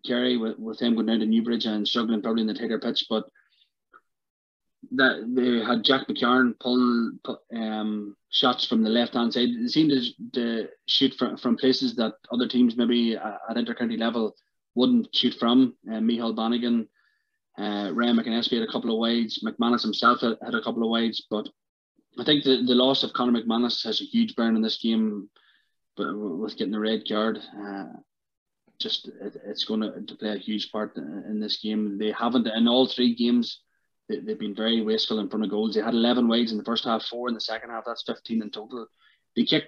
Kerry 0.04 0.36
with, 0.36 0.58
with 0.58 0.80
him 0.80 0.94
going 0.94 1.06
down 1.06 1.20
to 1.20 1.26
Newbridge 1.26 1.66
and 1.66 1.86
struggling 1.86 2.22
probably 2.22 2.42
in 2.42 2.48
the 2.48 2.54
tighter 2.54 2.78
pitch. 2.78 3.06
But 3.08 3.24
that 4.92 5.32
they 5.34 5.64
had 5.64 5.84
Jack 5.84 6.08
McCarron 6.08 6.58
pulling 6.58 7.18
um, 7.54 8.16
shots 8.30 8.66
from 8.66 8.82
the 8.82 8.90
left 8.90 9.14
hand 9.14 9.32
side. 9.32 9.48
They 9.60 9.68
seemed 9.68 9.90
to, 9.90 10.30
to 10.32 10.68
shoot 10.86 11.14
from, 11.14 11.36
from 11.36 11.56
places 11.56 11.94
that 11.96 12.14
other 12.32 12.48
teams 12.48 12.76
maybe 12.76 13.16
at, 13.16 13.56
intercounty 13.56 13.98
level 13.98 14.34
wouldn't 14.74 15.14
shoot 15.14 15.34
from. 15.38 15.74
Uh, 15.90 16.00
Michael 16.00 16.34
Bannigan, 16.34 16.88
uh, 17.58 17.90
Ryan 17.92 18.16
McAnespie 18.16 18.58
had 18.58 18.68
a 18.68 18.72
couple 18.72 18.90
of 18.92 18.98
wides. 18.98 19.44
McManus 19.44 19.82
himself 19.82 20.20
had, 20.20 20.36
had 20.44 20.54
a 20.54 20.62
couple 20.62 20.82
of 20.82 20.90
wides. 20.90 21.26
But 21.30 21.48
I 22.18 22.24
think 22.24 22.44
the, 22.44 22.62
the 22.66 22.74
loss 22.74 23.04
of 23.04 23.12
Conor 23.12 23.40
McManus 23.40 23.84
has 23.84 24.00
a 24.00 24.04
huge 24.04 24.34
burn 24.34 24.56
in 24.56 24.62
this 24.62 24.78
game 24.78 25.28
but 25.96 26.14
with 26.14 26.56
getting 26.56 26.72
the 26.72 26.80
red 26.80 27.02
card. 27.08 27.38
Uh, 27.58 27.84
just 28.78 29.08
it, 29.08 29.36
it's 29.46 29.64
going 29.64 29.80
to, 29.80 30.00
to 30.00 30.14
play 30.16 30.30
a 30.30 30.38
huge 30.38 30.72
part 30.72 30.96
in, 30.96 31.24
in 31.28 31.40
this 31.40 31.58
game. 31.58 31.98
They 31.98 32.12
haven't 32.12 32.46
in 32.46 32.66
all 32.66 32.86
three 32.86 33.14
games 33.14 33.60
they, 34.08 34.16
have 34.32 34.38
been 34.38 34.54
very 34.54 34.82
wasteful 34.82 35.20
in 35.20 35.28
front 35.28 35.44
of 35.44 35.50
goals. 35.50 35.74
They 35.74 35.80
had 35.80 35.94
11 35.94 36.28
wides 36.28 36.52
in 36.52 36.58
the 36.58 36.64
first 36.64 36.84
half, 36.84 37.04
four 37.04 37.28
in 37.28 37.34
the 37.34 37.40
second 37.40 37.70
half. 37.70 37.84
That's 37.86 38.04
15 38.04 38.42
in 38.42 38.50
total. 38.50 38.86
They 39.36 39.44
kick 39.44 39.64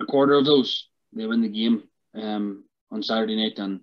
a 0.00 0.06
quarter 0.06 0.34
of 0.34 0.44
those. 0.44 0.88
They 1.12 1.26
win 1.26 1.42
the 1.42 1.48
game 1.48 1.84
um, 2.14 2.64
on 2.90 3.02
Saturday 3.02 3.36
night. 3.36 3.58
And 3.58 3.80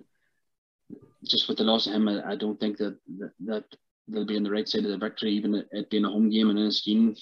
just 1.23 1.47
with 1.47 1.57
the 1.57 1.63
loss 1.63 1.88
of 1.88 1.93
him, 1.93 2.07
I, 2.07 2.31
I 2.31 2.35
don't 2.35 2.59
think 2.59 2.77
that, 2.77 2.97
that, 3.17 3.31
that 3.45 3.63
they'll 4.07 4.25
be 4.25 4.38
on 4.38 4.43
the 4.43 4.51
right 4.51 4.67
side 4.67 4.85
of 4.85 4.91
the 4.91 4.97
victory, 4.97 5.31
even 5.31 5.63
it 5.71 5.89
being 5.89 6.05
a 6.05 6.09
home 6.09 6.30
game 6.30 6.49
and 6.49 6.59
Inniskeen. 6.59 7.17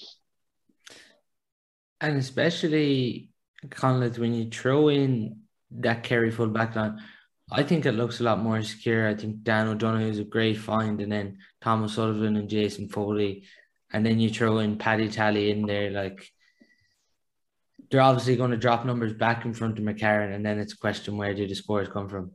And 2.00 2.16
especially, 2.16 3.31
Conleith, 3.68 4.18
when 4.18 4.34
you 4.34 4.50
throw 4.50 4.88
in 4.88 5.40
that 5.70 6.02
Kerry 6.02 6.30
full 6.30 6.48
back 6.48 6.74
line, 6.74 7.00
I 7.50 7.62
think 7.62 7.84
it 7.84 7.92
looks 7.92 8.20
a 8.20 8.24
lot 8.24 8.38
more 8.38 8.62
secure. 8.62 9.08
I 9.08 9.14
think 9.14 9.42
Dan 9.42 9.68
O'Donoghue 9.68 10.08
is 10.08 10.18
a 10.18 10.24
great 10.24 10.58
find, 10.58 11.00
and 11.00 11.12
then 11.12 11.38
Thomas 11.60 11.94
Sullivan 11.94 12.36
and 12.36 12.48
Jason 12.48 12.88
Foley, 12.88 13.44
and 13.92 14.04
then 14.04 14.18
you 14.18 14.30
throw 14.30 14.58
in 14.58 14.78
Paddy 14.78 15.08
Tally 15.08 15.50
in 15.50 15.66
there. 15.66 15.90
Like 15.90 16.30
they're 17.90 18.00
obviously 18.00 18.36
going 18.36 18.52
to 18.52 18.56
drop 18.56 18.86
numbers 18.86 19.12
back 19.12 19.44
in 19.44 19.52
front 19.52 19.78
of 19.78 19.84
McCarron, 19.84 20.34
and 20.34 20.44
then 20.44 20.58
it's 20.58 20.72
a 20.72 20.78
question 20.78 21.16
where 21.16 21.34
do 21.34 21.46
the 21.46 21.54
scores 21.54 21.88
come 21.88 22.08
from? 22.08 22.32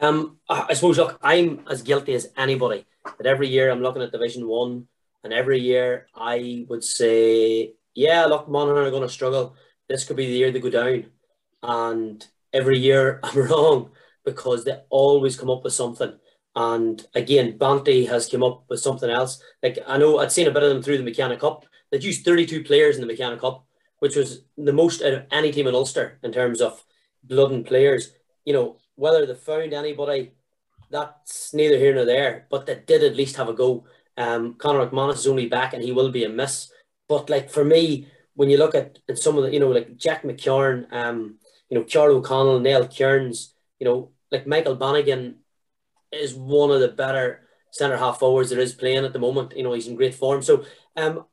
Um, 0.00 0.38
I 0.48 0.74
suppose 0.74 0.98
look, 0.98 1.18
I'm 1.22 1.64
as 1.68 1.82
guilty 1.82 2.14
as 2.14 2.28
anybody. 2.36 2.84
That 3.16 3.26
every 3.26 3.48
year 3.48 3.70
I'm 3.70 3.82
looking 3.82 4.02
at 4.02 4.12
Division 4.12 4.46
One, 4.46 4.88
and 5.24 5.32
every 5.32 5.58
year 5.60 6.06
I 6.14 6.66
would 6.68 6.84
say, 6.84 7.72
yeah, 7.94 8.26
look, 8.26 8.48
Monaghan 8.48 8.84
are 8.84 8.90
going 8.90 9.02
to 9.02 9.08
struggle. 9.08 9.56
This 9.88 10.04
could 10.04 10.16
be 10.16 10.26
the 10.26 10.32
year 10.32 10.50
they 10.50 10.60
go 10.60 10.70
down, 10.70 11.06
and 11.62 12.26
every 12.52 12.78
year 12.78 13.20
I'm 13.24 13.38
wrong 13.38 13.90
because 14.24 14.64
they 14.64 14.78
always 14.90 15.36
come 15.36 15.50
up 15.50 15.64
with 15.64 15.72
something. 15.72 16.12
And 16.54 17.04
again, 17.14 17.56
Banty 17.56 18.04
has 18.06 18.28
come 18.28 18.42
up 18.42 18.64
with 18.68 18.80
something 18.80 19.08
else. 19.08 19.42
Like 19.62 19.78
I 19.86 19.96
know 19.96 20.18
I'd 20.18 20.32
seen 20.32 20.48
a 20.48 20.50
bit 20.50 20.62
of 20.62 20.70
them 20.70 20.82
through 20.82 20.98
the 20.98 21.04
McKenna 21.04 21.36
Cup. 21.36 21.64
They 21.90 21.98
used 21.98 22.24
32 22.24 22.64
players 22.64 22.96
in 22.96 23.00
the 23.00 23.06
McKenna 23.06 23.38
Cup, 23.38 23.64
which 24.00 24.16
was 24.16 24.42
the 24.56 24.72
most 24.72 25.02
out 25.02 25.12
of 25.12 25.26
any 25.30 25.52
team 25.52 25.66
in 25.66 25.74
Ulster 25.74 26.18
in 26.22 26.32
terms 26.32 26.60
of 26.60 26.84
blood 27.22 27.52
and 27.52 27.64
players. 27.64 28.12
You 28.44 28.52
know, 28.52 28.76
whether 28.96 29.24
they 29.24 29.34
found 29.34 29.72
anybody, 29.72 30.32
that's 30.90 31.54
neither 31.54 31.78
here 31.78 31.94
nor 31.94 32.04
there. 32.04 32.46
But 32.50 32.66
they 32.66 32.82
did 32.86 33.04
at 33.04 33.16
least 33.16 33.36
have 33.36 33.48
a 33.48 33.54
go. 33.54 33.84
Um, 34.16 34.54
Conor 34.54 34.86
McManus 34.86 35.14
is 35.14 35.26
only 35.26 35.46
back 35.46 35.74
and 35.74 35.82
he 35.82 35.92
will 35.92 36.10
be 36.10 36.24
a 36.24 36.28
miss. 36.28 36.72
But 37.08 37.30
like 37.30 37.50
for 37.50 37.64
me, 37.64 38.08
when 38.38 38.50
you 38.50 38.56
look 38.56 38.76
at, 38.76 39.00
at 39.08 39.18
some 39.18 39.36
of 39.36 39.42
the, 39.42 39.52
you 39.52 39.58
know, 39.58 39.70
like 39.70 39.96
Jack 39.96 40.22
McKeown, 40.22 40.86
um, 40.92 41.38
you 41.68 41.76
know, 41.76 41.82
Charles 41.82 42.18
O'Connell, 42.18 42.60
Niall 42.60 42.86
Kearns, 42.86 43.52
you 43.80 43.84
know, 43.84 44.12
like 44.30 44.46
Michael 44.46 44.76
Bannigan 44.76 45.40
is 46.12 46.36
one 46.36 46.70
of 46.70 46.78
the 46.80 46.86
better 46.86 47.48
centre 47.72 47.96
half 47.96 48.20
forwards 48.20 48.50
there 48.50 48.60
is 48.60 48.74
playing 48.74 49.04
at 49.04 49.12
the 49.12 49.18
moment. 49.18 49.54
You 49.56 49.64
know, 49.64 49.72
he's 49.72 49.88
in 49.88 49.96
great 49.96 50.14
form. 50.14 50.42
So 50.42 50.64
um, 50.96 51.24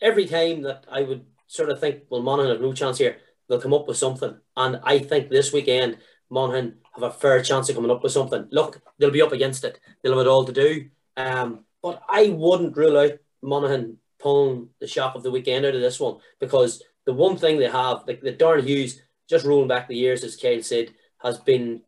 every 0.00 0.26
time 0.26 0.62
that 0.62 0.86
I 0.90 1.02
would 1.02 1.24
sort 1.46 1.70
of 1.70 1.78
think, 1.78 2.02
well, 2.10 2.20
Monaghan 2.20 2.50
have 2.50 2.60
no 2.60 2.72
chance 2.72 2.98
here, 2.98 3.18
they'll 3.48 3.60
come 3.60 3.72
up 3.72 3.86
with 3.86 3.96
something. 3.96 4.36
And 4.56 4.80
I 4.82 4.98
think 4.98 5.30
this 5.30 5.52
weekend, 5.52 5.98
Monaghan 6.28 6.78
have 6.94 7.04
a 7.04 7.12
fair 7.12 7.40
chance 7.44 7.68
of 7.68 7.76
coming 7.76 7.92
up 7.92 8.02
with 8.02 8.10
something. 8.10 8.48
Look, 8.50 8.82
they'll 8.98 9.12
be 9.12 9.22
up 9.22 9.30
against 9.30 9.62
it. 9.62 9.78
They'll 10.02 10.18
have 10.18 10.26
it 10.26 10.30
all 10.30 10.46
to 10.46 10.52
do. 10.52 10.88
Um, 11.16 11.64
but 11.80 12.02
I 12.08 12.30
wouldn't 12.30 12.76
rule 12.76 12.98
out 12.98 13.20
Monaghan 13.40 13.98
pulling 14.22 14.68
the 14.80 14.86
shock 14.86 15.14
of 15.14 15.22
the 15.22 15.30
weekend 15.30 15.66
out 15.66 15.74
of 15.74 15.80
this 15.80 15.98
one 15.98 16.18
because 16.38 16.82
the 17.04 17.12
one 17.12 17.36
thing 17.36 17.58
they 17.58 17.68
have, 17.68 18.04
like 18.06 18.20
the 18.20 18.32
Darren 18.32 18.64
Hughes, 18.64 19.02
just 19.28 19.44
rolling 19.44 19.68
back 19.68 19.88
the 19.88 19.96
years, 19.96 20.22
as 20.22 20.36
Kyle 20.36 20.62
said, 20.62 20.94
has 21.18 21.38
been 21.38 21.82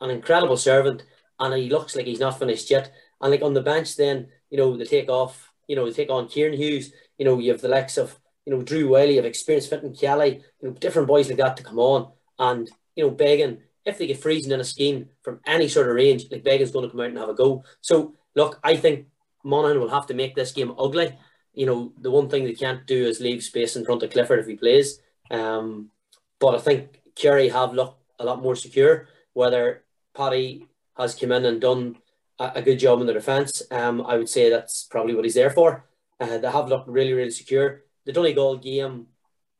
an 0.00 0.10
incredible 0.10 0.56
servant, 0.56 1.04
and 1.38 1.54
he 1.54 1.68
looks 1.70 1.94
like 1.94 2.06
he's 2.06 2.20
not 2.20 2.38
finished 2.38 2.70
yet. 2.70 2.92
And 3.20 3.30
like 3.30 3.42
on 3.42 3.54
the 3.54 3.62
bench, 3.62 3.96
then 3.96 4.28
you 4.50 4.58
know 4.58 4.76
they 4.76 4.84
take 4.84 5.08
off, 5.08 5.52
you 5.66 5.76
know 5.76 5.86
they 5.86 5.92
take 5.92 6.10
on 6.10 6.28
Kieran 6.28 6.56
Hughes. 6.56 6.92
You 7.18 7.24
know 7.24 7.38
you 7.38 7.52
have 7.52 7.60
the 7.60 7.68
likes 7.68 7.96
of 7.96 8.18
you 8.46 8.54
know 8.54 8.62
Drew 8.62 8.88
Wylie, 8.88 9.18
of 9.18 9.24
experience 9.24 9.66
Fintan 9.66 9.94
Kelly, 9.94 10.42
you 10.60 10.68
know 10.68 10.74
different 10.74 11.08
boys 11.08 11.28
like 11.28 11.38
that 11.38 11.56
to 11.56 11.62
come 11.62 11.78
on, 11.78 12.10
and 12.38 12.70
you 12.96 13.04
know 13.04 13.10
Beggan. 13.10 13.58
If 13.84 13.96
they 13.96 14.06
get 14.06 14.20
freezing 14.20 14.52
Inniskeen 14.52 15.08
from 15.22 15.40
any 15.46 15.66
sort 15.66 15.88
of 15.88 15.94
range, 15.94 16.26
like 16.30 16.44
Beggan's 16.44 16.72
going 16.72 16.84
to 16.84 16.90
come 16.90 17.00
out 17.00 17.06
and 17.06 17.16
have 17.16 17.30
a 17.30 17.34
go. 17.34 17.64
So 17.80 18.16
look, 18.34 18.60
I 18.62 18.76
think 18.76 19.06
Monaghan 19.44 19.80
will 19.80 19.88
have 19.88 20.06
to 20.08 20.14
make 20.14 20.34
this 20.34 20.52
game 20.52 20.74
ugly. 20.78 21.16
You 21.58 21.66
know 21.66 21.92
the 22.04 22.12
one 22.18 22.28
thing 22.28 22.44
they 22.44 22.54
can't 22.64 22.86
do 22.86 23.00
is 23.10 23.20
leave 23.20 23.42
space 23.42 23.74
in 23.74 23.84
front 23.84 24.02
of 24.02 24.10
Clifford 24.10 24.38
if 24.40 24.46
he 24.46 24.54
plays. 24.54 25.00
Um, 25.30 25.90
but 26.38 26.54
I 26.54 26.58
think 26.58 27.00
Kerry 27.16 27.48
have 27.48 27.74
looked 27.74 28.00
a 28.20 28.24
lot 28.24 28.42
more 28.42 28.54
secure. 28.54 29.08
Whether 29.32 29.82
Paddy 30.16 30.66
has 30.96 31.16
come 31.16 31.32
in 31.32 31.44
and 31.44 31.60
done 31.60 31.96
a, 32.38 32.52
a 32.56 32.62
good 32.62 32.78
job 32.78 33.00
in 33.00 33.06
the 33.08 33.12
defence, 33.12 33.62
um, 33.70 34.02
I 34.02 34.16
would 34.16 34.28
say 34.28 34.50
that's 34.50 34.84
probably 34.84 35.14
what 35.14 35.24
he's 35.24 35.34
there 35.34 35.50
for. 35.50 35.84
Uh, 36.20 36.38
they 36.38 36.50
have 36.50 36.68
looked 36.68 36.88
really, 36.88 37.12
really 37.12 37.30
secure. 37.30 37.82
The 38.04 38.12
Donegal 38.12 38.58
game, 38.58 39.08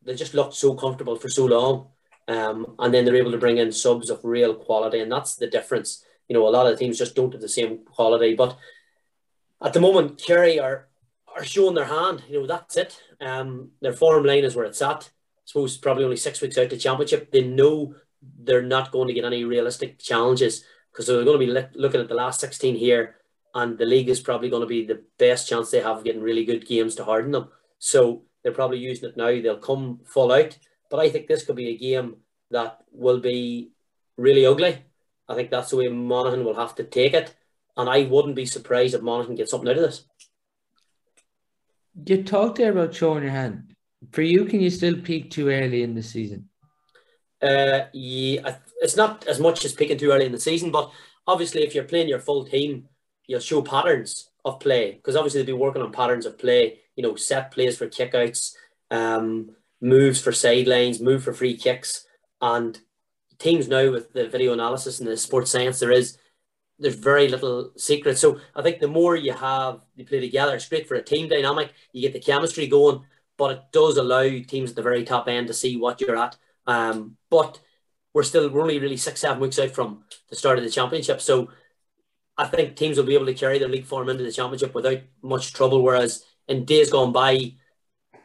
they 0.05 0.15
just 0.15 0.35
looked 0.35 0.55
so 0.55 0.75
comfortable 0.75 1.17
for 1.17 1.29
so 1.29 1.47
long. 1.47 1.89
Um, 2.29 2.77
and 2.79 2.93
then 2.93 3.05
they're 3.05 3.23
able 3.23 3.33
to 3.33 3.39
bring 3.39 3.59
in 3.59 3.73
subs 3.73 4.11
of 4.11 4.21
real 4.23 4.55
quality, 4.55 5.01
and 5.01 5.11
that's 5.11 5.37
the 5.37 5.47
difference. 5.47 6.05
You 6.29 6.35
know, 6.35 6.47
a 6.47 6.51
lot 6.51 6.71
of 6.71 6.79
teams 6.79 6.99
just 6.99 7.17
don't 7.17 7.33
have 7.33 7.41
the 7.41 7.49
same 7.49 7.79
quality. 7.79 8.35
But 8.35 8.57
at 9.63 9.73
the 9.73 9.81
moment, 9.81 10.23
Kerry 10.25 10.61
are 10.61 10.88
are 11.39 11.45
showing 11.45 11.75
their 11.75 11.85
hand. 11.85 12.23
You 12.29 12.41
know, 12.41 12.47
that's 12.47 12.77
it. 12.77 13.01
Um, 13.21 13.71
their 13.81 13.93
form 13.93 14.25
line 14.25 14.45
is 14.45 14.57
where 14.57 14.67
it's 14.67 14.83
at. 14.83 15.05
I 15.05 15.45
suppose 15.45 15.77
probably 15.77 16.05
only 16.05 16.17
six 16.17 16.41
weeks 16.41 16.59
out 16.59 16.71
to 16.71 16.77
championship. 16.77 17.31
They 17.31 17.43
know 17.43 17.95
they're 18.43 18.63
not 18.63 18.93
going 18.93 19.09
to 19.09 19.15
get 19.15 19.25
any 19.25 19.45
realistic 19.45 19.99
challenges 19.99 20.65
because 20.91 21.07
they're 21.07 21.25
going 21.25 21.41
to 21.41 21.47
be 21.47 21.79
looking 21.79 22.01
at 22.01 22.09
the 22.09 22.15
last 22.15 22.41
16 22.41 22.77
here 22.77 23.17
and 23.55 23.79
the 23.79 23.87
league 23.87 24.09
is 24.09 24.21
probably 24.21 24.51
going 24.51 24.63
to 24.63 24.67
be 24.67 24.85
the 24.85 25.03
best 25.19 25.49
chance 25.49 25.71
they 25.71 25.81
have 25.81 25.99
of 25.99 26.05
getting 26.05 26.23
really 26.23 26.45
good 26.45 26.67
games 26.67 26.95
to 26.97 27.05
harden 27.05 27.33
them. 27.33 27.49
So 27.79 28.23
they're 28.43 28.53
probably 28.53 28.79
using 28.79 29.09
it 29.09 29.17
now. 29.17 29.27
They'll 29.27 29.59
come 29.59 30.01
full 30.05 30.33
out. 30.33 30.59
But 30.91 31.01
I 31.01 31.09
think 31.11 31.27
this 31.27 31.45
could 31.45 31.57
be 31.57 31.71
a 31.71 31.79
game 31.79 32.17
that 32.51 32.79
will 32.93 33.21
be 33.21 33.73
really 34.17 34.47
ugly. 34.47 34.85
I 35.29 35.35
think 35.35 35.51
that's 35.51 35.71
the 35.71 35.77
way 35.77 35.89
Monaghan 35.89 36.45
will 36.45 36.55
have 36.55 36.75
to 36.77 36.85
take 36.85 37.15
it. 37.15 37.35
And 37.77 37.89
I 37.89 38.05
wouldn't 38.05 38.37
be 38.37 38.47
surprised 38.47 38.95
if 38.95 39.03
Monaghan 39.03 39.35
gets 39.35 39.51
something 39.51 39.69
out 39.69 39.77
of 39.77 39.83
this. 39.83 40.05
You 42.07 42.23
talked 42.23 42.59
there 42.59 42.73
about 42.73 42.95
showing 42.95 43.23
your 43.23 43.33
hand. 43.33 43.75
For 44.13 44.23
you, 44.23 44.45
can 44.45 44.61
you 44.61 44.71
still 44.71 44.97
peak 45.01 45.31
too 45.31 45.49
early 45.49 45.83
in 45.83 45.95
the 45.95 46.03
season? 46.03 46.49
Uh, 47.43 47.87
yeah, 47.93 48.57
it's 48.81 48.97
not 48.97 49.27
as 49.27 49.41
much 49.41 49.65
as 49.65 49.73
picking 49.73 49.99
too 49.99 50.11
early 50.11 50.27
in 50.27 50.33
the 50.33 50.41
season, 50.41 50.71
but 50.71 50.91
obviously, 51.27 51.63
if 51.63 51.75
you're 51.75 51.85
playing 51.85 52.09
your 52.09 52.21
full 52.21 52.45
team, 52.45 52.89
you'll 53.27 53.41
show 53.41 53.63
patterns 53.63 54.31
of 54.45 54.61
play 54.61 54.93
because 54.93 55.17
obviously 55.17 55.43
they'll 55.43 55.57
be 55.57 55.63
working 55.63 55.83
on 55.83 55.93
patterns 55.93 56.27
of 56.27 56.39
play. 56.39 56.81
You 56.97 57.03
know, 57.03 57.17
set 57.17 57.51
plays 57.51 57.77
for 57.77 57.89
kickouts, 57.89 58.55
um, 58.91 59.51
moves 59.81 60.21
for 60.21 60.33
sidelines, 60.33 61.01
move 61.01 61.23
for 61.23 61.33
free 61.33 61.57
kicks, 61.57 62.07
and 62.41 62.79
teams 63.39 63.69
now 63.69 63.91
with 63.91 64.13
the 64.13 64.29
video 64.29 64.53
analysis 64.53 64.99
and 64.99 65.09
the 65.09 65.17
sports 65.17 65.51
science 65.51 65.79
there 65.79 65.93
is 65.93 66.19
there's 66.79 66.95
very 66.95 67.29
little 67.29 67.73
secret. 67.77 68.19
So 68.19 68.41
I 68.55 68.63
think 68.63 68.79
the 68.79 68.89
more 68.89 69.17
you 69.17 69.33
have 69.33 69.81
you 69.97 70.05
play 70.05 70.21
together, 70.21 70.55
it's 70.55 70.69
great 70.69 70.87
for 70.87 70.95
a 70.95 71.03
team 71.03 71.29
dynamic. 71.29 71.73
You 71.93 72.03
get 72.03 72.13
the 72.13 72.21
chemistry 72.21 72.67
going, 72.67 73.03
but 73.37 73.51
it 73.51 73.63
does 73.73 73.97
allow 73.97 74.23
teams 74.23 74.71
at 74.71 74.77
the 74.77 74.83
very 74.83 75.05
top 75.05 75.29
end 75.29 75.49
to 75.49 75.55
see 75.55 75.77
what 75.77 76.01
you're 76.01 76.17
at 76.17 76.37
um, 76.69 77.17
but 77.31 77.59
we're 78.15 78.23
still 78.23 78.49
we're 78.49 78.61
only 78.61 78.79
really 78.79 78.97
six 78.97 79.21
seven 79.21 79.41
weeks 79.41 79.59
out 79.59 79.71
from 79.71 80.05
the 80.29 80.37
start 80.37 80.59
of 80.59 80.65
the 80.65 80.71
championship, 80.71 81.21
so 81.21 81.49
I 82.37 82.47
think 82.47 82.77
teams 82.77 82.97
will 82.97 83.05
be 83.05 83.15
able 83.15 83.27
to 83.27 83.35
carry 83.35 83.59
their 83.59 83.69
league 83.69 83.87
form 83.87 84.09
into 84.09 84.23
the 84.23 84.31
championship 84.31 84.75
without 84.75 85.01
much 85.23 85.55
trouble. 85.55 85.83
Whereas 85.83 86.25
in 86.47 86.65
days 86.65 86.91
gone 86.91 87.11
by, 87.11 87.55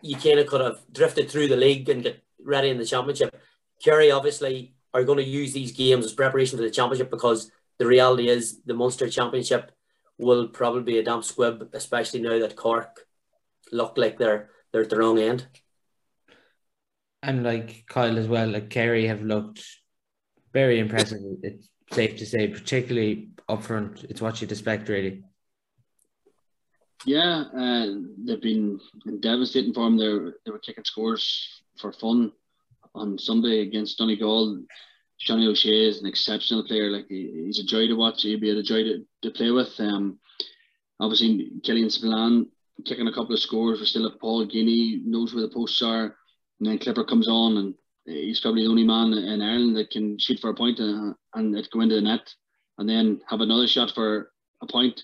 you 0.01 0.15
kind 0.17 0.39
of 0.39 0.47
could 0.47 0.61
have 0.61 0.81
drifted 0.91 1.31
through 1.31 1.47
the 1.47 1.55
league 1.55 1.89
and 1.89 2.03
get 2.03 2.21
ready 2.43 2.69
in 2.69 2.77
the 2.77 2.85
championship. 2.85 3.35
Kerry 3.83 4.11
obviously 4.11 4.75
are 4.93 5.03
going 5.03 5.17
to 5.17 5.23
use 5.23 5.53
these 5.53 5.71
games 5.71 6.05
as 6.05 6.13
preparation 6.13 6.57
for 6.57 6.63
the 6.63 6.69
championship 6.69 7.09
because 7.09 7.49
the 7.83 7.89
reality 7.89 8.29
is 8.29 8.61
the 8.65 8.73
Munster 8.73 9.09
Championship 9.09 9.69
will 10.17 10.47
probably 10.47 10.83
be 10.83 10.99
a 10.99 11.03
damp 11.03 11.25
squib, 11.25 11.69
especially 11.73 12.21
now 12.21 12.39
that 12.39 12.55
Cork 12.55 13.05
look 13.73 13.97
like 13.97 14.17
they're 14.17 14.49
they're 14.71 14.83
at 14.83 14.89
the 14.89 14.97
wrong 14.97 15.19
end. 15.19 15.45
And 17.21 17.43
like 17.43 17.83
Kyle 17.87 18.17
as 18.17 18.29
well, 18.29 18.47
like 18.47 18.69
Kerry 18.69 19.07
have 19.07 19.21
looked 19.21 19.61
very 20.53 20.79
impressive. 20.79 21.19
It's 21.43 21.67
safe 21.91 22.17
to 22.19 22.25
say, 22.25 22.47
particularly 22.47 23.31
up 23.49 23.63
front. 23.63 24.05
It's 24.05 24.21
what 24.21 24.39
you'd 24.39 24.51
expect, 24.53 24.87
really. 24.87 25.23
Yeah, 27.05 27.43
uh, 27.53 27.87
they've 28.25 28.41
been 28.41 28.79
in 29.05 29.19
devastating 29.19 29.73
form. 29.73 29.97
They 29.97 30.07
they 30.45 30.51
were 30.51 30.59
kicking 30.59 30.85
scores 30.85 31.25
for 31.77 31.91
fun 31.91 32.31
on 32.95 33.17
Sunday 33.17 33.59
against 33.59 33.97
Donegal. 33.97 34.63
Johnny 35.19 35.47
O'Shea 35.47 35.87
is 35.87 36.01
an 36.01 36.07
exceptional 36.07 36.65
player. 36.65 36.89
Like 36.89 37.07
he, 37.07 37.43
he's 37.45 37.59
a 37.59 37.63
joy 37.63 37.87
to 37.87 37.95
watch. 37.95 38.23
He'd 38.23 38.41
be 38.41 38.49
a 38.49 38.63
joy 38.63 38.83
to, 38.83 39.05
to 39.23 39.31
play 39.31 39.51
with. 39.51 39.73
Um, 39.79 40.19
obviously 40.99 41.51
Killian 41.63 41.89
Spillane 41.89 42.47
kicking 42.85 43.07
a 43.07 43.13
couple 43.13 43.33
of 43.33 43.39
scores. 43.39 43.79
We're 43.79 43.85
still 43.85 44.07
at 44.07 44.19
Paul 44.19 44.47
Geaney 44.47 45.03
knows 45.05 45.33
where 45.33 45.43
the 45.43 45.53
posts 45.53 45.81
are, 45.81 46.15
and 46.59 46.67
then 46.67 46.79
Clipper 46.79 47.03
comes 47.03 47.27
on, 47.27 47.57
and 47.57 47.75
he's 48.05 48.39
probably 48.39 48.63
the 48.63 48.69
only 48.69 48.83
man 48.83 49.13
in 49.13 49.41
Ireland 49.41 49.75
that 49.77 49.91
can 49.91 50.17
shoot 50.19 50.39
for 50.39 50.49
a 50.49 50.55
point 50.55 50.79
and, 50.79 51.15
and 51.35 51.55
it 51.55 51.67
go 51.71 51.81
into 51.81 51.95
the 51.95 52.01
net, 52.01 52.33
and 52.77 52.89
then 52.89 53.21
have 53.29 53.41
another 53.41 53.67
shot 53.67 53.91
for 53.93 54.31
a 54.61 54.67
point, 54.67 55.03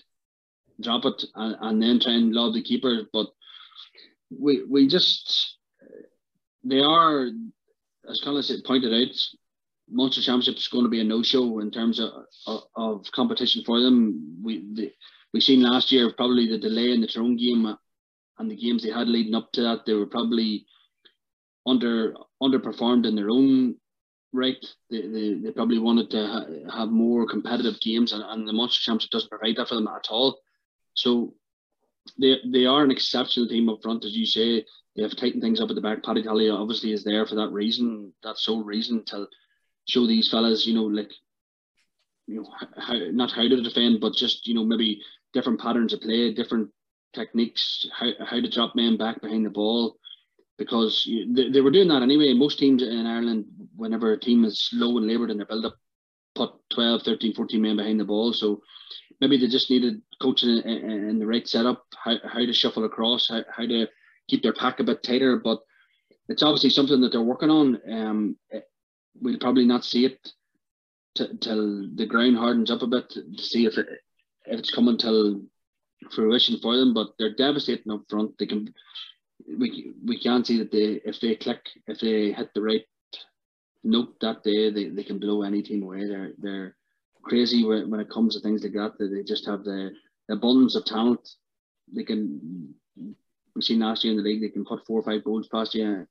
drop 0.80 1.04
it, 1.04 1.24
and, 1.34 1.56
and 1.60 1.82
then 1.82 2.00
try 2.00 2.12
and 2.12 2.32
lob 2.32 2.54
the 2.54 2.62
keeper. 2.62 3.02
But 3.12 3.28
we 4.30 4.64
we 4.64 4.88
just 4.88 5.56
they 6.64 6.80
are, 6.80 7.26
as 8.08 8.20
Conleith 8.24 8.44
said, 8.44 8.64
pointed 8.66 8.92
out, 8.92 9.14
Munster 9.90 10.22
Championship 10.22 10.56
is 10.56 10.68
going 10.68 10.84
to 10.84 10.90
be 10.90 11.00
a 11.00 11.04
no-show 11.04 11.60
in 11.60 11.70
terms 11.70 11.98
of, 11.98 12.10
of, 12.46 12.62
of 12.76 13.12
competition 13.12 13.62
for 13.64 13.80
them. 13.80 14.40
We 14.42 14.64
the, 14.74 14.92
we 15.32 15.40
seen 15.40 15.62
last 15.62 15.92
year 15.92 16.12
probably 16.16 16.48
the 16.48 16.58
delay 16.58 16.92
in 16.92 17.00
the 17.00 17.06
Tyrone 17.06 17.36
game 17.36 17.76
and 18.38 18.50
the 18.50 18.56
games 18.56 18.82
they 18.82 18.90
had 18.90 19.08
leading 19.08 19.34
up 19.34 19.52
to 19.52 19.62
that. 19.62 19.86
They 19.86 19.94
were 19.94 20.06
probably 20.06 20.66
under 21.66 22.14
underperformed 22.42 23.06
in 23.06 23.14
their 23.14 23.30
own 23.30 23.76
right. 24.32 24.64
They, 24.90 25.02
they, 25.02 25.34
they 25.34 25.50
probably 25.50 25.78
wanted 25.78 26.10
to 26.10 26.26
ha- 26.26 26.78
have 26.78 26.90
more 26.90 27.26
competitive 27.26 27.80
games, 27.80 28.12
and, 28.12 28.22
and 28.22 28.48
the 28.48 28.52
Munster 28.52 28.80
Championship 28.82 29.10
doesn't 29.10 29.30
provide 29.30 29.56
that 29.56 29.68
for 29.68 29.74
them 29.74 29.88
at 29.88 30.08
all. 30.10 30.38
So 30.94 31.34
they 32.18 32.38
they 32.50 32.66
are 32.66 32.82
an 32.82 32.90
exceptional 32.90 33.48
team 33.48 33.68
up 33.68 33.80
front, 33.82 34.04
as 34.04 34.16
you 34.16 34.26
say. 34.26 34.64
They 34.96 35.02
have 35.02 35.16
tightened 35.16 35.42
things 35.42 35.60
up 35.60 35.70
at 35.70 35.76
the 35.76 35.80
back. 35.80 36.02
Paddy 36.02 36.22
Tally 36.22 36.50
obviously 36.50 36.92
is 36.92 37.04
there 37.04 37.24
for 37.24 37.36
that 37.36 37.52
reason, 37.52 38.12
that 38.24 38.38
sole 38.38 38.64
reason 38.64 39.04
to 39.06 39.28
show 39.90 40.06
these 40.06 40.30
fellas, 40.30 40.66
you 40.66 40.74
know, 40.74 40.84
like 40.84 41.12
you 42.26 42.36
know 42.36 42.48
how 42.76 42.94
not 43.10 43.32
how 43.32 43.42
to 43.42 43.62
defend, 43.62 44.00
but 44.00 44.14
just 44.14 44.46
you 44.46 44.54
know 44.54 44.64
maybe 44.64 45.02
different 45.32 45.60
patterns 45.60 45.92
of 45.92 46.00
play, 46.00 46.32
different 46.32 46.70
techniques, 47.12 47.86
how, 47.92 48.10
how 48.24 48.40
to 48.40 48.50
drop 48.50 48.74
men 48.74 48.96
back 48.96 49.20
behind 49.20 49.44
the 49.44 49.50
ball, 49.50 49.96
because 50.58 51.08
they, 51.34 51.50
they 51.50 51.60
were 51.60 51.70
doing 51.70 51.88
that 51.88 52.02
anyway. 52.02 52.32
Most 52.32 52.58
teams 52.58 52.82
in 52.82 53.06
Ireland, 53.06 53.46
whenever 53.76 54.12
a 54.12 54.20
team 54.20 54.44
is 54.44 54.60
slow 54.60 54.98
and 54.98 55.06
laboured 55.06 55.30
in 55.30 55.38
their 55.38 55.46
build 55.46 55.64
up, 55.64 55.76
put 56.34 56.50
12, 56.70 57.02
13, 57.02 57.34
14 57.34 57.62
men 57.62 57.76
behind 57.76 57.98
the 57.98 58.04
ball. 58.04 58.32
So 58.32 58.62
maybe 59.20 59.36
they 59.36 59.48
just 59.48 59.70
needed 59.70 60.02
coaching 60.20 60.50
in, 60.50 61.08
in 61.08 61.18
the 61.18 61.26
right 61.26 61.46
setup, 61.48 61.84
how, 61.96 62.16
how 62.24 62.40
to 62.40 62.52
shuffle 62.52 62.84
across, 62.84 63.28
how, 63.28 63.42
how 63.50 63.66
to 63.66 63.86
keep 64.28 64.42
their 64.42 64.52
pack 64.52 64.80
a 64.80 64.84
bit 64.84 65.02
tighter. 65.02 65.36
But 65.42 65.60
it's 66.28 66.42
obviously 66.42 66.70
something 66.70 67.00
that 67.00 67.12
they're 67.12 67.22
working 67.22 67.50
on. 67.50 67.80
Um, 67.90 68.36
we'll 69.20 69.38
probably 69.38 69.64
not 69.64 69.84
see 69.84 70.04
it 70.06 70.28
t- 71.16 71.36
till 71.40 71.88
the 71.94 72.06
ground 72.06 72.36
hardens 72.36 72.70
up 72.70 72.82
a 72.82 72.86
bit 72.86 73.10
to 73.10 73.42
see 73.42 73.66
if 73.66 73.78
it 73.78 73.86
if 74.46 74.58
it's 74.58 74.74
coming 74.74 74.98
till 74.98 75.42
fruition 76.10 76.58
for 76.60 76.76
them. 76.76 76.94
But 76.94 77.08
they're 77.18 77.34
devastating 77.34 77.92
up 77.92 78.02
front. 78.08 78.38
They 78.38 78.46
can 78.46 78.72
we 79.58 79.92
we 80.04 80.18
can 80.20 80.44
see 80.44 80.58
that 80.58 80.72
they 80.72 81.00
if 81.04 81.20
they 81.20 81.36
click 81.36 81.68
if 81.86 82.00
they 82.00 82.32
hit 82.32 82.50
the 82.54 82.62
right 82.62 82.84
note 83.82 84.20
that 84.20 84.42
day 84.42 84.70
they, 84.70 84.88
they 84.88 85.04
can 85.04 85.18
blow 85.18 85.42
any 85.42 85.62
team 85.62 85.82
away. 85.82 86.06
They're 86.06 86.32
they're 86.38 86.76
crazy 87.22 87.64
when, 87.64 87.90
when 87.90 88.00
it 88.00 88.10
comes 88.10 88.34
to 88.34 88.40
things 88.40 88.62
like 88.62 88.72
that. 88.72 88.92
They 88.98 89.22
just 89.22 89.46
have 89.46 89.64
the, 89.64 89.92
the 90.28 90.34
abundance 90.34 90.74
of 90.74 90.84
talent. 90.84 91.28
They 91.94 92.04
can 92.04 92.74
we 93.54 93.62
seen 93.62 93.80
last 93.80 94.04
year 94.04 94.12
in 94.12 94.16
the 94.16 94.22
league 94.22 94.40
they 94.40 94.48
can 94.48 94.64
put 94.64 94.86
four 94.86 95.00
or 95.00 95.02
five 95.02 95.24
goals 95.24 95.48
past 95.48 95.74
you 95.74 96.06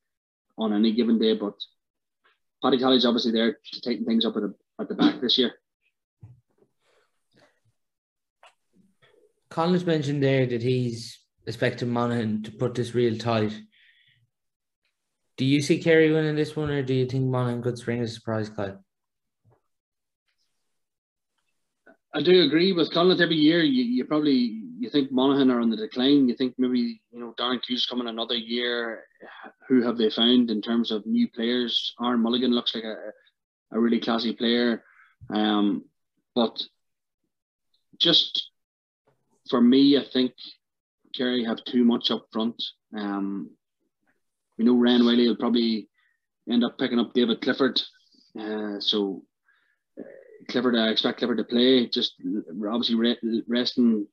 on 0.58 0.74
any 0.74 0.94
given 0.94 1.18
day. 1.18 1.36
But 1.36 1.56
Paddy 2.62 2.78
Tally's 2.78 3.06
obviously 3.06 3.32
there 3.32 3.58
to 3.74 3.82
tighten 3.82 4.06
things 4.06 4.26
up 4.26 4.36
at 4.36 4.42
the 4.42 4.54
at 4.80 4.90
the 4.90 4.96
back 4.96 5.22
this 5.22 5.38
year. 5.38 5.54
Collins 9.50 9.86
mentioned 9.86 10.22
there 10.22 10.46
that 10.46 10.62
he's 10.62 11.20
expecting 11.48 11.90
Monaghan 11.90 12.44
to 12.44 12.52
put 12.52 12.76
this 12.76 12.94
real 12.94 13.18
tight. 13.18 13.60
Do 15.38 15.46
you 15.46 15.62
see 15.62 15.82
Kerry 15.82 16.12
winning 16.12 16.36
this 16.36 16.56
one, 16.56 16.70
or 16.70 16.84
do 16.84 16.94
you 16.94 17.06
think 17.06 17.26
Monaghan 17.26 17.62
could 17.62 17.78
spring 17.78 18.02
a 18.02 18.08
surprise, 18.08 18.50
Kyle? 18.50 18.84
I 22.14 22.22
do 22.22 22.44
agree 22.44 22.74
with 22.74 22.92
Conleith 22.92 23.22
every 23.22 23.36
year. 23.36 23.64
You, 23.64 23.84
you 23.84 24.06
probably 24.06 24.64
you 24.80 24.90
think 24.90 25.12
Monaghan 25.12 25.52
are 25.52 25.62
on 25.62 25.70
the 25.70 25.78
decline. 25.78 26.28
You 26.28 26.36
think 26.36 26.56
maybe 26.58 27.02
you 27.12 27.20
know 27.20 27.34
Darren 27.40 27.60
Hughes 27.66 27.86
coming 27.86 28.08
another 28.08 28.36
year. 28.36 29.04
Who 29.68 29.82
have 29.84 29.98
they 29.98 30.10
found 30.10 30.50
in 30.50 30.62
terms 30.62 30.92
of 30.92 31.06
new 31.06 31.28
players? 31.28 31.94
Aaron 32.02 32.22
Mulligan 32.22 32.52
looks 32.52 32.74
like 32.74 32.84
a, 32.84 33.12
a 33.72 33.80
really 33.80 34.00
classy 34.00 34.34
player, 34.34 34.84
um, 35.30 35.86
but 36.36 36.62
just 37.98 38.52
for 39.50 39.62
me, 39.62 39.98
I 39.98 40.06
think 40.12 40.34
Kerry 41.16 41.44
have 41.44 41.64
too 41.66 41.84
much 41.84 42.12
up 42.12 42.28
front. 42.32 42.62
Um, 42.98 43.52
we 44.58 44.66
know 44.66 44.76
Ryan 44.76 45.06
Wylie 45.06 45.28
will 45.28 45.36
probably 45.36 45.90
end 46.50 46.64
up 46.64 46.78
picking 46.78 47.00
up 47.00 47.14
David 47.14 47.42
Clifford, 47.42 47.80
uh, 48.40 48.80
so 48.80 49.24
Clifford, 50.50 50.76
I 50.76 50.90
expect 50.90 51.20
Clifford 51.20 51.38
to 51.38 51.44
play. 51.44 51.88
Just 51.88 52.16
obviously 52.68 52.96
re- 52.96 53.44
resting 53.48 54.08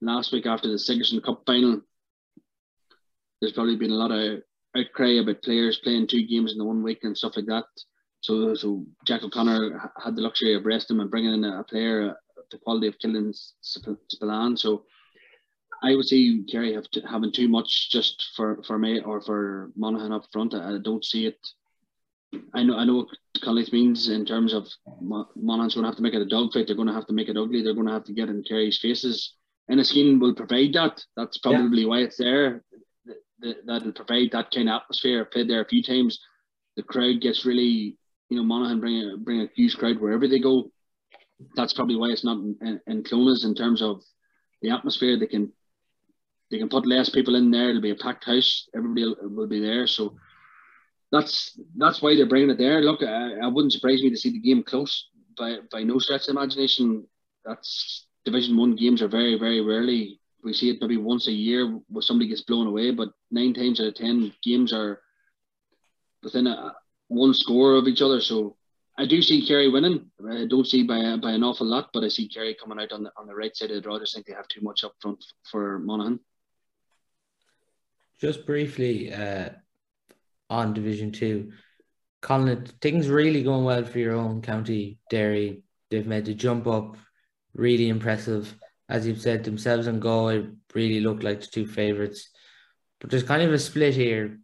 last 0.00 0.32
week 0.32 0.46
after 0.46 0.68
the 0.68 0.78
Sigerson 0.78 1.20
Cup 1.20 1.42
final. 1.46 1.80
There's 3.40 3.52
probably 3.52 3.76
been 3.76 3.90
a 3.90 3.94
lot 3.94 4.10
of 4.10 4.42
outcry 4.76 5.20
about 5.20 5.42
players 5.42 5.80
playing 5.82 6.06
two 6.06 6.26
games 6.26 6.52
in 6.52 6.58
the 6.58 6.64
one 6.64 6.82
week 6.82 7.00
and 7.02 7.16
stuff 7.16 7.36
like 7.36 7.46
that. 7.46 7.64
So, 8.20 8.54
so 8.54 8.84
Jack 9.04 9.22
O'Connor 9.22 9.92
had 10.02 10.16
the 10.16 10.22
luxury 10.22 10.54
of 10.54 10.64
resting 10.64 11.00
and 11.00 11.10
bringing 11.10 11.34
in 11.34 11.44
a 11.44 11.64
player 11.64 12.10
of 12.10 12.16
the 12.50 12.58
quality 12.58 12.86
of 12.86 12.98
Killian 12.98 13.32
Spillane. 13.60 14.56
So, 14.56 14.84
I 15.84 15.96
would 15.96 16.06
see 16.06 16.44
Kerry 16.48 16.74
have 16.74 16.88
to, 16.92 17.00
having 17.00 17.32
too 17.32 17.48
much 17.48 17.90
just 17.90 18.30
for 18.36 18.62
for 18.62 18.78
me 18.78 19.00
or 19.00 19.20
for 19.20 19.72
Monaghan 19.74 20.12
up 20.12 20.26
front. 20.32 20.54
I 20.54 20.78
don't 20.78 21.04
see 21.04 21.26
it 21.26 21.38
I 22.54 22.62
know 22.62 22.76
I 22.76 22.84
know 22.84 22.96
what 22.96 23.08
Conleith 23.42 23.72
means 23.72 24.08
in 24.08 24.24
terms 24.24 24.54
of 24.54 24.68
Monaghan's 25.00 25.74
going 25.74 25.84
to 25.84 25.88
have 25.88 25.96
to 25.96 26.02
make 26.02 26.14
it 26.14 26.22
a 26.22 26.26
dogfight. 26.26 26.66
They're 26.66 26.76
going 26.76 26.88
to 26.88 26.94
have 26.94 27.06
to 27.06 27.12
make 27.12 27.28
it 27.28 27.36
ugly. 27.36 27.62
They're 27.62 27.74
going 27.74 27.86
to 27.86 27.92
have 27.92 28.04
to 28.04 28.12
get 28.12 28.28
in 28.28 28.42
Kerry's 28.42 28.78
faces. 28.78 29.34
Inniskeen 29.70 30.20
will 30.20 30.34
provide 30.34 30.72
that. 30.74 31.04
That's 31.16 31.38
probably 31.38 31.82
yeah. 31.82 31.88
why 31.88 31.98
it's 31.98 32.16
there. 32.16 32.62
That'll 33.66 33.92
provide 33.92 34.30
that 34.32 34.50
kind 34.50 34.68
of 34.68 34.82
atmosphere. 34.82 35.20
I've 35.20 35.30
played 35.30 35.48
there 35.48 35.62
a 35.62 35.68
few 35.68 35.82
times. 35.82 36.20
The 36.76 36.82
crowd 36.82 37.20
gets 37.20 37.44
really, 37.44 37.96
you 38.28 38.36
know, 38.36 38.44
Monaghan 38.44 38.80
bring 38.80 39.02
a, 39.02 39.16
bring 39.16 39.40
a 39.40 39.50
huge 39.54 39.76
crowd 39.76 40.00
wherever 40.00 40.28
they 40.28 40.38
go. 40.38 40.70
That's 41.56 41.72
probably 41.72 41.96
why 41.96 42.08
it's 42.08 42.24
not 42.24 42.38
in, 42.38 42.80
in 42.86 43.02
Clones 43.02 43.44
in 43.44 43.54
terms 43.54 43.82
of 43.82 44.02
the 44.62 44.70
atmosphere. 44.70 45.18
They 45.18 45.26
can 45.26 45.52
they 46.50 46.58
can 46.58 46.68
put 46.68 46.86
less 46.86 47.08
people 47.08 47.34
in 47.34 47.50
there. 47.50 47.70
It'll 47.70 47.82
be 47.82 47.90
a 47.90 47.96
packed 47.96 48.24
house. 48.24 48.68
Everybody 48.76 49.04
will, 49.04 49.16
will 49.30 49.46
be 49.48 49.60
there. 49.60 49.86
So 49.86 50.16
that's 51.10 51.58
that's 51.76 52.00
why 52.00 52.14
they're 52.14 52.28
bringing 52.28 52.50
it 52.50 52.58
there. 52.58 52.80
Look, 52.80 53.02
I, 53.02 53.38
I 53.42 53.48
wouldn't 53.48 53.72
surprise 53.72 54.02
me 54.02 54.10
to 54.10 54.16
see 54.16 54.30
the 54.30 54.38
game 54.38 54.62
close 54.62 55.08
by 55.36 55.58
by 55.70 55.82
no 55.82 55.98
stretch 55.98 56.28
of 56.28 56.36
imagination. 56.36 57.06
That's 57.44 58.06
Division 58.24 58.56
One 58.56 58.76
games 58.76 59.02
are 59.02 59.08
very 59.08 59.38
very 59.38 59.60
rarely. 59.60 60.20
We 60.42 60.52
see 60.52 60.70
it 60.70 60.78
maybe 60.80 60.96
once 60.96 61.28
a 61.28 61.32
year 61.32 61.78
where 61.88 62.02
somebody 62.02 62.28
gets 62.28 62.42
blown 62.42 62.66
away, 62.66 62.90
but 62.90 63.10
nine 63.30 63.54
times 63.54 63.80
out 63.80 63.86
of 63.86 63.94
ten 63.94 64.32
games 64.42 64.72
are 64.72 65.00
within 66.22 66.46
a 66.46 66.74
one 67.08 67.34
score 67.34 67.74
of 67.74 67.86
each 67.86 68.02
other. 68.02 68.20
So 68.20 68.56
I 68.98 69.06
do 69.06 69.22
see 69.22 69.46
Kerry 69.46 69.68
winning. 69.68 70.10
I 70.28 70.46
don't 70.46 70.66
see 70.66 70.82
by 70.82 71.16
by 71.16 71.32
an 71.32 71.44
awful 71.44 71.66
lot, 71.66 71.90
but 71.92 72.04
I 72.04 72.08
see 72.08 72.28
Kerry 72.28 72.54
coming 72.54 72.80
out 72.80 72.92
on 72.92 73.04
the 73.04 73.12
on 73.16 73.26
the 73.26 73.34
right 73.34 73.56
side 73.56 73.70
of 73.70 73.76
the 73.76 73.80
draw. 73.80 73.96
I 73.96 74.00
just 74.00 74.14
think 74.14 74.26
they 74.26 74.34
have 74.34 74.48
too 74.48 74.60
much 74.60 74.84
up 74.84 74.94
front 75.00 75.24
for 75.50 75.78
Monaghan. 75.78 76.20
Just 78.20 78.46
briefly, 78.46 79.12
uh, 79.12 79.50
on 80.50 80.74
Division 80.74 81.12
Two. 81.12 81.52
Conleith, 82.22 82.68
things 82.80 83.08
really 83.08 83.42
going 83.42 83.64
well 83.64 83.84
for 83.84 83.98
your 83.98 84.14
own 84.14 84.42
county, 84.42 84.98
Derry. 85.10 85.64
They've 85.90 86.06
made 86.06 86.24
the 86.24 86.34
jump 86.34 86.68
up, 86.68 86.96
really 87.54 87.88
impressive. 87.88 88.54
As 88.92 89.06
you've 89.06 89.22
said, 89.22 89.42
themselves 89.42 89.86
and 89.86 90.02
Galway 90.02 90.46
really 90.74 91.00
look 91.00 91.22
like 91.22 91.40
the 91.40 91.46
two 91.46 91.66
favourites. 91.66 92.28
But 93.00 93.08
there's 93.08 93.22
kind 93.22 93.42
of 93.42 93.50
a 93.50 93.58
split 93.58 93.94
here. 93.94 94.38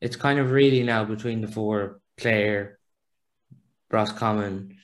It's 0.00 0.16
kind 0.16 0.40
of 0.40 0.50
really 0.50 0.82
now 0.82 1.04
between 1.04 1.40
the 1.40 1.46
four 1.46 2.00
Clare, 2.18 2.80
Roscommon, 3.88 4.78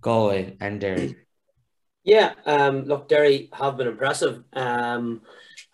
Galway, 0.00 0.56
and 0.58 0.80
Derry. 0.80 1.16
Yeah, 2.02 2.32
um, 2.46 2.84
look, 2.84 3.10
Derry 3.10 3.50
have 3.52 3.76
been 3.76 3.88
impressive. 3.88 4.42
Um, 4.54 5.20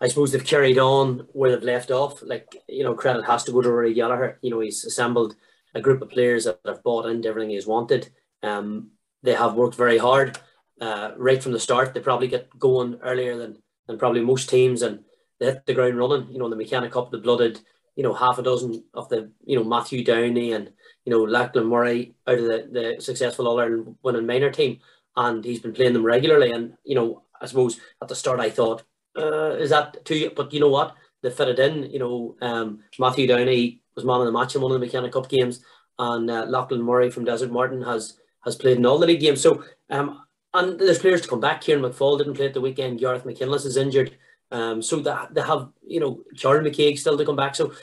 I 0.01 0.09
suppose 0.09 0.33
they've 0.33 0.43
carried 0.43 0.77
on 0.77 1.27
where 1.31 1.51
they've 1.51 1.63
left 1.63 1.89
off. 1.89 2.21
Like, 2.21 2.53
you 2.67 2.83
know, 2.83 2.95
credit 2.95 3.23
has 3.23 3.45
to 3.45 3.53
go 3.53 3.61
to 3.61 3.71
Rory 3.71 3.93
Gallagher. 3.93 4.39
You 4.41 4.49
know, 4.49 4.59
he's 4.59 4.83
assembled 4.83 5.37
a 5.73 5.79
group 5.79 6.01
of 6.01 6.09
players 6.09 6.43
that 6.43 6.59
have 6.65 6.83
bought 6.83 7.05
into 7.05 7.29
everything 7.29 7.51
he's 7.51 7.65
wanted. 7.65 8.09
Um, 8.43 8.91
they 9.23 9.35
have 9.35 9.53
worked 9.53 9.75
very 9.75 9.97
hard 9.97 10.37
uh, 10.81 11.11
right 11.17 11.41
from 11.41 11.51
the 11.51 11.59
start. 11.59 11.93
They 11.93 11.99
probably 11.99 12.27
get 12.27 12.49
going 12.57 12.99
earlier 13.01 13.37
than, 13.37 13.61
than 13.87 13.97
probably 13.97 14.21
most 14.21 14.49
teams 14.49 14.81
and 14.81 15.03
they 15.39 15.47
hit 15.47 15.65
the 15.65 15.73
ground 15.73 15.97
running. 15.97 16.31
You 16.31 16.39
know, 16.39 16.49
the 16.49 16.55
McKenna 16.55 16.89
Cup, 16.89 17.11
the 17.11 17.17
blooded, 17.17 17.59
you 17.95 18.03
know, 18.03 18.13
half 18.13 18.37
a 18.37 18.43
dozen 18.43 18.83
of 18.93 19.09
the, 19.09 19.31
you 19.45 19.57
know, 19.57 19.63
Matthew 19.63 20.03
Downey 20.03 20.53
and, 20.53 20.71
you 21.05 21.11
know, 21.11 21.23
Lachlan 21.23 21.67
Murray 21.67 22.15
out 22.27 22.39
of 22.39 22.45
the, 22.45 22.69
the 22.71 23.01
successful 23.01 23.47
All 23.47 23.59
Ireland 23.59 23.95
winning 24.03 24.25
minor 24.25 24.51
team. 24.51 24.79
And 25.17 25.43
he's 25.45 25.59
been 25.59 25.73
playing 25.73 25.93
them 25.93 26.05
regularly. 26.05 26.51
And, 26.51 26.73
you 26.83 26.95
know, 26.95 27.23
I 27.41 27.45
suppose 27.45 27.79
at 28.01 28.07
the 28.07 28.15
start 28.15 28.39
I 28.39 28.49
thought, 28.49 28.83
uh, 29.17 29.51
is 29.51 29.69
that 29.69 30.03
too? 30.05 30.31
But 30.35 30.53
you 30.53 30.59
know 30.59 30.69
what? 30.69 30.95
They 31.21 31.29
fitted 31.31 31.59
in. 31.59 31.89
You 31.89 31.99
know, 31.99 32.35
um, 32.41 32.79
Matthew 32.99 33.27
Downey 33.27 33.81
was 33.95 34.05
man 34.05 34.19
of 34.19 34.25
the 34.25 34.31
match 34.31 34.55
in 34.55 34.61
one 34.61 34.71
of 34.71 34.79
the 34.79 34.85
McKenna 34.85 35.09
Cup 35.09 35.29
games, 35.29 35.63
and 35.97 36.29
uh, 36.29 36.45
Lachlan 36.45 36.81
Murray 36.81 37.09
from 37.09 37.25
Desert 37.25 37.51
Martin 37.51 37.81
has 37.81 38.19
has 38.43 38.55
played 38.55 38.77
in 38.77 38.85
all 38.85 38.99
the 38.99 39.07
league 39.07 39.21
games. 39.21 39.41
So, 39.41 39.63
um, 39.89 40.24
and 40.55 40.79
there's 40.79 40.99
players 40.99 41.21
to 41.21 41.27
come 41.27 41.39
back. 41.39 41.61
Kieran 41.61 41.83
McFall 41.83 42.17
didn't 42.17 42.35
play 42.35 42.47
at 42.47 42.53
the 42.53 42.61
weekend. 42.61 42.99
Gareth 42.99 43.25
McKinless 43.25 43.65
is 43.65 43.77
injured. 43.77 44.17
Um, 44.51 44.81
so 44.81 44.99
that 45.01 45.33
they 45.33 45.41
have, 45.41 45.69
you 45.85 45.99
know, 45.99 46.21
Kieran 46.35 46.65
McCaig 46.65 46.99
still 46.99 47.17
to 47.17 47.25
come 47.25 47.35
back. 47.35 47.55
So 47.55 47.73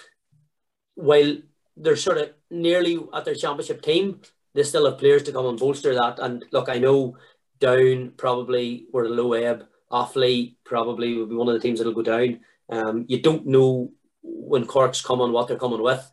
while 0.94 1.36
they're 1.76 1.96
sort 1.96 2.18
of 2.18 2.30
nearly 2.50 3.00
at 3.12 3.24
their 3.24 3.34
championship 3.34 3.82
team, 3.82 4.20
they 4.54 4.62
still 4.62 4.88
have 4.88 4.98
players 4.98 5.22
to 5.24 5.32
come 5.32 5.46
and 5.46 5.58
bolster 5.58 5.94
that. 5.94 6.18
And 6.18 6.44
look, 6.52 6.68
I 6.68 6.78
know 6.78 7.16
down 7.58 8.12
probably 8.16 8.86
were 8.92 9.04
a 9.04 9.08
low 9.08 9.32
ebb. 9.32 9.66
Offaly 9.90 10.56
probably 10.64 11.16
will 11.16 11.26
be 11.26 11.34
one 11.34 11.48
of 11.48 11.54
the 11.54 11.60
teams 11.60 11.78
that'll 11.78 11.92
go 11.92 12.02
down. 12.02 12.40
Um, 12.68 13.04
you 13.08 13.20
don't 13.20 13.46
know 13.46 13.92
when 14.22 14.66
Cork's 14.66 15.02
coming 15.02 15.32
what 15.32 15.48
they're 15.48 15.58
coming 15.58 15.82
with. 15.82 16.10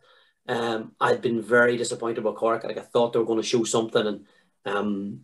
Um, 0.48 0.92
I'd 1.00 1.22
been 1.22 1.42
very 1.42 1.76
disappointed 1.76 2.24
with 2.24 2.34
Cork. 2.34 2.64
Like 2.64 2.78
I 2.78 2.82
thought 2.82 3.12
they 3.12 3.18
were 3.18 3.24
going 3.24 3.40
to 3.40 3.46
show 3.46 3.64
something, 3.64 4.06
and 4.06 4.26
um, 4.66 5.20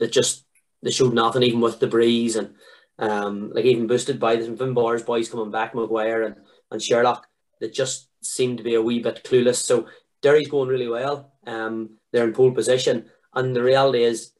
it 0.00 0.12
just 0.12 0.43
they 0.84 0.90
showed 0.90 1.14
nothing. 1.14 1.42
Even 1.42 1.60
with 1.60 1.80
the 1.80 1.88
breeze 1.88 2.36
and 2.36 2.54
um, 2.98 3.50
like 3.52 3.64
even 3.64 3.88
boosted 3.88 4.20
by 4.20 4.36
the 4.36 4.46
Finbarr's 4.46 5.02
boys 5.02 5.28
coming 5.28 5.50
back, 5.50 5.74
Maguire 5.74 6.22
and 6.22 6.36
and 6.70 6.80
Sherlock, 6.80 7.26
that 7.60 7.74
just 7.74 8.08
seemed 8.20 8.58
to 8.58 8.64
be 8.64 8.74
a 8.74 8.82
wee 8.82 9.00
bit 9.00 9.24
clueless. 9.24 9.56
So 9.56 9.88
Derry's 10.22 10.48
going 10.48 10.68
really 10.68 10.88
well. 10.88 11.32
Um, 11.46 11.98
they're 12.12 12.24
in 12.24 12.32
pole 12.32 12.52
position, 12.52 13.10
and 13.34 13.56
the 13.56 13.62
reality 13.62 14.04
is 14.04 14.30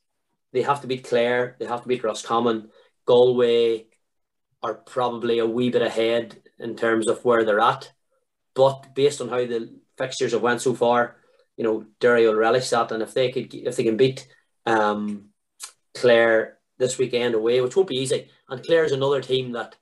they 0.53 0.63
have 0.63 0.81
to 0.83 0.87
beat 0.87 1.09
Clare, 1.09 1.57
they 1.59 1.67
have 1.67 1.83
to 1.83 1.89
beat 1.89 2.05
Roscommon, 2.05 2.71
Galway 3.07 3.87
are 4.63 4.75
probably 4.75 5.39
a 5.39 5.47
wee 5.47 5.71
bit 5.71 5.83
ahead 5.83 6.41
in 6.59 6.77
terms 6.77 7.09
of 7.09 7.25
where 7.25 7.45
they're 7.45 7.61
at. 7.61 7.93
But 8.55 8.95
based 8.95 9.21
on 9.21 9.29
how 9.29 9.45
the 9.45 9.79
fixtures 9.99 10.33
have 10.33 10.43
went 10.43 10.63
so 10.63 10.75
far, 10.75 11.17
you 11.57 11.65
know, 11.65 11.85
Derry 12.01 12.27
will 12.27 12.35
relish 12.35 12.71
that. 12.71 12.93
And 12.93 13.03
if 13.03 13.13
they 13.15 13.31
could, 13.31 13.53
if 13.55 13.77
they 13.77 13.85
can 13.85 13.97
beat 13.97 14.27
um, 14.65 15.31
Clare 15.95 16.59
this 16.79 16.99
weekend 16.99 17.35
away, 17.35 17.61
which 17.61 17.77
won't 17.77 17.89
be 17.89 17.97
easy, 17.97 18.31
and 18.49 18.65
Clare 18.65 18.85
is 18.85 18.93
another 18.93 19.21
team 19.21 19.53
that 19.53 19.77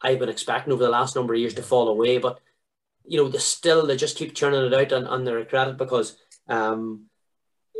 I've 0.00 0.18
been 0.18 0.28
expecting 0.28 0.72
over 0.72 0.82
the 0.82 0.90
last 0.90 1.16
number 1.16 1.34
of 1.34 1.40
years 1.40 1.54
to 1.54 1.62
fall 1.62 1.88
away, 1.88 2.18
but 2.18 2.40
you 3.08 3.22
know, 3.22 3.28
they 3.28 3.38
still 3.38 3.86
they 3.86 3.96
just 3.96 4.16
keep 4.16 4.34
churning 4.34 4.64
it 4.64 4.74
out 4.74 4.92
and, 4.92 5.06
and 5.06 5.26
they're 5.26 5.38
a 5.38 5.46
credit 5.46 5.76
because 5.76 6.16
um, 6.48 7.06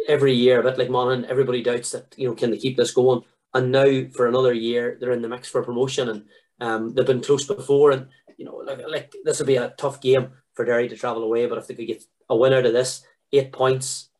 every 0.08 0.32
year, 0.32 0.60
a 0.60 0.62
bit 0.62 0.78
like 0.78 0.90
Monaghan, 0.90 1.28
everybody 1.30 1.62
doubts 1.62 1.92
that 1.92 2.14
you 2.16 2.28
know 2.28 2.34
can 2.34 2.50
they 2.50 2.58
keep 2.58 2.76
this 2.76 2.92
going. 2.92 3.22
And 3.54 3.72
now 3.72 4.04
for 4.14 4.26
another 4.26 4.52
year, 4.52 4.96
they're 5.00 5.12
in 5.12 5.22
the 5.22 5.28
mix 5.28 5.48
for 5.48 5.62
promotion, 5.62 6.08
and 6.08 6.24
um, 6.60 6.94
they've 6.94 7.06
been 7.06 7.22
close 7.22 7.46
before. 7.46 7.90
And 7.90 8.08
you 8.36 8.44
know, 8.44 8.56
like, 8.56 8.80
like 8.88 9.14
this 9.24 9.38
will 9.38 9.46
be 9.46 9.56
a 9.56 9.74
tough 9.76 10.00
game 10.00 10.30
for 10.54 10.64
Derry 10.64 10.88
to 10.88 10.96
travel 10.96 11.22
away. 11.22 11.46
But 11.46 11.58
if 11.58 11.66
they 11.66 11.74
could 11.74 11.86
get 11.86 12.04
a 12.28 12.36
win 12.36 12.52
out 12.52 12.66
of 12.66 12.72
this, 12.72 13.02
eight 13.32 13.52
points, 13.52 14.10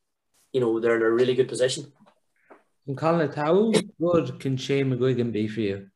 you 0.53 0.61
know, 0.61 0.81
they're 0.81 0.97
in 0.97 1.03
a 1.03 1.11
really 1.11 1.35
good 1.35 1.49
position. 1.49 1.93
And 2.87 2.97
Conleith, 2.97 3.35
how 3.35 3.73
good 4.01 4.39
can 4.39 4.57
Shane 4.57 4.91
McGuigan 4.91 5.33
be 5.33 5.49
for 5.49 5.61
you? 5.61 5.89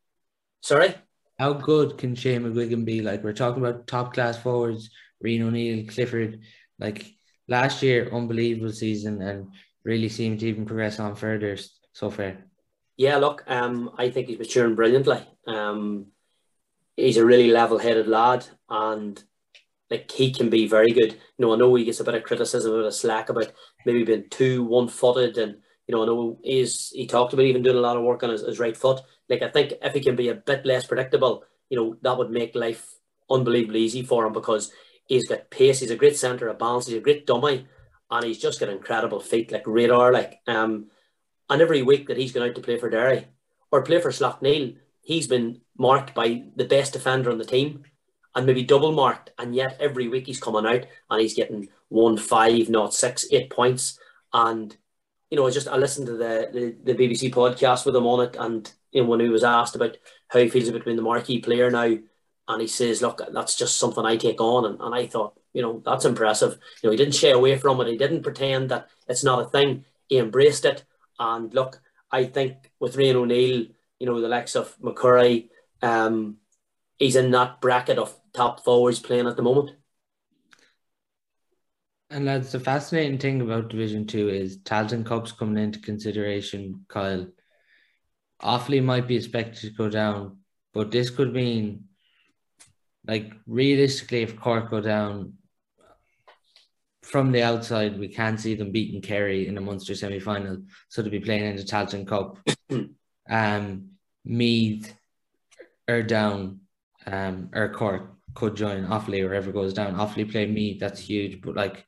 Sorry? 0.60 0.94
How 1.38 1.52
good 1.52 1.96
can 1.96 2.14
Shane 2.14 2.42
McGuigan 2.42 2.84
be? 2.84 3.00
Like 3.00 3.22
we're 3.22 3.32
talking 3.32 3.64
about 3.64 3.86
top 3.86 4.12
class 4.12 4.36
forwards, 4.36 4.90
Rian 5.24 5.42
O'Neill, 5.42 5.86
Clifford. 5.86 6.40
Like 6.78 7.06
last 7.48 7.82
year, 7.82 8.10
unbelievable 8.12 8.72
season 8.72 9.22
and 9.22 9.52
really 9.84 10.08
seemed 10.08 10.40
to 10.40 10.46
even 10.46 10.66
progress 10.66 10.98
on 10.98 11.14
further 11.14 11.56
so 11.92 12.10
far. 12.10 12.36
Yeah, 12.96 13.16
look, 13.16 13.44
um, 13.46 13.92
I 13.96 14.10
think 14.10 14.28
he's 14.28 14.38
maturing 14.38 14.74
brilliantly. 14.74 15.20
Um, 15.46 16.08
he's 16.96 17.16
a 17.16 17.24
really 17.24 17.50
level-headed 17.50 18.06
lad, 18.06 18.46
and 18.68 19.22
like 19.90 20.10
he 20.10 20.32
can 20.32 20.50
be 20.50 20.66
very 20.66 20.90
good. 20.90 21.12
You 21.12 21.46
know, 21.46 21.54
I 21.54 21.56
know 21.56 21.74
he 21.74 21.84
gets 21.84 22.00
a 22.00 22.04
bit 22.04 22.14
of 22.14 22.24
criticism, 22.24 22.72
a 22.72 22.76
bit 22.76 22.86
of 22.86 22.94
slack 22.94 23.30
about 23.30 23.52
maybe 23.86 24.04
being 24.04 24.28
too 24.28 24.64
one-footed, 24.64 25.38
and 25.38 25.56
you 25.90 25.96
know, 25.96 26.04
know 26.04 26.38
he's 26.44 26.90
he 26.90 27.06
talked 27.06 27.32
about 27.32 27.46
even 27.46 27.64
doing 27.64 27.76
a 27.76 27.80
lot 27.80 27.96
of 27.96 28.04
work 28.04 28.22
on 28.22 28.30
his, 28.30 28.42
his 28.42 28.60
right 28.60 28.76
foot. 28.76 29.00
Like 29.28 29.42
I 29.42 29.48
think 29.48 29.72
if 29.82 29.92
he 29.92 30.00
can 30.00 30.14
be 30.14 30.28
a 30.28 30.34
bit 30.34 30.64
less 30.64 30.86
predictable, 30.86 31.42
you 31.68 31.76
know, 31.76 31.96
that 32.02 32.16
would 32.16 32.30
make 32.30 32.54
life 32.54 32.94
unbelievably 33.28 33.80
easy 33.80 34.02
for 34.02 34.24
him 34.24 34.32
because 34.32 34.72
he's 35.06 35.26
got 35.26 35.50
pace, 35.50 35.80
he's 35.80 35.90
a 35.90 35.96
great 35.96 36.16
centre 36.16 36.46
of 36.46 36.60
balance, 36.60 36.86
he's 36.86 36.96
a 36.96 37.00
great 37.00 37.26
dummy, 37.26 37.66
and 38.08 38.24
he's 38.24 38.38
just 38.38 38.60
got 38.60 38.68
incredible 38.68 39.18
feet, 39.18 39.50
like 39.50 39.66
radar, 39.66 40.12
like 40.12 40.38
um 40.46 40.86
and 41.48 41.60
every 41.60 41.82
week 41.82 42.06
that 42.06 42.16
he's 42.16 42.30
gone 42.30 42.48
out 42.48 42.54
to 42.54 42.60
play 42.60 42.78
for 42.78 42.88
Derry 42.88 43.26
or 43.72 43.82
play 43.82 44.00
for 44.00 44.10
Slaughtneil, 44.10 44.76
he's 45.02 45.26
been 45.26 45.60
marked 45.76 46.14
by 46.14 46.44
the 46.54 46.64
best 46.64 46.92
defender 46.92 47.32
on 47.32 47.38
the 47.38 47.44
team 47.44 47.82
and 48.36 48.46
maybe 48.46 48.62
double 48.62 48.92
marked. 48.92 49.30
And 49.40 49.56
yet 49.56 49.76
every 49.80 50.06
week 50.06 50.28
he's 50.28 50.38
coming 50.38 50.64
out 50.64 50.86
and 51.10 51.20
he's 51.20 51.34
getting 51.34 51.68
one, 51.88 52.16
five, 52.16 52.68
not 52.68 52.94
six, 52.94 53.26
eight 53.32 53.50
points. 53.50 53.98
And, 54.32 54.76
you 55.30 55.36
know, 55.36 55.46
I 55.46 55.50
just, 55.50 55.68
I 55.68 55.76
listened 55.76 56.06
to 56.08 56.16
the, 56.16 56.76
the, 56.84 56.92
the 56.92 56.98
BBC 56.98 57.32
podcast 57.32 57.86
with 57.86 57.96
him 57.96 58.06
on 58.06 58.26
it. 58.26 58.36
And 58.38 58.70
you 58.92 59.02
know, 59.02 59.08
when 59.08 59.20
he 59.20 59.28
was 59.28 59.44
asked 59.44 59.76
about 59.76 59.96
how 60.28 60.40
he 60.40 60.48
feels 60.48 60.68
about 60.68 60.84
being 60.84 60.96
the 60.96 61.02
marquee 61.02 61.40
player 61.40 61.70
now, 61.70 61.96
and 62.48 62.60
he 62.60 62.66
says, 62.66 63.00
look, 63.00 63.20
that's 63.32 63.54
just 63.54 63.78
something 63.78 64.04
I 64.04 64.16
take 64.16 64.40
on. 64.40 64.64
And, 64.64 64.80
and 64.80 64.92
I 64.92 65.06
thought, 65.06 65.38
you 65.52 65.62
know, 65.62 65.80
that's 65.84 66.04
impressive. 66.04 66.58
You 66.82 66.88
know, 66.88 66.90
he 66.90 66.96
didn't 66.96 67.14
shy 67.14 67.28
away 67.28 67.56
from 67.56 67.80
it. 67.80 67.86
He 67.86 67.96
didn't 67.96 68.24
pretend 68.24 68.70
that 68.70 68.88
it's 69.08 69.22
not 69.22 69.46
a 69.46 69.48
thing. 69.48 69.84
He 70.08 70.18
embraced 70.18 70.64
it 70.64 70.84
and 71.20 71.52
look, 71.54 71.80
I 72.10 72.24
think 72.24 72.72
with 72.80 72.96
Rian 72.96 73.14
O'Neill, 73.14 73.66
you 74.00 74.06
know, 74.06 74.20
the 74.20 74.28
likes 74.28 74.56
of 74.56 74.76
McCurry, 74.80 75.50
um, 75.82 76.38
he's 76.96 77.14
in 77.14 77.30
that 77.32 77.60
bracket 77.60 77.98
of 77.98 78.16
top 78.32 78.64
forwards 78.64 78.98
playing 78.98 79.28
at 79.28 79.36
the 79.36 79.42
moment. 79.42 79.72
And 82.10 82.26
that's 82.26 82.50
the 82.50 82.58
fascinating 82.58 83.18
thing 83.18 83.40
about 83.40 83.68
Division 83.68 84.06
Two 84.06 84.28
is 84.28 84.58
Tailteann 84.58 85.06
Cups 85.06 85.30
coming 85.30 85.62
into 85.62 85.78
consideration, 85.78 86.84
Kyle. 86.88 87.28
Offaly 88.42 88.82
might 88.82 89.06
be 89.06 89.16
expected 89.16 89.60
to 89.60 89.70
go 89.70 89.88
down, 89.88 90.38
but 90.74 90.90
this 90.90 91.08
could 91.08 91.32
mean, 91.32 91.84
like 93.06 93.32
realistically, 93.46 94.22
if 94.22 94.40
Cork 94.40 94.70
go 94.70 94.80
down, 94.80 95.34
from 97.02 97.32
the 97.32 97.42
outside, 97.42 97.98
we 97.98 98.08
can't 98.08 98.38
see 98.38 98.54
them 98.54 98.70
beating 98.70 99.00
Kerry 99.00 99.48
in 99.48 99.58
a 99.58 99.60
Munster 99.60 99.94
semi 99.94 100.20
final. 100.20 100.62
So 100.88 101.02
to 101.02 101.10
be 101.10 101.20
playing 101.20 101.44
in 101.44 101.56
the 101.56 101.62
Tailteann 101.62 102.06
Cup. 102.06 102.38
um, 103.30 103.90
Meath 104.24 104.94
or 105.88 106.02
down, 106.02 106.60
um, 107.06 107.50
or 107.54 107.72
Cork 107.72 108.12
could 108.34 108.54
join 108.54 108.86
Offaly 108.86 109.24
or 109.24 109.28
whoever 109.28 109.50
goes 109.50 109.72
down. 109.72 109.96
Offaly 109.96 110.30
play 110.30 110.46
Meath, 110.46 110.78
that's 110.78 111.00
huge. 111.00 111.40
But 111.40 111.56
like 111.56 111.84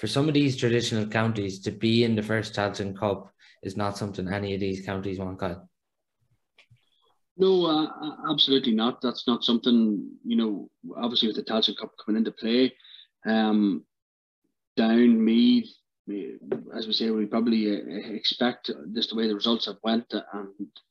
for 0.00 0.06
some 0.06 0.28
of 0.28 0.34
these 0.34 0.56
traditional 0.56 1.06
counties, 1.06 1.60
to 1.60 1.70
be 1.70 2.04
in 2.04 2.16
the 2.16 2.22
first 2.22 2.54
Tailteann 2.54 2.98
Cup 2.98 3.30
is 3.62 3.76
not 3.76 3.98
something 3.98 4.26
any 4.26 4.54
of 4.54 4.60
these 4.60 4.84
counties 4.84 5.18
want, 5.18 5.38
Kyle. 5.38 5.68
No, 7.36 7.66
uh, 7.66 8.32
absolutely 8.32 8.72
not. 8.72 9.02
That's 9.02 9.26
not 9.26 9.44
something, 9.44 10.10
you 10.24 10.36
know, 10.36 10.70
obviously 10.96 11.28
with 11.28 11.36
the 11.36 11.42
Tailteann 11.42 11.76
Cup 11.76 11.92
coming 12.02 12.20
into 12.20 12.32
play, 12.32 12.72
um, 13.26 13.84
down 14.74 15.22
Meath, 15.22 15.68
as 16.74 16.86
we 16.86 16.94
say, 16.94 17.10
we 17.10 17.26
probably 17.26 17.70
uh, 17.70 18.14
expect 18.14 18.70
just 18.94 19.10
the 19.10 19.16
way 19.16 19.28
the 19.28 19.34
results 19.34 19.66
have 19.66 19.76
went 19.84 20.10
and 20.32 20.48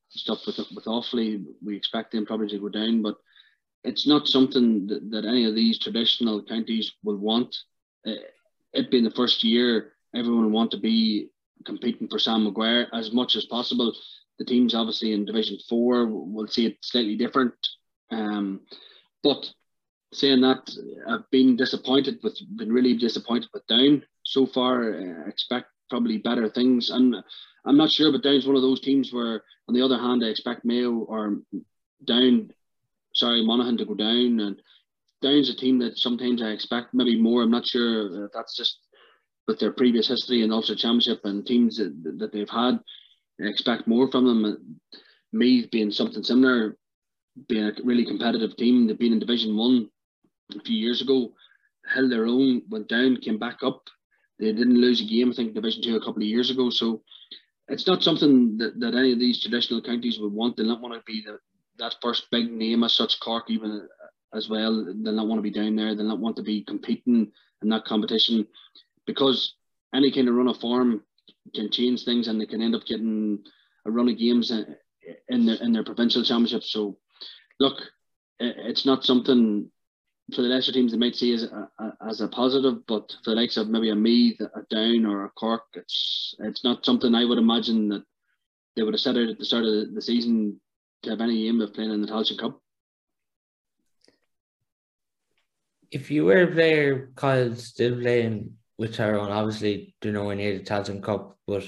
stuff 0.09 0.45
with 0.45 0.59
with 0.75 0.85
Offaly, 0.85 1.43
we 1.65 1.75
expect 1.75 2.11
them 2.11 2.27
probably 2.27 2.47
to 2.49 2.59
go 2.59 2.69
down, 2.69 3.01
but 3.01 3.17
it's 3.83 4.05
not 4.05 4.27
something 4.27 4.85
that, 4.85 5.09
that 5.09 5.25
any 5.25 5.45
of 5.45 5.55
these 5.55 5.79
traditional 5.79 6.43
counties 6.43 6.93
will 7.03 7.17
want. 7.17 7.55
Uh, 8.05 8.13
it 8.73 8.91
being 8.91 9.03
the 9.03 9.11
first 9.11 9.43
year, 9.43 9.93
everyone 10.15 10.51
want 10.51 10.71
to 10.71 10.77
be 10.77 11.29
competing 11.65 12.07
for 12.07 12.19
Sam 12.19 12.43
Maguire 12.43 12.87
as 12.93 13.11
much 13.11 13.35
as 13.35 13.45
possible. 13.45 13.93
The 14.37 14.45
teams 14.45 14.73
obviously 14.73 15.13
in 15.13 15.25
Division 15.25 15.57
Four 15.67 16.07
will 16.07 16.47
see 16.47 16.65
it 16.65 16.77
slightly 16.81 17.15
different, 17.15 17.55
um, 18.11 18.61
but 19.23 19.49
saying 20.13 20.41
that, 20.41 20.69
I've 21.07 21.29
been 21.29 21.55
disappointed 21.55 22.19
with, 22.23 22.39
been 22.57 22.71
really 22.71 22.95
disappointed 22.97 23.49
with 23.53 23.67
Down 23.67 24.03
so 24.23 24.45
far. 24.45 24.93
I 24.93 25.29
expect 25.29 25.67
probably 25.89 26.17
better 26.17 26.49
things. 26.49 26.89
And 26.89 27.15
I'm 27.65 27.77
not 27.77 27.91
sure, 27.91 28.11
but 28.11 28.23
Down's 28.23 28.47
one 28.47 28.55
of 28.55 28.61
those 28.61 28.81
teams 28.81 29.13
where, 29.13 29.43
on 29.67 29.75
the 29.75 29.81
other 29.81 29.97
hand, 29.97 30.23
I 30.23 30.29
expect 30.29 30.65
Mayo 30.65 30.93
or 30.93 31.37
Down, 32.05 32.51
sorry, 33.13 33.45
Monaghan 33.45 33.77
to 33.77 33.85
go 33.85 33.93
down. 33.93 34.39
And 34.39 34.61
Down's 35.21 35.49
a 35.49 35.55
team 35.55 35.79
that 35.79 35.97
sometimes 35.97 36.41
I 36.41 36.47
expect 36.47 36.93
maybe 36.93 37.21
more. 37.21 37.43
I'm 37.43 37.51
not 37.51 37.67
sure 37.67 38.25
if 38.25 38.31
that's 38.33 38.55
just 38.55 38.79
with 39.47 39.59
their 39.59 39.73
previous 39.73 40.07
history 40.07 40.43
in 40.43 40.51
Ulster 40.51 40.75
Championship 40.75 41.21
and 41.25 41.45
teams 41.45 41.77
that, 41.77 41.91
that 42.19 42.31
they've 42.31 42.49
had. 42.49 42.79
I 43.41 43.47
expect 43.47 43.87
more 43.87 44.09
from 44.11 44.25
them. 44.25 44.45
Uh, 44.45 44.97
Meath 45.31 45.69
being 45.71 45.91
something 45.91 46.23
similar, 46.23 46.77
being 47.47 47.65
a 47.65 47.73
really 47.83 48.05
competitive 48.05 48.55
team. 48.57 48.87
They've 48.87 48.97
been 48.97 49.13
in 49.13 49.19
Division 49.19 49.55
One 49.55 49.89
a 50.57 50.61
few 50.61 50.75
years 50.75 51.01
ago, 51.01 51.33
held 51.93 52.11
their 52.11 52.25
own, 52.25 52.63
went 52.69 52.87
down, 52.87 53.17
came 53.17 53.37
back 53.37 53.57
up. 53.63 53.83
They 54.39 54.53
didn't 54.53 54.81
lose 54.81 55.01
a 55.01 55.05
game, 55.05 55.31
I 55.31 55.35
think, 55.35 55.53
Division 55.53 55.83
Two 55.83 55.95
a 55.97 55.99
couple 55.99 56.23
of 56.23 56.27
years 56.27 56.49
ago. 56.49 56.69
So 56.69 57.03
it's 57.67 57.85
not 57.85 58.01
something 58.01 58.57
that, 58.57 58.79
that 58.79 58.95
any 58.95 59.13
of 59.13 59.19
these 59.19 59.41
traditional 59.41 59.81
counties 59.81 60.19
would 60.19 60.33
want. 60.33 60.57
They 60.57 60.63
don't 60.63 60.81
want 60.81 60.95
to 60.95 61.01
be 61.05 61.23
the, 61.25 61.37
that 61.77 61.95
first 62.01 62.25
big 62.31 62.51
name 62.51 62.83
as 62.83 62.95
such, 62.95 63.19
Cork 63.19 63.45
even 63.49 63.71
uh, 63.71 64.07
as 64.33 64.49
well. 64.49 64.85
They'll 64.85 65.13
not 65.13 65.27
want 65.27 65.39
to 65.39 65.43
be 65.43 65.51
down 65.51 65.75
there. 65.75 65.95
They'll 65.95 66.05
not 66.05 66.19
want 66.19 66.35
to 66.37 66.43
be 66.43 66.63
competing 66.63 67.31
in 67.61 67.69
that 67.69 67.85
competition 67.85 68.47
because 69.05 69.55
any 69.93 70.11
kind 70.11 70.27
of 70.27 70.35
run 70.35 70.47
of 70.47 70.57
form 70.57 71.03
can 71.55 71.71
change 71.71 72.03
things 72.03 72.27
and 72.27 72.39
they 72.39 72.45
can 72.45 72.61
end 72.61 72.75
up 72.75 72.85
getting 72.85 73.39
a 73.85 73.91
run 73.91 74.09
of 74.09 74.17
games 74.17 74.51
in 75.29 75.45
their 75.45 75.55
in 75.55 75.73
their 75.73 75.83
provincial 75.83 76.23
championship. 76.23 76.63
So, 76.63 76.97
look, 77.59 77.81
it's 78.39 78.85
not 78.85 79.03
something 79.03 79.69
for 80.35 80.41
the 80.43 80.47
lesser 80.47 80.71
teams 80.71 80.91
they 80.91 80.97
might 80.97 81.15
see 81.15 81.33
as 81.33 81.43
a, 81.43 81.69
as 82.07 82.21
a 82.21 82.27
positive, 82.27 82.85
but 82.87 83.11
for 83.23 83.31
the 83.31 83.35
likes 83.35 83.57
of 83.57 83.69
maybe 83.69 83.89
a 83.89 83.95
Meath, 83.95 84.39
a 84.41 84.61
Down, 84.69 85.05
or 85.05 85.25
a 85.25 85.29
Cork, 85.29 85.63
it's 85.73 86.35
it's 86.39 86.63
not 86.63 86.85
something 86.85 87.15
I 87.15 87.25
would 87.25 87.39
imagine 87.39 87.89
that 87.89 88.03
they 88.75 88.83
would 88.83 88.93
have 88.93 89.01
set 89.01 89.17
out 89.17 89.29
at 89.29 89.39
the 89.39 89.45
start 89.45 89.65
of 89.65 89.93
the 89.93 90.01
season 90.01 90.59
to 91.03 91.09
have 91.09 91.21
any 91.21 91.47
aim 91.47 91.61
of 91.61 91.73
playing 91.73 91.91
in 91.91 92.01
the 92.01 92.07
Tailteann 92.07 92.37
Cup. 92.37 92.61
If 95.91 96.11
you 96.11 96.25
were 96.25 96.43
a 96.43 96.51
player, 96.51 97.11
Kyle, 97.15 97.55
still 97.55 97.99
playing 97.99 98.53
with 98.77 98.95
Tyrone, 98.95 99.31
obviously, 99.31 99.95
do 100.01 100.11
nowhere 100.11 100.35
near 100.35 100.57
the 100.57 100.63
Tailteann 100.63 101.01
Cup, 101.01 101.37
but 101.47 101.65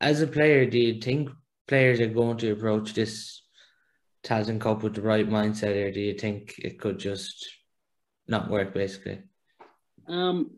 as 0.00 0.22
a 0.22 0.26
player, 0.26 0.66
do 0.66 0.78
you 0.78 1.00
think 1.00 1.30
players 1.68 2.00
are 2.00 2.08
going 2.08 2.38
to 2.38 2.52
approach 2.52 2.94
this 2.94 3.42
Tailteann 4.24 4.60
Cup 4.60 4.82
with 4.82 4.94
the 4.94 5.02
right 5.02 5.28
mindset, 5.28 5.76
or 5.76 5.90
do 5.92 6.00
you 6.00 6.14
think 6.14 6.54
it 6.58 6.80
could 6.80 6.98
just 6.98 7.48
not 8.26 8.50
work 8.50 8.74
basically? 8.74 9.20
Um, 10.08 10.50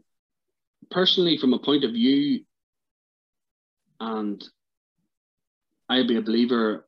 personally, 0.91 1.37
from 1.39 1.53
a 1.53 1.59
point 1.59 1.85
of 1.85 1.93
view, 1.93 2.45
and 4.01 4.43
I'd 5.89 6.09
be 6.09 6.17
a 6.17 6.23
believer. 6.23 6.87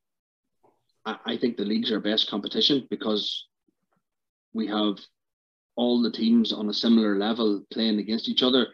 I 1.07 1.37
think 1.37 1.59
the 1.59 1.67
leagues 1.67 1.93
are 1.93 2.01
best 2.01 2.31
competition 2.31 2.87
because 2.89 3.47
we 4.55 4.67
have 4.69 4.97
all 5.77 6.01
the 6.01 6.11
teams 6.11 6.53
on 6.53 6.69
a 6.69 6.75
similar 6.75 7.19
level 7.19 7.65
playing 7.73 7.99
against 7.99 8.29
each 8.29 8.43
other, 8.43 8.69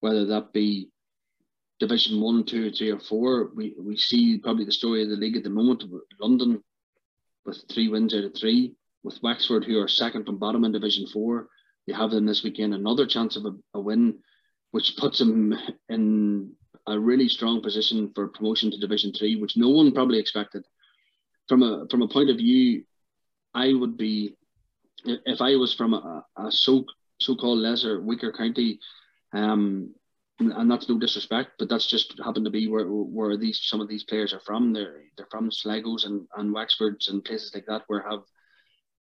whether 0.00 0.26
that 0.26 0.52
be 0.52 0.90
Division 1.78 2.20
One, 2.20 2.44
Two, 2.44 2.70
Three, 2.70 2.90
or 2.90 3.00
Four. 3.00 3.50
We 3.54 3.74
we 3.78 3.96
see 3.96 4.38
probably 4.38 4.64
the 4.64 4.72
story 4.72 5.02
of 5.02 5.08
the 5.08 5.16
league 5.16 5.36
at 5.36 5.44
the 5.44 5.50
moment. 5.50 5.84
London 6.20 6.62
with 7.46 7.64
three 7.72 7.88
wins 7.88 8.14
out 8.14 8.24
of 8.24 8.34
three. 8.38 8.74
With 9.02 9.22
Wexford, 9.22 9.64
who 9.64 9.80
are 9.80 9.88
second 9.88 10.26
from 10.26 10.38
bottom 10.38 10.64
in 10.64 10.72
Division 10.72 11.06
Four, 11.06 11.48
they 11.86 11.94
have 11.94 12.10
them 12.10 12.26
this 12.26 12.42
weekend 12.42 12.74
another 12.74 13.06
chance 13.06 13.36
of 13.36 13.46
a, 13.46 13.52
a 13.72 13.80
win, 13.80 14.18
which 14.72 14.96
puts 14.98 15.18
them 15.18 15.54
in 15.88 16.52
a 16.86 16.98
really 16.98 17.28
strong 17.28 17.62
position 17.62 18.12
for 18.14 18.28
promotion 18.28 18.70
to 18.70 18.78
Division 18.78 19.12
Three, 19.12 19.36
which 19.36 19.56
no 19.56 19.70
one 19.70 19.92
probably 19.92 20.18
expected. 20.18 20.64
From 21.48 21.62
a 21.62 21.86
from 21.90 22.02
a 22.02 22.08
point 22.08 22.28
of 22.28 22.36
view, 22.36 22.84
I 23.54 23.72
would 23.72 23.96
be 23.96 24.36
if 25.04 25.40
I 25.40 25.56
was 25.56 25.74
from 25.74 25.94
a, 25.94 26.24
a 26.36 26.50
so 26.50 26.84
so 27.20 27.34
called 27.34 27.58
lesser 27.58 28.00
weaker 28.00 28.32
county, 28.32 28.78
um, 29.32 29.94
and 30.38 30.70
that's 30.70 30.88
no 30.88 30.98
disrespect, 30.98 31.52
but 31.58 31.68
that's 31.68 31.86
just 31.86 32.18
happened 32.24 32.46
to 32.46 32.50
be 32.50 32.68
where 32.68 32.86
where 32.86 33.36
these 33.36 33.60
some 33.62 33.80
of 33.80 33.88
these 33.88 34.04
players 34.04 34.32
are 34.32 34.40
from. 34.40 34.72
They're 34.72 35.02
they're 35.16 35.28
from 35.30 35.50
Sligo's 35.50 36.04
and, 36.04 36.26
and 36.36 36.54
Wexfords 36.54 37.08
and 37.08 37.24
places 37.24 37.52
like 37.54 37.66
that 37.66 37.82
where 37.86 38.02
have 38.08 38.20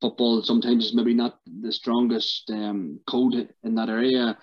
football 0.00 0.42
sometimes 0.42 0.86
is 0.86 0.94
maybe 0.94 1.14
not 1.14 1.38
the 1.62 1.72
strongest 1.72 2.50
um, 2.50 3.00
code 3.08 3.48
in 3.62 3.74
that 3.74 3.88
area. 3.88 4.38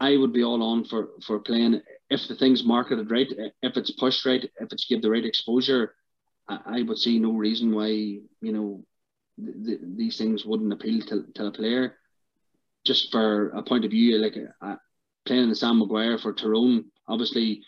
I 0.00 0.16
would 0.16 0.32
be 0.32 0.44
all 0.44 0.62
on 0.62 0.84
for 0.84 1.10
for 1.26 1.38
playing 1.38 1.80
if 2.10 2.28
the 2.28 2.34
thing's 2.34 2.64
marketed 2.64 3.10
right, 3.10 3.28
if 3.62 3.76
it's 3.76 3.90
pushed 3.92 4.26
right, 4.26 4.44
if 4.44 4.72
it's 4.72 4.86
give 4.86 5.02
the 5.02 5.10
right 5.10 5.24
exposure. 5.24 5.94
I, 6.48 6.58
I 6.66 6.82
would 6.82 6.98
see 6.98 7.18
no 7.18 7.32
reason 7.32 7.74
why 7.74 7.88
you 7.88 8.52
know 8.52 8.84
th- 9.42 9.64
th- 9.64 9.80
these 9.96 10.18
things 10.18 10.44
wouldn't 10.44 10.72
appeal 10.72 11.00
to, 11.06 11.24
to 11.34 11.46
a 11.46 11.52
player. 11.52 11.96
Just 12.84 13.10
for 13.10 13.48
a 13.50 13.62
point 13.62 13.84
of 13.84 13.90
view, 13.90 14.18
like 14.18 14.36
uh, 14.62 14.76
playing 15.26 15.48
the 15.48 15.56
Sam 15.56 15.78
Maguire 15.78 16.18
for 16.18 16.32
Tyrone 16.32 16.84
obviously 17.08 17.62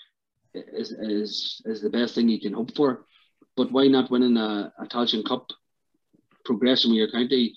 is, 0.54 0.92
is 0.92 1.62
is 1.64 1.82
the 1.82 1.90
best 1.90 2.14
thing 2.14 2.28
you 2.28 2.40
can 2.40 2.52
hope 2.52 2.74
for. 2.74 3.04
But 3.56 3.72
why 3.72 3.88
not 3.88 4.10
winning 4.10 4.36
a, 4.36 4.72
a 4.78 4.86
Tailteann 4.86 5.26
Cup, 5.26 5.50
progressing 6.44 6.92
with 6.92 6.98
your 6.98 7.10
county, 7.10 7.54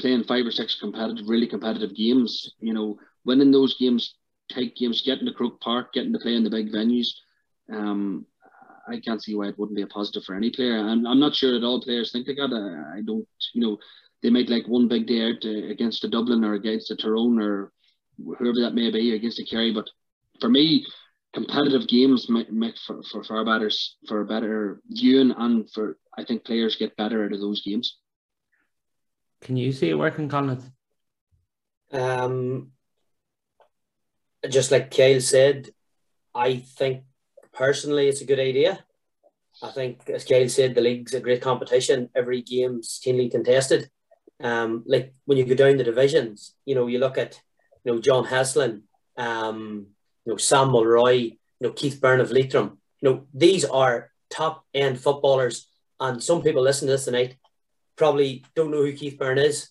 playing 0.00 0.24
five 0.24 0.46
or 0.46 0.50
six 0.50 0.78
competitive, 0.80 1.28
really 1.28 1.46
competitive 1.46 1.94
games? 1.94 2.54
You 2.60 2.72
know, 2.72 2.98
winning 3.24 3.50
those 3.50 3.76
games, 3.76 4.14
tight 4.50 4.74
games, 4.76 5.02
getting 5.02 5.26
to 5.26 5.32
Croke 5.32 5.60
Park, 5.60 5.92
getting 5.92 6.12
to 6.12 6.18
play 6.18 6.34
in 6.34 6.44
the 6.44 6.50
big 6.50 6.72
venues. 6.72 7.08
Um, 7.70 8.26
I 8.88 9.00
can't 9.00 9.22
see 9.22 9.34
why 9.34 9.48
it 9.48 9.58
wouldn't 9.58 9.76
be 9.76 9.82
a 9.82 9.86
positive 9.86 10.24
for 10.24 10.34
any 10.34 10.50
player. 10.50 10.78
I'm, 10.78 11.06
I'm 11.06 11.20
not 11.20 11.34
sure 11.34 11.52
that 11.52 11.64
all 11.64 11.80
players 11.80 12.12
think 12.12 12.28
like 12.28 12.36
that. 12.36 12.52
I, 12.52 12.98
I 12.98 13.02
don't, 13.02 13.26
you 13.54 13.60
know, 13.60 13.78
they 14.22 14.30
might 14.30 14.48
like 14.48 14.66
one 14.66 14.88
big 14.88 15.06
day 15.06 15.28
out 15.28 15.44
uh, 15.44 15.70
against 15.70 16.04
a 16.04 16.08
Dublin 16.08 16.44
or 16.44 16.54
against 16.54 16.90
a 16.90 16.96
Tyrone 16.96 17.40
or 17.40 17.72
whoever 18.18 18.60
that 18.60 18.74
may 18.74 18.90
be 18.90 19.14
against 19.14 19.38
the 19.38 19.44
Kerry. 19.44 19.72
But 19.72 19.88
for 20.40 20.48
me, 20.48 20.86
competitive 21.32 21.88
games 21.88 22.28
make, 22.28 22.76
for, 22.78 23.02
for 23.02 23.24
far 23.24 23.44
better 23.44 23.70
for 24.06 24.20
a 24.20 24.26
better 24.26 24.80
viewing 24.88 25.32
and 25.36 25.70
for 25.70 25.98
I 26.16 26.24
think 26.24 26.44
players 26.44 26.76
get 26.76 26.96
better 26.96 27.24
out 27.24 27.32
of 27.32 27.40
those 27.40 27.62
games. 27.62 27.98
Can 29.40 29.56
you 29.56 29.72
see 29.72 29.90
it 29.90 29.98
working, 29.98 30.28
Conleith? 30.28 30.70
Um, 31.90 32.72
just 34.48 34.70
like 34.70 34.94
Kyle 34.94 35.20
said, 35.20 35.70
I 36.34 36.56
think 36.56 37.04
personally 37.52 38.08
it's 38.08 38.20
a 38.20 38.26
good 38.26 38.40
idea. 38.40 38.84
I 39.62 39.70
think, 39.70 40.08
as 40.08 40.24
Kyle 40.24 40.48
said, 40.48 40.74
the 40.74 40.80
league's 40.80 41.14
a 41.14 41.20
great 41.20 41.42
competition. 41.42 42.08
Every 42.16 42.42
game's 42.42 43.00
keenly 43.02 43.28
contested. 43.28 43.90
Um, 44.42 44.82
like 44.86 45.14
when 45.26 45.38
you 45.38 45.44
go 45.44 45.54
down 45.54 45.76
the 45.76 45.84
divisions, 45.84 46.54
you 46.64 46.74
know, 46.74 46.86
you 46.86 46.98
look 46.98 47.18
at 47.18 47.40
you 47.84 47.92
know, 47.92 48.00
John 48.00 48.24
Heslin, 48.24 48.82
um, 49.16 49.86
you 50.24 50.32
know, 50.32 50.36
Sam 50.36 50.70
Mulroy, 50.70 51.14
you 51.14 51.36
know, 51.60 51.72
Keith 51.72 52.00
Beirne 52.00 52.20
of 52.20 52.30
Leitrim. 52.30 52.78
You 53.00 53.10
know, 53.10 53.26
these 53.34 53.64
are 53.64 54.10
top 54.30 54.64
end 54.72 55.00
footballers. 55.00 55.68
And 56.00 56.22
some 56.22 56.42
people 56.42 56.62
listen 56.62 56.86
to 56.88 56.92
this 56.92 57.04
tonight 57.04 57.36
probably 57.96 58.44
don't 58.54 58.70
know 58.70 58.82
who 58.82 58.92
Keith 58.92 59.18
Beirne 59.18 59.44
is. 59.44 59.68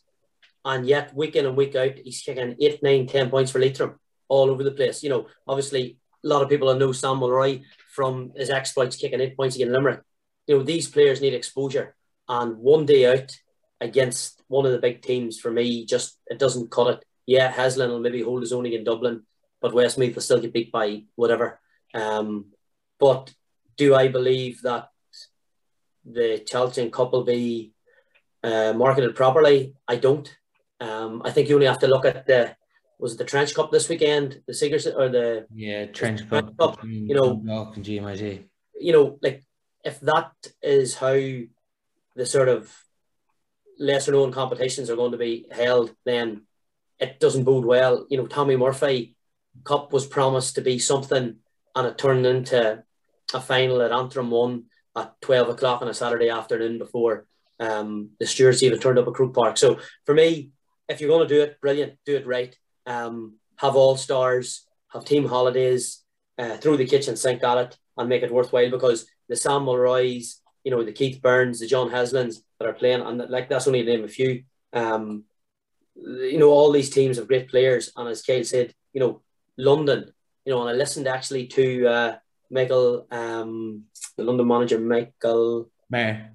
And 0.64 0.88
yet, 0.88 1.14
week 1.16 1.36
in 1.36 1.46
and 1.46 1.58
week 1.58 1.76
out, 1.76 1.98
he's 1.98 2.22
kicking 2.22 2.56
eight, 2.60 2.84
nine, 2.84 3.08
ten 3.08 3.30
points 3.30 3.52
for 3.52 3.60
Leitrim 3.60 4.00
all 4.28 4.50
over 4.50 4.64
the 4.64 4.72
place. 4.72 5.04
You 5.04 5.10
know, 5.10 5.28
obviously, 5.48 5.98
a 6.24 6.28
lot 6.28 6.42
of 6.42 6.50
people 6.50 6.74
know 6.76 6.92
Sam 6.92 7.18
Mulroy 7.18 7.62
from 7.90 8.32
his 8.36 8.50
exploits 8.50 8.96
kicking 8.96 9.22
eight 9.22 9.38
points 9.38 9.56
against 9.56 9.74
Limerick. 9.74 10.02
You 10.48 10.58
know, 10.58 10.64
these 10.64 10.90
players 10.90 11.22
need 11.22 11.34
exposure. 11.34 11.96
And 12.28 12.58
one 12.58 12.86
day 12.86 13.12
out 13.12 13.32
against 13.80 14.42
one 14.48 14.66
of 14.66 14.72
the 14.72 14.80
big 14.80 15.02
teams, 15.02 15.40
for 15.40 15.52
me, 15.52 15.86
just 15.86 16.20
it 16.28 16.40
doesn't 16.40 16.72
cut 16.72 16.88
it 16.88 17.06
yeah, 17.26 17.52
Heslin 17.52 17.90
will 17.90 18.00
maybe 18.00 18.22
hold 18.22 18.42
his 18.42 18.54
own 18.54 18.66
in 18.66 18.84
Dublin, 18.84 19.24
but 19.62 19.74
Westmeath 19.74 20.16
will 20.16 20.22
still 20.22 20.42
get 20.42 20.54
beat 20.54 20.72
by 20.72 21.04
whatever. 21.16 21.60
Um, 21.94 22.48
but 23.00 23.34
do 23.78 23.96
I 23.96 24.08
believe 24.08 24.62
that 24.64 24.90
the 26.04 26.44
Tailteann 26.50 26.92
Cup 26.92 27.12
will 27.12 27.24
be 27.24 27.74
uh, 28.44 28.74
marketed 28.74 29.16
properly? 29.16 29.76
I 29.88 29.96
don't. 29.98 30.28
Um, 30.80 31.22
I 31.24 31.32
think 31.32 31.48
you 31.48 31.56
only 31.56 31.68
have 31.68 31.80
to 31.80 31.88
look 31.88 32.06
at 32.06 32.26
the 32.26 32.56
was 33.02 33.14
it 33.14 33.18
the 33.18 33.26
Trench 33.26 33.56
Cup 33.56 33.72
this 33.72 33.90
weekend, 33.90 34.42
the 34.46 34.54
Seegers 34.54 34.86
or 34.86 35.10
the 35.10 35.48
yeah 35.54 35.88
Trench 35.88 36.30
Cup, 36.30 36.56
Cup 36.58 36.84
you 36.86 37.16
know, 37.16 37.32
and 37.32 37.84
GMIT. 37.84 38.44
You 38.80 38.94
know, 38.94 39.20
like 39.22 39.44
if 39.84 40.00
that 40.02 40.32
is 40.62 40.96
how 40.96 41.14
the 41.14 42.26
sort 42.26 42.48
of 42.48 42.72
lesser 43.80 44.12
known 44.12 44.32
competitions 44.32 44.90
are 44.90 44.96
going 44.96 45.14
to 45.14 45.18
be 45.18 45.48
held, 45.52 45.94
then 46.06 46.44
it 47.00 47.20
doesn't 47.20 47.44
bode 47.44 47.66
well. 47.66 48.06
You 48.10 48.18
know, 48.18 48.28
Tommy 48.28 48.56
Murphy 48.56 49.16
Cup 49.64 49.92
was 49.92 50.06
promised 50.06 50.56
to 50.56 50.62
be 50.62 50.78
something, 50.78 51.38
and 51.76 51.88
it 51.88 51.98
turned 51.98 52.28
into 52.28 52.84
a 53.34 53.42
final 53.42 53.82
at 53.82 53.92
Antrim 53.92 54.30
one 54.30 54.66
at 54.96 55.20
twelve 55.22 55.50
o'clock 55.50 55.82
on 55.82 55.88
a 55.88 55.94
Saturday 55.94 56.30
afternoon 56.30 56.78
before 56.78 57.26
um, 57.60 58.12
the 58.20 58.28
stewards 58.28 58.62
even 58.62 58.80
turned 58.80 59.00
up 59.00 59.08
at 59.08 59.14
Croke 59.16 59.34
Park. 59.34 59.58
So 59.58 59.80
for 60.06 60.14
me, 60.14 60.52
if 60.88 61.02
you're 61.02 61.10
going 61.10 61.28
to 61.28 61.34
do 61.34 61.42
it, 61.42 61.60
brilliant, 61.60 61.98
do 62.06 62.16
it 62.16 62.28
right. 62.28 62.56
Um, 62.86 63.36
have 63.58 63.76
all 63.76 63.96
stars, 63.96 64.66
have 64.92 65.06
team 65.06 65.28
holidays, 65.28 66.04
uh, 66.38 66.58
throw 66.58 66.76
the 66.76 66.86
kitchen 66.86 67.16
sink 67.16 67.44
at 67.44 67.58
it, 67.58 67.78
and 67.98 68.10
make 68.10 68.24
it 68.24 68.32
worthwhile 68.32 68.72
because 68.72 69.06
the 69.30 69.36
Sam 69.36 69.64
Mulroys, 69.64 70.42
you 70.64 70.72
know, 70.72 70.84
the 70.84 70.92
Keith 70.92 71.22
Beirnes, 71.22 71.60
the 71.60 71.68
John 71.68 71.90
Heslins 71.90 72.38
that 72.60 72.68
are 72.68 72.74
playing, 72.74 73.02
and 73.02 73.30
like 73.30 73.50
that's 73.50 73.68
only 73.68 73.84
to 73.84 73.90
name 73.90 74.04
a 74.04 74.08
few. 74.08 74.44
Um, 74.74 75.26
you 75.96 76.40
know, 76.40 76.50
all 76.50 76.72
these 76.72 76.90
teams 76.90 77.18
have 77.18 77.28
great 77.28 77.50
players, 77.50 77.92
and 77.96 78.10
as 78.10 78.24
Kyle 78.24 78.44
said, 78.44 78.74
you 78.94 79.00
know, 79.00 79.22
London, 79.58 80.12
you 80.46 80.54
know, 80.54 80.62
and 80.62 80.70
I 80.70 80.74
listened 80.74 81.08
actually 81.08 81.48
to 81.48 81.88
uh, 81.88 82.16
Michael, 82.50 83.08
um, 83.12 83.86
the 84.18 84.24
London 84.24 84.48
manager, 84.48 84.80
Michael 84.80 85.70
Maher, 85.90 86.32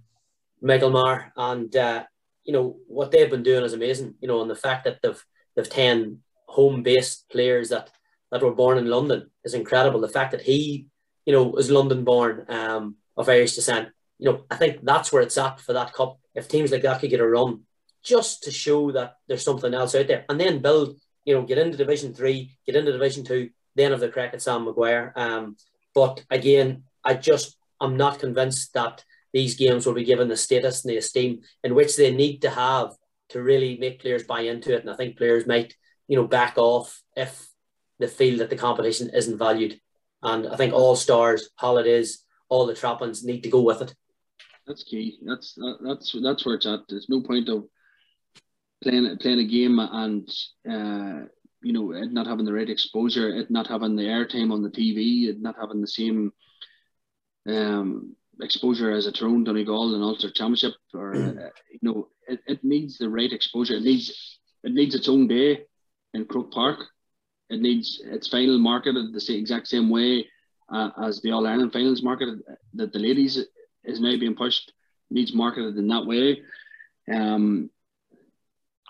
Michael 0.62 0.90
Maher, 0.90 1.32
and 1.36 1.74
uh, 1.77 2.05
you 2.44 2.52
know 2.52 2.77
what 2.86 3.10
they've 3.10 3.31
been 3.31 3.43
doing 3.43 3.64
is 3.64 3.73
amazing. 3.73 4.14
You 4.20 4.28
know, 4.28 4.40
and 4.43 4.51
the 4.51 4.55
fact 4.55 4.85
that 4.85 5.02
they've 5.02 5.24
they've 5.55 5.68
ten 5.68 6.23
home-based 6.59 7.19
players 7.35 7.69
that 7.70 7.87
that 8.31 8.43
were 8.43 8.61
born 8.62 8.77
in 8.78 8.95
London 8.97 9.20
is 9.47 9.55
incredible. 9.55 10.01
The 10.01 10.16
fact 10.19 10.31
that 10.33 10.47
he, 10.51 10.87
you 11.27 11.33
know, 11.35 11.45
was 11.59 11.70
London-born 11.70 12.33
um, 12.59 12.85
of 13.16 13.28
Irish 13.28 13.55
descent, 13.55 13.87
you 14.19 14.27
know, 14.27 14.37
I 14.51 14.57
think 14.61 14.74
that's 14.83 15.11
where 15.12 15.24
it's 15.24 15.39
at 15.47 15.61
for 15.61 15.74
that 15.74 15.93
cup. 15.99 16.12
If 16.35 16.49
teams 16.49 16.70
like 16.73 16.83
that 16.83 17.01
could 17.01 17.11
get 17.11 17.27
a 17.27 17.28
run, 17.39 17.53
just 18.03 18.43
to 18.45 18.51
show 18.51 18.81
that 18.93 19.11
there's 19.27 19.45
something 19.45 19.74
else 19.74 19.95
out 19.95 20.09
there, 20.09 20.24
and 20.28 20.39
then 20.41 20.65
build, 20.66 20.89
you 21.27 21.35
know, 21.35 21.45
get 21.51 21.59
into 21.59 21.77
Division 21.77 22.12
Three, 22.12 22.39
get 22.66 22.77
into 22.77 22.93
Division 22.93 23.24
Two, 23.24 23.51
then 23.77 23.91
have 23.93 24.01
the 24.01 24.09
crack 24.15 24.33
at 24.35 24.43
Sam 24.43 24.65
Maguire. 24.65 25.12
Um, 25.16 25.57
but 25.95 26.24
again, 26.31 26.85
I 27.05 27.15
just 27.31 27.57
I'm 27.81 27.97
not 27.97 28.23
convinced 28.24 28.73
that 28.73 29.05
these 29.33 29.55
games 29.57 29.85
will 29.85 29.99
be 30.01 30.11
given 30.12 30.28
the 30.28 30.37
status 30.37 30.83
and 30.83 30.91
the 30.91 30.97
esteem 30.97 31.33
in 31.62 31.74
which 31.74 31.93
they 31.97 32.11
need 32.11 32.37
to 32.43 32.51
have 32.51 32.89
to 33.33 33.43
really 33.43 33.77
make 33.77 34.01
players 34.01 34.24
buy 34.33 34.43
into 34.53 34.74
it. 34.74 34.83
And 34.83 34.91
I 34.91 34.97
think 34.97 35.19
players 35.19 35.47
might, 35.47 35.74
you 36.09 36.16
know, 36.16 36.27
back 36.27 36.55
off 36.57 37.03
if 37.16 37.49
they 37.99 38.07
feel 38.07 38.39
that 38.39 38.51
the 38.51 38.57
competition 38.57 39.11
isn't 39.15 39.39
valued. 39.39 39.81
And 40.23 40.47
I 40.49 40.57
think 40.57 40.73
all 40.73 40.97
stars, 40.97 41.51
holidays, 41.57 42.24
all 42.49 42.66
the 42.66 42.74
trappings 42.74 43.24
need 43.24 43.43
to 43.43 43.51
go 43.51 43.62
with 43.62 43.83
it. 43.83 43.95
That's 44.66 44.83
key. 44.83 45.19
That's 45.24 45.57
that's 45.85 46.16
that's 46.23 46.45
where 46.45 46.57
it's 46.57 46.66
at. 46.66 46.81
There's 46.89 47.09
no 47.09 47.23
point 47.23 47.49
of 47.49 47.66
playing 48.83 49.16
playing 49.19 49.39
a 49.39 49.45
game 49.45 49.78
and 49.78 50.28
uh, 50.69 51.27
you 51.62 51.73
know 51.73 51.93
it 51.93 52.12
not 52.12 52.27
having 52.27 52.45
the 52.45 52.53
right 52.53 52.69
exposure, 52.69 53.28
it 53.28 53.51
not 53.51 53.69
having 53.69 53.95
the 53.95 54.03
airtime 54.03 54.53
on 54.53 54.62
the 54.62 54.70
TV, 54.70 55.28
it 55.28 55.41
not 55.41 55.55
having 55.61 55.81
the 55.81 55.87
same 55.87 56.33
um, 57.49 58.16
exposure 58.41 58.91
as 58.91 59.07
a 59.07 59.12
Tyrone, 59.12 59.45
Donegal, 59.45 59.95
and 59.95 60.03
Ulster 60.03 60.31
Championship, 60.31 60.74
or 60.93 61.15
uh, 61.15 61.51
you 61.70 61.78
know 61.83 62.09
it, 62.27 62.41
it 62.49 62.65
needs 62.65 62.99
the 62.99 63.09
right 63.09 63.33
exposure. 63.33 63.74
It 63.74 63.85
needs 63.85 64.41
it 64.65 64.73
needs 64.73 64.97
its 64.97 65.09
own 65.09 65.28
day 65.28 65.65
in 66.17 66.25
Croke 66.27 66.53
Park 66.53 66.79
it 67.49 67.61
needs 67.61 68.01
its 68.05 68.29
final 68.29 68.59
marketed 68.59 69.13
the 69.13 69.39
exact 69.39 69.69
same 69.69 69.89
way 69.89 70.27
uh, 70.73 70.91
as 71.03 71.21
the 71.21 71.31
All 71.31 71.47
Ireland 71.47 71.73
finals 71.73 72.03
marketed. 72.03 72.43
That 72.75 72.93
the 72.93 72.99
ladies 72.99 73.39
is 73.85 74.01
now 74.01 74.19
being 74.19 74.35
pushed 74.35 74.73
needs 75.11 75.33
marketed 75.33 75.77
in 75.77 75.87
that 75.89 76.07
way. 76.07 76.43
Um, 77.13 77.71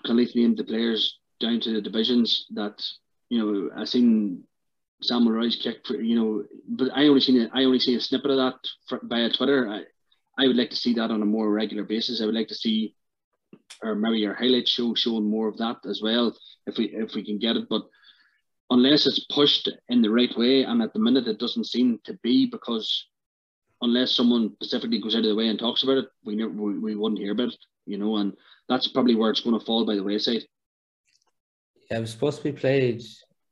can 0.05 0.17
leave 0.17 0.35
name 0.35 0.55
the 0.55 0.63
players 0.63 1.19
down 1.39 1.59
to 1.61 1.73
the 1.73 1.81
divisions 1.81 2.47
that 2.51 2.81
you 3.29 3.39
know 3.39 3.69
I 3.79 3.85
seen 3.85 4.43
Samuel 5.01 5.33
Roy's 5.33 5.55
kick 5.55 5.85
for 5.85 6.01
you 6.01 6.15
know, 6.15 6.43
but 6.67 6.89
I 6.95 7.07
only 7.07 7.21
seen 7.21 7.49
I 7.53 7.63
only 7.63 7.79
see 7.79 7.95
a 7.95 8.01
snippet 8.01 8.31
of 8.31 8.37
that 8.37 8.55
for, 8.89 8.99
via 9.03 9.29
Twitter. 9.29 9.69
I, 9.69 9.83
I 10.39 10.47
would 10.47 10.55
like 10.55 10.71
to 10.71 10.75
see 10.75 10.93
that 10.95 11.11
on 11.11 11.21
a 11.21 11.25
more 11.25 11.51
regular 11.51 11.83
basis. 11.83 12.21
I 12.21 12.25
would 12.25 12.35
like 12.35 12.47
to 12.49 12.55
see, 12.55 12.95
or 13.81 13.95
maybe 13.95 14.19
your 14.19 14.33
highlight 14.33 14.67
show 14.67 14.93
showing 14.95 15.29
more 15.29 15.47
of 15.47 15.57
that 15.57 15.77
as 15.85 16.01
well, 16.01 16.35
if 16.65 16.77
we 16.77 16.85
if 16.85 17.13
we 17.13 17.23
can 17.23 17.37
get 17.37 17.55
it. 17.55 17.67
But 17.69 17.83
unless 18.69 19.05
it's 19.07 19.25
pushed 19.31 19.69
in 19.89 20.01
the 20.01 20.09
right 20.09 20.35
way, 20.37 20.63
and 20.63 20.81
at 20.81 20.93
the 20.93 20.99
minute 20.99 21.27
it 21.27 21.39
doesn't 21.39 21.65
seem 21.65 21.99
to 22.05 22.13
be 22.23 22.47
because 22.47 23.07
unless 23.81 24.15
someone 24.15 24.53
specifically 24.55 24.99
goes 24.99 25.15
out 25.15 25.19
of 25.19 25.25
the 25.25 25.35
way 25.35 25.47
and 25.47 25.59
talks 25.59 25.83
about 25.83 25.97
it, 25.97 26.05
we 26.25 26.35
never 26.35 26.51
we, 26.51 26.79
we 26.79 26.95
wouldn't 26.95 27.21
hear 27.21 27.33
about 27.33 27.49
it, 27.49 27.65
you 27.85 27.97
know, 27.97 28.17
and 28.17 28.33
that's 28.67 28.87
probably 28.87 29.15
where 29.15 29.29
it's 29.29 29.41
going 29.41 29.57
to 29.57 29.65
fall 29.65 29.85
by 29.85 29.95
the 29.95 30.03
wayside. 30.03 30.43
Yeah, 31.89 31.97
it 31.97 32.01
was 32.01 32.11
supposed 32.11 32.39
to 32.39 32.43
be 32.43 32.51
played 32.51 33.03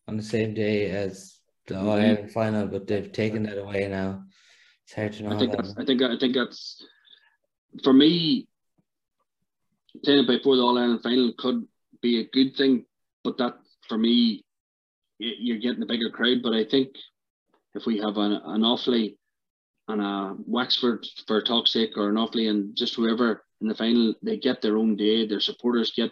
on 0.08 0.18
the 0.18 0.24
same 0.24 0.54
day 0.54 0.90
as 0.90 1.40
the 1.68 1.76
mm-hmm. 1.76 2.28
final, 2.28 2.68
but 2.68 2.88
they've 2.88 3.12
taken 3.12 3.44
that 3.44 3.60
away 3.60 3.88
now. 3.88 4.24
It's 4.84 4.94
hard 4.94 5.14
to 5.14 5.24
know. 5.24 5.36
I 5.36 5.40
think 5.40 5.52
that's, 5.52 5.76
I 5.78 5.86
think 5.86 6.02
I 6.02 6.18
think 6.18 6.36
that's 6.36 6.84
for 7.84 7.94
me. 7.94 8.48
Playing 10.04 10.24
it 10.24 10.28
before 10.28 10.56
the 10.56 10.62
All 10.62 10.78
Ireland 10.78 11.02
final 11.04 11.34
could 11.38 11.68
be 12.02 12.20
a 12.20 12.30
good 12.30 12.56
thing, 12.56 12.86
but 13.24 13.38
that 13.38 13.56
for 13.88 13.98
me 13.98 14.44
you're 15.18 15.60
getting 15.60 15.84
a 15.84 15.88
bigger 15.88 16.10
crowd. 16.10 16.38
But 16.44 16.54
I 16.54 16.66
think 16.66 16.90
if 17.74 17.86
we 17.86 17.98
have 18.00 18.18
an, 18.18 18.34
an 18.34 18.62
Offaly 18.62 19.16
and 19.88 20.02
a 20.02 20.06
uh, 20.06 20.34
Wexford 20.46 21.06
for 21.28 21.42
talk's 21.42 21.72
sake 21.72 21.92
or 21.96 22.10
an 22.10 22.16
Offaly 22.16 22.50
and 22.50 22.76
just 22.76 22.96
whoever 22.96 23.44
in 23.62 23.68
the 23.68 23.76
final, 23.76 24.14
they 24.22 24.38
get 24.38 24.62
their 24.62 24.78
own 24.78 24.96
day. 24.96 25.28
Their 25.28 25.40
supporters 25.40 25.94
get 25.96 26.12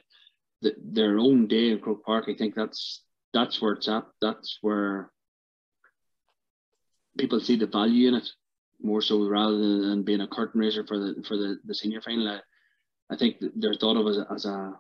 the, 0.62 0.74
their 0.84 1.18
own 1.18 1.48
day 1.48 1.72
in 1.72 1.80
Croke 1.80 2.06
Park. 2.06 2.26
I 2.28 2.36
think 2.36 2.56
that's 2.56 3.04
that's 3.34 3.62
where 3.62 3.74
it's 3.74 3.88
at. 3.88 4.06
That's 4.22 4.60
where 4.62 5.12
people 7.18 7.40
see 7.40 7.56
the 7.56 7.68
value 7.68 8.08
in 8.08 8.16
it 8.16 8.28
more 8.82 9.02
so 9.02 9.28
rather 9.28 9.58
than 9.58 10.04
being 10.04 10.22
a 10.22 10.28
curtain 10.28 10.60
raiser 10.60 10.86
for 10.86 11.00
the 11.00 11.24
for 11.28 11.38
the, 11.38 11.58
the 11.66 11.76
senior 11.76 12.02
final. 12.02 12.28
I, 12.28 12.40
I 13.12 13.16
think 13.16 13.38
they're 13.56 13.76
thought 13.76 13.98
of 13.98 14.08
as 14.08 14.18
a, 14.18 14.28
as 14.34 14.46
a 14.46 14.74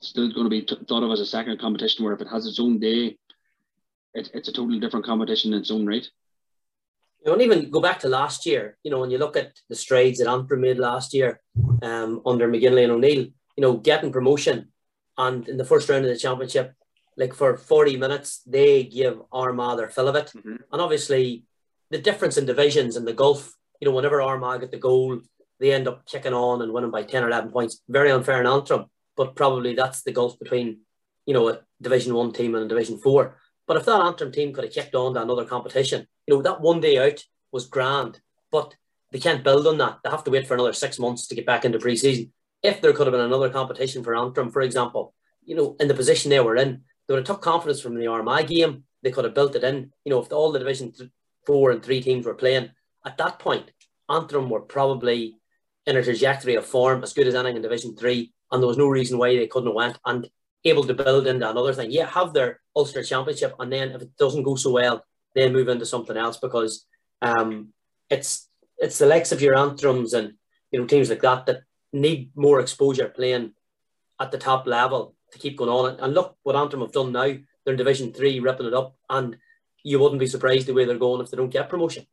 still 0.00 0.32
going 0.32 0.44
to 0.44 0.50
be 0.50 0.62
t- 0.62 0.78
thought 0.88 1.02
of 1.02 1.10
as 1.10 1.20
a 1.20 1.26
second 1.26 1.60
competition 1.60 2.04
where 2.04 2.14
if 2.14 2.20
it 2.20 2.28
has 2.28 2.46
its 2.46 2.58
own 2.58 2.78
day 2.78 3.16
it, 4.14 4.30
it's 4.34 4.48
a 4.48 4.52
totally 4.52 4.80
different 4.80 5.06
competition 5.06 5.52
in 5.52 5.60
its 5.60 5.70
own 5.70 5.86
right. 5.86 6.06
You 7.24 7.30
don't 7.30 7.40
even 7.40 7.70
go 7.70 7.80
back 7.80 8.00
to 8.00 8.08
last 8.08 8.46
year. 8.46 8.76
You 8.82 8.90
know, 8.90 8.98
when 8.98 9.10
you 9.10 9.18
look 9.18 9.36
at 9.36 9.52
the 9.68 9.76
strides 9.76 10.18
that 10.18 10.28
Antrim 10.28 10.60
made 10.60 10.78
last 10.78 11.14
year 11.14 11.40
um, 11.82 12.20
under 12.26 12.48
McGinley 12.48 12.82
and 12.82 12.92
O'Neill, 12.92 13.28
you 13.56 13.60
know, 13.60 13.76
getting 13.76 14.12
promotion 14.12 14.72
and 15.16 15.48
in 15.48 15.56
the 15.56 15.64
first 15.64 15.88
round 15.88 16.04
of 16.04 16.10
the 16.10 16.18
championship, 16.18 16.74
like 17.16 17.34
for 17.34 17.56
40 17.56 17.96
minutes, 17.96 18.42
they 18.46 18.84
give 18.84 19.20
Armagh 19.30 19.76
their 19.76 19.88
fill 19.88 20.08
of 20.08 20.16
it. 20.16 20.32
Mm-hmm. 20.34 20.56
And 20.72 20.82
obviously, 20.82 21.44
the 21.90 21.98
difference 21.98 22.38
in 22.38 22.46
divisions 22.46 22.96
and 22.96 23.06
the 23.06 23.12
gulf, 23.12 23.54
you 23.80 23.88
know, 23.88 23.94
whenever 23.94 24.22
Armagh 24.22 24.60
get 24.60 24.70
the 24.70 24.78
goal, 24.78 25.20
they 25.62 25.72
end 25.72 25.86
up 25.86 26.04
kicking 26.04 26.34
on 26.34 26.60
and 26.60 26.72
winning 26.72 26.90
by 26.90 27.04
10 27.04 27.22
or 27.22 27.28
11 27.28 27.52
points. 27.52 27.80
Very 27.88 28.10
unfair 28.10 28.40
in 28.40 28.48
Antrim, 28.48 28.86
but 29.16 29.36
probably 29.36 29.74
that's 29.74 30.02
the 30.02 30.10
gulf 30.10 30.36
between, 30.40 30.80
you 31.24 31.32
know, 31.32 31.48
a 31.48 31.60
Division 31.80 32.14
1 32.14 32.32
team 32.32 32.56
and 32.56 32.64
a 32.64 32.68
Division 32.68 32.98
4. 32.98 33.38
But 33.68 33.76
if 33.76 33.84
that 33.84 34.02
Antrim 34.02 34.32
team 34.32 34.52
could 34.52 34.64
have 34.64 34.72
kicked 34.72 34.96
on 34.96 35.14
to 35.14 35.22
another 35.22 35.44
competition, 35.44 36.08
you 36.26 36.34
know, 36.34 36.42
that 36.42 36.60
one 36.60 36.80
day 36.80 36.98
out 36.98 37.24
was 37.52 37.68
grand, 37.68 38.20
but 38.50 38.74
they 39.12 39.20
can't 39.20 39.44
build 39.44 39.68
on 39.68 39.78
that. 39.78 40.00
They 40.02 40.10
have 40.10 40.24
to 40.24 40.32
wait 40.32 40.48
for 40.48 40.54
another 40.54 40.72
six 40.72 40.98
months 40.98 41.28
to 41.28 41.36
get 41.36 41.46
back 41.46 41.64
into 41.64 41.78
pre-season. 41.78 42.32
If 42.64 42.80
there 42.80 42.92
could 42.92 43.06
have 43.06 43.12
been 43.12 43.20
another 43.20 43.48
competition 43.48 44.02
for 44.02 44.16
Antrim, 44.16 44.50
for 44.50 44.62
example, 44.62 45.14
you 45.44 45.54
know, 45.54 45.76
in 45.78 45.86
the 45.86 45.94
position 45.94 46.30
they 46.30 46.40
were 46.40 46.56
in, 46.56 46.82
they 47.06 47.14
would 47.14 47.26
have 47.26 47.36
took 47.36 47.42
confidence 47.42 47.80
from 47.80 47.94
the 47.94 48.08
Armagh 48.08 48.48
game. 48.48 48.82
They 49.02 49.12
could 49.12 49.24
have 49.24 49.34
built 49.34 49.54
it 49.54 49.62
in. 49.62 49.92
You 50.04 50.10
know, 50.10 50.20
if 50.20 50.32
all 50.32 50.50
the 50.50 50.58
Division 50.58 50.92
four 51.46 51.70
and 51.70 51.84
three 51.84 52.00
teams 52.00 52.26
were 52.26 52.34
playing 52.34 52.70
at 53.06 53.16
that 53.18 53.38
point, 53.38 53.70
Antrim 54.08 54.50
were 54.50 54.60
probably 54.60 55.36
in 55.86 55.96
a 55.96 56.02
trajectory 56.02 56.54
of 56.54 56.66
form 56.66 57.02
as 57.02 57.12
good 57.12 57.26
as 57.26 57.34
anything 57.34 57.56
in 57.56 57.62
Division 57.62 57.96
three, 57.96 58.32
and 58.50 58.62
there 58.62 58.68
was 58.68 58.78
no 58.78 58.88
reason 58.88 59.18
why 59.18 59.36
they 59.36 59.46
couldn't 59.46 59.68
have 59.68 59.74
went. 59.74 59.98
And 60.04 60.28
able 60.64 60.84
to 60.84 60.94
build 60.94 61.26
into 61.26 61.48
another 61.48 61.72
thing. 61.72 61.90
Yeah, 61.90 62.06
have 62.06 62.32
their 62.32 62.60
Ulster 62.76 63.02
Championship, 63.02 63.54
and 63.58 63.72
then 63.72 63.90
if 63.90 64.02
it 64.02 64.16
doesn't 64.16 64.44
go 64.44 64.56
so 64.56 64.70
well, 64.70 65.04
then 65.34 65.52
move 65.52 65.68
into 65.68 65.86
something 65.86 66.16
else 66.16 66.36
because 66.36 66.86
um, 67.20 67.72
it's 68.10 68.48
it's 68.78 68.98
the 68.98 69.06
likes 69.06 69.32
of 69.32 69.40
your 69.40 69.54
Antrims 69.54 70.12
and 70.14 70.34
you 70.70 70.80
know 70.80 70.86
teams 70.86 71.10
like 71.10 71.22
that 71.22 71.46
that 71.46 71.62
need 71.92 72.30
more 72.34 72.60
exposure 72.60 73.08
playing 73.08 73.52
at 74.20 74.30
the 74.30 74.38
top 74.38 74.66
level 74.66 75.14
to 75.32 75.38
keep 75.38 75.56
going 75.56 75.70
on. 75.70 76.00
And 76.00 76.14
look 76.14 76.36
what 76.42 76.56
Antrim 76.56 76.82
have 76.82 76.92
done 76.92 77.12
now. 77.12 77.34
They're 77.64 77.74
in 77.74 77.76
Division 77.76 78.12
Three, 78.12 78.40
ripping 78.40 78.66
it 78.66 78.74
up, 78.74 78.96
and 79.10 79.36
you 79.82 79.98
wouldn't 79.98 80.20
be 80.20 80.26
surprised 80.26 80.66
the 80.66 80.74
way 80.74 80.84
they're 80.84 80.98
going 80.98 81.20
if 81.20 81.30
they 81.30 81.36
don't 81.36 81.50
get 81.50 81.68
promotion. 81.68 82.06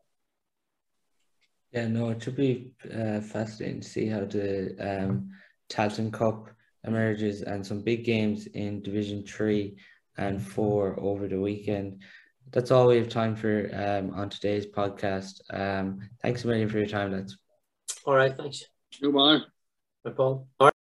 Yeah, 1.72 1.88
no, 1.88 2.10
it 2.10 2.24
should 2.24 2.36
be 2.36 2.74
uh, 2.86 3.22
fascinating 3.22 3.82
to 3.82 3.88
see 3.88 4.08
how 4.08 4.22
the 4.22 4.76
um, 4.80 5.30
Tailteann 5.70 6.12
Cup 6.12 6.50
emerges 6.86 7.44
and 7.44 7.66
some 7.66 7.82
big 7.82 8.04
games 8.04 8.48
in 8.48 8.82
Division 8.82 9.24
3 9.24 9.78
and 10.18 10.42
4 10.42 11.00
over 11.00 11.28
the 11.28 11.40
weekend. 11.40 12.02
That's 12.52 12.72
all 12.72 12.88
we 12.88 12.98
have 12.98 13.10
time 13.10 13.36
for 13.36 13.70
um, 13.74 14.20
on 14.20 14.30
today's 14.30 14.66
podcast. 14.66 15.42
Um, 15.52 16.00
thanks 16.22 16.44
a 16.44 16.48
million 16.48 16.68
for 16.70 16.80
your 16.80 16.88
time, 16.88 17.12
lads. 17.12 17.38
All 18.06 18.16
right, 18.16 18.36
thanks. 18.36 18.64
Goodbye. 19.00 19.40
Bye, 20.04 20.12
Paul. 20.12 20.48
All 20.60 20.68
right. 20.68 20.74